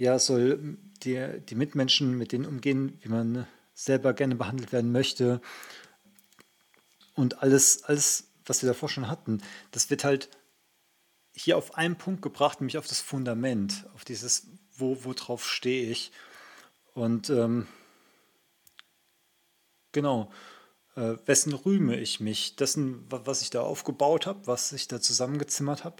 ja, 0.02 0.18
soll 0.18 0.78
die, 1.02 1.40
die 1.48 1.54
Mitmenschen 1.54 2.16
mit 2.16 2.32
denen 2.32 2.46
umgehen, 2.46 2.98
wie 3.02 3.08
man 3.08 3.46
selber 3.74 4.14
gerne 4.14 4.36
behandelt 4.36 4.72
werden 4.72 4.92
möchte. 4.92 5.40
Und 7.14 7.42
alles, 7.42 7.84
alles, 7.84 8.28
was 8.44 8.62
wir 8.62 8.68
davor 8.68 8.88
schon 8.88 9.08
hatten, 9.08 9.42
das 9.70 9.90
wird 9.90 10.04
halt 10.04 10.28
hier 11.32 11.56
auf 11.56 11.74
einen 11.76 11.96
Punkt 11.96 12.22
gebracht, 12.22 12.60
nämlich 12.60 12.78
auf 12.78 12.86
das 12.86 13.00
Fundament, 13.00 13.86
auf 13.94 14.04
dieses, 14.04 14.46
wo, 14.76 15.04
worauf 15.04 15.48
stehe 15.48 15.90
ich. 15.90 16.12
Und 16.92 17.30
ähm, 17.30 17.66
genau, 19.92 20.30
äh, 20.96 21.16
wessen 21.26 21.52
rühme 21.52 21.98
ich 21.98 22.20
mich? 22.20 22.56
Dessen, 22.56 23.04
was 23.08 23.42
ich 23.42 23.50
da 23.50 23.62
aufgebaut 23.62 24.26
habe, 24.26 24.46
was 24.46 24.72
ich 24.72 24.86
da 24.86 25.00
zusammengezimmert 25.00 25.84
habe. 25.84 25.96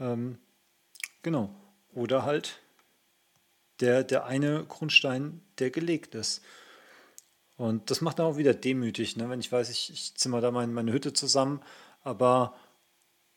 Ähm, 0.00 0.38
genau. 1.22 1.54
Oder 1.92 2.24
halt 2.24 2.60
der, 3.80 4.04
der 4.04 4.24
eine 4.24 4.64
Grundstein, 4.64 5.42
der 5.58 5.70
gelegt 5.70 6.14
ist. 6.14 6.42
Und 7.56 7.90
das 7.90 8.00
macht 8.00 8.18
dann 8.18 8.26
auch 8.26 8.36
wieder 8.36 8.54
demütig, 8.54 9.16
ne? 9.16 9.30
wenn 9.30 9.40
ich 9.40 9.52
weiß, 9.52 9.70
ich, 9.70 9.92
ich 9.92 10.14
zimmer 10.16 10.40
da 10.40 10.50
mein, 10.50 10.72
meine 10.72 10.92
Hütte 10.92 11.12
zusammen, 11.12 11.60
aber 12.02 12.54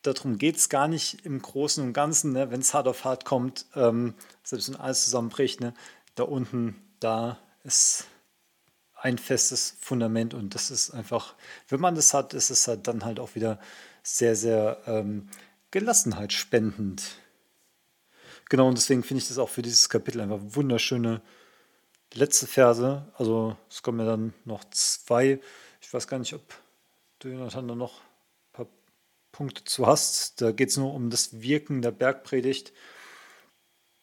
darum 0.01 0.37
geht 0.37 0.57
es 0.57 0.69
gar 0.69 0.87
nicht 0.87 1.25
im 1.25 1.41
Großen 1.41 1.83
und 1.83 1.93
Ganzen, 1.93 2.31
ne? 2.31 2.49
wenn 2.49 2.61
es 2.61 2.73
hart 2.73 2.87
auf 2.87 3.05
hart 3.05 3.25
kommt, 3.25 3.65
ähm, 3.75 4.15
selbst 4.43 4.69
wenn 4.69 4.75
alles 4.75 5.03
zusammenbricht, 5.03 5.61
ne? 5.61 5.73
da 6.15 6.23
unten, 6.23 6.75
da 6.99 7.37
ist 7.63 8.05
ein 8.95 9.19
festes 9.19 9.75
Fundament 9.79 10.33
und 10.33 10.55
das 10.55 10.71
ist 10.71 10.91
einfach, 10.91 11.35
wenn 11.67 11.79
man 11.79 11.93
das 11.93 12.15
hat, 12.15 12.33
ist 12.33 12.49
es 12.49 12.67
halt 12.67 12.87
dann 12.87 13.05
halt 13.05 13.19
auch 13.19 13.35
wieder 13.35 13.59
sehr, 14.01 14.35
sehr 14.35 14.81
ähm, 14.87 15.29
Gelassenheit 15.69 16.33
spendend. 16.33 17.03
Genau, 18.49 18.67
und 18.67 18.77
deswegen 18.77 19.03
finde 19.03 19.21
ich 19.21 19.27
das 19.27 19.37
auch 19.37 19.49
für 19.49 19.61
dieses 19.61 19.89
Kapitel 19.89 20.21
einfach 20.21 20.39
wunderschöne 20.41 21.21
letzte 22.13 22.47
Verse. 22.47 23.05
Also 23.17 23.55
es 23.69 23.81
kommen 23.81 23.99
ja 23.99 24.05
dann 24.05 24.33
noch 24.45 24.63
zwei. 24.71 25.39
Ich 25.81 25.93
weiß 25.93 26.07
gar 26.07 26.19
nicht, 26.19 26.33
ob 26.33 26.41
du, 27.19 27.29
Jonathan, 27.29 27.67
da 27.67 27.75
noch 27.75 27.99
ein 27.99 28.53
paar 28.53 28.67
Punkte 29.31 29.63
zu 29.63 29.87
hast. 29.87 30.41
Da 30.41 30.51
geht 30.51 30.69
es 30.69 30.77
nur 30.77 30.93
um 30.93 31.09
das 31.09 31.41
Wirken 31.41 31.81
der 31.81 31.91
Bergpredigt. 31.91 32.73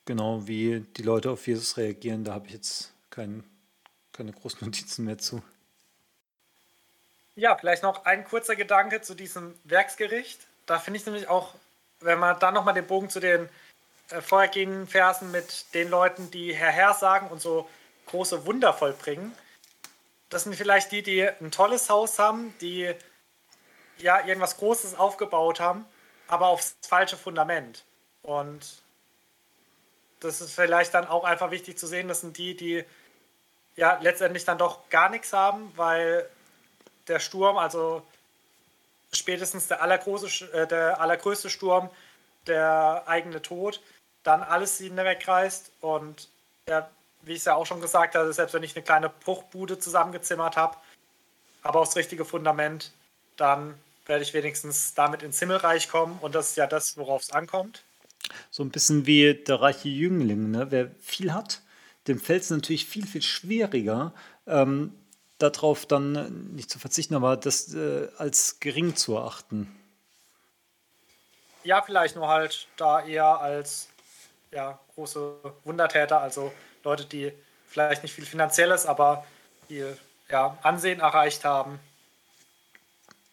Genau, 0.07 0.47
wie 0.47 0.81
die 0.97 1.03
Leute 1.03 1.31
auf 1.31 1.47
Jesus 1.47 1.77
reagieren. 1.77 2.25
Da 2.25 2.35
habe 2.35 2.47
ich 2.47 2.53
jetzt 2.53 2.93
kein, 3.11 3.45
keine 4.13 4.33
großen 4.33 4.59
Notizen 4.65 5.05
mehr 5.05 5.19
zu. 5.19 5.43
Ja, 7.37 7.57
vielleicht 7.57 7.83
noch 7.83 8.05
ein 8.05 8.25
kurzer 8.25 8.55
Gedanke 8.55 9.01
zu 9.01 9.15
diesem 9.15 9.55
Werksgericht. 9.65 10.47
Da 10.67 10.79
finde 10.79 11.01
ich 11.01 11.07
nämlich 11.07 11.29
auch, 11.29 11.55
wenn 12.01 12.19
man 12.19 12.39
dann 12.39 12.55
nochmal 12.55 12.75
den 12.75 12.87
Bogen 12.87 13.11
zu 13.11 13.19
den 13.19 13.49
äh, 14.11 14.21
vorhergehenden 14.21 14.87
Versen 14.87 15.33
mit 15.33 15.75
den 15.75 15.91
Leuten, 15.91 16.31
die 16.31 16.55
Herr 16.55 16.71
Herr 16.71 16.95
sagen 16.95 17.29
und 17.29 17.41
so 17.41 17.69
große 18.07 18.47
Wunder 18.47 18.73
vollbringen. 18.73 19.37
Das 20.31 20.45
sind 20.45 20.55
vielleicht 20.57 20.93
die, 20.93 21.03
die 21.03 21.23
ein 21.23 21.51
tolles 21.51 21.89
Haus 21.91 22.19
haben, 22.19 22.55
die 22.61 22.93
ja 23.99 24.25
irgendwas 24.27 24.57
Großes 24.57 24.97
aufgebaut 24.97 25.61
haben, 25.61 25.85
aber 26.27 26.49
aufs 26.49 26.77
falsche 26.83 27.17
Fundament. 27.17 27.85
Und 28.23 28.83
das 30.21 30.41
ist 30.41 30.55
vielleicht 30.55 30.95
dann 30.95 31.07
auch 31.07 31.25
einfach 31.25 31.51
wichtig 31.51 31.79
zu 31.79 31.87
sehen, 31.87 32.09
das 32.09 32.23
sind 32.23 32.39
die, 32.39 32.57
die 32.57 32.85
ja 33.77 33.99
letztendlich 34.01 34.45
dann 34.45 34.59
doch 34.59 34.89
gar 34.89 35.11
nichts 35.11 35.33
haben, 35.33 35.73
weil 35.77 36.29
der 37.09 37.21
Sturm, 37.21 37.59
also 37.59 38.03
spätestens 39.13 39.69
der, 39.69 39.83
allergroße, 39.83 40.53
äh, 40.53 40.67
der 40.67 41.01
allergrößte 41.01 41.51
Sturm, 41.51 41.91
der 42.47 43.05
eigene 43.07 43.43
Tod, 43.43 43.81
dann 44.23 44.43
alles 44.43 44.81
ihnen 44.81 44.97
wegreißt 44.97 45.73
und 45.81 46.29
ja, 46.69 46.89
wie 47.27 47.33
ich 47.33 47.39
es 47.39 47.45
ja 47.45 47.55
auch 47.55 47.67
schon 47.67 47.81
gesagt 47.81 48.15
habe, 48.15 48.33
selbst 48.33 48.55
wenn 48.55 48.63
ich 48.63 48.77
eine 48.77 48.85
kleine 48.85 49.09
Bruchbude 49.09 49.79
zusammengezimmert 49.79 50.57
habe, 50.57 50.77
aber 51.63 51.81
aufs 51.81 51.97
richtige 51.97 52.25
Fundament, 52.25 52.93
dann 53.37 53.75
werde 54.07 54.23
ich 54.23 54.35
wenigstens 54.35 54.95
damit 54.95 55.23
ins 55.23 55.39
Himmelreich 55.39 55.89
kommen 55.89 56.19
und 56.21 56.35
das 56.35 56.51
ist 56.51 56.57
ja 56.57 56.67
das, 56.67 56.97
worauf 56.97 57.23
es 57.23 57.31
ankommt. 57.31 57.83
So 58.51 58.63
ein 58.63 58.71
bisschen 58.71 59.07
wie 59.07 59.35
der 59.35 59.61
reiche 59.61 59.89
Jüngling, 59.89 60.51
ne? 60.51 60.71
wer 60.71 60.91
viel 61.01 61.33
hat, 61.33 61.63
dem 62.07 62.21
fällt 62.21 62.43
es 62.43 62.51
natürlich 62.51 62.87
viel, 62.87 63.07
viel 63.07 63.23
schwieriger, 63.23 64.13
ähm, 64.47 64.93
darauf 65.39 65.87
dann 65.87 66.55
nicht 66.55 66.71
zu 66.71 66.79
verzichten, 66.79 67.15
aber 67.15 67.37
das 67.37 67.75
äh, 67.75 68.09
als 68.19 68.61
gering 68.61 68.97
zu 68.97 69.15
erachten. 69.15 69.75
Ja, 71.65 71.83
vielleicht 71.83 72.15
nur 72.15 72.29
halt 72.29 72.69
da 72.77 73.05
eher 73.05 73.41
als 73.41 73.89
ja, 74.51 74.79
große 74.95 75.35
Wundertäter, 75.65 76.21
also 76.21 76.53
Leute, 76.85 77.05
die 77.05 77.33
vielleicht 77.69 78.03
nicht 78.03 78.15
viel 78.15 78.27
Finanzielles, 78.27 78.87
aber 78.87 79.27
die 79.69 79.85
ja, 80.29 80.57
Ansehen 80.63 81.01
erreicht 81.01 81.45
haben. 81.45 81.81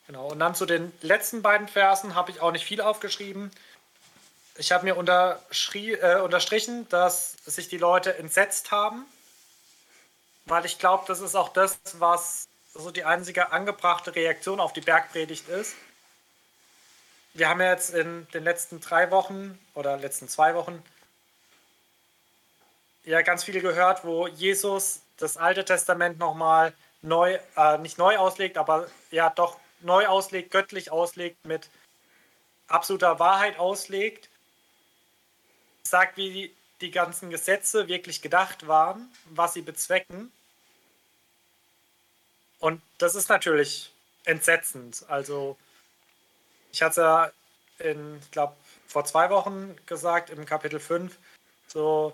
Genau. 0.08 0.28
Und 0.28 0.40
dann 0.40 0.56
zu 0.56 0.66
den 0.66 0.92
letzten 1.02 1.42
beiden 1.42 1.68
Versen 1.68 2.16
habe 2.16 2.32
ich 2.32 2.42
auch 2.42 2.52
nicht 2.52 2.66
viel 2.66 2.82
aufgeschrieben. 2.82 3.52
Ich 4.58 4.72
habe 4.72 4.84
mir 4.84 4.96
äh, 4.96 6.20
unterstrichen, 6.22 6.90
dass 6.90 7.32
sich 7.46 7.70
die 7.70 7.78
Leute 7.78 8.18
entsetzt 8.18 8.72
haben, 8.72 9.06
weil 10.46 10.66
ich 10.66 10.80
glaube, 10.80 11.06
das 11.08 11.22
ist 11.22 11.36
auch 11.36 11.50
das, 11.50 11.80
was 11.94 12.48
so 12.74 12.92
die 12.92 13.06
einzige 13.06 13.52
angebrachte 13.52 14.16
Reaktion 14.16 14.60
auf 14.60 14.74
die 14.74 14.82
Bergpredigt 14.82 15.48
ist. 15.48 15.76
Wir 17.34 17.48
haben 17.48 17.62
ja 17.62 17.72
jetzt 17.72 17.94
in 17.94 18.28
den 18.34 18.44
letzten 18.44 18.82
drei 18.82 19.12
Wochen 19.12 19.58
oder 19.74 19.98
letzten 19.98 20.28
zwei 20.28 20.56
Wochen 20.56 20.84
ja 23.04 23.22
ganz 23.22 23.44
viele 23.44 23.62
gehört, 23.62 24.04
wo 24.04 24.28
Jesus 24.28 25.02
das 25.18 25.38
Alte 25.38 25.66
Testament 25.66 26.20
nochmal 26.20 26.74
neu, 27.02 27.40
äh, 27.56 27.78
nicht 27.80 27.98
neu 27.98 28.18
auslegt, 28.18 28.58
aber 28.58 28.88
ja 29.12 29.30
doch 29.30 29.60
neu 29.82 30.08
auslegt, 30.08 30.52
göttlich 30.52 30.92
auslegt, 30.92 31.46
mit 31.46 31.70
absoluter 32.68 33.20
Wahrheit 33.20 33.58
auslegt, 33.60 34.30
sagt, 35.84 36.18
wie 36.18 36.32
die, 36.32 36.56
die 36.82 36.92
ganzen 36.92 37.30
Gesetze 37.30 37.88
wirklich 37.88 38.22
gedacht 38.22 38.68
waren, 38.68 39.12
was 39.26 39.54
sie 39.54 39.62
bezwecken. 39.62 40.32
Und 42.60 42.82
das 43.00 43.16
ist 43.16 43.30
natürlich 43.30 43.92
entsetzend. 44.26 45.04
Also, 45.08 45.58
ich 46.72 46.82
hatte 46.82 47.34
in, 47.80 48.20
ich 48.22 48.32
glaube, 48.32 48.56
vor 48.88 49.06
zwei 49.06 49.30
Wochen 49.30 49.76
gesagt, 49.88 50.30
im 50.30 50.46
Kapitel 50.46 50.80
5, 50.80 51.18
so, 51.68 52.14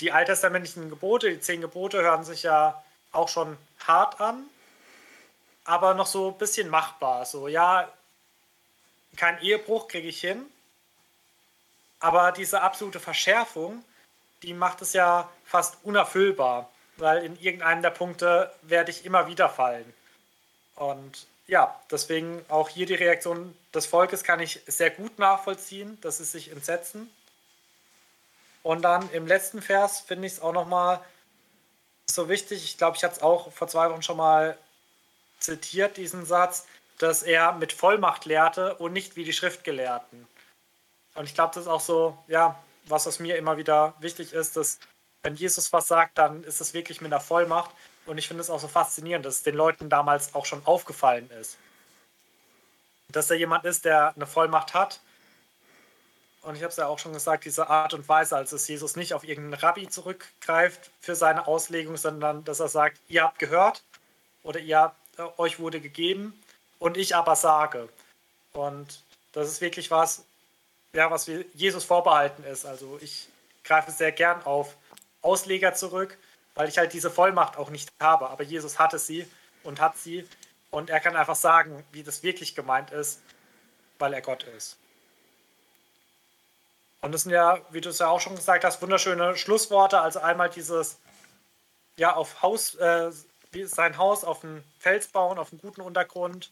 die 0.00 0.12
alttestamentlichen 0.12 0.90
Gebote, 0.90 1.30
die 1.30 1.40
zehn 1.40 1.60
Gebote, 1.60 2.02
hören 2.02 2.24
sich 2.24 2.42
ja 2.42 2.82
auch 3.12 3.28
schon 3.28 3.56
hart 3.86 4.20
an, 4.20 4.44
aber 5.64 5.94
noch 5.94 6.06
so 6.06 6.28
ein 6.30 6.38
bisschen 6.38 6.68
machbar. 6.68 7.24
So, 7.26 7.48
ja, 7.48 7.88
kein 9.16 9.40
Ehebruch 9.42 9.88
kriege 9.88 10.08
ich 10.08 10.20
hin, 10.20 10.44
aber 11.98 12.32
diese 12.32 12.62
absolute 12.62 13.00
Verschärfung, 13.00 13.84
die 14.42 14.54
macht 14.54 14.80
es 14.82 14.92
ja 14.92 15.30
fast 15.44 15.76
unerfüllbar, 15.82 16.70
weil 16.96 17.24
in 17.24 17.38
irgendeinem 17.38 17.82
der 17.82 17.90
Punkte 17.90 18.52
werde 18.62 18.90
ich 18.90 19.04
immer 19.04 19.26
wieder 19.26 19.48
fallen. 19.48 19.92
Und 20.76 21.26
ja, 21.46 21.78
deswegen 21.90 22.44
auch 22.48 22.68
hier 22.68 22.86
die 22.86 22.94
Reaktion 22.94 23.56
des 23.74 23.86
Volkes 23.86 24.22
kann 24.22 24.40
ich 24.40 24.60
sehr 24.66 24.90
gut 24.90 25.18
nachvollziehen, 25.18 26.00
dass 26.00 26.18
sie 26.18 26.24
sich 26.24 26.50
entsetzen. 26.52 27.10
Und 28.62 28.82
dann 28.82 29.10
im 29.10 29.26
letzten 29.26 29.62
Vers 29.62 30.00
finde 30.00 30.26
ich 30.26 30.34
es 30.34 30.40
auch 30.40 30.52
nochmal 30.52 31.00
so 32.10 32.28
wichtig. 32.28 32.64
Ich 32.64 32.78
glaube, 32.78 32.96
ich 32.96 33.04
hatte 33.04 33.16
es 33.16 33.22
auch 33.22 33.52
vor 33.52 33.68
zwei 33.68 33.90
Wochen 33.90 34.02
schon 34.02 34.16
mal 34.16 34.58
zitiert, 35.38 35.96
diesen 35.96 36.26
Satz, 36.26 36.66
dass 36.98 37.22
er 37.22 37.52
mit 37.52 37.72
Vollmacht 37.72 38.26
lehrte 38.26 38.74
und 38.74 38.92
nicht 38.92 39.16
wie 39.16 39.24
die 39.24 39.32
Schriftgelehrten. 39.32 40.26
Und 41.14 41.24
ich 41.24 41.34
glaube, 41.34 41.54
das 41.54 41.64
ist 41.64 41.68
auch 41.68 41.80
so, 41.80 42.16
ja, 42.28 42.58
was 42.86 43.06
aus 43.06 43.18
mir 43.18 43.36
immer 43.36 43.56
wieder 43.56 43.94
wichtig 44.00 44.32
ist, 44.32 44.56
dass 44.56 44.78
wenn 45.22 45.34
Jesus 45.34 45.72
was 45.72 45.88
sagt, 45.88 46.18
dann 46.18 46.44
ist 46.44 46.60
es 46.60 46.74
wirklich 46.74 47.00
mit 47.00 47.12
einer 47.12 47.20
Vollmacht. 47.20 47.70
Und 48.06 48.18
ich 48.18 48.28
finde 48.28 48.42
es 48.42 48.50
auch 48.50 48.60
so 48.60 48.68
faszinierend, 48.68 49.24
dass 49.24 49.36
es 49.36 49.42
den 49.42 49.54
Leuten 49.54 49.90
damals 49.90 50.34
auch 50.34 50.46
schon 50.46 50.64
aufgefallen 50.64 51.30
ist. 51.40 51.58
Dass 53.08 53.30
er 53.30 53.36
jemand 53.36 53.64
ist, 53.64 53.84
der 53.84 54.14
eine 54.14 54.26
Vollmacht 54.26 54.74
hat 54.74 55.00
und 56.42 56.56
ich 56.56 56.62
habe 56.62 56.70
es 56.70 56.76
ja 56.76 56.86
auch 56.86 56.98
schon 56.98 57.12
gesagt, 57.12 57.44
diese 57.44 57.68
Art 57.68 57.92
und 57.92 58.08
Weise, 58.08 58.36
als 58.36 58.52
es 58.52 58.66
Jesus 58.66 58.96
nicht 58.96 59.12
auf 59.12 59.24
irgendeinen 59.24 59.62
Rabbi 59.62 59.88
zurückgreift 59.88 60.90
für 61.00 61.14
seine 61.14 61.46
Auslegung, 61.46 61.96
sondern 61.96 62.44
dass 62.44 62.60
er 62.60 62.68
sagt, 62.68 62.98
ihr 63.08 63.22
habt 63.22 63.38
gehört 63.38 63.82
oder 64.42 64.58
ihr 64.60 64.78
habt, 64.78 64.96
äh, 65.18 65.22
euch 65.36 65.58
wurde 65.58 65.80
gegeben 65.80 66.40
und 66.78 66.96
ich 66.96 67.14
aber 67.14 67.36
sage. 67.36 67.88
Und 68.52 69.02
das 69.32 69.48
ist 69.48 69.60
wirklich 69.60 69.90
was, 69.90 70.24
ja, 70.94 71.10
was 71.10 71.30
Jesus 71.54 71.84
vorbehalten 71.84 72.42
ist. 72.44 72.64
Also 72.64 72.98
ich 73.02 73.28
greife 73.62 73.90
sehr 73.90 74.12
gern 74.12 74.42
auf 74.44 74.76
Ausleger 75.22 75.74
zurück, 75.74 76.16
weil 76.54 76.68
ich 76.68 76.78
halt 76.78 76.94
diese 76.94 77.10
Vollmacht 77.10 77.58
auch 77.58 77.70
nicht 77.70 77.92
habe. 78.00 78.30
Aber 78.30 78.42
Jesus 78.44 78.78
hatte 78.78 78.98
sie 78.98 79.26
und 79.62 79.80
hat 79.80 79.98
sie 79.98 80.26
und 80.70 80.88
er 80.88 81.00
kann 81.00 81.16
einfach 81.16 81.36
sagen, 81.36 81.84
wie 81.92 82.02
das 82.02 82.22
wirklich 82.22 82.54
gemeint 82.54 82.90
ist, 82.92 83.20
weil 83.98 84.14
er 84.14 84.22
Gott 84.22 84.44
ist. 84.44 84.79
Und 87.02 87.12
das 87.12 87.22
sind 87.22 87.32
ja, 87.32 87.58
wie 87.70 87.80
du 87.80 87.90
es 87.90 87.98
ja 87.98 88.08
auch 88.08 88.20
schon 88.20 88.36
gesagt 88.36 88.64
hast, 88.64 88.82
wunderschöne 88.82 89.36
Schlussworte. 89.36 90.00
Also 90.00 90.20
einmal 90.20 90.50
dieses, 90.50 90.98
ja, 91.96 92.14
auf 92.14 92.42
Haus, 92.42 92.74
äh, 92.76 93.10
sein 93.64 93.96
Haus 93.96 94.24
auf 94.24 94.44
einen 94.44 94.62
Fels 94.78 95.08
bauen, 95.08 95.38
auf 95.38 95.52
einen 95.52 95.60
guten 95.60 95.80
Untergrund, 95.80 96.50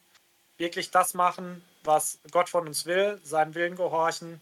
wirklich 0.57 0.91
das 0.91 1.13
machen, 1.13 1.63
was 1.83 2.19
Gott 2.31 2.49
von 2.49 2.67
uns 2.67 2.85
will, 2.85 3.19
seinen 3.23 3.55
Willen 3.55 3.75
gehorchen, 3.75 4.41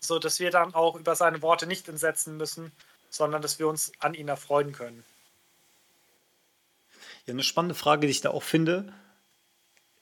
so 0.00 0.18
dass 0.18 0.38
wir 0.40 0.50
dann 0.50 0.74
auch 0.74 0.96
über 0.96 1.16
seine 1.16 1.40
Worte 1.40 1.66
nicht 1.66 1.88
entsetzen 1.88 2.36
müssen, 2.36 2.72
sondern 3.08 3.40
dass 3.40 3.58
wir 3.58 3.68
uns 3.68 3.92
an 4.00 4.14
ihn 4.14 4.28
erfreuen 4.28 4.72
können. 4.72 5.04
Ja, 7.26 7.32
eine 7.32 7.42
spannende 7.42 7.74
Frage, 7.74 8.06
die 8.06 8.10
ich 8.10 8.20
da 8.20 8.30
auch 8.30 8.42
finde, 8.42 8.92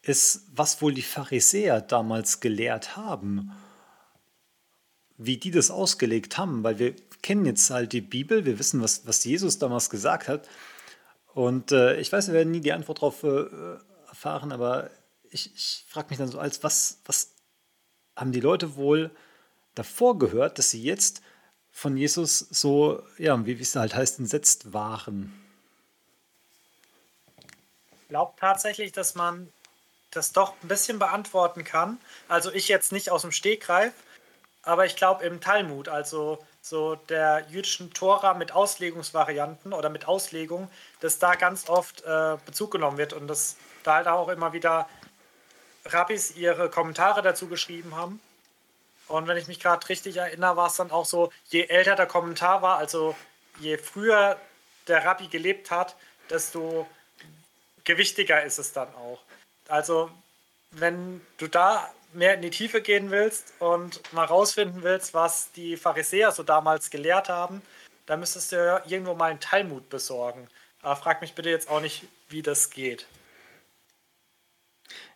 ist, 0.02 0.42
was 0.52 0.82
wohl 0.82 0.92
die 0.92 1.02
Pharisäer 1.02 1.80
damals 1.80 2.40
gelehrt 2.40 2.96
haben. 2.96 3.52
Wie 5.24 5.36
die 5.36 5.50
das 5.50 5.70
ausgelegt 5.70 6.38
haben, 6.38 6.64
weil 6.64 6.78
wir 6.78 6.94
kennen 7.22 7.46
jetzt 7.46 7.70
halt 7.70 7.92
die 7.92 8.00
Bibel, 8.00 8.44
wir 8.44 8.58
wissen, 8.58 8.82
was, 8.82 9.06
was 9.06 9.24
Jesus 9.24 9.58
damals 9.58 9.90
gesagt 9.90 10.28
hat. 10.28 10.48
Und 11.34 11.72
äh, 11.72 11.98
ich 12.00 12.12
weiß, 12.12 12.28
wir 12.28 12.34
werden 12.34 12.50
nie 12.50 12.60
die 12.60 12.72
Antwort 12.72 12.98
darauf 12.98 13.22
äh, 13.22 13.46
erfahren, 14.08 14.52
aber 14.52 14.90
ich, 15.30 15.54
ich 15.54 15.84
frage 15.88 16.08
mich 16.10 16.18
dann 16.18 16.28
so, 16.28 16.38
als 16.38 16.62
was, 16.62 16.98
was 17.06 17.32
haben 18.16 18.32
die 18.32 18.40
Leute 18.40 18.76
wohl 18.76 19.10
davor 19.74 20.18
gehört, 20.18 20.58
dass 20.58 20.70
sie 20.70 20.82
jetzt 20.82 21.22
von 21.70 21.96
Jesus 21.96 22.38
so, 22.38 23.02
ja, 23.16 23.46
wie 23.46 23.58
es 23.58 23.74
halt 23.74 23.94
heißt, 23.94 24.18
entsetzt 24.18 24.74
waren? 24.74 25.32
glaube 28.12 28.34
tatsächlich, 28.38 28.92
dass 28.92 29.14
man 29.14 29.50
das 30.10 30.32
doch 30.32 30.52
ein 30.62 30.68
bisschen 30.68 30.98
beantworten 30.98 31.64
kann. 31.64 31.98
Also 32.28 32.52
ich 32.52 32.68
jetzt 32.68 32.92
nicht 32.92 33.08
aus 33.08 33.22
dem 33.22 33.32
Stegreif, 33.32 33.94
aber 34.62 34.86
ich 34.86 34.96
glaube 34.96 35.24
im 35.24 35.40
Talmud, 35.40 35.88
also 35.88 36.38
so 36.60 36.94
der 36.94 37.44
jüdischen 37.48 37.92
Tora 37.92 38.34
mit 38.34 38.52
Auslegungsvarianten 38.52 39.72
oder 39.72 39.88
mit 39.88 40.06
Auslegung, 40.06 40.70
dass 41.00 41.18
da 41.18 41.34
ganz 41.34 41.68
oft 41.68 42.02
äh, 42.04 42.36
Bezug 42.46 42.70
genommen 42.70 42.98
wird 42.98 43.12
und 43.12 43.26
dass 43.26 43.56
da 43.82 43.96
halt 43.96 44.06
auch 44.06 44.28
immer 44.28 44.52
wieder 44.52 44.88
Rabbis 45.86 46.36
ihre 46.36 46.70
Kommentare 46.70 47.22
dazu 47.22 47.48
geschrieben 47.48 47.96
haben. 47.96 48.20
Und 49.08 49.26
wenn 49.26 49.36
ich 49.36 49.48
mich 49.48 49.58
gerade 49.58 49.88
richtig 49.88 50.16
erinnere, 50.16 50.56
war 50.56 50.68
es 50.68 50.76
dann 50.76 50.92
auch 50.92 51.04
so, 51.04 51.32
je 51.48 51.64
älter 51.64 51.96
der 51.96 52.06
Kommentar 52.06 52.62
war, 52.62 52.78
also 52.78 53.16
je 53.58 53.76
früher 53.76 54.38
der 54.86 55.04
Rabbi 55.04 55.26
gelebt 55.26 55.70
hat, 55.70 55.96
desto 56.30 56.86
gewichtiger 57.84 58.42
ist 58.44 58.58
es 58.58 58.72
dann 58.72 58.88
auch. 58.94 59.20
Also, 59.68 60.10
wenn 60.70 61.20
du 61.38 61.48
da 61.48 61.90
mehr 62.14 62.34
in 62.34 62.42
die 62.42 62.50
Tiefe 62.50 62.82
gehen 62.82 63.10
willst 63.10 63.52
und 63.58 64.00
mal 64.12 64.24
rausfinden 64.24 64.82
willst, 64.82 65.14
was 65.14 65.52
die 65.52 65.76
Pharisäer 65.76 66.32
so 66.32 66.42
damals 66.42 66.90
gelehrt 66.90 67.28
haben, 67.28 67.62
dann 68.06 68.20
müsstest 68.20 68.52
du 68.52 68.56
ja 68.56 68.82
irgendwo 68.86 69.14
mal 69.14 69.30
einen 69.30 69.40
Talmud 69.40 69.88
besorgen. 69.88 70.48
Aber 70.82 70.96
frag 70.96 71.20
mich 71.20 71.34
bitte 71.34 71.50
jetzt 71.50 71.70
auch 71.70 71.80
nicht, 71.80 72.04
wie 72.28 72.42
das 72.42 72.70
geht. 72.70 73.06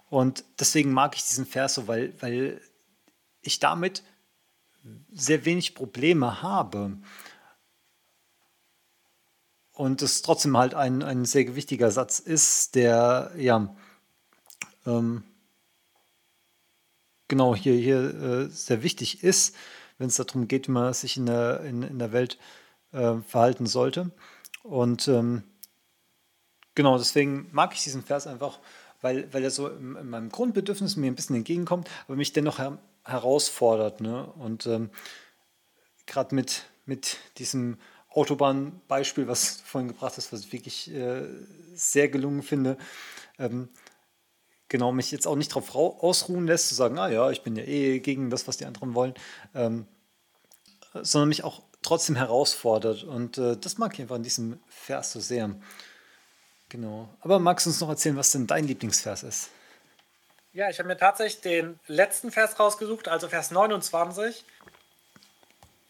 Und 0.10 0.44
deswegen 0.60 0.92
mag 0.92 1.16
ich 1.16 1.24
diesen 1.24 1.46
Vers 1.46 1.76
so, 1.76 1.88
weil, 1.88 2.14
weil 2.20 2.62
ich 3.42 3.60
damit 3.60 4.04
sehr 5.12 5.46
wenig 5.46 5.76
Probleme 5.76 6.42
habe. 6.42 6.98
Und 9.74 10.02
es 10.02 10.22
trotzdem 10.22 10.58
halt 10.58 10.74
ein, 10.74 11.04
ein 11.04 11.26
sehr 11.26 11.56
wichtiger 11.56 11.90
Satz 11.92 12.20
ist, 12.20 12.76
der 12.76 13.32
ja 13.38 13.74
ähm, 14.86 15.24
genau 17.30 17.56
hier, 17.56 17.76
hier 17.76 18.14
äh, 18.22 18.50
sehr 18.50 18.84
wichtig 18.84 19.24
ist, 19.24 19.56
wenn 19.98 20.08
es 20.08 20.18
darum 20.18 20.50
geht, 20.50 20.68
wie 20.68 20.74
man 20.74 20.94
sich 20.94 21.16
in 21.16 21.26
der, 21.26 21.62
in, 21.62 21.84
in 21.84 22.00
der 22.00 22.12
Welt 22.12 22.38
äh, 22.92 23.16
verhalten 23.26 23.66
sollte. 23.66 24.12
Und 24.64 25.08
ähm, 25.08 25.44
genau, 26.76 26.98
deswegen 26.98 27.48
mag 27.54 27.74
ich 27.74 27.84
diesen 27.84 28.04
Vers 28.04 28.28
einfach, 28.28 28.60
weil, 29.02 29.32
weil 29.34 29.44
er 29.44 29.52
so 29.52 29.70
in, 29.70 29.96
in, 29.96 30.10
meinem 30.10 30.30
Grundbedürfnis 30.30 30.98
mir 30.98 31.08
ein 31.08 31.16
bisschen 31.16 31.38
entgegenkommt, 31.38 31.90
aber 32.08 32.18
mich 32.18 32.34
dennoch 32.34 32.60
her 32.60 32.78
herausfordert. 33.06 34.02
Ne? 34.02 34.26
Und 34.26 34.68
ähm, 34.68 34.90
gerade 36.06 36.36
mit, 36.36 36.66
mit 36.86 37.18
diesem 37.38 37.78
Autobahnbeispiel, 38.10 39.28
was 39.28 39.60
du 39.60 39.64
vorhin 39.66 39.88
gebracht 39.88 40.18
hast, 40.18 40.34
was 40.34 40.42
ich 40.42 40.54
wirklich 40.54 40.94
äh, 40.94 41.24
sehr 41.74 42.10
gelungen 42.10 42.44
finde, 42.44 42.78
ähm, 43.38 43.70
genau 44.70 44.92
mich 44.92 45.12
jetzt 45.12 45.28
auch 45.28 45.36
nicht 45.36 45.52
darauf 45.52 45.76
ausruhen 45.76 46.48
lässt, 46.48 46.70
zu 46.70 46.76
sagen, 46.76 46.98
ah 46.98 47.10
ja, 47.10 47.30
ich 47.32 47.42
bin 47.42 47.56
ja 47.56 47.64
eh 47.64 48.00
gegen 48.00 48.30
das, 48.30 48.48
was 48.48 48.58
die 48.58 48.66
anderen 48.66 48.94
wollen, 48.94 49.14
ähm, 49.56 49.88
sondern 50.94 51.30
mich 51.30 51.44
auch 51.44 51.62
trotzdem 51.82 52.16
herausfordert. 52.16 53.04
Und 53.04 53.38
äh, 53.38 53.58
das 53.58 53.78
mag 53.78 53.94
ich 53.94 54.02
einfach 54.02 54.16
in 54.16 54.24
diesem 54.24 54.60
Vers 54.70 55.12
so 55.12 55.20
sehr. 55.20 55.54
Genau. 56.70 57.10
Aber 57.22 57.40
magst 57.40 57.66
du 57.66 57.72
uns 57.72 57.82
noch 57.82 57.90
erzählen, 57.90 58.16
was 58.16 58.32
denn 58.32 58.48
dein 58.48 58.66
Lieblingsvers 58.66 59.24
ist? 59.24 59.50
Ja, 60.54 60.70
ich 60.70 60.80
habe 60.80 60.88
mir 60.88 60.98
tatsächlich 60.98 61.42
den 61.42 61.80
letzten 61.88 62.32
Vers 62.32 62.60
rausgesucht, 62.60 63.08
also 63.08 63.28
Vers 63.28 63.52
29. 63.52 64.46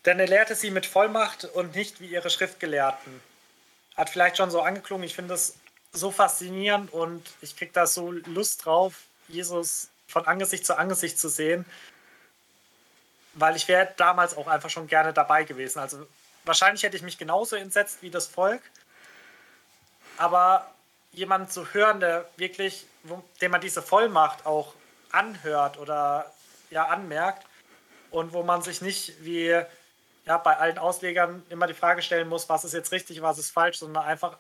Denn 0.05 0.19
er 0.19 0.27
lehrte 0.27 0.55
sie 0.55 0.71
mit 0.71 0.85
Vollmacht 0.85 1.45
und 1.45 1.75
nicht 1.75 1.99
wie 1.99 2.07
ihre 2.07 2.29
Schriftgelehrten. 2.29 3.21
Hat 3.95 4.09
vielleicht 4.09 4.37
schon 4.37 4.49
so 4.49 4.61
angeklungen. 4.61 5.03
Ich 5.03 5.15
finde 5.15 5.33
das 5.33 5.55
so 5.91 6.11
faszinierend 6.11 6.93
und 6.93 7.27
ich 7.41 7.55
kriege 7.55 7.71
da 7.73 7.87
so 7.87 8.11
Lust 8.11 8.65
drauf, 8.65 8.93
Jesus 9.27 9.89
von 10.07 10.25
Angesicht 10.25 10.65
zu 10.65 10.77
Angesicht 10.77 11.19
zu 11.19 11.29
sehen, 11.29 11.65
weil 13.33 13.55
ich 13.55 13.67
wäre 13.67 13.93
damals 13.97 14.35
auch 14.35 14.47
einfach 14.47 14.69
schon 14.69 14.87
gerne 14.87 15.13
dabei 15.13 15.43
gewesen. 15.43 15.79
Also 15.79 16.05
wahrscheinlich 16.45 16.83
hätte 16.83 16.97
ich 16.97 17.03
mich 17.03 17.17
genauso 17.17 17.55
entsetzt 17.55 18.01
wie 18.01 18.09
das 18.09 18.27
Volk, 18.27 18.61
aber 20.17 20.69
jemanden 21.11 21.49
zu 21.49 21.73
hören, 21.73 21.99
der 21.99 22.29
wirklich, 22.37 22.85
dem 23.41 23.51
man 23.51 23.61
diese 23.61 23.81
Vollmacht 23.81 24.45
auch 24.45 24.73
anhört 25.11 25.77
oder 25.77 26.31
ja 26.69 26.87
anmerkt 26.87 27.45
und 28.11 28.33
wo 28.33 28.43
man 28.43 28.61
sich 28.61 28.81
nicht 28.81 29.23
wie 29.23 29.59
ja, 30.25 30.37
bei 30.37 30.57
allen 30.57 30.77
Auslegern 30.77 31.43
immer 31.49 31.65
die 31.65 31.73
Frage 31.73 32.01
stellen 32.01 32.27
muss, 32.27 32.49
was 32.49 32.63
ist 32.63 32.73
jetzt 32.73 32.91
richtig, 32.91 33.21
was 33.21 33.39
ist 33.39 33.49
falsch, 33.51 33.79
sondern 33.79 34.03
einfach 34.03 34.37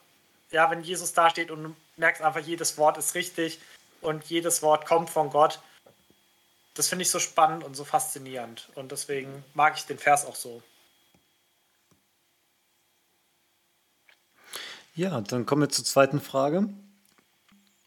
ja, 0.51 0.69
wenn 0.71 0.81
Jesus 0.81 1.13
da 1.13 1.29
steht 1.29 1.51
und 1.51 1.63
du 1.63 1.75
merkst 1.97 2.21
einfach, 2.21 2.41
jedes 2.41 2.77
Wort 2.77 2.97
ist 2.97 3.15
richtig 3.15 3.59
und 4.01 4.23
jedes 4.25 4.61
Wort 4.61 4.85
kommt 4.85 5.09
von 5.09 5.29
Gott. 5.29 5.59
Das 6.73 6.87
finde 6.87 7.03
ich 7.03 7.11
so 7.11 7.19
spannend 7.19 7.63
und 7.63 7.75
so 7.75 7.83
faszinierend. 7.83 8.69
Und 8.75 8.91
deswegen 8.91 9.43
mag 9.53 9.75
ich 9.75 9.85
den 9.85 9.99
Vers 9.99 10.25
auch 10.25 10.35
so. 10.35 10.63
Ja, 14.95 15.21
dann 15.21 15.45
kommen 15.45 15.61
wir 15.61 15.69
zur 15.69 15.85
zweiten 15.85 16.21
Frage. 16.21 16.69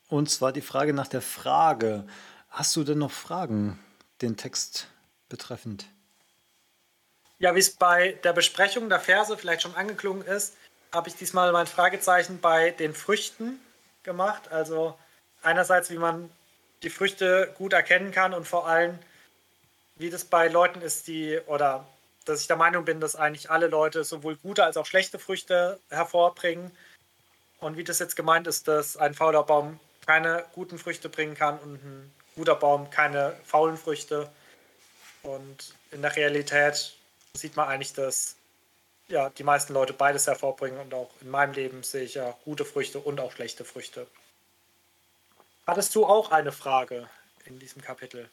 Und 0.08 0.30
zwar 0.30 0.52
die 0.52 0.60
Frage 0.60 0.92
nach 0.92 1.08
der 1.08 1.22
Frage. 1.22 2.06
Hast 2.50 2.76
du 2.76 2.84
denn 2.84 2.98
noch 2.98 3.10
Fragen, 3.10 3.78
den 4.20 4.36
Text 4.36 4.88
betreffend? 5.28 5.86
Ja, 7.38 7.54
wie 7.54 7.60
es 7.60 7.74
bei 7.74 8.12
der 8.24 8.34
Besprechung 8.34 8.88
der 8.88 9.00
Verse 9.00 9.36
vielleicht 9.36 9.62
schon 9.62 9.74
angeklungen 9.74 10.22
ist, 10.22 10.54
habe 10.92 11.08
ich 11.08 11.16
diesmal 11.16 11.52
mein 11.52 11.66
Fragezeichen 11.66 12.40
bei 12.40 12.70
den 12.70 12.94
Früchten 12.94 13.60
gemacht. 14.02 14.50
Also 14.52 14.98
einerseits, 15.42 15.90
wie 15.90 15.98
man 15.98 16.30
die 16.82 16.90
Früchte 16.90 17.52
gut 17.56 17.72
erkennen 17.72 18.12
kann 18.12 18.34
und 18.34 18.46
vor 18.46 18.66
allem, 18.66 18.98
wie 19.96 20.10
das 20.10 20.24
bei 20.24 20.48
Leuten 20.48 20.82
ist, 20.82 21.06
die, 21.06 21.38
oder 21.46 21.86
dass 22.24 22.40
ich 22.40 22.46
der 22.46 22.56
Meinung 22.56 22.84
bin, 22.84 23.00
dass 23.00 23.16
eigentlich 23.16 23.50
alle 23.50 23.66
Leute 23.66 24.04
sowohl 24.04 24.36
gute 24.36 24.64
als 24.64 24.76
auch 24.76 24.86
schlechte 24.86 25.18
Früchte 25.18 25.80
hervorbringen. 25.90 26.70
Und 27.60 27.76
wie 27.76 27.84
das 27.84 27.98
jetzt 27.98 28.16
gemeint 28.16 28.46
ist, 28.46 28.68
dass 28.68 28.96
ein 28.96 29.14
fauler 29.14 29.44
Baum 29.44 29.78
keine 30.06 30.44
guten 30.52 30.78
Früchte 30.78 31.08
bringen 31.08 31.34
kann 31.34 31.58
und 31.60 31.74
ein 31.74 32.12
guter 32.34 32.56
Baum 32.56 32.90
keine 32.90 33.36
faulen 33.44 33.76
Früchte. 33.76 34.28
Und 35.22 35.74
in 35.92 36.02
der 36.02 36.14
Realität 36.16 36.94
sieht 37.34 37.56
man 37.56 37.68
eigentlich, 37.68 37.92
dass 37.92 38.36
ja, 39.08 39.30
die 39.30 39.44
meisten 39.44 39.74
Leute 39.74 39.92
beides 39.92 40.26
hervorbringen 40.26 40.80
und 40.80 40.94
auch 40.94 41.10
in 41.20 41.30
meinem 41.30 41.52
Leben 41.52 41.82
sehe 41.82 42.02
ich 42.02 42.14
ja 42.14 42.36
gute 42.44 42.64
Früchte 42.64 42.98
und 42.98 43.20
auch 43.20 43.32
schlechte 43.32 43.64
Früchte. 43.64 44.06
Hattest 45.66 45.94
du 45.94 46.04
auch 46.06 46.30
eine 46.30 46.52
Frage 46.52 47.08
in 47.44 47.58
diesem 47.58 47.82
Kapitel? 47.82 48.28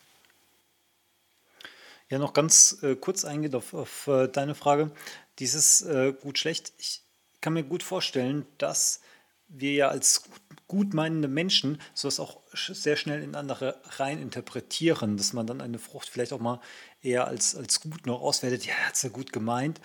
Ja, 2.09 2.17
noch 2.17 2.33
ganz 2.33 2.81
äh, 2.81 2.95
kurz 2.95 3.23
eingehen 3.23 3.53
auf, 3.53 3.73
auf 3.73 4.07
äh, 4.07 4.27
deine 4.27 4.55
Frage. 4.55 4.91
Dieses 5.37 5.81
äh, 5.83 6.13
gut-schlecht. 6.13 6.73
Ich 6.79 7.03
kann 7.39 7.53
mir 7.53 7.63
gut 7.63 7.83
vorstellen, 7.83 8.47
dass 8.57 9.01
wir 9.47 9.73
ja 9.73 9.89
als 9.89 10.23
gut 10.67 10.93
meinende 10.93 11.27
Menschen 11.27 11.81
sowas 11.93 12.19
auch 12.19 12.41
sehr 12.53 12.95
schnell 12.95 13.23
in 13.23 13.35
andere 13.35 13.81
rein 13.97 14.21
interpretieren, 14.21 15.17
dass 15.17 15.33
man 15.33 15.47
dann 15.47 15.61
eine 15.61 15.79
Frucht 15.79 16.09
vielleicht 16.09 16.33
auch 16.33 16.39
mal 16.39 16.61
eher 17.01 17.27
als, 17.27 17.55
als 17.55 17.79
gut 17.79 18.05
noch 18.05 18.21
auswertet. 18.21 18.65
Ja, 18.65 18.73
hat 18.73 18.95
es 18.95 19.03
ja 19.03 19.09
gut 19.09 19.31
gemeint. 19.31 19.79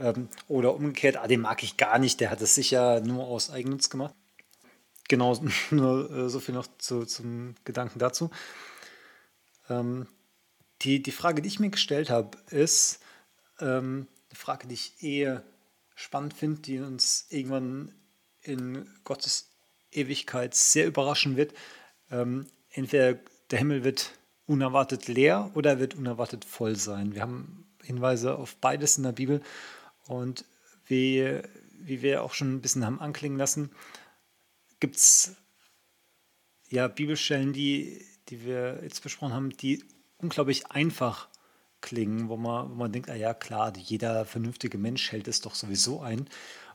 Ähm, 0.00 0.28
oder 0.48 0.74
umgekehrt, 0.74 1.18
ah, 1.18 1.26
den 1.26 1.42
mag 1.42 1.62
ich 1.62 1.76
gar 1.76 1.98
nicht, 1.98 2.20
der 2.20 2.30
hat 2.30 2.40
es 2.40 2.54
sicher 2.54 3.00
nur 3.00 3.26
aus 3.26 3.50
Eigennutz 3.50 3.90
gemacht. 3.90 4.14
Genau, 5.08 5.38
nur 5.70 6.10
äh, 6.10 6.28
so 6.28 6.40
viel 6.40 6.54
noch 6.54 6.66
zu, 6.78 7.04
zum 7.04 7.54
Gedanken 7.64 7.98
dazu. 7.98 8.30
Ähm, 9.68 10.06
die, 10.82 11.02
die 11.02 11.12
Frage, 11.12 11.42
die 11.42 11.48
ich 11.48 11.60
mir 11.60 11.70
gestellt 11.70 12.08
habe, 12.08 12.38
ist 12.48 13.00
ähm, 13.60 14.06
eine 14.30 14.36
Frage, 14.36 14.66
die 14.66 14.74
ich 14.74 15.02
eher 15.02 15.42
spannend 15.94 16.32
finde, 16.32 16.62
die 16.62 16.80
uns 16.80 17.26
irgendwann 17.28 17.94
in 18.40 18.88
Gottes 19.04 19.50
Ewigkeit 19.92 20.54
sehr 20.54 20.86
überraschen 20.86 21.36
wird. 21.36 21.52
Entweder 22.70 23.18
der 23.50 23.58
Himmel 23.58 23.84
wird 23.84 24.12
unerwartet 24.46 25.08
leer 25.08 25.50
oder 25.54 25.70
er 25.70 25.78
wird 25.78 25.94
unerwartet 25.94 26.46
voll 26.46 26.76
sein. 26.76 27.14
Wir 27.14 27.20
haben 27.20 27.66
Hinweise 27.82 28.36
auf 28.36 28.56
beides 28.56 28.96
in 28.96 29.04
der 29.04 29.12
Bibel 29.12 29.42
und 30.10 30.44
wie, 30.86 31.40
wie 31.78 32.02
wir 32.02 32.24
auch 32.24 32.34
schon 32.34 32.52
ein 32.52 32.60
bisschen 32.60 32.84
haben 32.84 33.00
anklingen 33.00 33.38
lassen, 33.38 33.70
gibt 34.80 34.96
es 34.96 35.36
ja 36.68 36.88
Bibelstellen, 36.88 37.52
die, 37.52 38.04
die 38.28 38.44
wir 38.44 38.80
jetzt 38.82 39.04
besprochen 39.04 39.32
haben, 39.32 39.50
die 39.50 39.84
unglaublich 40.18 40.66
einfach 40.66 41.28
klingen, 41.80 42.28
wo 42.28 42.36
man, 42.36 42.70
wo 42.70 42.74
man 42.74 42.90
denkt, 42.90 43.08
ah 43.08 43.14
ja 43.14 43.34
klar, 43.34 43.72
jeder 43.76 44.24
vernünftige 44.24 44.78
Mensch 44.78 45.12
hält 45.12 45.28
es 45.28 45.42
doch 45.42 45.54
sowieso 45.54 46.00
ein. 46.00 46.28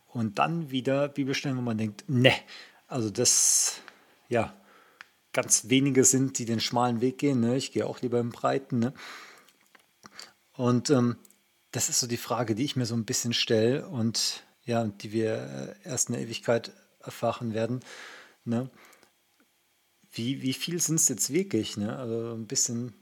Und 0.08 0.40
dann 0.40 0.72
wieder 0.72 1.10
Bibelstellen, 1.10 1.58
wo 1.58 1.62
man 1.62 1.78
denkt, 1.78 2.06
ne, 2.08 2.34
also 2.88 3.10
das, 3.10 3.82
ja, 4.30 4.56
ganz 5.34 5.68
wenige 5.68 6.06
sind, 6.06 6.40
die 6.40 6.46
den 6.46 6.62
schmalen 6.62 7.02
Weg 7.02 7.18
gehen. 7.18 7.42
Ne? 7.42 7.58
Ich 7.58 7.74
gehe 7.74 7.86
auch 7.86 8.00
lieber 8.00 8.22
im 8.22 8.30
Breiten. 8.30 8.80
Ne? 8.80 8.94
Und 10.54 10.90
ähm, 10.90 11.18
das 11.76 11.90
ist 11.90 12.00
so 12.00 12.08
die 12.08 12.18
Frage, 12.18 12.56
die 12.56 12.64
ich 12.64 12.78
mir 12.78 12.86
so 12.86 12.96
ein 12.96 13.04
bisschen 13.04 13.34
stelle 13.34 13.88
und 13.90 14.44
ja, 14.64 14.86
die 14.86 15.12
wir 15.12 15.76
äh, 15.84 15.90
erst 15.90 16.08
in 16.08 16.14
der 16.14 16.24
Ewigkeit 16.24 16.72
erfahren 17.02 17.54
werden. 17.54 17.82
Ne? 18.46 18.70
Wie, 20.12 20.42
wie 20.42 20.54
viel 20.54 20.80
sind 20.80 20.96
es 20.96 21.10
jetzt 21.10 21.34
wirklich? 21.34 21.76
Ne? 21.76 21.94
Also 21.98 22.34
ein 22.34 22.48
bisschen, 22.48 22.94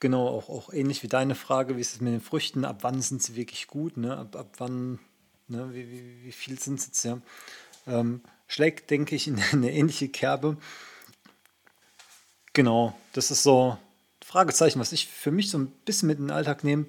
genau, 0.00 0.26
auch, 0.26 0.48
auch 0.48 0.72
ähnlich 0.72 1.04
wie 1.04 1.08
deine 1.08 1.36
Frage, 1.36 1.76
wie 1.76 1.80
ist 1.80 1.94
es 1.94 2.00
mit 2.00 2.12
den 2.12 2.20
Früchten? 2.20 2.64
Ab 2.64 2.78
wann 2.80 3.00
sind 3.00 3.22
sie 3.22 3.36
wirklich 3.36 3.68
gut? 3.68 3.96
Ne? 3.96 4.16
Ab, 4.16 4.34
ab 4.34 4.54
wann, 4.58 4.98
ne? 5.46 5.72
wie, 5.72 5.88
wie, 5.88 6.24
wie 6.24 6.32
viel 6.32 6.58
sind 6.58 6.80
es 6.80 6.86
jetzt? 6.86 7.04
Ja? 7.04 7.20
Ähm, 7.86 8.22
schlägt, 8.48 8.90
denke 8.90 9.14
ich, 9.14 9.28
in 9.28 9.40
eine 9.52 9.72
ähnliche 9.72 10.08
Kerbe. 10.08 10.56
Genau, 12.54 12.98
das 13.12 13.30
ist 13.30 13.44
so 13.44 13.78
Fragezeichen, 14.36 14.78
was 14.80 14.92
ich 14.92 15.08
für 15.08 15.30
mich 15.30 15.50
so 15.50 15.56
ein 15.56 15.70
bisschen 15.86 16.08
mit 16.08 16.18
in 16.18 16.26
den 16.26 16.36
Alltag 16.36 16.62
nehme. 16.62 16.84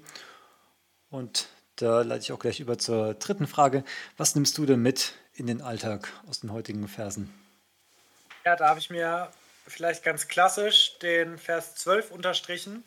Und 1.10 1.48
da 1.78 2.02
leite 2.02 2.24
ich 2.24 2.34
auch 2.34 2.40
gleich 2.40 2.60
über 2.60 2.78
zur 2.78 3.14
dritten 3.14 3.48
Frage. 3.48 3.86
Was 4.18 4.36
nimmst 4.36 4.58
du 4.58 4.66
denn 4.66 4.82
mit 4.82 5.14
in 5.34 5.48
den 5.48 5.62
Alltag 5.62 6.12
aus 6.28 6.42
den 6.42 6.52
heutigen 6.52 6.90
Versen? 6.90 7.34
Ja, 8.44 8.58
da 8.58 8.68
habe 8.68 8.82
ich 8.82 8.90
mir 8.90 9.32
vielleicht 9.66 10.04
ganz 10.04 10.28
klassisch 10.28 11.00
den 11.00 11.38
Vers 11.38 11.76
12 11.76 12.12
unterstrichen. 12.12 12.84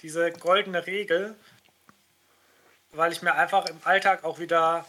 Diese 0.00 0.32
goldene 0.32 0.86
Regel, 0.86 1.36
weil 2.92 3.12
ich 3.12 3.20
mir 3.20 3.34
einfach 3.34 3.66
im 3.66 3.76
Alltag 3.84 4.24
auch 4.24 4.38
wieder 4.38 4.86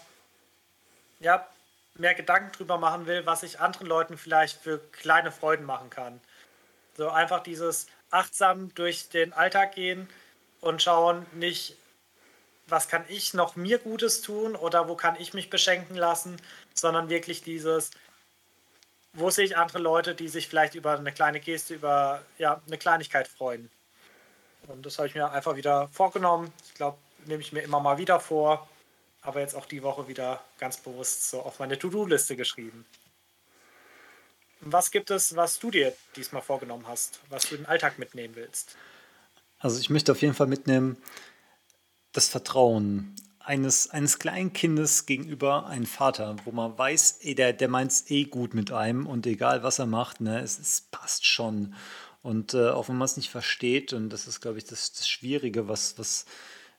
ja, 1.20 1.46
mehr 1.96 2.16
Gedanken 2.16 2.54
drüber 2.54 2.78
machen 2.78 3.08
will, 3.08 3.26
was 3.26 3.44
ich 3.44 3.60
anderen 3.60 3.88
Leuten 3.88 4.18
vielleicht 4.18 4.62
für 4.62 4.80
kleine 4.94 5.34
Freuden 5.34 5.66
machen 5.66 5.90
kann. 5.90 6.22
So 6.96 7.10
einfach 7.10 7.44
dieses 7.44 7.88
achtsam 8.12 8.74
durch 8.76 9.10
den 9.10 9.34
Alltag 9.34 9.76
gehen 9.76 10.10
und 10.60 10.82
schauen, 10.82 11.26
nicht, 11.34 11.76
was 12.68 12.88
kann 12.88 13.04
ich 13.08 13.34
noch 13.34 13.56
mir 13.56 13.80
Gutes 13.80 14.22
tun 14.22 14.56
oder 14.56 14.88
wo 14.88 14.96
kann 14.96 15.16
ich 15.20 15.34
mich 15.34 15.50
beschenken 15.50 15.96
lassen, 15.96 16.38
sondern 16.74 17.10
wirklich 17.10 17.42
dieses, 17.42 17.92
wo 19.14 19.30
sehe 19.30 19.46
ich 19.46 19.58
andere 19.58 19.80
Leute, 19.80 20.16
die 20.16 20.28
sich 20.28 20.48
vielleicht 20.48 20.76
über 20.76 20.98
eine 20.98 21.12
kleine 21.12 21.40
Geste, 21.40 21.76
über 21.76 22.24
ja, 22.38 22.62
eine 22.68 22.78
Kleinigkeit 22.78 23.28
freuen. 23.28 23.70
Und 24.68 24.86
das 24.86 24.98
habe 24.98 25.08
ich 25.08 25.16
mir 25.16 25.32
einfach 25.32 25.56
wieder 25.56 25.88
vorgenommen. 25.90 26.54
Ich 26.68 26.76
glaube, 26.76 26.98
nehme 27.26 27.42
ich 27.42 27.52
mir 27.52 27.62
immer 27.62 27.80
mal 27.80 27.98
wieder 27.98 28.20
vor, 28.20 28.70
aber 29.22 29.40
jetzt 29.40 29.56
auch 29.56 29.66
die 29.66 29.84
Woche 29.84 30.08
wieder 30.08 30.42
ganz 30.60 30.78
bewusst 30.78 31.30
so 31.30 31.42
auf 31.42 31.60
meine 31.60 31.78
To-Do-Liste 31.78 32.36
geschrieben. 32.36 32.86
Was 34.62 34.92
gibt 34.92 35.10
es, 35.10 35.36
was 35.36 35.60
du 35.60 35.72
dir 35.72 35.94
diesmal 36.16 36.42
vorgenommen 36.42 36.88
hast, 36.88 37.20
was 37.30 37.50
du 37.50 37.56
in 37.56 37.62
den 37.62 37.68
Alltag 37.68 37.98
mitnehmen 37.98 38.36
willst? 38.36 38.76
Also 39.60 39.80
ich 39.80 39.90
möchte 39.90 40.12
auf 40.12 40.22
jeden 40.22 40.34
Fall 40.34 40.48
mitnehmen 40.48 40.98
das 42.12 42.30
Vertrauen 42.30 43.16
eines, 43.40 43.90
eines 43.90 44.20
Kleinkindes 44.20 45.06
gegenüber 45.06 45.66
einem 45.66 45.86
Vater, 45.86 46.36
wo 46.46 46.52
man 46.52 46.78
weiß, 46.78 47.20
ey, 47.22 47.34
der, 47.36 47.54
der 47.54 47.70
meint 47.70 47.92
es 47.92 48.10
eh 48.12 48.26
gut 48.26 48.54
mit 48.54 48.72
einem 48.72 49.08
und 49.08 49.26
egal 49.26 49.64
was 49.64 49.80
er 49.80 49.88
macht, 49.88 50.22
ne, 50.22 50.40
es, 50.42 50.60
es 50.60 50.88
passt 50.92 51.26
schon. 51.26 51.74
Und 52.22 52.54
äh, 52.54 52.70
auch 52.70 52.88
wenn 52.88 52.98
man 52.98 53.06
es 53.06 53.18
nicht 53.18 53.32
versteht, 53.32 53.94
und 53.94 54.10
das 54.10 54.28
ist, 54.28 54.42
glaube 54.42 54.60
ich, 54.60 54.66
das, 54.66 54.94
das 54.94 55.10
Schwierige, 55.10 55.68
was, 55.68 55.98
was 55.98 56.26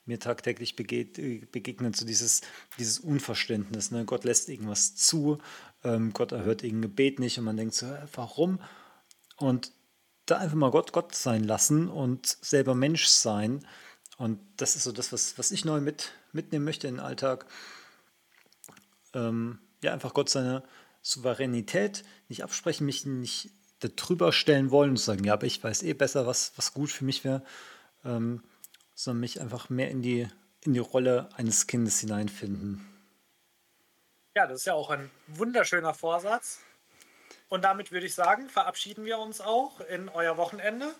mir 0.04 0.18
tagtäglich 0.18 0.76
begeht, 0.76 1.14
begegnet, 1.52 1.96
so 1.96 2.04
dieses, 2.04 2.42
dieses 2.78 2.98
Unverständnis. 2.98 3.90
Ne? 3.90 4.04
Gott 4.04 4.24
lässt 4.24 4.48
irgendwas 4.48 4.96
zu 4.96 5.38
ähm, 5.84 6.12
Gott 6.12 6.32
erhört 6.32 6.62
irgendein 6.62 6.90
Gebet 6.90 7.18
nicht 7.18 7.38
und 7.38 7.44
man 7.44 7.56
denkt 7.56 7.74
so, 7.74 7.86
warum? 8.14 8.60
Und 9.36 9.72
da 10.26 10.38
einfach 10.38 10.56
mal 10.56 10.70
Gott 10.70 10.92
Gott 10.92 11.14
sein 11.14 11.44
lassen 11.44 11.88
und 11.88 12.26
selber 12.26 12.74
Mensch 12.74 13.06
sein. 13.06 13.66
Und 14.18 14.38
das 14.56 14.76
ist 14.76 14.84
so 14.84 14.92
das, 14.92 15.12
was, 15.12 15.36
was 15.38 15.50
ich 15.50 15.64
neu 15.64 15.80
mit, 15.80 16.12
mitnehmen 16.32 16.64
möchte 16.64 16.86
in 16.86 16.94
den 16.94 17.04
Alltag. 17.04 17.46
Ähm, 19.14 19.58
ja, 19.82 19.92
einfach 19.92 20.14
Gott 20.14 20.28
seine 20.28 20.62
Souveränität 21.02 22.04
nicht 22.28 22.44
absprechen, 22.44 22.86
mich 22.86 23.04
nicht 23.04 23.50
darüber 23.80 24.32
stellen 24.32 24.70
wollen 24.70 24.90
und 24.90 24.98
sagen, 24.98 25.24
ja, 25.24 25.32
aber 25.32 25.46
ich 25.46 25.62
weiß 25.62 25.82
eh 25.82 25.92
besser, 25.92 26.26
was, 26.26 26.52
was 26.56 26.72
gut 26.72 26.90
für 26.90 27.04
mich 27.04 27.24
wäre, 27.24 27.42
ähm, 28.04 28.42
sondern 28.94 29.20
mich 29.20 29.40
einfach 29.40 29.70
mehr 29.70 29.90
in 29.90 30.02
die, 30.02 30.28
in 30.60 30.74
die 30.74 30.78
Rolle 30.78 31.28
eines 31.34 31.66
Kindes 31.66 31.98
hineinfinden. 31.98 32.86
Ja, 34.34 34.46
das 34.46 34.60
ist 34.60 34.66
ja 34.66 34.74
auch 34.74 34.90
ein 34.90 35.10
wunderschöner 35.26 35.92
Vorsatz. 35.92 36.60
Und 37.50 37.64
damit 37.64 37.92
würde 37.92 38.06
ich 38.06 38.14
sagen, 38.14 38.48
verabschieden 38.48 39.04
wir 39.04 39.18
uns 39.18 39.42
auch 39.42 39.80
in 39.80 40.08
euer 40.08 40.38
Wochenende. 40.38 40.94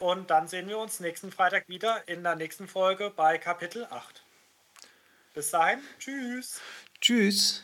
Und 0.00 0.30
dann 0.30 0.48
sehen 0.48 0.68
wir 0.68 0.78
uns 0.78 0.98
nächsten 0.98 1.30
Freitag 1.30 1.68
wieder 1.68 2.08
in 2.08 2.24
der 2.24 2.34
nächsten 2.34 2.66
Folge 2.66 3.10
bei 3.14 3.38
Kapitel 3.38 3.86
8. 3.88 4.24
Bis 5.32 5.50
dahin, 5.50 5.80
tschüss. 6.00 6.60
Tschüss. 7.00 7.62